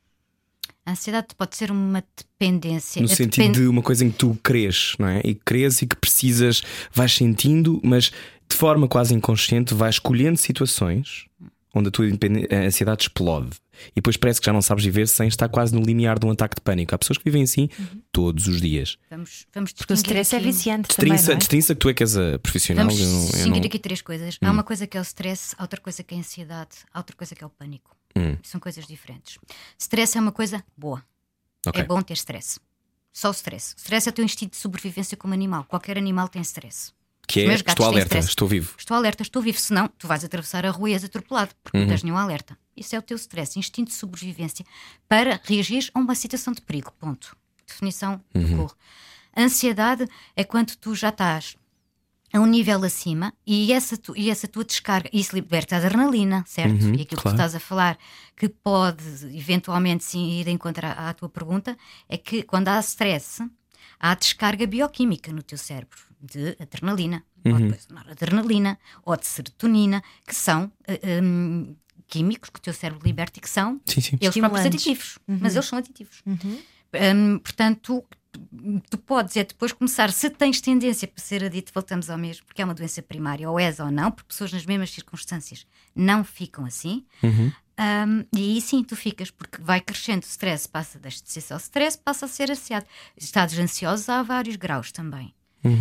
A 0.84 0.92
ansiedade 0.92 1.28
pode 1.36 1.54
ser 1.56 1.70
uma 1.70 2.02
dependência. 2.16 3.02
No 3.02 3.08
sentido 3.08 3.30
depend... 3.30 3.54
de 3.60 3.66
uma 3.66 3.82
coisa 3.82 4.04
em 4.04 4.10
que 4.10 4.16
tu 4.16 4.38
crês, 4.42 4.94
não 4.98 5.06
é? 5.06 5.20
E 5.22 5.34
crês 5.34 5.82
e 5.82 5.86
que 5.86 5.96
precisas, 5.96 6.62
vais 6.92 7.14
sentindo, 7.14 7.78
mas 7.84 8.10
de 8.50 8.56
forma 8.56 8.88
quase 8.88 9.14
inconsciente, 9.14 9.74
vais 9.74 9.96
escolhendo 9.96 10.36
situações 10.36 11.26
onde 11.74 11.88
a 11.88 11.90
tua 11.90 12.06
a 12.06 12.66
ansiedade 12.66 13.02
explode. 13.02 13.50
E 13.92 13.94
depois 13.96 14.16
parece 14.16 14.40
que 14.40 14.46
já 14.46 14.52
não 14.52 14.60
sabes 14.60 14.84
viver 14.84 15.08
sem 15.08 15.28
estar 15.28 15.48
quase 15.48 15.74
no 15.74 15.80
limiar 15.80 16.18
de 16.18 16.26
um 16.26 16.30
ataque 16.30 16.56
de 16.56 16.60
pânico. 16.60 16.94
Há 16.94 16.98
pessoas 16.98 17.16
que 17.16 17.24
vivem 17.24 17.42
assim 17.42 17.68
uhum. 17.78 18.02
todos 18.12 18.46
os 18.46 18.60
dias. 18.60 18.98
Vamos, 19.08 19.46
vamos 19.54 19.72
Porque 19.72 19.92
o 19.92 19.94
stress 19.94 20.34
é 20.34 20.38
aqui. 20.38 20.48
é 20.48 20.52
viciante. 20.52 20.88
Destrinça, 20.88 21.22
também, 21.22 21.34
é? 21.34 21.38
destrinça 21.38 21.74
que 21.74 21.80
tu 21.80 21.88
é 21.88 21.94
que 21.94 22.02
és 22.02 22.16
a 22.16 22.38
profissional. 22.38 22.86
Vamos 22.86 23.00
distinguir 23.00 23.60
não... 23.60 23.66
aqui 23.66 23.78
três 23.78 24.02
coisas. 24.02 24.34
Hum. 24.42 24.46
Há 24.46 24.50
uma 24.50 24.62
coisa 24.62 24.86
que 24.86 24.98
é 24.98 25.00
o 25.00 25.02
stress, 25.02 25.54
há 25.56 25.62
outra 25.62 25.80
coisa 25.80 26.02
que 26.02 26.14
é 26.14 26.18
a 26.18 26.20
ansiedade, 26.20 26.76
há 26.92 26.98
outra 26.98 27.16
coisa 27.16 27.34
que 27.34 27.42
é 27.42 27.46
o 27.46 27.50
pânico. 27.50 27.96
Hum. 28.16 28.36
São 28.42 28.60
coisas 28.60 28.86
diferentes. 28.86 29.38
Stress 29.78 30.18
é 30.18 30.20
uma 30.20 30.32
coisa 30.32 30.62
boa. 30.76 31.02
Okay. 31.66 31.82
É 31.82 31.84
bom 31.84 32.02
ter 32.02 32.14
stress. 32.14 32.58
Só 33.12 33.28
o 33.28 33.32
stress. 33.32 33.74
O 33.74 33.78
stress 33.78 34.08
é 34.08 34.10
o 34.10 34.12
teu 34.12 34.24
instinto 34.24 34.52
de 34.52 34.58
sobrevivência 34.58 35.16
como 35.16 35.32
animal. 35.32 35.64
Qualquer 35.64 35.96
animal 35.96 36.28
tem 36.28 36.42
stress. 36.42 36.92
Que 37.32 37.40
é, 37.42 37.46
meus 37.48 37.60
estou 37.66 37.86
alerta, 37.86 38.18
estou 38.18 38.48
vivo. 38.48 38.74
Estou 38.78 38.96
alerta, 38.96 39.22
estou 39.22 39.40
vivo. 39.42 39.58
Senão, 39.58 39.88
tu 39.98 40.06
vais 40.08 40.24
atravessar 40.24 40.66
a 40.66 40.70
rua 40.70 40.90
e 40.90 40.92
és 40.94 41.04
atropelado, 41.04 41.52
porque 41.62 41.78
não 41.78 41.86
tens 41.86 42.02
nenhum 42.02 42.16
alerta. 42.16 42.58
Isso 42.76 42.96
é 42.96 42.98
o 42.98 43.02
teu 43.02 43.16
stress, 43.16 43.58
instinto 43.58 43.88
de 43.90 43.94
sobrevivência 43.96 44.64
para 45.08 45.40
reagir 45.44 45.90
a 45.94 45.98
uma 45.98 46.14
situação 46.14 46.52
de 46.52 46.60
perigo. 46.62 46.92
Ponto. 46.98 47.36
Definição 47.66 48.20
do 48.34 48.56
corro. 48.56 48.74
Ansiedade 49.36 50.08
é 50.34 50.42
quando 50.44 50.74
tu 50.76 50.94
já 50.94 51.10
estás 51.10 51.56
a 52.32 52.38
um 52.40 52.46
nível 52.46 52.82
acima 52.84 53.32
e 53.46 53.72
essa, 53.72 53.96
tu- 53.96 54.16
e 54.16 54.30
essa 54.30 54.46
tua 54.48 54.64
descarga, 54.64 55.08
isso 55.12 55.34
liberta 55.34 55.76
adrenalina, 55.76 56.44
certo? 56.46 56.82
Uhum, 56.84 56.90
e 56.94 57.02
aquilo 57.02 57.06
que 57.06 57.16
claro. 57.16 57.30
tu 57.30 57.40
estás 57.40 57.54
a 57.54 57.60
falar, 57.60 57.98
que 58.36 58.48
pode 58.48 59.02
eventualmente 59.36 60.04
sim 60.04 60.38
ir 60.40 60.44
de 60.44 60.50
encontro 60.50 60.86
à, 60.86 61.10
à 61.10 61.14
tua 61.14 61.28
pergunta, 61.28 61.76
é 62.08 62.16
que 62.16 62.42
quando 62.44 62.68
há 62.68 62.78
stress, 62.80 63.42
há 63.98 64.14
descarga 64.14 64.66
bioquímica 64.66 65.32
no 65.32 65.42
teu 65.42 65.58
cérebro 65.58 65.98
de 66.20 66.56
adrenalina, 66.60 67.24
ou 67.44 67.52
Uhum. 67.52 67.58
depois 67.60 67.88
noradrenalina, 67.88 68.78
ou 69.04 69.16
de 69.16 69.26
serotonina, 69.26 70.02
que 70.26 70.34
são 70.34 70.70
eh, 70.86 71.20
hum, 71.22 71.74
químicos 72.06 72.50
que 72.50 72.58
o 72.58 72.62
teu 72.62 72.74
cérebro 72.74 73.06
liberta 73.06 73.38
e 73.38 73.42
que 73.42 73.48
são 73.48 73.80
Sim, 73.86 74.00
sim. 74.00 74.18
eles 74.20 74.36
próprios 74.36 74.66
aditivos, 74.66 75.18
mas 75.26 75.54
eles 75.54 75.66
são 75.66 75.78
aditivos. 75.78 76.22
Hum, 76.26 77.38
portanto, 77.38 78.04
tu 78.90 78.98
podes 78.98 79.36
é 79.36 79.44
depois 79.44 79.72
começar, 79.72 80.12
se 80.12 80.28
tens 80.28 80.60
tendência 80.60 81.06
para 81.08 81.22
ser 81.22 81.44
adito, 81.44 81.72
voltamos 81.72 82.10
ao 82.10 82.18
mesmo, 82.18 82.44
porque 82.46 82.60
é 82.62 82.64
uma 82.64 82.74
doença 82.74 83.00
primária, 83.02 83.48
ou 83.50 83.58
és 83.58 83.80
ou 83.80 83.90
não, 83.90 84.10
porque 84.10 84.28
pessoas 84.28 84.52
nas 84.52 84.66
mesmas 84.66 84.90
circunstâncias 84.90 85.66
não 85.94 86.22
ficam 86.24 86.64
assim. 86.64 87.04
Hum, 87.80 88.26
e 88.36 88.38
aí 88.56 88.60
sim 88.60 88.84
tu 88.84 88.94
ficas, 88.94 89.30
porque 89.30 89.62
vai 89.62 89.80
crescendo 89.80 90.22
o 90.22 90.26
stress, 90.26 90.68
passa, 90.68 90.98
deixa 90.98 91.22
de 91.24 91.30
ser 91.32 91.40
só 91.40 91.56
stress, 91.56 91.96
passa 91.96 92.26
a 92.26 92.28
ser 92.28 92.50
ansiado. 92.50 92.84
Estados 93.16 93.58
ansiosos 93.58 94.06
há 94.08 94.22
vários 94.22 94.56
graus 94.56 94.92
também. 94.92 95.34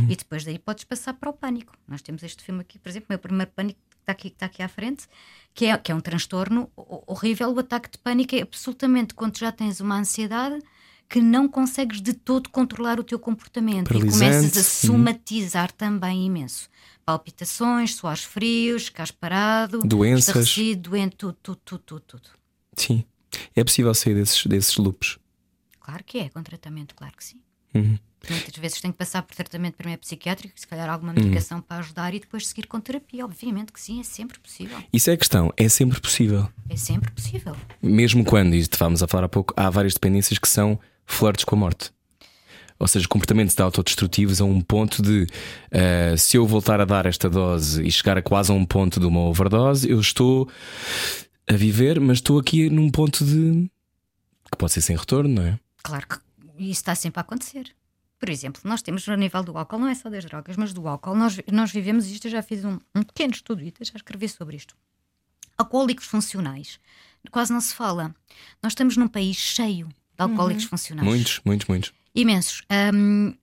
E 0.09 0.15
depois 0.15 0.43
daí 0.45 0.57
podes 0.59 0.83
passar 0.85 1.13
para 1.13 1.29
o 1.29 1.33
pânico. 1.33 1.73
Nós 1.87 2.01
temos 2.01 2.21
este 2.23 2.43
filme 2.43 2.61
aqui, 2.61 2.77
por 2.79 2.89
exemplo, 2.89 3.07
o 3.09 3.11
meu 3.13 3.19
primeiro 3.19 3.51
pânico 3.51 3.79
que 3.89 3.95
está 3.97 4.11
aqui, 4.13 4.29
que 4.29 4.35
está 4.35 4.45
aqui 4.45 4.61
à 4.63 4.67
frente, 4.69 5.07
que 5.53 5.65
é, 5.65 5.77
que 5.77 5.91
é 5.91 5.95
um 5.95 5.99
transtorno 6.01 6.69
ho- 6.75 7.03
horrível. 7.07 7.49
O 7.53 7.59
ataque 7.59 7.89
de 7.91 7.97
pânico 7.97 8.35
é 8.35 8.41
absolutamente 8.41 9.13
quando 9.13 9.37
já 9.37 9.51
tens 9.51 9.79
uma 9.81 9.97
ansiedade 9.97 10.57
que 11.09 11.19
não 11.19 11.47
consegues 11.49 11.99
de 12.01 12.13
todo 12.13 12.49
controlar 12.49 12.99
o 12.99 13.03
teu 13.03 13.17
comportamento 13.17 13.91
e 13.97 13.99
começas 13.99 14.55
a 14.55 14.59
Uhum. 14.59 14.63
somatizar 14.97 15.71
também 15.71 16.25
imenso. 16.27 16.69
Palpitações, 17.03 17.95
suores 17.95 18.23
frios, 18.23 18.85
ficares 18.85 19.11
parado, 19.11 19.79
Doenças. 19.79 20.55
doente, 20.77 21.15
tudo, 21.17 21.37
tudo, 21.41 21.79
tudo, 21.79 22.01
tudo. 22.01 22.29
Sim. 22.75 23.03
É 23.55 23.63
possível 23.63 23.93
sair 23.95 24.13
desses, 24.13 24.45
desses 24.45 24.77
loops. 24.77 25.17
Claro 25.79 26.03
que 26.03 26.19
é, 26.19 26.29
com 26.29 26.41
tratamento, 26.43 26.93
claro 26.95 27.15
que 27.17 27.23
sim. 27.23 27.41
Uhum. 27.73 27.97
Muitas 28.29 28.55
vezes 28.57 28.81
tem 28.81 28.91
que 28.91 28.97
passar 28.97 29.21
por 29.23 29.33
tratamento 29.35 29.75
primeiro 29.75 30.01
psiquiátrico, 30.01 30.59
se 30.59 30.67
calhar 30.67 30.89
alguma 30.89 31.11
Uhum. 31.13 31.19
medicação 31.19 31.61
para 31.61 31.77
ajudar 31.77 32.13
e 32.13 32.19
depois 32.19 32.47
seguir 32.47 32.67
com 32.67 32.79
terapia. 32.79 33.23
Obviamente 33.25 33.71
que 33.71 33.79
sim, 33.81 33.99
é 33.99 34.03
sempre 34.03 34.37
possível. 34.39 34.77
Isso 34.93 35.09
é 35.09 35.13
a 35.13 35.17
questão, 35.17 35.51
é 35.57 35.69
sempre 35.69 35.99
possível. 35.99 36.47
É 36.69 36.75
sempre 36.75 37.09
possível. 37.11 37.55
Mesmo 37.81 38.23
quando, 38.25 38.53
e 38.55 38.59
estávamos 38.59 39.01
a 39.01 39.07
falar 39.07 39.25
há 39.25 39.29
pouco, 39.29 39.53
há 39.57 39.69
várias 39.69 39.93
dependências 39.93 40.37
que 40.37 40.47
são 40.49 40.79
flirts 41.09 41.43
com 41.43 41.55
a 41.55 41.59
morte. 41.59 41.91
Ou 42.77 42.87
seja, 42.87 43.05
comportamentos 43.09 43.55
de 43.55 43.61
autodestrutivos 43.61 44.39
a 44.39 44.45
um 44.45 44.61
ponto 44.61 45.01
de 45.01 45.27
ah, 45.71 46.15
se 46.15 46.37
eu 46.37 46.47
voltar 46.47 46.79
a 46.79 46.85
dar 46.85 47.05
esta 47.05 47.29
dose 47.29 47.83
e 47.83 47.91
chegar 47.91 48.17
a 48.17 48.21
quase 48.21 48.51
a 48.51 48.55
um 48.55 48.65
ponto 48.65 49.01
de 49.01 49.05
uma 49.05 49.19
overdose, 49.19 49.89
eu 49.89 49.99
estou 49.99 50.49
a 51.45 51.53
viver, 51.53 51.99
mas 51.99 52.19
estou 52.19 52.39
aqui 52.39 52.69
num 52.69 52.89
ponto 52.89 53.25
de 53.25 53.69
que 54.49 54.57
pode 54.57 54.71
ser 54.71 54.81
sem 54.81 54.95
retorno, 54.95 55.29
não 55.29 55.43
é? 55.43 55.59
Claro 55.83 56.07
que 56.07 56.19
isso 56.57 56.79
está 56.81 56.95
sempre 56.95 57.19
a 57.19 57.21
acontecer. 57.21 57.69
Por 58.17 58.29
exemplo, 58.29 58.61
nós 58.65 58.81
temos 58.81 59.07
a 59.07 59.15
nível 59.15 59.43
do 59.43 59.57
álcool, 59.57 59.79
não 59.79 59.87
é 59.87 59.95
só 59.95 60.09
das 60.09 60.25
drogas, 60.25 60.57
mas 60.57 60.73
do 60.73 60.87
álcool, 60.87 61.15
nós, 61.15 61.39
nós 61.51 61.71
vivemos 61.71 62.07
isto. 62.07 62.27
Eu 62.27 62.31
já 62.31 62.41
fiz 62.41 62.63
um, 62.63 62.79
um 62.95 63.03
pequeno 63.03 63.33
estudo 63.33 63.61
e 63.61 63.73
já 63.81 63.95
escrevi 63.95 64.27
sobre 64.27 64.55
isto. 64.55 64.75
Alcoólicos 65.57 66.05
funcionais, 66.05 66.79
quase 67.31 67.51
não 67.51 67.61
se 67.61 67.73
fala. 67.73 68.15
Nós 68.63 68.71
estamos 68.71 68.95
num 68.97 69.07
país 69.07 69.37
cheio 69.37 69.89
de 70.25 70.31
alcoólicos 70.31 70.65
funcionais. 70.65 71.07
Muitos, 71.07 71.41
muitos, 71.45 71.67
muitos. 71.67 71.93
Imensos. 72.13 72.61
Hum, 72.93 73.33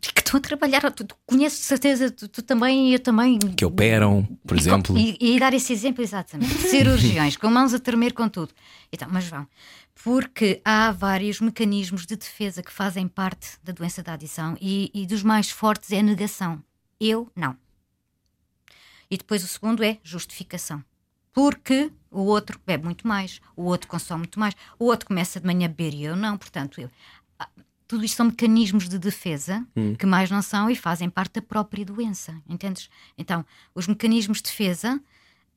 que 0.00 0.20
estão 0.20 0.38
a 0.38 0.40
trabalhar, 0.40 0.90
tu, 0.92 1.04
tu 1.04 1.16
conheces 1.26 1.58
de 1.60 1.64
certeza, 1.64 2.10
tu, 2.10 2.28
tu 2.28 2.42
também 2.42 2.90
e 2.90 2.94
eu 2.94 2.98
também. 2.98 3.38
Que 3.38 3.64
operam, 3.64 4.26
por 4.46 4.56
E 4.56 4.60
exemplo. 4.60 4.96
E, 4.98 5.16
e 5.20 5.38
dar 5.38 5.52
esse 5.54 5.72
exemplo, 5.72 6.02
exatamente. 6.02 6.54
Cirurgiões, 6.68 7.36
com 7.36 7.48
mãos 7.48 7.74
a 7.74 7.78
tremer 7.78 8.12
com 8.12 8.28
tudo. 8.28 8.52
Então, 8.92 9.08
mas 9.10 9.26
vão. 9.28 9.46
Porque 10.02 10.60
há 10.64 10.92
vários 10.92 11.40
mecanismos 11.40 12.06
de 12.06 12.16
defesa 12.16 12.62
que 12.62 12.72
fazem 12.72 13.08
parte 13.08 13.48
da 13.62 13.72
doença 13.72 14.02
da 14.02 14.12
adição 14.12 14.56
e, 14.60 14.90
e 14.94 15.06
dos 15.06 15.22
mais 15.22 15.50
fortes 15.50 15.90
é 15.92 15.98
a 15.98 16.02
negação. 16.02 16.62
Eu 17.00 17.30
não. 17.34 17.56
E 19.10 19.16
depois 19.16 19.42
o 19.44 19.48
segundo 19.48 19.82
é 19.82 19.98
justificação. 20.02 20.84
Porque 21.36 21.92
o 22.10 22.20
outro 22.22 22.58
bebe 22.66 22.86
muito 22.86 23.06
mais, 23.06 23.42
o 23.54 23.64
outro 23.64 23.86
consome 23.88 24.20
muito 24.20 24.40
mais, 24.40 24.54
o 24.78 24.86
outro 24.86 25.06
começa 25.06 25.38
de 25.38 25.44
manhã 25.44 25.66
a 25.66 25.68
beber 25.68 25.92
e 25.92 26.02
eu 26.04 26.16
não. 26.16 26.38
Portanto, 26.38 26.80
eu. 26.80 26.90
ah, 27.38 27.46
Tudo 27.86 28.06
isto 28.06 28.16
são 28.16 28.24
mecanismos 28.24 28.88
de 28.88 28.98
defesa 28.98 29.66
que 29.98 30.06
mais 30.06 30.30
não 30.30 30.40
são 30.40 30.70
e 30.70 30.74
fazem 30.74 31.10
parte 31.10 31.34
da 31.34 31.42
própria 31.42 31.84
doença, 31.84 32.40
entendes? 32.48 32.88
Então, 33.18 33.44
os 33.74 33.86
mecanismos 33.86 34.38
de 34.38 34.44
defesa 34.44 34.98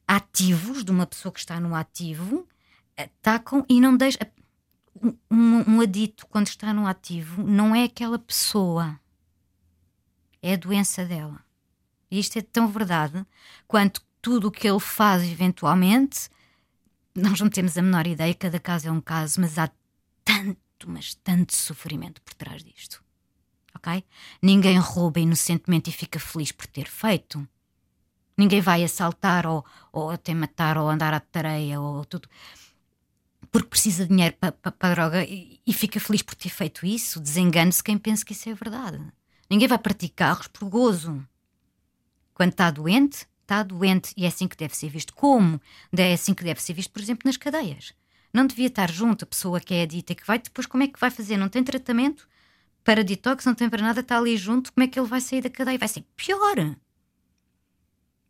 ativos 0.06 0.84
de 0.84 0.92
uma 0.92 1.06
pessoa 1.06 1.32
que 1.32 1.40
está 1.40 1.62
no 1.62 1.74
ativo 1.74 2.46
atacam 2.98 3.66
e 3.70 3.80
não 3.80 3.96
deixam. 3.96 4.20
Um, 5.02 5.16
um, 5.32 5.76
um 5.76 5.82
adito, 5.82 6.28
quando 6.28 6.48
está 6.48 6.74
no 6.74 6.86
ativo, 6.86 7.42
não 7.42 7.74
é 7.74 7.86
aquela 7.86 8.20
pessoa, 8.20 9.00
é 10.42 10.56
a 10.56 10.58
doença 10.58 11.06
dela. 11.06 11.40
E 12.12 12.20
isto 12.20 12.38
é 12.38 12.42
tão 12.42 12.68
verdade 12.68 13.26
quanto 13.66 14.02
tudo 14.30 14.50
o 14.50 14.52
que 14.52 14.70
ele 14.70 14.80
faz, 14.80 15.24
eventualmente, 15.24 16.30
nós 17.16 17.40
não 17.40 17.50
temos 17.50 17.76
a 17.76 17.82
menor 17.82 18.06
ideia, 18.06 18.32
cada 18.36 18.60
caso 18.60 18.88
é 18.88 18.92
um 18.92 19.02
caso, 19.02 19.42
mas 19.42 19.58
há 19.58 19.72
tanto, 20.24 20.88
mas 20.88 21.16
tanto 21.16 21.56
sofrimento 21.56 22.22
por 22.22 22.36
trás 22.36 22.64
disto. 22.64 23.04
Ok? 23.74 24.04
Ninguém 24.40 24.78
rouba 24.78 25.20
inocentemente 25.20 25.90
e 25.90 25.94
fica 25.94 26.20
feliz 26.20 26.52
por 26.52 26.68
ter 26.68 26.88
feito. 26.88 27.48
Ninguém 28.38 28.62
vai 28.62 28.84
assaltar 28.84 29.48
ou, 29.48 29.66
ou 29.92 30.12
até 30.12 30.32
matar 30.36 30.78
ou 30.78 30.88
andar 30.88 31.12
à 31.12 31.20
tareia 31.20 31.82
ou 31.82 32.06
tudo 32.06 32.30
porque 33.52 33.70
precisa 33.70 34.04
de 34.04 34.10
dinheiro 34.10 34.36
para 34.40 34.52
pa, 34.52 34.72
pa 34.72 34.92
droga 34.92 35.24
e, 35.24 35.60
e 35.66 35.74
fica 35.74 36.00
feliz 36.00 36.22
por 36.22 36.36
ter 36.36 36.50
feito 36.50 36.86
isso. 36.86 37.20
Desengane-se 37.20 37.84
quem 37.84 37.98
pensa 37.98 38.24
que 38.24 38.34
isso 38.34 38.48
é 38.48 38.54
verdade. 38.54 39.02
Ninguém 39.50 39.68
vai 39.68 39.80
partir 39.80 40.10
carros 40.10 40.46
por 40.46 40.70
gozo. 40.70 41.28
Quando 42.36 42.52
está 42.52 42.70
doente, 42.70 43.28
está 43.50 43.64
doente 43.64 44.14
e 44.16 44.26
é 44.26 44.28
assim 44.28 44.48
que 44.48 44.56
deve 44.56 44.76
ser 44.76 44.90
visto. 44.90 45.14
Como? 45.14 45.60
É 45.98 46.14
assim 46.14 46.36
que 46.36 46.44
deve 46.44 46.62
ser 46.62 46.74
visto, 46.74 46.92
por 46.92 47.02
exemplo, 47.02 47.24
nas 47.26 47.36
cadeias. 47.36 47.94
Não 48.32 48.46
devia 48.46 48.68
estar 48.68 48.92
junto 48.92 49.24
a 49.24 49.28
pessoa 49.28 49.60
que 49.60 49.74
é 49.74 49.82
adita 49.82 50.14
e 50.14 50.16
que 50.16 50.26
vai 50.26 50.38
depois, 50.38 50.68
como 50.68 50.84
é 50.84 50.88
que 50.88 51.00
vai 51.00 51.10
fazer? 51.10 51.36
Não 51.36 51.50
tem 51.50 51.64
tratamento 51.64 52.30
para 52.84 53.04
detox, 53.04 53.46
não 53.46 53.56
tem 53.56 53.68
para 53.68 53.82
nada, 53.82 54.02
está 54.02 54.18
ali 54.18 54.38
junto, 54.38 54.72
como 54.72 54.84
é 54.84 54.88
que 54.88 55.00
ele 55.00 55.08
vai 55.08 55.20
sair 55.20 55.42
da 55.42 55.50
cadeia? 55.50 55.80
Vai 55.80 55.88
ser 55.88 56.06
pior. 56.16 56.76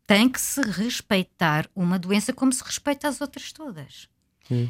Tem 0.07 0.29
que 0.29 0.39
se 0.39 0.61
respeitar 0.61 1.69
uma 1.75 1.99
doença 1.99 2.33
como 2.33 2.53
se 2.53 2.63
respeita 2.63 3.07
as 3.07 3.19
outras 3.19 3.51
todas. 3.51 4.07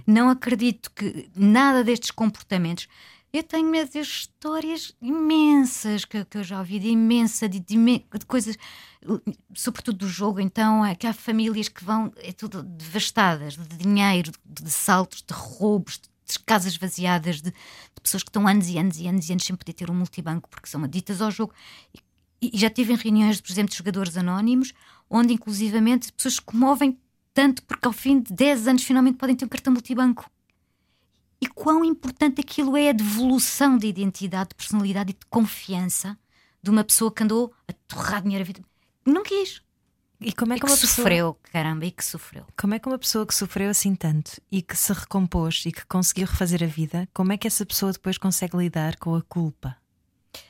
Não 0.06 0.30
acredito 0.30 0.92
que 0.92 1.30
nada 1.34 1.84
destes 1.84 2.12
comportamentos. 2.12 2.88
Eu 3.32 3.44
tenho 3.44 3.70
medo 3.70 3.92
de 3.92 4.00
histórias 4.00 4.92
imensas 5.00 6.04
que, 6.04 6.26
que 6.26 6.38
eu 6.40 6.44
já 6.44 6.58
ouvi, 6.60 6.80
de 6.80 6.88
imensa, 6.88 7.48
de, 7.48 7.60
de 7.60 7.78
de 7.78 8.26
coisas, 8.26 8.58
sobretudo 9.54 10.00
do 10.00 10.08
jogo. 10.08 10.40
Então, 10.40 10.84
é 10.84 10.96
que 10.96 11.06
há 11.06 11.14
famílias 11.14 11.70
que 11.70 11.84
vão, 11.84 12.12
é 12.18 12.32
tudo 12.32 12.64
devastadas 12.64 13.56
de 13.56 13.78
dinheiro, 13.78 14.32
de, 14.44 14.64
de 14.64 14.72
saltos, 14.72 15.22
de 15.22 15.34
roubos, 15.34 16.00
de 16.00 16.40
casas 16.40 16.76
vaziadas, 16.76 17.36
de, 17.40 17.52
de 17.52 18.02
pessoas 18.02 18.24
que 18.24 18.30
estão 18.30 18.48
anos 18.48 18.68
e 18.68 18.80
anos 18.80 18.98
e 18.98 19.08
anos 19.08 19.30
e 19.30 19.32
anos 19.32 19.46
sem 19.46 19.56
poder 19.56 19.74
ter 19.74 19.92
um 19.92 19.96
multibanco 19.96 20.50
porque 20.50 20.68
são 20.68 20.84
aditas 20.84 21.22
ao 21.22 21.30
jogo. 21.30 21.54
E, 22.42 22.50
e 22.54 22.58
já 22.58 22.70
tive 22.70 22.94
em 22.94 22.96
reuniões, 22.96 23.40
por 23.40 23.52
exemplo, 23.52 23.70
de 23.70 23.78
jogadores 23.78 24.18
anónimos, 24.18 24.74
onde 25.08 25.34
inclusivamente 25.34 26.12
pessoas 26.14 26.36
se 26.36 26.42
comovem 26.42 26.98
tanto 27.32 27.62
porque 27.64 27.88
ao 27.88 27.94
fim 27.94 28.20
de 28.22 28.34
10 28.34 28.68
anos 28.68 28.84
finalmente 28.84 29.18
podem 29.18 29.36
ter 29.36 29.46
um 29.46 29.50
cartão 29.50 29.72
multibanco. 29.72 30.30
E 31.42 31.48
quão 31.48 31.86
importante 31.86 32.42
aquilo 32.42 32.76
é 32.76 32.90
a 32.90 32.94
devolução 32.94 33.78
de 33.78 33.88
identidade, 33.88 34.50
de 34.50 34.56
personalidade 34.56 35.12
e 35.12 35.14
de 35.14 35.26
confiança 35.30 36.18
de 36.62 36.70
uma 36.70 36.84
pessoa 36.84 37.12
que 37.12 37.24
andou 37.24 37.54
a 37.68 37.74
torrar 37.88 38.22
dinheiro 38.22 38.44
a 38.44 38.46
vida. 38.46 38.62
Não 39.06 39.24
quis. 39.24 39.62
E 40.20 40.34
como 40.34 40.52
é 40.52 40.58
E 40.58 40.60
que 40.60 40.66
que 40.66 40.72
uma 40.72 40.78
pessoa. 40.78 40.96
sofreu, 40.96 41.40
caramba, 41.54 41.86
e 41.86 41.92
que 41.92 42.04
sofreu. 42.04 42.46
Como 42.58 42.74
é 42.74 42.80
que 42.80 42.88
uma 42.90 43.00
pessoa 43.00 43.26
que 43.26 43.34
sofreu 43.34 43.70
assim 43.70 43.96
tanto 43.96 44.42
e 44.52 44.62
que 44.62 44.76
se 44.76 44.92
recompôs 44.92 45.64
e 45.66 45.72
que 45.72 45.86
conseguiu 45.86 46.28
refazer 46.28 46.62
a 46.62 46.68
vida, 46.68 47.08
como 47.14 47.32
é 47.32 47.38
que 47.38 47.48
essa 47.48 47.66
pessoa 47.66 47.94
depois 47.94 48.18
consegue 48.18 48.58
lidar 48.58 48.98
com 48.98 49.16
a 49.16 49.22
culpa? 49.22 49.78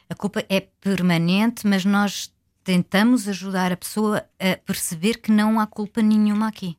A 0.10 0.16
culpa 0.16 0.44
é 0.50 0.62
permanente, 0.62 1.68
mas 1.68 1.86
nós 1.86 2.34
tentamos 2.64 3.28
ajudar 3.28 3.72
a 3.72 3.78
pessoa 3.78 4.26
a 4.40 4.58
perceber 4.66 5.22
que 5.22 5.32
não 5.32 5.60
há 5.60 5.68
culpa 5.68 6.02
nenhuma 6.02 6.48
aqui. 6.48 6.76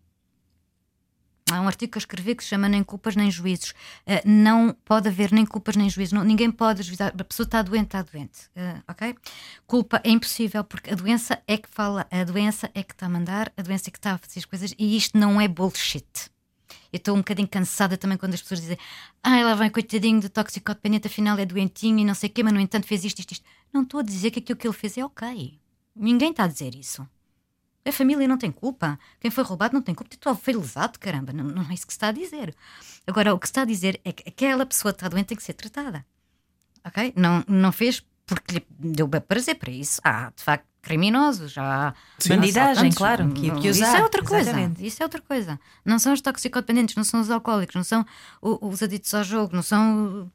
Há 1.50 1.60
um 1.60 1.66
artigo 1.66 1.92
que 1.92 1.98
eu 1.98 2.00
escrevi 2.00 2.34
que 2.34 2.42
se 2.42 2.50
chama 2.50 2.68
Nem 2.68 2.82
Culpas 2.82 3.16
Nem 3.16 3.30
Juízos. 3.30 3.70
Uh, 4.06 4.20
não 4.24 4.76
pode 4.84 5.08
haver 5.08 5.32
nem 5.32 5.44
culpas 5.44 5.76
nem 5.76 5.88
juízos. 5.88 6.12
Não, 6.12 6.24
ninguém 6.24 6.50
pode 6.50 6.82
juizar. 6.82 7.12
A 7.18 7.24
pessoa 7.24 7.44
está 7.44 7.62
doente, 7.62 7.86
está 7.86 8.02
doente. 8.02 8.42
Uh, 8.56 8.82
ok? 8.88 9.14
Culpa 9.66 10.00
é 10.04 10.10
impossível 10.10 10.64
porque 10.64 10.90
a 10.90 10.94
doença 10.94 11.40
é 11.46 11.56
que 11.56 11.68
fala, 11.68 12.06
a 12.10 12.24
doença 12.24 12.70
é 12.74 12.82
que 12.82 12.92
está 12.92 13.06
a 13.06 13.08
mandar, 13.08 13.52
a 13.56 13.62
doença 13.62 13.88
é 13.88 13.90
que 13.90 13.98
está 13.98 14.12
a 14.12 14.18
fazer 14.18 14.40
as 14.40 14.44
coisas 14.44 14.74
e 14.78 14.96
isto 14.96 15.18
não 15.18 15.40
é 15.40 15.48
bullshit. 15.48 16.30
Eu 16.92 16.96
estou 16.96 17.14
um 17.14 17.18
bocadinho 17.18 17.48
cansada 17.48 17.96
também 17.96 18.18
quando 18.18 18.34
as 18.34 18.42
pessoas 18.42 18.60
dizem 18.60 18.78
ah, 19.22 19.42
lá 19.42 19.54
vai 19.54 19.70
coitadinho 19.70 20.20
de 20.20 20.28
toxicodependente, 20.28 21.06
afinal 21.06 21.38
é 21.38 21.46
doentinho 21.46 21.98
e 22.00 22.04
não 22.04 22.14
sei 22.14 22.28
o 22.28 22.32
quê, 22.32 22.42
mas 22.42 22.52
no 22.52 22.60
entanto 22.60 22.86
fez 22.86 23.04
isto, 23.04 23.20
isto, 23.20 23.32
isto. 23.32 23.46
Não 23.72 23.82
estou 23.82 24.00
a 24.00 24.02
dizer 24.02 24.30
que 24.30 24.40
aquilo 24.40 24.58
que 24.58 24.66
ele 24.66 24.74
fez 24.74 24.98
é 24.98 25.04
ok. 25.04 25.58
Ninguém 25.94 26.30
está 26.30 26.44
a 26.44 26.48
dizer 26.48 26.74
isso. 26.74 27.06
A 27.84 27.92
família 27.92 28.28
não 28.28 28.36
tem 28.36 28.52
culpa. 28.52 28.98
Quem 29.18 29.30
foi 29.30 29.42
roubado 29.42 29.74
não 29.74 29.82
tem 29.82 29.94
culpa. 29.94 30.14
Tu 30.18 30.34
foi 30.34 30.54
lesado, 30.54 30.98
caramba. 30.98 31.32
Não, 31.32 31.44
não 31.44 31.62
é 31.70 31.74
isso 31.74 31.86
que 31.86 31.92
se 31.92 31.96
está 31.96 32.08
a 32.08 32.12
dizer. 32.12 32.54
Agora, 33.06 33.34
o 33.34 33.38
que 33.38 33.46
se 33.46 33.52
está 33.52 33.62
a 33.62 33.64
dizer 33.64 34.00
é 34.04 34.12
que 34.12 34.28
aquela 34.28 34.66
pessoa 34.66 34.92
que 34.92 34.98
está 34.98 35.08
doente 35.08 35.26
tem 35.26 35.36
que 35.36 35.42
ser 35.42 35.54
tratada. 35.54 36.04
Ok? 36.84 37.12
Não, 37.16 37.44
não 37.48 37.72
fez 37.72 38.04
porque 38.26 38.54
lhe 38.54 38.92
deu 38.92 39.08
prazer 39.08 39.56
para 39.56 39.70
isso. 39.70 40.00
Há, 40.04 40.30
de 40.36 40.42
facto, 40.42 40.66
criminosos, 40.82 41.56
há 41.58 41.94
bandidagem, 42.28 42.92
claro. 42.92 43.32
Que, 43.32 43.50
que 43.50 43.68
usar, 43.68 43.88
isso 43.88 43.96
é 43.96 44.02
outra 44.02 44.22
coisa. 44.22 44.50
Exatamente. 44.50 44.86
Isso 44.86 45.02
é 45.02 45.06
outra 45.06 45.20
coisa. 45.20 45.60
Não 45.84 45.98
são 45.98 46.12
os 46.12 46.20
toxicodependentes, 46.20 46.94
não 46.94 47.04
são 47.04 47.20
os 47.20 47.30
alcoólicos, 47.30 47.74
não 47.74 47.84
são 47.84 48.04
os 48.40 48.82
aditos 48.82 49.12
ao 49.14 49.24
jogo, 49.24 49.54
não 49.54 49.62
são 49.62 50.30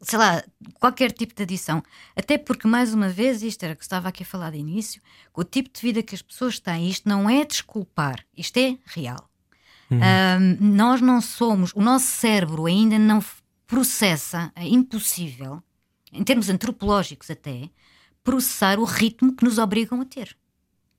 sei 0.00 0.18
lá, 0.18 0.42
qualquer 0.74 1.12
tipo 1.12 1.34
de 1.34 1.42
adição. 1.42 1.82
Até 2.16 2.38
porque, 2.38 2.66
mais 2.66 2.94
uma 2.94 3.08
vez, 3.08 3.42
isto 3.42 3.62
era 3.62 3.76
que 3.76 3.82
estava 3.82 4.08
aqui 4.08 4.22
a 4.22 4.26
falar 4.26 4.50
de 4.50 4.58
início, 4.58 5.02
com 5.32 5.42
o 5.42 5.44
tipo 5.44 5.70
de 5.72 5.80
vida 5.80 6.02
que 6.02 6.14
as 6.14 6.22
pessoas 6.22 6.58
têm, 6.58 6.88
isto 6.88 7.08
não 7.08 7.28
é 7.28 7.44
desculpar, 7.44 8.24
isto 8.36 8.56
é 8.58 8.78
real. 8.86 9.28
Uhum. 9.90 9.98
Um, 9.98 10.74
nós 10.74 11.00
não 11.00 11.20
somos, 11.20 11.72
o 11.74 11.80
nosso 11.80 12.06
cérebro 12.06 12.66
ainda 12.66 12.98
não 12.98 13.22
processa, 13.66 14.52
é 14.54 14.66
impossível, 14.66 15.62
em 16.12 16.24
termos 16.24 16.48
antropológicos 16.48 17.30
até, 17.30 17.68
processar 18.22 18.78
o 18.78 18.84
ritmo 18.84 19.34
que 19.34 19.44
nos 19.44 19.58
obrigam 19.58 20.00
a 20.00 20.04
ter. 20.04 20.36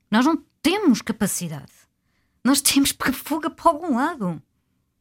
Nós 0.10 0.26
não 0.26 0.44
temos 0.62 1.02
capacidade. 1.02 1.72
Nós 2.44 2.62
temos 2.62 2.94
fuga 3.14 3.50
para 3.50 3.72
algum 3.72 3.96
lado. 3.96 4.42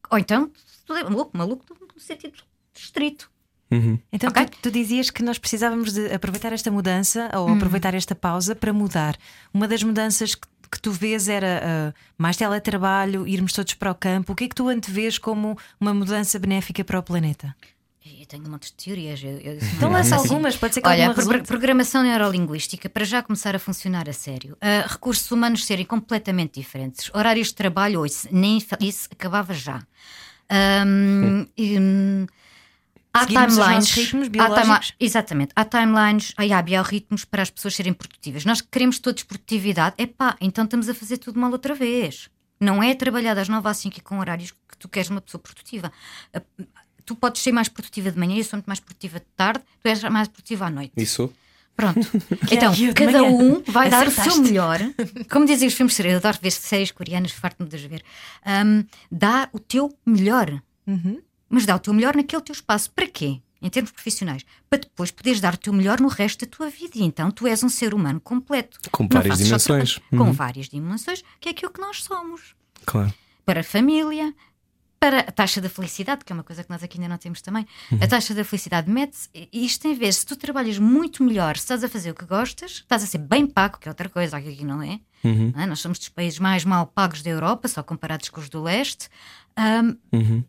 Ou 0.09 0.17
então, 0.17 0.51
tudo 0.85 0.99
é 0.99 1.03
maluco, 1.03 1.37
maluco 1.37 1.65
no 1.93 1.99
sentido 1.99 2.43
estrito. 2.73 3.30
Uhum. 3.71 3.97
Então 4.11 4.29
okay. 4.29 4.45
tu, 4.45 4.57
tu, 4.63 4.71
dizias 4.71 5.09
que 5.09 5.23
nós 5.23 5.37
precisávamos 5.37 5.93
de 5.93 6.13
aproveitar 6.13 6.51
esta 6.51 6.69
mudança 6.69 7.31
ou 7.33 7.47
uhum. 7.47 7.55
aproveitar 7.55 7.93
esta 7.93 8.13
pausa 8.13 8.53
para 8.53 8.73
mudar. 8.73 9.17
Uma 9.53 9.67
das 9.67 9.81
mudanças 9.81 10.35
que, 10.35 10.45
que 10.69 10.81
tu 10.81 10.91
vês 10.91 11.29
era 11.29 11.61
uh, 11.63 11.93
mais 12.17 12.35
teletrabalho, 12.35 13.25
irmos 13.25 13.53
todos 13.53 13.73
para 13.73 13.91
o 13.91 13.95
campo. 13.95 14.33
O 14.33 14.35
que 14.35 14.43
é 14.43 14.47
que 14.49 14.55
tu 14.55 14.67
antevês 14.67 15.17
como 15.17 15.57
uma 15.79 15.93
mudança 15.93 16.37
benéfica 16.37 16.83
para 16.83 16.99
o 16.99 17.03
planeta? 17.03 17.55
Eu 18.03 18.25
tenho 18.25 18.45
um 18.45 18.49
monte 18.49 18.65
de 18.65 18.73
teorias. 18.73 19.23
Eu, 19.23 19.37
eu, 19.37 19.57
então 19.77 19.91
lança 19.91 20.15
algumas, 20.15 20.57
pode 20.57 20.73
ser 20.73 20.81
que 20.81 20.89
Olha, 20.89 21.13
pro, 21.13 21.43
programação 21.43 22.03
neurolinguística, 22.03 22.89
para 22.89 23.05
já 23.05 23.21
começar 23.21 23.55
a 23.55 23.59
funcionar 23.59 24.09
a 24.09 24.13
sério. 24.13 24.53
Uh, 24.53 24.87
recursos 24.87 25.29
humanos 25.31 25.65
serem 25.65 25.85
completamente 25.85 26.59
diferentes. 26.59 27.11
Horários 27.13 27.49
de 27.49 27.55
trabalho, 27.55 28.05
isso, 28.05 28.27
nem 28.31 28.57
isso 28.79 29.07
acabava 29.11 29.53
já. 29.53 29.81
Um, 30.51 31.45
Há 33.13 33.25
timelines, 33.25 33.91
ritmos 33.91 34.27
biológicos. 34.29 34.93
Há 34.93 34.95
exatamente, 34.99 35.51
há 35.55 35.65
timelines, 35.65 36.33
há 36.37 36.61
biorritmos 36.61 37.25
para 37.25 37.41
as 37.41 37.49
pessoas 37.49 37.75
serem 37.75 37.93
produtivas. 37.93 38.45
Nós 38.45 38.61
queremos 38.61 38.99
todos 38.99 39.23
produtividade, 39.23 39.95
epá, 39.97 40.37
então 40.39 40.63
estamos 40.63 40.87
a 40.87 40.93
fazer 40.93 41.17
tudo 41.17 41.39
mal 41.39 41.51
outra 41.51 41.75
vez. 41.75 42.29
Não 42.59 42.81
é 42.81 42.95
trabalhar 42.95 43.33
das 43.33 43.49
9 43.49 43.67
às 43.67 43.77
5 43.77 43.97
e 43.97 44.01
com 44.01 44.19
horários 44.19 44.51
que 44.51 44.77
tu 44.77 44.87
queres 44.87 45.09
uma 45.09 45.19
pessoa 45.19 45.41
produtiva. 45.41 45.91
Tu 47.05 47.15
podes 47.15 47.41
ser 47.41 47.51
mais 47.51 47.67
produtiva 47.67 48.11
de 48.11 48.17
manhã, 48.17 48.37
eu 48.37 48.43
sou 48.43 48.57
muito 48.57 48.67
mais 48.67 48.79
produtiva 48.79 49.19
de 49.19 49.25
tarde, 49.35 49.63
tu 49.81 49.87
és 49.87 50.01
mais 50.03 50.27
produtiva 50.27 50.67
à 50.67 50.69
noite. 50.69 50.93
Isso. 50.95 51.33
Pronto. 51.75 51.99
então, 52.51 52.73
cada 52.93 53.23
um 53.23 53.61
vai 53.63 53.89
dar 53.89 54.07
o 54.07 54.11
seu 54.11 54.37
melhor. 54.37 54.79
Como 55.29 55.45
dizem 55.45 55.67
os 55.67 55.73
filmes, 55.73 55.99
eu 55.99 56.17
adoro 56.17 56.37
ver 56.41 56.51
séries 56.51 56.91
coreanas, 56.91 57.31
farto-me 57.31 57.67
de 57.67 57.87
ver. 57.87 58.03
Um, 58.45 58.85
dá 59.11 59.49
o 59.51 59.59
teu 59.59 59.93
melhor. 60.05 60.61
Uhum 60.85 61.21
mas 61.51 61.65
dá 61.65 61.75
o 61.75 61.79
teu 61.79 61.93
melhor 61.93 62.15
naquele 62.15 62.41
teu 62.41 62.53
espaço. 62.53 62.89
Para 62.91 63.07
quê? 63.07 63.41
Em 63.61 63.69
termos 63.69 63.91
profissionais, 63.91 64.43
para 64.67 64.79
depois 64.79 65.11
poderes 65.11 65.39
dar 65.39 65.53
o 65.53 65.57
teu 65.57 65.71
melhor 65.71 65.99
no 65.99 66.07
resto 66.07 66.45
da 66.45 66.51
tua 66.51 66.69
vida. 66.69 66.93
E 66.95 67.03
então 67.03 67.29
tu 67.29 67.45
és 67.45 67.63
um 67.63 67.69
ser 67.69 67.93
humano 67.93 68.19
completo. 68.19 68.79
Com 68.91 69.07
várias 69.07 69.37
dimensões. 69.37 69.99
Uhum. 70.11 70.17
Com 70.17 70.31
várias 70.31 70.67
dimensões, 70.67 71.23
que 71.39 71.49
é 71.49 71.51
aquilo 71.51 71.71
que 71.71 71.79
nós 71.79 72.01
somos. 72.03 72.55
Claro. 72.85 73.13
Para 73.45 73.59
a 73.59 73.63
família, 73.63 74.33
para 74.99 75.19
a 75.19 75.31
taxa 75.31 75.61
da 75.61 75.69
felicidade, 75.69 76.25
que 76.25 76.31
é 76.31 76.35
uma 76.35 76.43
coisa 76.43 76.63
que 76.63 76.69
nós 76.71 76.81
aqui 76.81 76.97
ainda 76.97 77.09
não 77.09 77.17
temos 77.19 77.39
também. 77.41 77.67
Uhum. 77.91 77.99
A 78.01 78.07
taxa 78.07 78.33
da 78.33 78.43
felicidade 78.43 78.89
mete-se. 78.89 79.29
E 79.33 79.63
isto 79.63 79.81
tem 79.81 79.93
a 79.93 79.95
ver, 79.95 80.11
se 80.11 80.25
tu 80.25 80.35
trabalhas 80.35 80.79
muito 80.79 81.23
melhor, 81.23 81.55
se 81.55 81.63
estás 81.63 81.83
a 81.83 81.89
fazer 81.89 82.09
o 82.09 82.15
que 82.15 82.25
gostas, 82.25 82.71
estás 82.71 83.03
a 83.03 83.05
ser 83.05 83.19
bem 83.19 83.45
pago, 83.45 83.77
que 83.77 83.87
é 83.87 83.91
outra 83.91 84.09
coisa, 84.09 84.37
aqui 84.37 84.65
não 84.65 84.81
é. 84.81 84.99
Uhum. 85.23 85.51
Não 85.55 85.61
é? 85.61 85.65
Nós 85.67 85.79
somos 85.79 85.99
dos 85.99 86.09
países 86.09 86.39
mais 86.39 86.65
mal 86.65 86.87
pagos 86.87 87.21
da 87.21 87.29
Europa, 87.29 87.67
só 87.67 87.83
comparados 87.83 88.29
com 88.29 88.41
os 88.41 88.49
do 88.49 88.63
leste. 88.63 89.07
Um, 89.55 90.17
uhum 90.17 90.43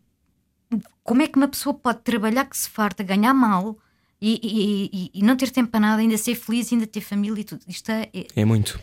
como 1.03 1.21
é 1.21 1.27
que 1.27 1.37
uma 1.37 1.47
pessoa 1.47 1.73
pode 1.73 1.99
trabalhar 1.99 2.45
que 2.45 2.57
se 2.57 2.69
farta, 2.69 3.03
ganhar 3.03 3.33
mal 3.33 3.77
e, 4.21 4.39
e, 4.41 4.89
e, 4.93 5.19
e 5.19 5.23
não 5.23 5.35
ter 5.35 5.49
tempo 5.49 5.71
para 5.71 5.79
nada, 5.79 6.01
ainda 6.01 6.17
ser 6.17 6.35
feliz, 6.35 6.71
ainda 6.71 6.87
ter 6.87 7.01
família 7.01 7.41
e 7.41 7.43
tudo? 7.43 7.61
Isto 7.67 7.91
é, 7.91 8.09
é... 8.13 8.27
é 8.35 8.45
muito. 8.45 8.79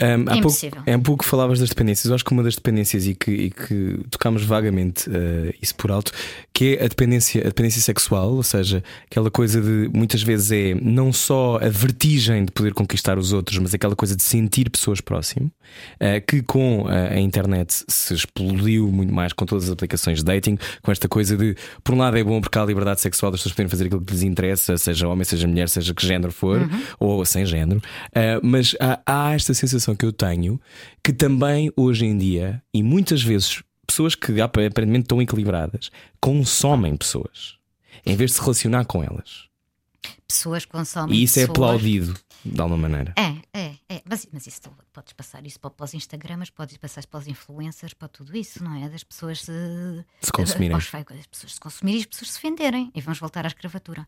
Um, 0.00 0.30
há 0.30 0.38
é 0.38 0.40
pouco, 0.40 0.58
é 0.86 0.96
um 0.96 1.02
pouco 1.02 1.24
falavas 1.24 1.58
das 1.58 1.68
dependências. 1.68 2.06
Eu 2.06 2.14
acho 2.14 2.24
que 2.24 2.32
uma 2.32 2.42
das 2.42 2.54
dependências 2.54 3.06
e 3.06 3.14
que, 3.14 3.30
e 3.30 3.50
que 3.50 4.00
tocámos 4.10 4.42
vagamente 4.42 5.08
uh, 5.10 5.54
isso 5.60 5.74
por 5.74 5.90
alto, 5.90 6.12
que 6.52 6.76
é 6.76 6.84
a 6.84 6.88
dependência, 6.88 7.42
a 7.42 7.48
dependência 7.48 7.82
sexual, 7.82 8.32
ou 8.32 8.42
seja, 8.42 8.82
aquela 9.10 9.30
coisa 9.30 9.60
de 9.60 9.90
muitas 9.92 10.22
vezes 10.22 10.52
é 10.52 10.74
não 10.80 11.12
só 11.12 11.58
a 11.62 11.68
vertigem 11.68 12.44
de 12.44 12.52
poder 12.52 12.72
conquistar 12.72 13.18
os 13.18 13.32
outros, 13.32 13.58
mas 13.58 13.74
aquela 13.74 13.94
coisa 13.94 14.16
de 14.16 14.22
sentir 14.22 14.70
pessoas 14.70 15.00
próximo, 15.00 15.50
uh, 15.96 16.24
que 16.26 16.42
com 16.42 16.86
a, 16.88 17.14
a 17.14 17.20
internet 17.20 17.84
se 17.86 18.14
explodiu 18.14 18.88
muito 18.88 19.12
mais 19.12 19.32
com 19.32 19.44
todas 19.44 19.64
as 19.64 19.70
aplicações 19.70 20.18
de 20.18 20.24
dating, 20.24 20.58
com 20.82 20.90
esta 20.90 21.08
coisa 21.08 21.36
de, 21.36 21.54
por 21.84 21.94
um 21.94 21.98
lado, 21.98 22.16
é 22.16 22.24
bom 22.24 22.40
porque 22.40 22.58
há 22.58 22.62
a 22.62 22.66
liberdade 22.66 23.00
sexual 23.00 23.30
das 23.30 23.40
pessoas 23.40 23.52
poderem 23.52 23.68
fazer 23.68 23.86
aquilo 23.86 24.00
que 24.00 24.12
lhes 24.12 24.22
interessa, 24.22 24.78
seja 24.78 25.08
homem, 25.08 25.24
seja 25.24 25.46
mulher, 25.46 25.68
seja 25.68 25.92
que 25.92 26.06
género 26.06 26.32
for, 26.32 26.60
uhum. 26.60 26.82
ou 26.98 27.24
sem 27.26 27.44
género, 27.44 27.78
uh, 27.80 28.40
mas 28.42 28.74
há, 28.80 29.00
há 29.04 29.34
esta 29.40 29.54
sensação 29.54 29.94
que 29.96 30.04
eu 30.04 30.12
tenho 30.12 30.60
que 31.02 31.12
também 31.12 31.72
hoje 31.76 32.04
em 32.04 32.16
dia, 32.16 32.62
e 32.72 32.82
muitas 32.82 33.22
vezes 33.22 33.62
pessoas 33.86 34.14
que 34.14 34.40
aparentemente 34.40 35.04
estão 35.04 35.20
equilibradas, 35.20 35.90
consomem 36.20 36.96
pessoas 36.96 37.58
em 38.06 38.14
vez 38.14 38.30
de 38.30 38.36
se 38.36 38.40
relacionar 38.42 38.84
com 38.84 39.02
elas. 39.02 39.48
Pessoas 40.26 40.64
consomem 40.64 41.18
E 41.18 41.24
isso 41.24 41.38
é 41.38 41.42
pessoas. 41.42 41.58
é 41.58 41.64
aplaudido 41.64 42.20
de 42.44 42.60
alguma 42.60 42.88
maneira. 42.88 43.12
É, 43.18 43.58
é, 43.58 43.74
é. 43.88 44.02
Mas, 44.08 44.26
mas 44.32 44.46
isso 44.46 44.60
podes 44.92 45.12
passar 45.12 45.44
isso 45.44 45.58
para, 45.60 45.72
os 45.84 45.92
Instagrams, 45.92 46.50
podes 46.50 46.76
passar 46.76 47.04
para 47.06 47.20
os 47.20 47.26
influencers, 47.26 47.92
para 47.92 48.08
tudo 48.08 48.34
isso, 48.36 48.62
não 48.62 48.74
é? 48.76 48.88
Das 48.88 49.04
pessoas 49.04 49.42
se, 49.42 49.52
se 50.22 50.32
consumirem. 50.32 50.76
As 50.76 50.86
pessoas 51.26 51.54
se 51.54 51.60
consumirem 51.60 51.98
e 51.98 52.02
as 52.02 52.06
pessoas 52.06 52.30
se 52.30 52.40
venderem. 52.40 52.90
E 52.94 53.00
vamos 53.00 53.18
voltar 53.18 53.44
à 53.44 53.48
escravatura. 53.48 54.06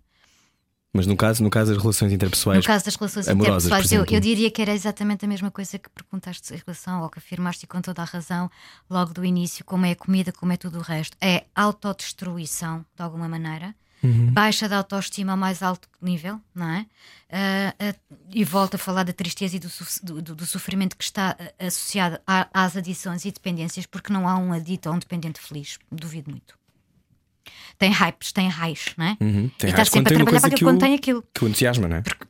Mas 0.94 1.06
no 1.06 1.16
caso, 1.16 1.42
no 1.42 1.48
caso 1.48 1.72
das 1.72 1.80
relações 1.80 2.12
interpessoais. 2.12 2.58
No 2.58 2.64
caso 2.64 2.84
das 2.84 2.96
relações 2.96 3.26
amorosas, 3.26 3.64
interpessoais, 3.64 3.92
eu, 3.92 4.14
eu, 4.14 4.20
diria 4.20 4.50
que 4.50 4.60
era 4.60 4.72
exatamente 4.72 5.24
a 5.24 5.28
mesma 5.28 5.50
coisa 5.50 5.78
que 5.78 5.88
perguntaste 5.88 6.52
em 6.52 6.60
relação, 6.64 7.02
ou 7.02 7.08
que 7.08 7.18
afirmaste 7.18 7.66
com 7.66 7.80
toda 7.80 8.02
a 8.02 8.04
razão, 8.04 8.50
logo 8.90 9.14
do 9.14 9.24
início, 9.24 9.64
como 9.64 9.86
é 9.86 9.92
a 9.92 9.96
comida, 9.96 10.32
como 10.32 10.52
é 10.52 10.56
tudo 10.58 10.78
o 10.78 10.82
resto. 10.82 11.16
É 11.18 11.44
autodestruição, 11.54 12.84
de 12.94 13.02
alguma 13.02 13.26
maneira. 13.26 13.74
Uhum. 14.02 14.32
Baixa 14.32 14.68
de 14.68 14.74
autoestima 14.74 15.32
ao 15.32 15.38
mais 15.38 15.62
alto 15.62 15.88
nível, 16.00 16.38
não 16.54 16.68
é? 16.68 16.86
Uh, 17.30 17.90
uh, 17.90 18.18
e 18.30 18.44
volto 18.44 18.74
a 18.74 18.78
falar 18.78 19.04
da 19.04 19.12
tristeza 19.12 19.56
e 19.56 19.60
do, 19.60 19.70
do, 20.20 20.34
do 20.34 20.46
sofrimento 20.46 20.96
que 20.96 21.04
está 21.04 21.36
uh, 21.40 21.66
associado 21.66 22.18
a, 22.26 22.48
às 22.52 22.76
adições 22.76 23.24
e 23.24 23.30
dependências, 23.30 23.86
porque 23.86 24.12
não 24.12 24.28
há 24.28 24.36
um 24.36 24.52
adito 24.52 24.90
ou 24.90 24.96
um 24.96 24.98
dependente 24.98 25.40
feliz. 25.40 25.78
Duvido 25.90 26.30
muito 26.32 26.61
tem 27.78 27.90
hypes, 27.90 28.32
tem 28.32 28.48
raios, 28.48 28.94
não 28.96 29.06
é? 29.06 29.16
Uhum, 29.20 29.50
e 29.62 29.66
está 29.66 29.84
sempre 29.84 30.14
a 30.14 30.16
trabalhar 30.16 30.40
para 30.40 30.54
aquilo 30.54 30.70
quando 30.70 30.80
tem 30.80 30.94
aquilo. 30.94 31.24
Que 31.34 31.44
o 31.44 31.48
entusiasma, 31.48 31.88
não 31.88 31.96
é? 31.96 32.02
Porque, 32.02 32.26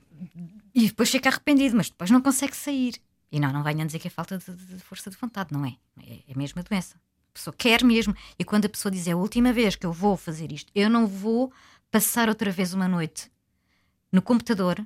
e 0.75 0.87
depois 0.87 1.11
fica 1.11 1.29
arrependido, 1.29 1.77
mas 1.77 1.91
depois 1.91 2.11
não 2.11 2.21
consegue 2.21 2.57
sair. 2.57 2.95
E 3.31 3.41
não, 3.41 3.53
não 3.53 3.63
venham 3.63 3.87
dizer 3.87 3.99
que 3.99 4.09
é 4.09 4.11
falta 4.11 4.39
de, 4.39 4.45
de, 4.45 4.79
força 4.81 5.11
de 5.11 5.17
vontade, 5.17 5.53
não 5.53 5.65
é? 5.65 5.75
É, 6.07 6.19
é 6.29 6.35
mesmo 6.37 6.61
a 6.61 6.63
doença. 6.63 6.97
A 6.97 7.33
pessoa 7.33 7.55
quer 7.57 7.83
mesmo. 7.83 8.15
E 8.39 8.45
quando 8.45 8.67
a 8.67 8.69
pessoa 8.69 8.93
diz 8.93 9.07
é 9.07 9.13
a 9.13 9.17
última 9.17 9.53
vez 9.53 9.75
que 9.75 9.87
eu 9.87 9.93
vou 9.93 10.17
fazer 10.17 10.53
isto, 10.53 10.71
eu 10.75 10.91
não 10.91 11.07
vou 11.07 11.53
passar 11.91 12.29
outra 12.29 12.51
vez 12.51 12.75
uma 12.75 12.87
noite 12.87 13.31
no 14.11 14.21
computador 14.21 14.85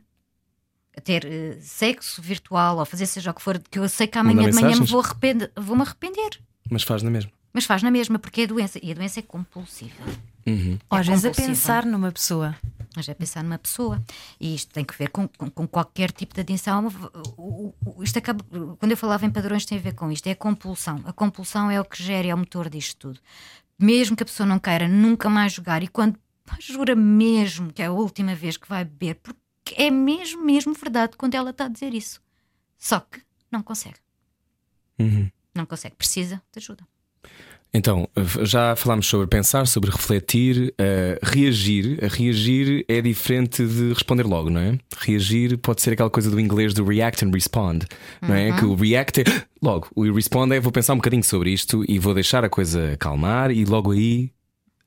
a 0.96 1.00
ter 1.00 1.24
uh, 1.24 1.60
sexo 1.60 2.22
virtual 2.22 2.78
ou 2.78 2.86
fazer 2.86 3.06
seja 3.06 3.30
o 3.30 3.34
que 3.34 3.42
for, 3.42 3.58
que 3.58 3.78
eu 3.78 3.88
sei 3.88 4.06
que 4.06 4.16
amanhã 4.16 4.48
de 4.48 4.54
manhã 4.54 4.78
me 4.78 4.86
vou, 4.86 5.00
arrepender, 5.00 5.52
vou 5.56 5.76
me 5.76 5.82
arrepender. 5.82 6.40
Mas 6.70 6.82
faz 6.84 7.02
na 7.02 7.10
mesma. 7.10 7.30
Mas 7.56 7.64
faz 7.64 7.82
na 7.82 7.90
mesma, 7.90 8.18
porque 8.18 8.42
é 8.42 8.46
doença. 8.46 8.78
E 8.82 8.92
a 8.92 8.94
doença 8.94 9.18
é 9.18 9.22
compulsiva. 9.22 10.04
Uhum. 10.46 10.74
É 10.92 10.96
Às 10.98 11.06
vezes 11.06 11.24
a 11.24 11.30
pensar 11.30 11.86
numa 11.86 12.12
pessoa. 12.12 12.54
mas 12.94 13.08
é 13.08 13.14
pensar 13.14 13.42
numa 13.42 13.56
pessoa. 13.56 14.04
E 14.38 14.54
isto 14.54 14.74
tem 14.74 14.84
que 14.84 14.94
ver 14.94 15.08
com, 15.08 15.26
com, 15.26 15.48
com 15.48 15.66
qualquer 15.66 16.12
tipo 16.12 16.34
de 16.34 16.42
adição. 16.42 16.86
O, 17.38 17.72
o, 17.82 18.04
isto 18.04 18.18
acaba, 18.18 18.44
quando 18.78 18.90
eu 18.90 18.96
falava 18.98 19.24
em 19.24 19.30
padrões, 19.30 19.64
tem 19.64 19.78
a 19.78 19.80
ver 19.80 19.94
com 19.94 20.12
isto: 20.12 20.26
é 20.26 20.32
a 20.32 20.36
compulsão. 20.36 21.00
A 21.06 21.14
compulsão 21.14 21.70
é 21.70 21.80
o 21.80 21.84
que 21.86 22.02
gera, 22.02 22.28
é 22.28 22.34
o 22.34 22.36
motor 22.36 22.68
disto 22.68 22.98
tudo. 22.98 23.20
Mesmo 23.78 24.14
que 24.14 24.22
a 24.22 24.26
pessoa 24.26 24.46
não 24.46 24.58
queira 24.58 24.86
nunca 24.86 25.30
mais 25.30 25.54
jogar, 25.54 25.82
e 25.82 25.88
quando 25.88 26.18
jura 26.60 26.94
mesmo 26.94 27.72
que 27.72 27.80
é 27.80 27.86
a 27.86 27.90
última 27.90 28.34
vez 28.34 28.58
que 28.58 28.68
vai 28.68 28.84
beber, 28.84 29.14
porque 29.14 29.82
é 29.82 29.90
mesmo, 29.90 30.44
mesmo 30.44 30.74
verdade 30.74 31.16
quando 31.16 31.34
ela 31.34 31.52
está 31.52 31.64
a 31.64 31.68
dizer 31.68 31.94
isso. 31.94 32.20
Só 32.76 33.00
que 33.00 33.22
não 33.50 33.62
consegue. 33.62 33.96
Uhum. 34.98 35.30
Não 35.54 35.64
consegue, 35.64 35.96
precisa 35.96 36.42
de 36.52 36.58
ajuda. 36.58 36.86
Então, 37.72 38.08
já 38.42 38.74
falámos 38.74 39.06
sobre 39.06 39.26
pensar, 39.26 39.66
sobre 39.66 39.90
refletir, 39.90 40.74
uh, 40.80 41.18
reagir. 41.22 41.98
Reagir 42.02 42.84
é 42.88 43.02
diferente 43.02 43.66
de 43.66 43.92
responder 43.92 44.24
logo, 44.24 44.48
não 44.48 44.60
é? 44.60 44.78
Reagir 44.98 45.58
pode 45.58 45.82
ser 45.82 45.92
aquela 45.92 46.08
coisa 46.08 46.30
do 46.30 46.40
inglês 46.40 46.72
do 46.72 46.84
react 46.84 47.24
and 47.24 47.30
respond, 47.30 47.84
não 48.22 48.34
é? 48.34 48.50
Uhum. 48.50 48.56
Que 48.56 48.64
o 48.64 48.74
react 48.74 49.20
é 49.20 49.24
logo, 49.62 49.88
o 49.94 50.10
respond 50.12 50.54
é 50.54 50.60
vou 50.60 50.72
pensar 50.72 50.94
um 50.94 50.96
bocadinho 50.96 51.24
sobre 51.24 51.50
isto 51.50 51.84
e 51.88 51.98
vou 51.98 52.14
deixar 52.14 52.44
a 52.44 52.48
coisa 52.48 52.92
acalmar 52.92 53.50
e 53.50 53.64
logo 53.64 53.92
aí 53.92 54.30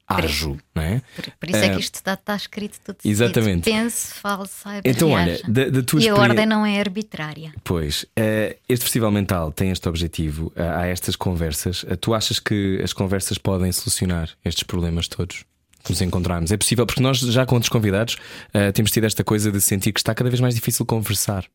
ajo, 0.09 0.57
não 0.73 0.81
é? 0.83 1.01
Por, 1.15 1.31
por 1.39 1.49
isso 1.49 1.59
é 1.59 1.67
Uh, 1.69 1.73
que 1.75 1.79
isto 1.79 1.95
está, 1.95 2.13
está 2.15 2.35
escrito 2.35 2.79
tudo 2.83 2.97
exatamente. 3.05 3.63
seguido. 3.65 3.83
Pense, 3.83 4.13
fale, 4.15 4.47
saiba, 4.47 4.81
Então, 4.89 5.11
olha, 5.11 5.39
da, 5.47 5.69
da 5.69 5.83
tua 5.83 5.99
E 6.01 6.09
a 6.09 6.11
experiência- 6.11 6.15
ordem 6.15 6.45
não 6.47 6.65
é 6.65 6.79
arbitrária. 6.79 7.53
Pois, 7.63 8.05
eh, 8.15 8.57
este 8.67 8.83
Festival 8.83 9.11
Mental 9.11 9.51
tem 9.51 9.69
este 9.71 9.87
objetivo, 9.87 10.51
eh, 10.55 10.63
há 10.67 10.87
estas 10.87 11.15
conversas. 11.15 11.85
Eh, 11.87 11.95
Tu 11.95 12.13
achas 12.13 12.39
que 12.39 12.81
as 12.83 12.91
conversas 12.91 13.37
podem 13.37 13.71
solucionar 13.71 14.29
estes 14.43 14.63
problemas 14.63 15.07
todos? 15.07 15.45
Que 15.83 15.91
nos 15.91 16.01
encontramos? 16.01 16.51
É 16.51 16.57
possível, 16.57 16.85
porque 16.85 17.01
nós 17.01 17.19
já 17.19 17.45
com 17.45 17.55
outros 17.55 17.69
convidados 17.69 18.17
eh, 18.53 18.71
temos 18.71 18.91
tido 18.91 19.05
esta 19.05 19.23
coisa 19.23 19.51
de 19.51 19.61
sentir 19.61 19.93
que 19.93 19.99
está 19.99 20.13
cada 20.15 20.29
vez 20.29 20.41
mais 20.41 20.55
difícil 20.55 20.85
conversar. 20.85 21.45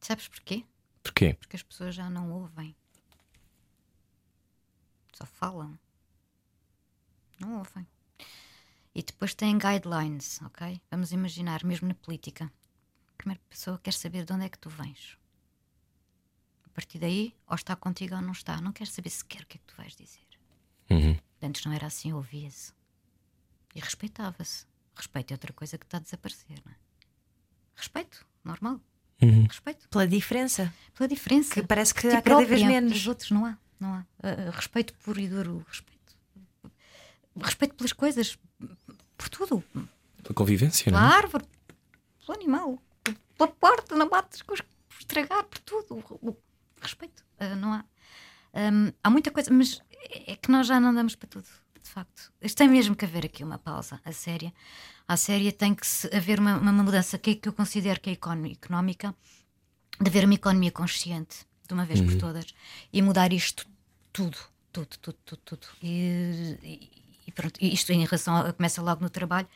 Sabes 0.00 0.26
porquê? 0.26 0.64
Porquê? 1.02 1.36
Porque 1.38 1.56
as 1.56 1.62
pessoas 1.62 1.94
já 1.94 2.08
não 2.10 2.30
ouvem. 2.32 2.74
Só 5.16 5.24
falam. 5.26 5.78
Não 7.38 7.58
ouvem. 7.58 7.86
E 8.94 9.02
depois 9.02 9.34
têm 9.34 9.58
guidelines, 9.58 10.40
ok? 10.42 10.80
Vamos 10.90 11.12
imaginar, 11.12 11.64
mesmo 11.64 11.86
na 11.86 11.94
política. 11.94 12.50
A 13.08 13.12
primeira 13.16 13.40
pessoa 13.48 13.78
quer 13.78 13.92
saber 13.92 14.24
de 14.24 14.32
onde 14.32 14.44
é 14.44 14.48
que 14.48 14.58
tu 14.58 14.68
vens. 14.68 15.16
A 16.64 16.68
partir 16.70 16.98
daí, 16.98 17.34
ou 17.46 17.54
está 17.54 17.76
contigo 17.76 18.14
ou 18.14 18.20
não 18.20 18.32
está. 18.32 18.60
Não 18.60 18.72
quer 18.72 18.86
saber 18.86 19.10
sequer 19.10 19.42
o 19.42 19.46
que 19.46 19.56
é 19.56 19.60
que 19.60 19.66
tu 19.66 19.76
vais 19.76 19.94
dizer. 19.94 20.26
Uhum. 20.90 21.16
Antes 21.42 21.64
não 21.64 21.72
era 21.72 21.86
assim, 21.86 22.12
ouvia-se. 22.12 22.72
E 23.74 23.80
respeitava-se. 23.80 24.66
Respeito 24.94 25.32
é 25.32 25.34
outra 25.34 25.52
coisa 25.52 25.78
que 25.78 25.84
está 25.84 25.98
a 25.98 26.00
desaparecer, 26.00 26.60
não 26.64 26.72
é? 26.72 26.76
Respeito, 27.76 28.26
normal. 28.42 28.80
Uhum. 29.22 29.44
Respeito 29.44 29.88
Pela 29.88 30.06
diferença. 30.06 30.72
pela 30.94 31.08
diferença. 31.08 31.54
Que 31.54 31.62
parece 31.62 31.94
que 31.94 32.08
há 32.08 32.22
cada 32.22 32.44
vez 32.44 32.62
menos. 32.62 32.96
Os 32.96 33.06
outros 33.06 33.30
não 33.30 33.44
há. 33.44 33.58
Não 33.78 33.94
há. 33.94 34.00
Uh, 34.18 34.48
uh, 34.48 34.50
respeito 34.50 34.94
puro 34.94 35.20
e 35.20 35.28
duro. 35.28 35.64
Respeito. 35.68 35.97
Respeito 37.42 37.74
pelas 37.74 37.92
coisas. 37.92 38.38
Por 39.16 39.28
tudo. 39.28 39.64
A 40.28 40.34
convivência, 40.34 40.90
não 40.92 40.98
Pela 40.98 41.12
é? 41.12 41.16
árvore. 41.16 41.44
Pelo 42.24 42.38
animal. 42.38 42.82
Pela 43.36 43.48
porta. 43.50 43.96
Não 43.96 44.08
bates 44.08 44.42
com 44.42 44.54
os. 44.54 44.62
estragar. 44.98 45.44
Por 45.44 45.58
tudo. 45.60 46.04
O- 46.22 46.36
Respeito. 46.80 47.24
Uh, 47.40 47.56
não 47.56 47.72
há. 47.72 47.84
Um, 48.54 48.92
há 49.02 49.10
muita 49.10 49.30
coisa. 49.30 49.52
Mas 49.52 49.80
é 50.26 50.36
que 50.36 50.50
nós 50.50 50.66
já 50.66 50.78
não 50.78 50.94
damos 50.94 51.14
para 51.14 51.28
tudo. 51.28 51.46
De 51.82 51.88
facto. 51.90 52.32
Isto 52.40 52.56
tem 52.58 52.68
mesmo 52.68 52.94
que 52.94 53.04
haver 53.04 53.24
aqui 53.26 53.42
uma 53.42 53.58
pausa. 53.58 54.00
A 54.04 54.12
séria. 54.12 54.52
A 55.06 55.16
séria 55.16 55.50
tem 55.52 55.74
que 55.74 55.86
haver 56.14 56.38
uma, 56.38 56.58
uma 56.58 56.72
mudança 56.72 57.16
que, 57.18 57.30
é 57.30 57.34
que 57.34 57.48
eu 57.48 57.52
considero 57.52 57.98
que 58.00 58.10
é 58.10 58.12
económica 58.12 59.14
de 60.00 60.08
haver 60.08 60.24
uma 60.26 60.34
economia 60.34 60.70
consciente 60.70 61.46
de 61.66 61.72
uma 61.74 61.84
vez 61.86 62.00
por 62.00 62.14
todas 62.18 62.54
e 62.92 63.00
mudar 63.02 63.32
isto 63.32 63.66
tudo, 64.12 64.38
tudo, 64.72 64.96
tudo, 64.98 65.18
tudo, 65.24 65.40
tudo. 65.44 65.66
E 65.82 66.97
pronto, 67.38 67.56
isto 67.62 67.92
em 67.92 68.04
relação 68.04 68.36
a, 68.36 68.52
começa 68.52 68.82
logo 68.82 69.00
no 69.00 69.08
trabalho 69.08 69.46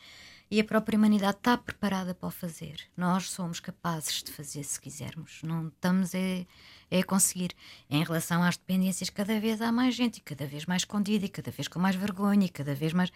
e 0.49 0.57
a 0.57 0.63
própria 0.63 0.97
humanidade 0.97 1.35
está 1.37 1.57
preparada 1.57 2.15
para 2.15 2.27
o 2.27 2.31
fazer. 2.31 2.77
Nós 2.95 3.29
somos 3.29 3.59
capazes 3.59 4.23
de 4.23 4.31
fazer 4.31 4.63
se 4.63 4.79
quisermos. 4.79 5.41
Não 5.43 5.67
estamos 5.67 6.13
é 6.13 6.45
a 6.91 7.03
conseguir. 7.03 7.51
Em 7.89 8.01
relação 8.01 8.41
às 8.41 8.55
dependências, 8.55 9.09
cada 9.09 9.37
vez 9.37 9.61
há 9.61 9.69
mais 9.69 9.95
gente 9.95 10.17
e 10.17 10.21
cada 10.21 10.45
vez 10.45 10.65
mais 10.65 10.83
escondida 10.83 11.25
e 11.25 11.29
cada 11.29 11.51
vez 11.51 11.67
com 11.67 11.77
mais 11.77 11.95
vergonha 11.95 12.45
e 12.45 12.49
cada 12.49 12.73
vez 12.73 12.93
mais. 12.93 13.11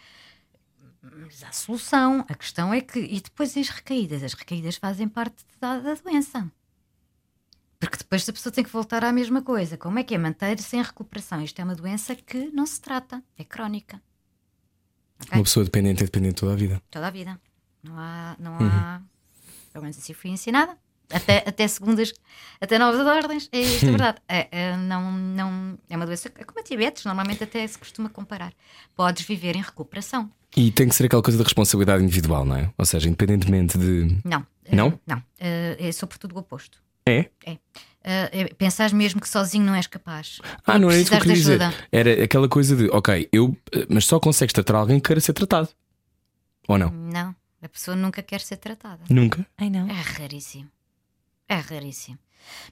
Mas 1.01 1.43
há 1.43 1.51
solução. 1.53 2.25
A 2.27 2.35
questão 2.35 2.73
é 2.73 2.81
que. 2.81 2.99
E 2.99 3.21
depois 3.21 3.55
as 3.55 3.69
recaídas. 3.69 4.21
As 4.21 4.33
recaídas 4.33 4.75
fazem 4.75 5.07
parte 5.07 5.45
da, 5.61 5.79
da 5.79 5.93
doença. 5.93 6.51
Porque 7.79 7.97
depois 7.97 8.27
a 8.27 8.33
pessoa 8.33 8.51
tem 8.51 8.63
que 8.63 8.71
voltar 8.71 9.05
à 9.05 9.13
mesma 9.13 9.41
coisa. 9.41 9.77
Como 9.77 9.99
é 9.99 10.03
que 10.03 10.15
é 10.15 10.17
manter-se 10.17 10.75
em 10.75 10.81
recuperação? 10.81 11.41
Isto 11.41 11.61
é 11.61 11.63
uma 11.63 11.75
doença 11.75 12.15
que 12.15 12.49
não 12.51 12.65
se 12.65 12.81
trata, 12.81 13.23
é 13.37 13.43
crónica. 13.43 14.01
Uma 15.31 15.43
pessoa 15.43 15.63
dependente 15.63 16.03
é 16.03 16.05
dependente 16.05 16.35
toda 16.35 16.53
a 16.53 16.55
vida. 16.55 16.81
Toda 16.89 17.07
a 17.07 17.11
vida. 17.11 17.39
Não 17.83 17.93
há. 17.97 18.35
Não 18.39 18.51
Uhum. 18.53 18.67
há 18.67 19.01
pelo 19.71 19.83
menos 19.83 19.97
assim 19.97 20.13
fui 20.13 20.31
ensinada. 20.31 20.75
Até, 21.09 21.37
até 21.47 21.65
segundas, 21.69 22.11
até 22.59 22.77
novas 22.77 22.99
ordens, 23.07 23.47
é 23.53 23.59
isto 23.61 23.85
é 23.85 23.89
verdade. 23.91 24.17
É, 24.27 24.47
é, 24.51 24.75
não, 24.75 25.09
não, 25.09 25.77
é 25.89 25.95
uma 25.95 26.05
doença, 26.05 26.29
é 26.35 26.43
como 26.43 26.59
a 26.59 26.63
diabetes, 26.63 27.05
normalmente 27.05 27.41
até 27.41 27.65
se 27.65 27.77
costuma 27.77 28.09
comparar. 28.09 28.51
Podes 28.93 29.25
viver 29.25 29.55
em 29.55 29.61
recuperação. 29.61 30.29
E 30.55 30.69
tem 30.69 30.89
que 30.89 30.95
ser 30.95 31.05
aquela 31.05 31.21
coisa 31.23 31.37
da 31.37 31.45
responsabilidade 31.45 32.03
individual, 32.03 32.43
não 32.43 32.57
é? 32.57 32.69
Ou 32.77 32.85
seja, 32.85 33.07
independentemente 33.07 33.77
de. 33.77 34.17
Não. 34.25 34.45
Não? 34.69 34.87
Eh, 34.89 34.99
não. 35.07 35.23
Eh, 35.39 35.77
é 35.79 35.91
sobretudo 35.93 36.35
o 36.35 36.39
oposto. 36.39 36.83
É? 37.07 37.29
É. 37.45 37.57
Pensares 38.57 38.93
mesmo 38.93 39.19
que 39.21 39.27
sozinho 39.29 39.65
não 39.65 39.75
és 39.75 39.87
capaz. 39.87 40.39
Ah, 40.65 40.77
não 40.79 40.89
é 40.89 40.99
isso 40.99 41.09
que 41.11 41.15
eu 41.15 41.21
queria 41.21 41.35
dizer. 41.35 41.61
ajuda. 41.61 41.77
Era 41.91 42.23
aquela 42.23 42.47
coisa 42.47 42.75
de, 42.75 42.89
ok, 42.89 43.27
eu. 43.31 43.55
eh, 43.73 43.85
Mas 43.89 44.05
só 44.05 44.19
consegues 44.19 44.53
tratar 44.53 44.75
alguém 44.75 44.99
que 44.99 45.07
queira 45.07 45.19
ser 45.19 45.33
tratado. 45.33 45.69
Ou 46.67 46.77
não? 46.77 46.89
Não, 46.91 47.35
a 47.61 47.69
pessoa 47.69 47.95
nunca 47.95 48.21
quer 48.21 48.41
ser 48.41 48.57
tratada. 48.57 49.03
Nunca. 49.09 49.45
Ai 49.57 49.69
não. 49.69 49.87
É 49.89 49.93
raríssimo. 50.01 50.69
É 51.47 51.55
raríssimo. 51.55 52.17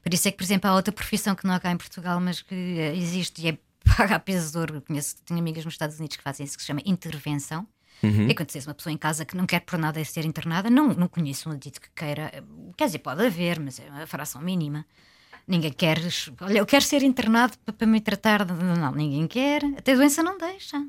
Por 0.02 0.12
isso 0.12 0.28
é 0.28 0.30
que, 0.30 0.36
por 0.36 0.44
exemplo, 0.44 0.70
há 0.70 0.74
outra 0.74 0.92
profissão 0.92 1.34
que 1.34 1.46
não 1.46 1.54
há 1.54 1.60
cá 1.60 1.70
em 1.70 1.76
Portugal, 1.76 2.20
mas 2.20 2.40
que 2.42 2.54
existe 2.94 3.42
e 3.42 3.48
é 3.48 3.58
paga 3.96 4.16
a 4.16 4.18
peso 4.18 4.52
de 4.52 4.58
ouro. 4.58 4.74
Eu 4.76 4.82
conheço, 4.82 5.16
tenho 5.24 5.40
amigas 5.40 5.64
nos 5.64 5.74
Estados 5.74 5.98
Unidos 5.98 6.16
que 6.16 6.22
fazem 6.22 6.44
isso, 6.44 6.56
que 6.56 6.62
se 6.62 6.66
chama 6.66 6.80
intervenção. 6.84 7.66
Uhum. 8.02 8.28
É 8.28 8.34
quando 8.34 8.48
tens 8.50 8.66
uma 8.66 8.74
pessoa 8.74 8.92
em 8.92 8.98
casa 8.98 9.24
que 9.24 9.34
não 9.34 9.46
quer 9.46 9.60
por 9.60 9.78
nada 9.78 10.04
ser 10.04 10.26
internada, 10.26 10.68
não, 10.68 10.88
não 10.88 11.08
conheço 11.08 11.48
um 11.48 11.52
adito 11.52 11.80
que 11.80 11.88
queira. 11.96 12.30
Quer 12.76 12.86
dizer, 12.86 12.98
pode 12.98 13.24
haver, 13.24 13.58
mas 13.58 13.80
é 13.80 13.88
uma 13.88 14.06
fração 14.06 14.40
mínima. 14.42 14.84
Ninguém 15.46 15.72
quer. 15.72 15.98
Olha, 16.40 16.58
eu 16.58 16.66
quero 16.66 16.84
ser 16.84 17.02
internado 17.02 17.56
para, 17.64 17.72
para 17.72 17.86
me 17.86 18.00
tratar. 18.00 18.44
De... 18.44 18.52
Não, 18.52 18.92
ninguém 18.92 19.26
quer. 19.28 19.62
Até 19.78 19.92
a 19.92 19.96
doença 19.96 20.22
não 20.22 20.36
deixa. 20.36 20.84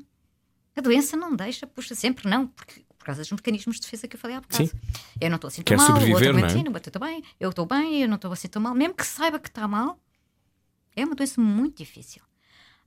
A 0.76 0.80
doença 0.80 1.16
não 1.16 1.34
deixa, 1.34 1.66
puxa 1.66 1.94
sempre 1.94 2.28
não, 2.28 2.46
porque 2.48 2.84
por 2.98 3.04
causa 3.04 3.20
dos 3.22 3.32
mecanismos 3.32 3.76
de 3.76 3.82
defesa 3.82 4.06
que 4.06 4.16
eu 4.16 4.20
falei 4.20 4.36
há 4.36 4.40
bocado. 4.40 4.66
Sim. 4.66 4.70
Eu 5.20 5.28
não 5.30 5.36
estou 5.36 5.48
assim 5.48 5.62
tão 5.62 5.76
Quer 5.76 5.82
mal, 5.82 5.88
o 5.88 5.92
outro 5.92 6.06
sobreviver, 6.06 6.32
não 6.34 6.40
é? 6.40 6.46
assim, 6.46 6.98
bem, 7.00 7.24
eu 7.40 7.50
estou 7.50 7.66
bem, 7.66 8.02
eu 8.02 8.08
não 8.08 8.16
estou 8.16 8.32
assim 8.32 8.48
tão 8.48 8.62
mal, 8.62 8.74
mesmo 8.74 8.94
que 8.94 9.04
saiba 9.06 9.38
que 9.38 9.48
está 9.48 9.66
mal, 9.66 9.98
é 10.94 11.04
uma 11.04 11.14
doença 11.14 11.40
muito 11.40 11.78
difícil. 11.78 12.22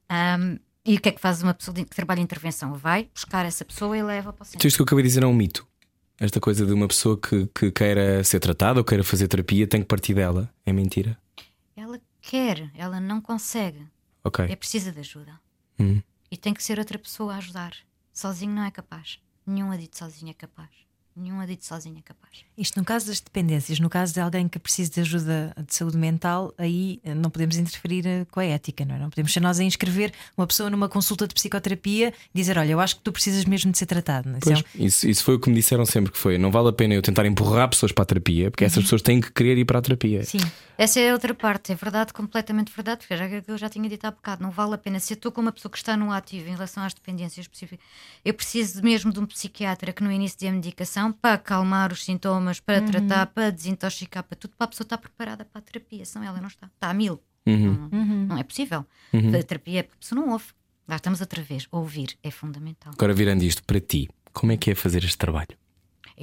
Ahm, 0.09 0.57
e 0.85 0.95
o 0.95 1.01
que 1.01 1.09
é 1.09 1.11
que 1.11 1.19
faz 1.21 1.41
uma 1.43 1.53
pessoa 1.53 1.75
que 1.75 1.85
trabalha 1.85 2.19
em 2.19 2.23
intervenção? 2.23 2.73
Vai 2.75 3.09
buscar 3.13 3.45
essa 3.45 3.63
pessoa 3.65 3.97
e 3.97 4.03
leva 4.03 4.31
para 4.33 4.43
o 4.43 4.47
Então, 4.47 4.51
centro. 4.53 4.67
isto 4.67 4.77
que 4.77 4.81
eu 4.81 4.85
acabei 4.85 5.03
de 5.03 5.09
dizer 5.09 5.23
é 5.23 5.27
um 5.27 5.33
mito. 5.33 5.67
Esta 6.19 6.39
coisa 6.39 6.65
de 6.65 6.71
uma 6.71 6.87
pessoa 6.87 7.19
que, 7.19 7.47
que 7.47 7.71
queira 7.71 8.23
ser 8.23 8.39
tratada 8.39 8.79
ou 8.79 8.83
queira 8.85 9.03
fazer 9.03 9.27
terapia 9.27 9.65
tem 9.67 9.81
que 9.81 9.87
partir 9.87 10.13
dela. 10.13 10.53
É 10.65 10.71
mentira. 10.71 11.17
Quer, 12.21 12.71
ela 12.75 12.99
não 12.99 13.19
consegue, 13.19 13.87
Ok. 14.23 14.45
é 14.45 14.55
precisa 14.55 14.91
de 14.91 14.99
ajuda. 14.99 15.39
Hum. 15.79 16.01
E 16.29 16.37
tem 16.37 16.53
que 16.53 16.63
ser 16.63 16.79
outra 16.79 16.97
pessoa 16.99 17.33
a 17.33 17.37
ajudar. 17.37 17.75
Sozinho 18.13 18.53
não 18.53 18.63
é 18.63 18.71
capaz. 18.71 19.19
Nenhum 19.45 19.71
adito 19.71 19.97
sozinho 19.97 20.29
é 20.31 20.33
capaz. 20.33 20.69
Nenhum 21.15 21.41
adito 21.41 21.65
sozinho 21.65 21.97
é 21.97 22.01
capaz. 22.01 22.31
Isto 22.57 22.79
no 22.79 22.85
caso 22.85 23.07
das 23.07 23.19
dependências, 23.19 23.79
no 23.79 23.89
caso 23.89 24.13
de 24.13 24.21
alguém 24.21 24.47
que 24.47 24.57
precise 24.57 24.89
de 24.89 25.01
ajuda 25.01 25.53
de 25.67 25.75
saúde 25.75 25.97
mental, 25.97 26.53
aí 26.57 27.01
eh, 27.03 27.13
não 27.13 27.29
podemos 27.29 27.57
interferir 27.57 28.07
eh, 28.07 28.25
com 28.31 28.39
a 28.39 28.45
ética, 28.45 28.85
não 28.85 28.95
é? 28.95 28.99
Não 28.99 29.09
podemos 29.09 29.33
ser 29.33 29.41
nós 29.41 29.59
a 29.59 29.63
inscrever 29.63 30.13
uma 30.37 30.47
pessoa 30.47 30.69
numa 30.69 30.87
consulta 30.87 31.27
de 31.27 31.33
psicoterapia 31.33 32.13
e 32.33 32.37
dizer: 32.39 32.57
Olha, 32.57 32.71
eu 32.71 32.79
acho 32.79 32.95
que 32.95 33.01
tu 33.01 33.11
precisas 33.11 33.43
mesmo 33.43 33.71
de 33.73 33.77
ser 33.77 33.87
tratado. 33.87 34.29
não 34.29 34.35
é? 34.35 34.39
Isso 34.39 34.49
é 34.51 34.53
Pois, 34.53 34.65
um- 34.81 34.85
isso, 34.85 35.09
isso 35.09 35.23
foi 35.23 35.35
o 35.35 35.39
que 35.39 35.49
me 35.49 35.55
disseram 35.55 35.85
sempre 35.85 36.11
que 36.13 36.17
foi. 36.17 36.37
Não 36.37 36.49
vale 36.49 36.69
a 36.69 36.73
pena 36.73 36.93
eu 36.93 37.01
tentar 37.01 37.25
empurrar 37.25 37.67
pessoas 37.69 37.91
para 37.91 38.03
a 38.03 38.05
terapia, 38.05 38.49
porque 38.49 38.63
essas 38.63 38.81
pessoas 38.83 39.01
têm 39.01 39.19
que 39.19 39.31
querer 39.33 39.57
ir 39.57 39.65
para 39.65 39.79
a 39.79 39.81
terapia. 39.81 40.23
Sim, 40.23 40.39
Essa 40.77 40.99
é 41.01 41.09
a 41.09 41.13
outra 41.13 41.33
parte, 41.33 41.71
é 41.73 41.75
verdade, 41.75 42.13
completamente 42.13 42.71
verdade, 42.73 42.99
porque 43.01 43.17
já 43.17 43.27
que 43.27 43.43
eu 43.51 43.57
já 43.57 43.69
tinha 43.69 43.87
dito 43.89 44.05
há 44.05 44.11
bocado, 44.11 44.41
não 44.41 44.49
vale 44.51 44.75
a 44.75 44.77
pena. 44.77 44.99
Se 44.99 45.13
eu 45.13 45.15
estou 45.15 45.31
com 45.31 45.41
uma 45.41 45.51
pessoa 45.51 45.69
que 45.71 45.77
está 45.77 45.97
no 45.97 46.11
ativo 46.11 46.47
em 46.47 46.53
relação 46.53 46.83
às 46.83 46.93
dependências 46.93 47.43
específicas, 47.45 47.85
eu 48.23 48.33
preciso 48.33 48.81
mesmo 48.81 49.11
de 49.11 49.19
um 49.19 49.25
psiquiatra 49.25 49.91
que 49.91 50.01
no 50.03 50.11
início 50.11 50.39
dê 50.39 50.47
a 50.47 50.51
medicação 50.51 51.00
para 51.09 51.35
acalmar 51.35 51.93
os 51.93 52.03
sintomas, 52.03 52.59
para 52.59 52.81
tratar, 52.81 53.27
para 53.27 53.49
desintoxicar, 53.49 54.23
para 54.23 54.35
tudo, 54.35 54.53
para 54.57 54.65
a 54.65 54.67
pessoa 54.67 54.83
estar 54.83 54.97
preparada 54.97 55.45
para 55.45 55.59
a 55.59 55.61
terapia, 55.61 56.03
senão 56.03 56.25
ela 56.25 56.41
não 56.41 56.49
está. 56.49 56.67
Está 56.67 56.89
a 56.89 56.93
mil. 56.93 57.23
Uhum. 57.47 57.87
Não, 57.89 58.27
não 58.27 58.37
é 58.37 58.43
possível. 58.43 58.85
A 59.13 59.43
terapia 59.43 59.79
é 59.79 59.83
porque 59.83 59.95
a 59.95 59.99
pessoa 60.01 60.21
não 60.21 60.33
ouve. 60.33 60.47
Lá 60.85 60.97
estamos 60.97 61.21
outra 61.21 61.41
vez. 61.41 61.65
Ouvir 61.71 62.17
é 62.21 62.29
fundamental. 62.29 62.91
Agora 62.93 63.13
virando 63.13 63.43
isto 63.43 63.63
para 63.63 63.79
ti, 63.79 64.09
como 64.33 64.51
é 64.51 64.57
que 64.57 64.71
é 64.71 64.75
fazer 64.75 65.05
este 65.05 65.17
trabalho? 65.17 65.57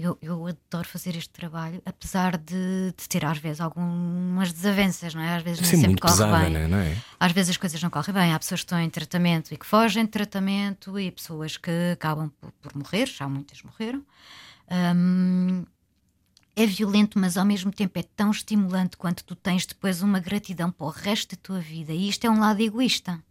eu, 0.01 0.17
eu 0.23 0.47
adoro 0.47 0.87
fazer 0.89 1.17
este 1.17 1.31
trabalho, 1.31 1.83
apesar 1.85 2.37
de, 2.37 2.95
de 2.97 3.09
ter 3.09 3.25
às 3.25 3.39
vezes 3.39 3.61
algumas 3.61 4.53
desavenças, 4.53 5.13
não 5.13 5.23
é? 5.23 5.37
Às 5.37 5.43
vezes 5.43 5.59
Sim, 5.59 5.65
nem 5.65 5.71
sempre 5.71 5.89
muito 5.89 6.03
corre 6.03 6.13
pesada, 6.13 6.39
bem. 6.39 6.51
né? 6.51 6.67
não 6.69 6.79
é? 6.79 6.97
Às 7.19 7.33
vezes 7.33 7.51
as 7.51 7.57
coisas 7.57 7.83
não 7.83 7.91
correm 7.91 8.15
bem. 8.15 8.33
Há 8.33 8.39
pessoas 8.39 8.61
que 8.61 8.67
estão 8.67 8.81
em 8.81 8.89
tratamento 8.89 9.53
e 9.53 9.57
que 9.57 9.67
fogem 9.67 10.05
de 10.05 10.11
tratamento 10.11 10.99
e 10.99 11.11
pessoas 11.11 11.57
que 11.57 11.71
acabam 11.93 12.31
por, 12.41 12.53
por 12.53 12.77
morrer, 12.77 13.07
já 13.07 13.29
muitas 13.29 13.61
morreram. 13.63 14.05
Hum, 14.71 15.65
é 16.55 16.67
violento, 16.67 17.19
mas 17.19 17.37
ao 17.37 17.45
mesmo 17.45 17.71
tempo 17.71 17.99
é 17.99 18.03
tão 18.03 18.33
estimulante 18.33 18.97
quanto 18.97 19.23
tu 19.25 19.37
tens 19.37 19.65
depois 19.65 20.03
uma 20.03 20.19
gratidão 20.19 20.73
para 20.73 20.87
o 20.87 20.91
resto 20.91 21.37
da 21.37 21.43
tua 21.43 21.61
vida. 21.61 21.93
E 21.93 22.09
isto 22.09 22.25
é 22.27 22.31
um 22.31 22.41
lado 22.41 22.61
egoísta. 22.61 23.23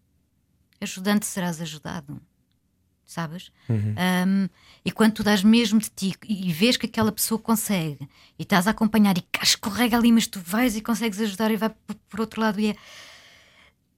Ajudante 0.80 1.26
serás 1.26 1.59
ajudado. 1.59 2.22
Sabes? 3.05 3.51
Um, 3.69 4.49
e 4.84 4.91
quando 4.91 5.14
tu 5.14 5.23
dás 5.23 5.43
mesmo 5.43 5.80
de 5.80 5.89
ti 5.89 6.14
e, 6.27 6.51
vês 6.51 6.76
que 6.76 6.85
aquela 6.85 7.11
pessoa 7.11 7.39
consegue 7.39 8.07
e 8.38 8.43
estás 8.43 8.68
a 8.68 8.72
acompanhar 8.72 9.18
e 9.18 9.22
cá 9.22 9.43
escorrega 9.43 9.97
ali, 9.97 10.11
mas 10.11 10.27
tu 10.27 10.41
vais 10.41 10.76
e 10.76 10.81
consegues 10.81 11.19
ajudar 11.22 11.51
e 11.51 11.57
vai 11.57 11.73
por, 12.09 12.19
outro 12.19 12.41
lado 12.41 12.59
e 12.59 12.72
é 12.72 12.76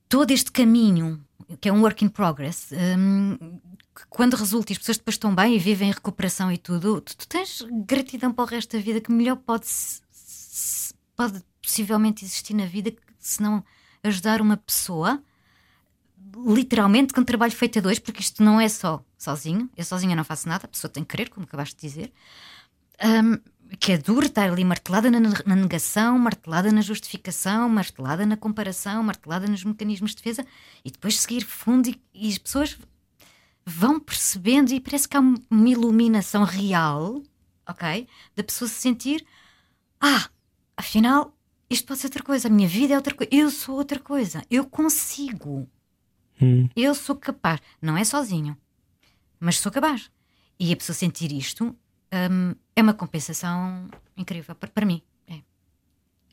todo 0.07 0.29
este 0.29 0.51
caminho 0.51 1.23
que 1.59 1.69
é 1.69 1.73
um 1.73 1.81
work 1.81 2.05
in 2.05 2.09
progress 2.09 2.69
hum, 2.71 3.59
que 3.99 4.05
quando 4.09 4.35
resulta 4.35 4.71
e 4.71 4.73
as 4.73 4.77
pessoas 4.77 4.97
depois 4.97 5.15
estão 5.15 5.35
bem 5.35 5.55
e 5.55 5.59
vivem 5.59 5.89
em 5.89 5.91
recuperação 5.91 6.49
e 6.51 6.57
tudo, 6.57 7.01
tu, 7.01 7.17
tu 7.17 7.27
tens 7.27 7.61
gratidão 7.85 8.31
para 8.31 8.43
o 8.43 8.47
resto 8.47 8.77
da 8.77 8.81
vida 8.81 9.01
que 9.01 9.11
melhor 9.11 9.35
pode, 9.35 9.67
pode 11.15 11.43
possivelmente 11.61 12.23
existir 12.23 12.53
na 12.53 12.65
vida 12.65 12.93
se 13.19 13.41
não 13.41 13.63
ajudar 14.01 14.41
uma 14.41 14.55
pessoa 14.55 15.21
literalmente 16.47 17.13
com 17.13 17.23
trabalho 17.23 17.51
feito 17.51 17.79
a 17.79 17.81
dois, 17.81 17.99
porque 17.99 18.21
isto 18.21 18.41
não 18.41 18.61
é 18.61 18.69
só 18.69 19.03
sozinho, 19.17 19.69
eu 19.75 19.83
sozinha 19.83 20.15
não 20.15 20.23
faço 20.23 20.47
nada, 20.47 20.65
a 20.65 20.69
pessoa 20.69 20.89
tem 20.89 21.03
que 21.03 21.09
querer, 21.09 21.29
como 21.29 21.45
acabaste 21.45 21.75
de 21.75 21.81
dizer. 21.81 22.13
Hum, 23.03 23.37
que 23.79 23.91
é 23.91 23.97
duro 23.97 24.25
estar 24.25 24.49
ali 24.49 24.63
martelada 24.63 25.11
na, 25.11 25.19
na 25.19 25.55
negação, 25.55 26.17
martelada 26.17 26.71
na 26.71 26.81
justificação, 26.81 27.67
martelada 27.69 28.25
na 28.25 28.37
comparação, 28.37 29.03
martelada 29.03 29.47
nos 29.47 29.63
mecanismos 29.63 30.11
de 30.11 30.17
defesa 30.17 30.45
e 30.83 30.89
depois 30.89 31.19
seguir 31.19 31.43
fundo 31.43 31.89
e, 31.89 32.01
e 32.13 32.29
as 32.29 32.37
pessoas 32.37 32.77
vão 33.69 33.99
percebendo 33.99 34.71
e 34.71 34.79
parece 34.79 35.07
que 35.07 35.15
há 35.15 35.19
um- 35.21 35.35
uma 35.49 35.69
iluminação 35.69 36.43
real, 36.43 37.21
ok? 37.67 38.07
Da 38.35 38.43
pessoa 38.43 38.67
se 38.67 38.75
sentir, 38.75 39.25
ah, 40.01 40.27
afinal, 40.75 41.33
isto 41.69 41.85
pode 41.87 41.99
ser 41.99 42.07
outra 42.07 42.23
coisa, 42.23 42.47
a 42.47 42.51
minha 42.51 42.67
vida 42.67 42.93
é 42.93 42.97
outra 42.97 43.13
coisa, 43.13 43.29
eu 43.33 43.49
sou 43.51 43.75
outra 43.75 43.99
coisa, 43.99 44.43
eu 44.49 44.65
consigo, 44.65 45.69
eu 46.75 46.95
sou 46.95 47.15
capaz, 47.15 47.59
não 47.81 47.95
é 47.97 48.03
sozinho, 48.03 48.57
mas 49.39 49.57
sou 49.59 49.71
capaz. 49.71 50.09
E 50.59 50.73
a 50.73 50.75
pessoa 50.75 50.95
sentir 50.95 51.31
isto 51.31 51.75
hum, 52.31 52.55
é 52.75 52.81
uma 52.81 52.93
compensação 52.93 53.87
incrível 54.17 54.55
para, 54.55 54.69
para 54.69 54.85
mim. 54.85 55.01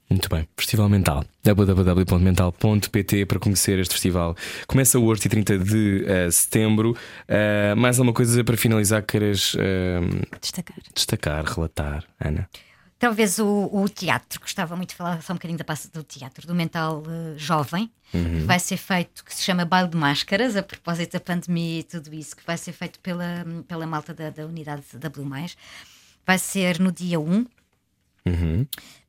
Muito 0.08 0.28
bem. 0.28 0.48
Festival 0.56 0.88
Mental. 0.88 1.24
www.mental.pt 1.42 3.26
para 3.26 3.38
conhecer 3.40 3.78
este 3.78 3.92
festival. 3.92 4.36
Começa 4.66 4.98
hoje, 4.98 5.22
dia 5.22 5.30
30 5.30 5.58
de 5.58 6.04
eh, 6.06 6.30
setembro. 6.30 6.96
Eh, 7.26 7.74
mais 7.74 7.98
alguma 7.98 8.14
coisa 8.14 8.44
para 8.44 8.56
finalizar 8.56 9.02
que 9.02 9.08
queiras 9.18 9.56
eh, 9.58 10.00
Destacar. 10.40 10.76
destacar, 10.94 11.44
relatar, 11.44 12.04
Ana? 12.20 12.48
Talvez 12.98 13.38
o, 13.38 13.68
o 13.70 13.88
teatro, 13.90 14.40
gostava 14.40 14.74
muito 14.74 14.90
de 14.90 14.94
falar 14.94 15.20
só 15.22 15.32
um 15.34 15.36
bocadinho 15.36 15.58
da 15.58 15.64
passa 15.64 15.90
do 15.92 16.02
teatro, 16.02 16.46
do 16.46 16.54
mental 16.54 17.02
eh, 17.06 17.34
jovem, 17.36 17.90
que 18.10 18.40
vai 18.44 18.58
ser 18.58 18.76
feito, 18.78 19.22
que 19.24 19.34
se 19.34 19.42
chama 19.42 19.64
Baile 19.66 19.90
de 19.90 19.96
Máscaras, 19.98 20.56
a 20.56 20.62
propósito 20.62 21.12
da 21.12 21.20
pandemia 21.20 21.80
e 21.80 21.82
tudo 21.82 22.14
isso, 22.14 22.34
que 22.34 22.46
vai 22.46 22.56
ser 22.56 22.72
feito 22.72 22.98
pela, 23.00 23.44
pela 23.68 23.86
malta 23.86 24.14
da, 24.14 24.30
da 24.30 24.46
unidade 24.46 24.82
W. 24.94 25.46
Vai 26.24 26.38
ser 26.38 26.78
no 26.80 26.90
dia 26.90 27.20
1, 27.20 27.44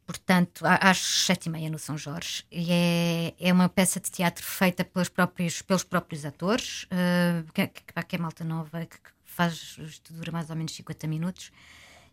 portanto, 0.07 0.63
às 0.65 0.97
sete 0.97 1.47
e 1.47 1.49
meia 1.49 1.69
no 1.69 1.77
São 1.77 1.97
Jorge. 1.97 2.45
E 2.49 2.71
é, 2.71 3.33
é 3.37 3.51
uma 3.53 3.67
peça 3.67 3.99
de 3.99 4.09
teatro 4.09 4.43
feita 4.43 4.85
pelos 4.85 5.09
próprios, 5.09 5.61
pelos 5.61 5.83
próprios 5.83 6.23
atores, 6.25 6.87
eh, 6.89 7.43
que, 7.53 7.67
que, 7.67 8.15
é 8.15 8.17
malta 8.17 8.45
nova, 8.45 8.85
que, 8.85 8.97
que 8.97 9.09
faz, 9.25 9.75
isto 9.79 10.13
dura 10.13 10.31
mais 10.31 10.49
ou 10.49 10.55
menos 10.55 10.73
50 10.73 11.05
minutos, 11.07 11.51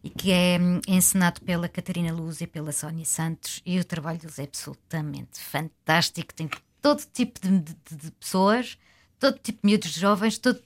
e 0.03 0.11
que 0.11 0.33
é 0.33 0.59
hum, 0.61 0.81
encenado 0.89 1.41
pela 1.43 1.69
Catarina 1.69 2.13
Luz 2.13 2.41
e 2.41 2.47
pela 2.49 2.73
Sónia 2.73 3.05
Santos. 3.05 3.63
E 3.65 3.79
o 3.79 3.85
trabalho 3.85 4.19
deles 4.19 4.39
é 4.41 4.43
absolutamente 4.43 5.41
fantástico. 5.41 6.35
Tem 6.35 6.51
todo 6.83 7.01
tipo 7.13 7.41
de, 7.41 7.61
de- 7.61 7.97
de 7.97 8.11
pessoas, 8.11 8.77
todo 9.21 9.39
tipo 9.39 9.61
de 9.63 9.67
miúdos 9.73 9.93
jovens, 9.95 10.37
todo, 10.37 10.61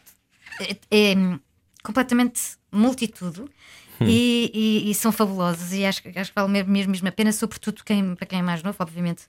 é, 0.90 1.10
é, 1.12 1.16
hum, 1.16 1.38
completamente 1.84 2.40
multitudo. 2.72 3.48
E, 4.06 4.50
e- 4.54 4.90
e 4.90 4.94
são 4.94 5.10
fabulosos 5.10 5.72
e 5.72 5.84
acho, 5.84 6.02
que- 6.02 6.18
acho 6.18 6.30
que 6.30 6.34
vale 6.40 6.50
mesmo, 6.52 6.70
mesmo, 6.90 7.08
a 7.08 7.12
pena, 7.12 7.32
sobretudo 7.32 7.82
quem, 7.84 8.14
para 8.14 8.26
quem 8.26 8.38
é 8.38 8.42
mais 8.42 8.62
novo, 8.62 8.76
obviamente, 8.80 9.22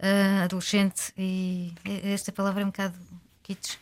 ah, 0.00 0.44
adolescente, 0.44 1.12
e 1.18 1.72
esta 2.04 2.30
palavra 2.32 2.62
é 2.62 2.64
um 2.64 2.68
bocado 2.68 2.94
kits, 3.42 3.78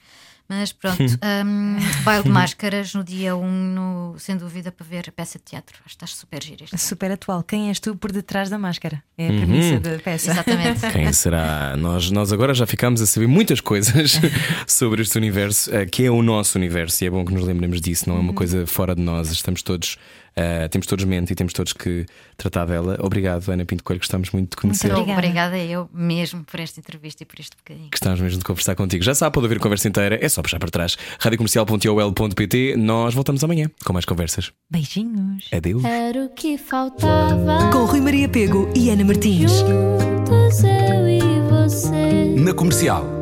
mas 0.48 0.72
pronto. 0.72 1.00
um, 1.00 1.76
baile 2.02 2.24
de 2.24 2.28
máscaras 2.28 2.92
no 2.92 3.04
dia 3.04 3.36
1, 3.36 3.46
no, 3.48 4.16
sem 4.18 4.36
dúvida, 4.36 4.72
para 4.72 4.84
ver 4.84 5.04
a 5.08 5.12
peça 5.12 5.38
de 5.38 5.44
teatro. 5.44 5.76
Acho 5.86 5.96
que 5.96 6.04
está 6.04 6.06
super 6.08 6.42
este. 6.42 6.76
Super 6.76 7.12
atual. 7.12 7.44
Quem 7.44 7.68
és 7.68 7.78
tu 7.78 7.94
por 7.94 8.10
detrás 8.10 8.50
da 8.50 8.58
máscara? 8.58 9.00
É 9.16 9.26
a 9.28 9.32
premissa 9.32 9.78
da 9.78 9.98
peça. 10.00 10.32
Exatamente. 10.32 10.80
Quem 10.90 11.12
será? 11.12 11.76
Nós, 11.76 12.10
nós 12.10 12.32
agora 12.32 12.52
já 12.52 12.66
ficámos 12.66 13.00
a 13.00 13.06
saber 13.06 13.28
muitas 13.28 13.60
coisas 13.60 14.18
sobre 14.66 15.02
este 15.02 15.16
universo, 15.18 15.72
eh, 15.72 15.86
que 15.86 16.04
é 16.04 16.10
o 16.10 16.20
nosso 16.20 16.58
universo, 16.58 17.04
e 17.04 17.06
é 17.06 17.10
bom 17.10 17.24
que 17.24 17.32
nos 17.32 17.44
lembremos 17.44 17.80
disso, 17.80 18.08
não 18.08 18.16
é 18.16 18.20
uma 18.20 18.32
coisa 18.34 18.66
fora 18.66 18.92
de 18.92 19.02
nós, 19.02 19.30
estamos 19.30 19.62
todos, 19.62 19.98
eh, 20.36 20.68
temos 20.68 20.86
todos 20.86 21.04
mente 21.04 21.32
e 21.32 21.34
temos 21.36 21.52
todos 21.52 21.72
que 21.72 22.06
tratar 22.36 22.66
dela. 22.66 22.96
Obrigado, 23.00 23.50
Ana 23.50 23.64
Pinto 23.64 23.84
Coelho, 23.84 24.00
gostamos 24.00 24.30
muito 24.30 24.50
de 24.50 24.56
conhecer. 24.56 24.88
Muito 24.92 25.10
Obrigada. 25.12 25.48
obrigada 25.50 25.58
eu 25.58 25.88
mesmo 25.92 26.44
por 26.44 26.60
esta 26.60 26.80
entrevista 26.80 27.22
e 27.22 27.26
por 27.26 27.40
este 27.40 27.56
bocadinho. 27.56 27.88
Gostamos 27.90 28.20
mesmo 28.20 28.38
de 28.38 28.44
conversar 28.44 28.74
contigo. 28.74 29.02
Já 29.02 29.14
sabe, 29.14 29.34
pode 29.34 29.46
ouvir 29.46 29.56
a 29.56 29.60
conversa 29.60 29.88
inteira, 29.88 30.18
é 30.20 30.28
só 30.28 30.42
puxar 30.42 30.58
para 30.58 30.70
trás. 30.70 30.96
radiocomercial.ol.pt. 31.18 32.76
Nós 32.76 33.14
voltamos 33.14 33.42
amanhã 33.44 33.70
com 33.84 33.92
mais 33.92 34.04
conversas. 34.04 34.52
Beijinhos. 34.70 35.48
Adeus. 35.52 35.84
Era 35.84 36.24
o 36.24 36.28
que 36.30 36.56
faltava. 36.58 37.70
Com 37.72 37.84
Rui 37.84 38.00
Maria 38.00 38.28
Pego 38.28 38.70
e 38.74 38.90
Ana 38.90 39.04
Martins. 39.04 39.52
Juntos 39.52 40.62
eu 40.64 41.08
e 41.08 41.20
você. 41.50 42.34
Na 42.36 42.54
comercial. 42.54 43.19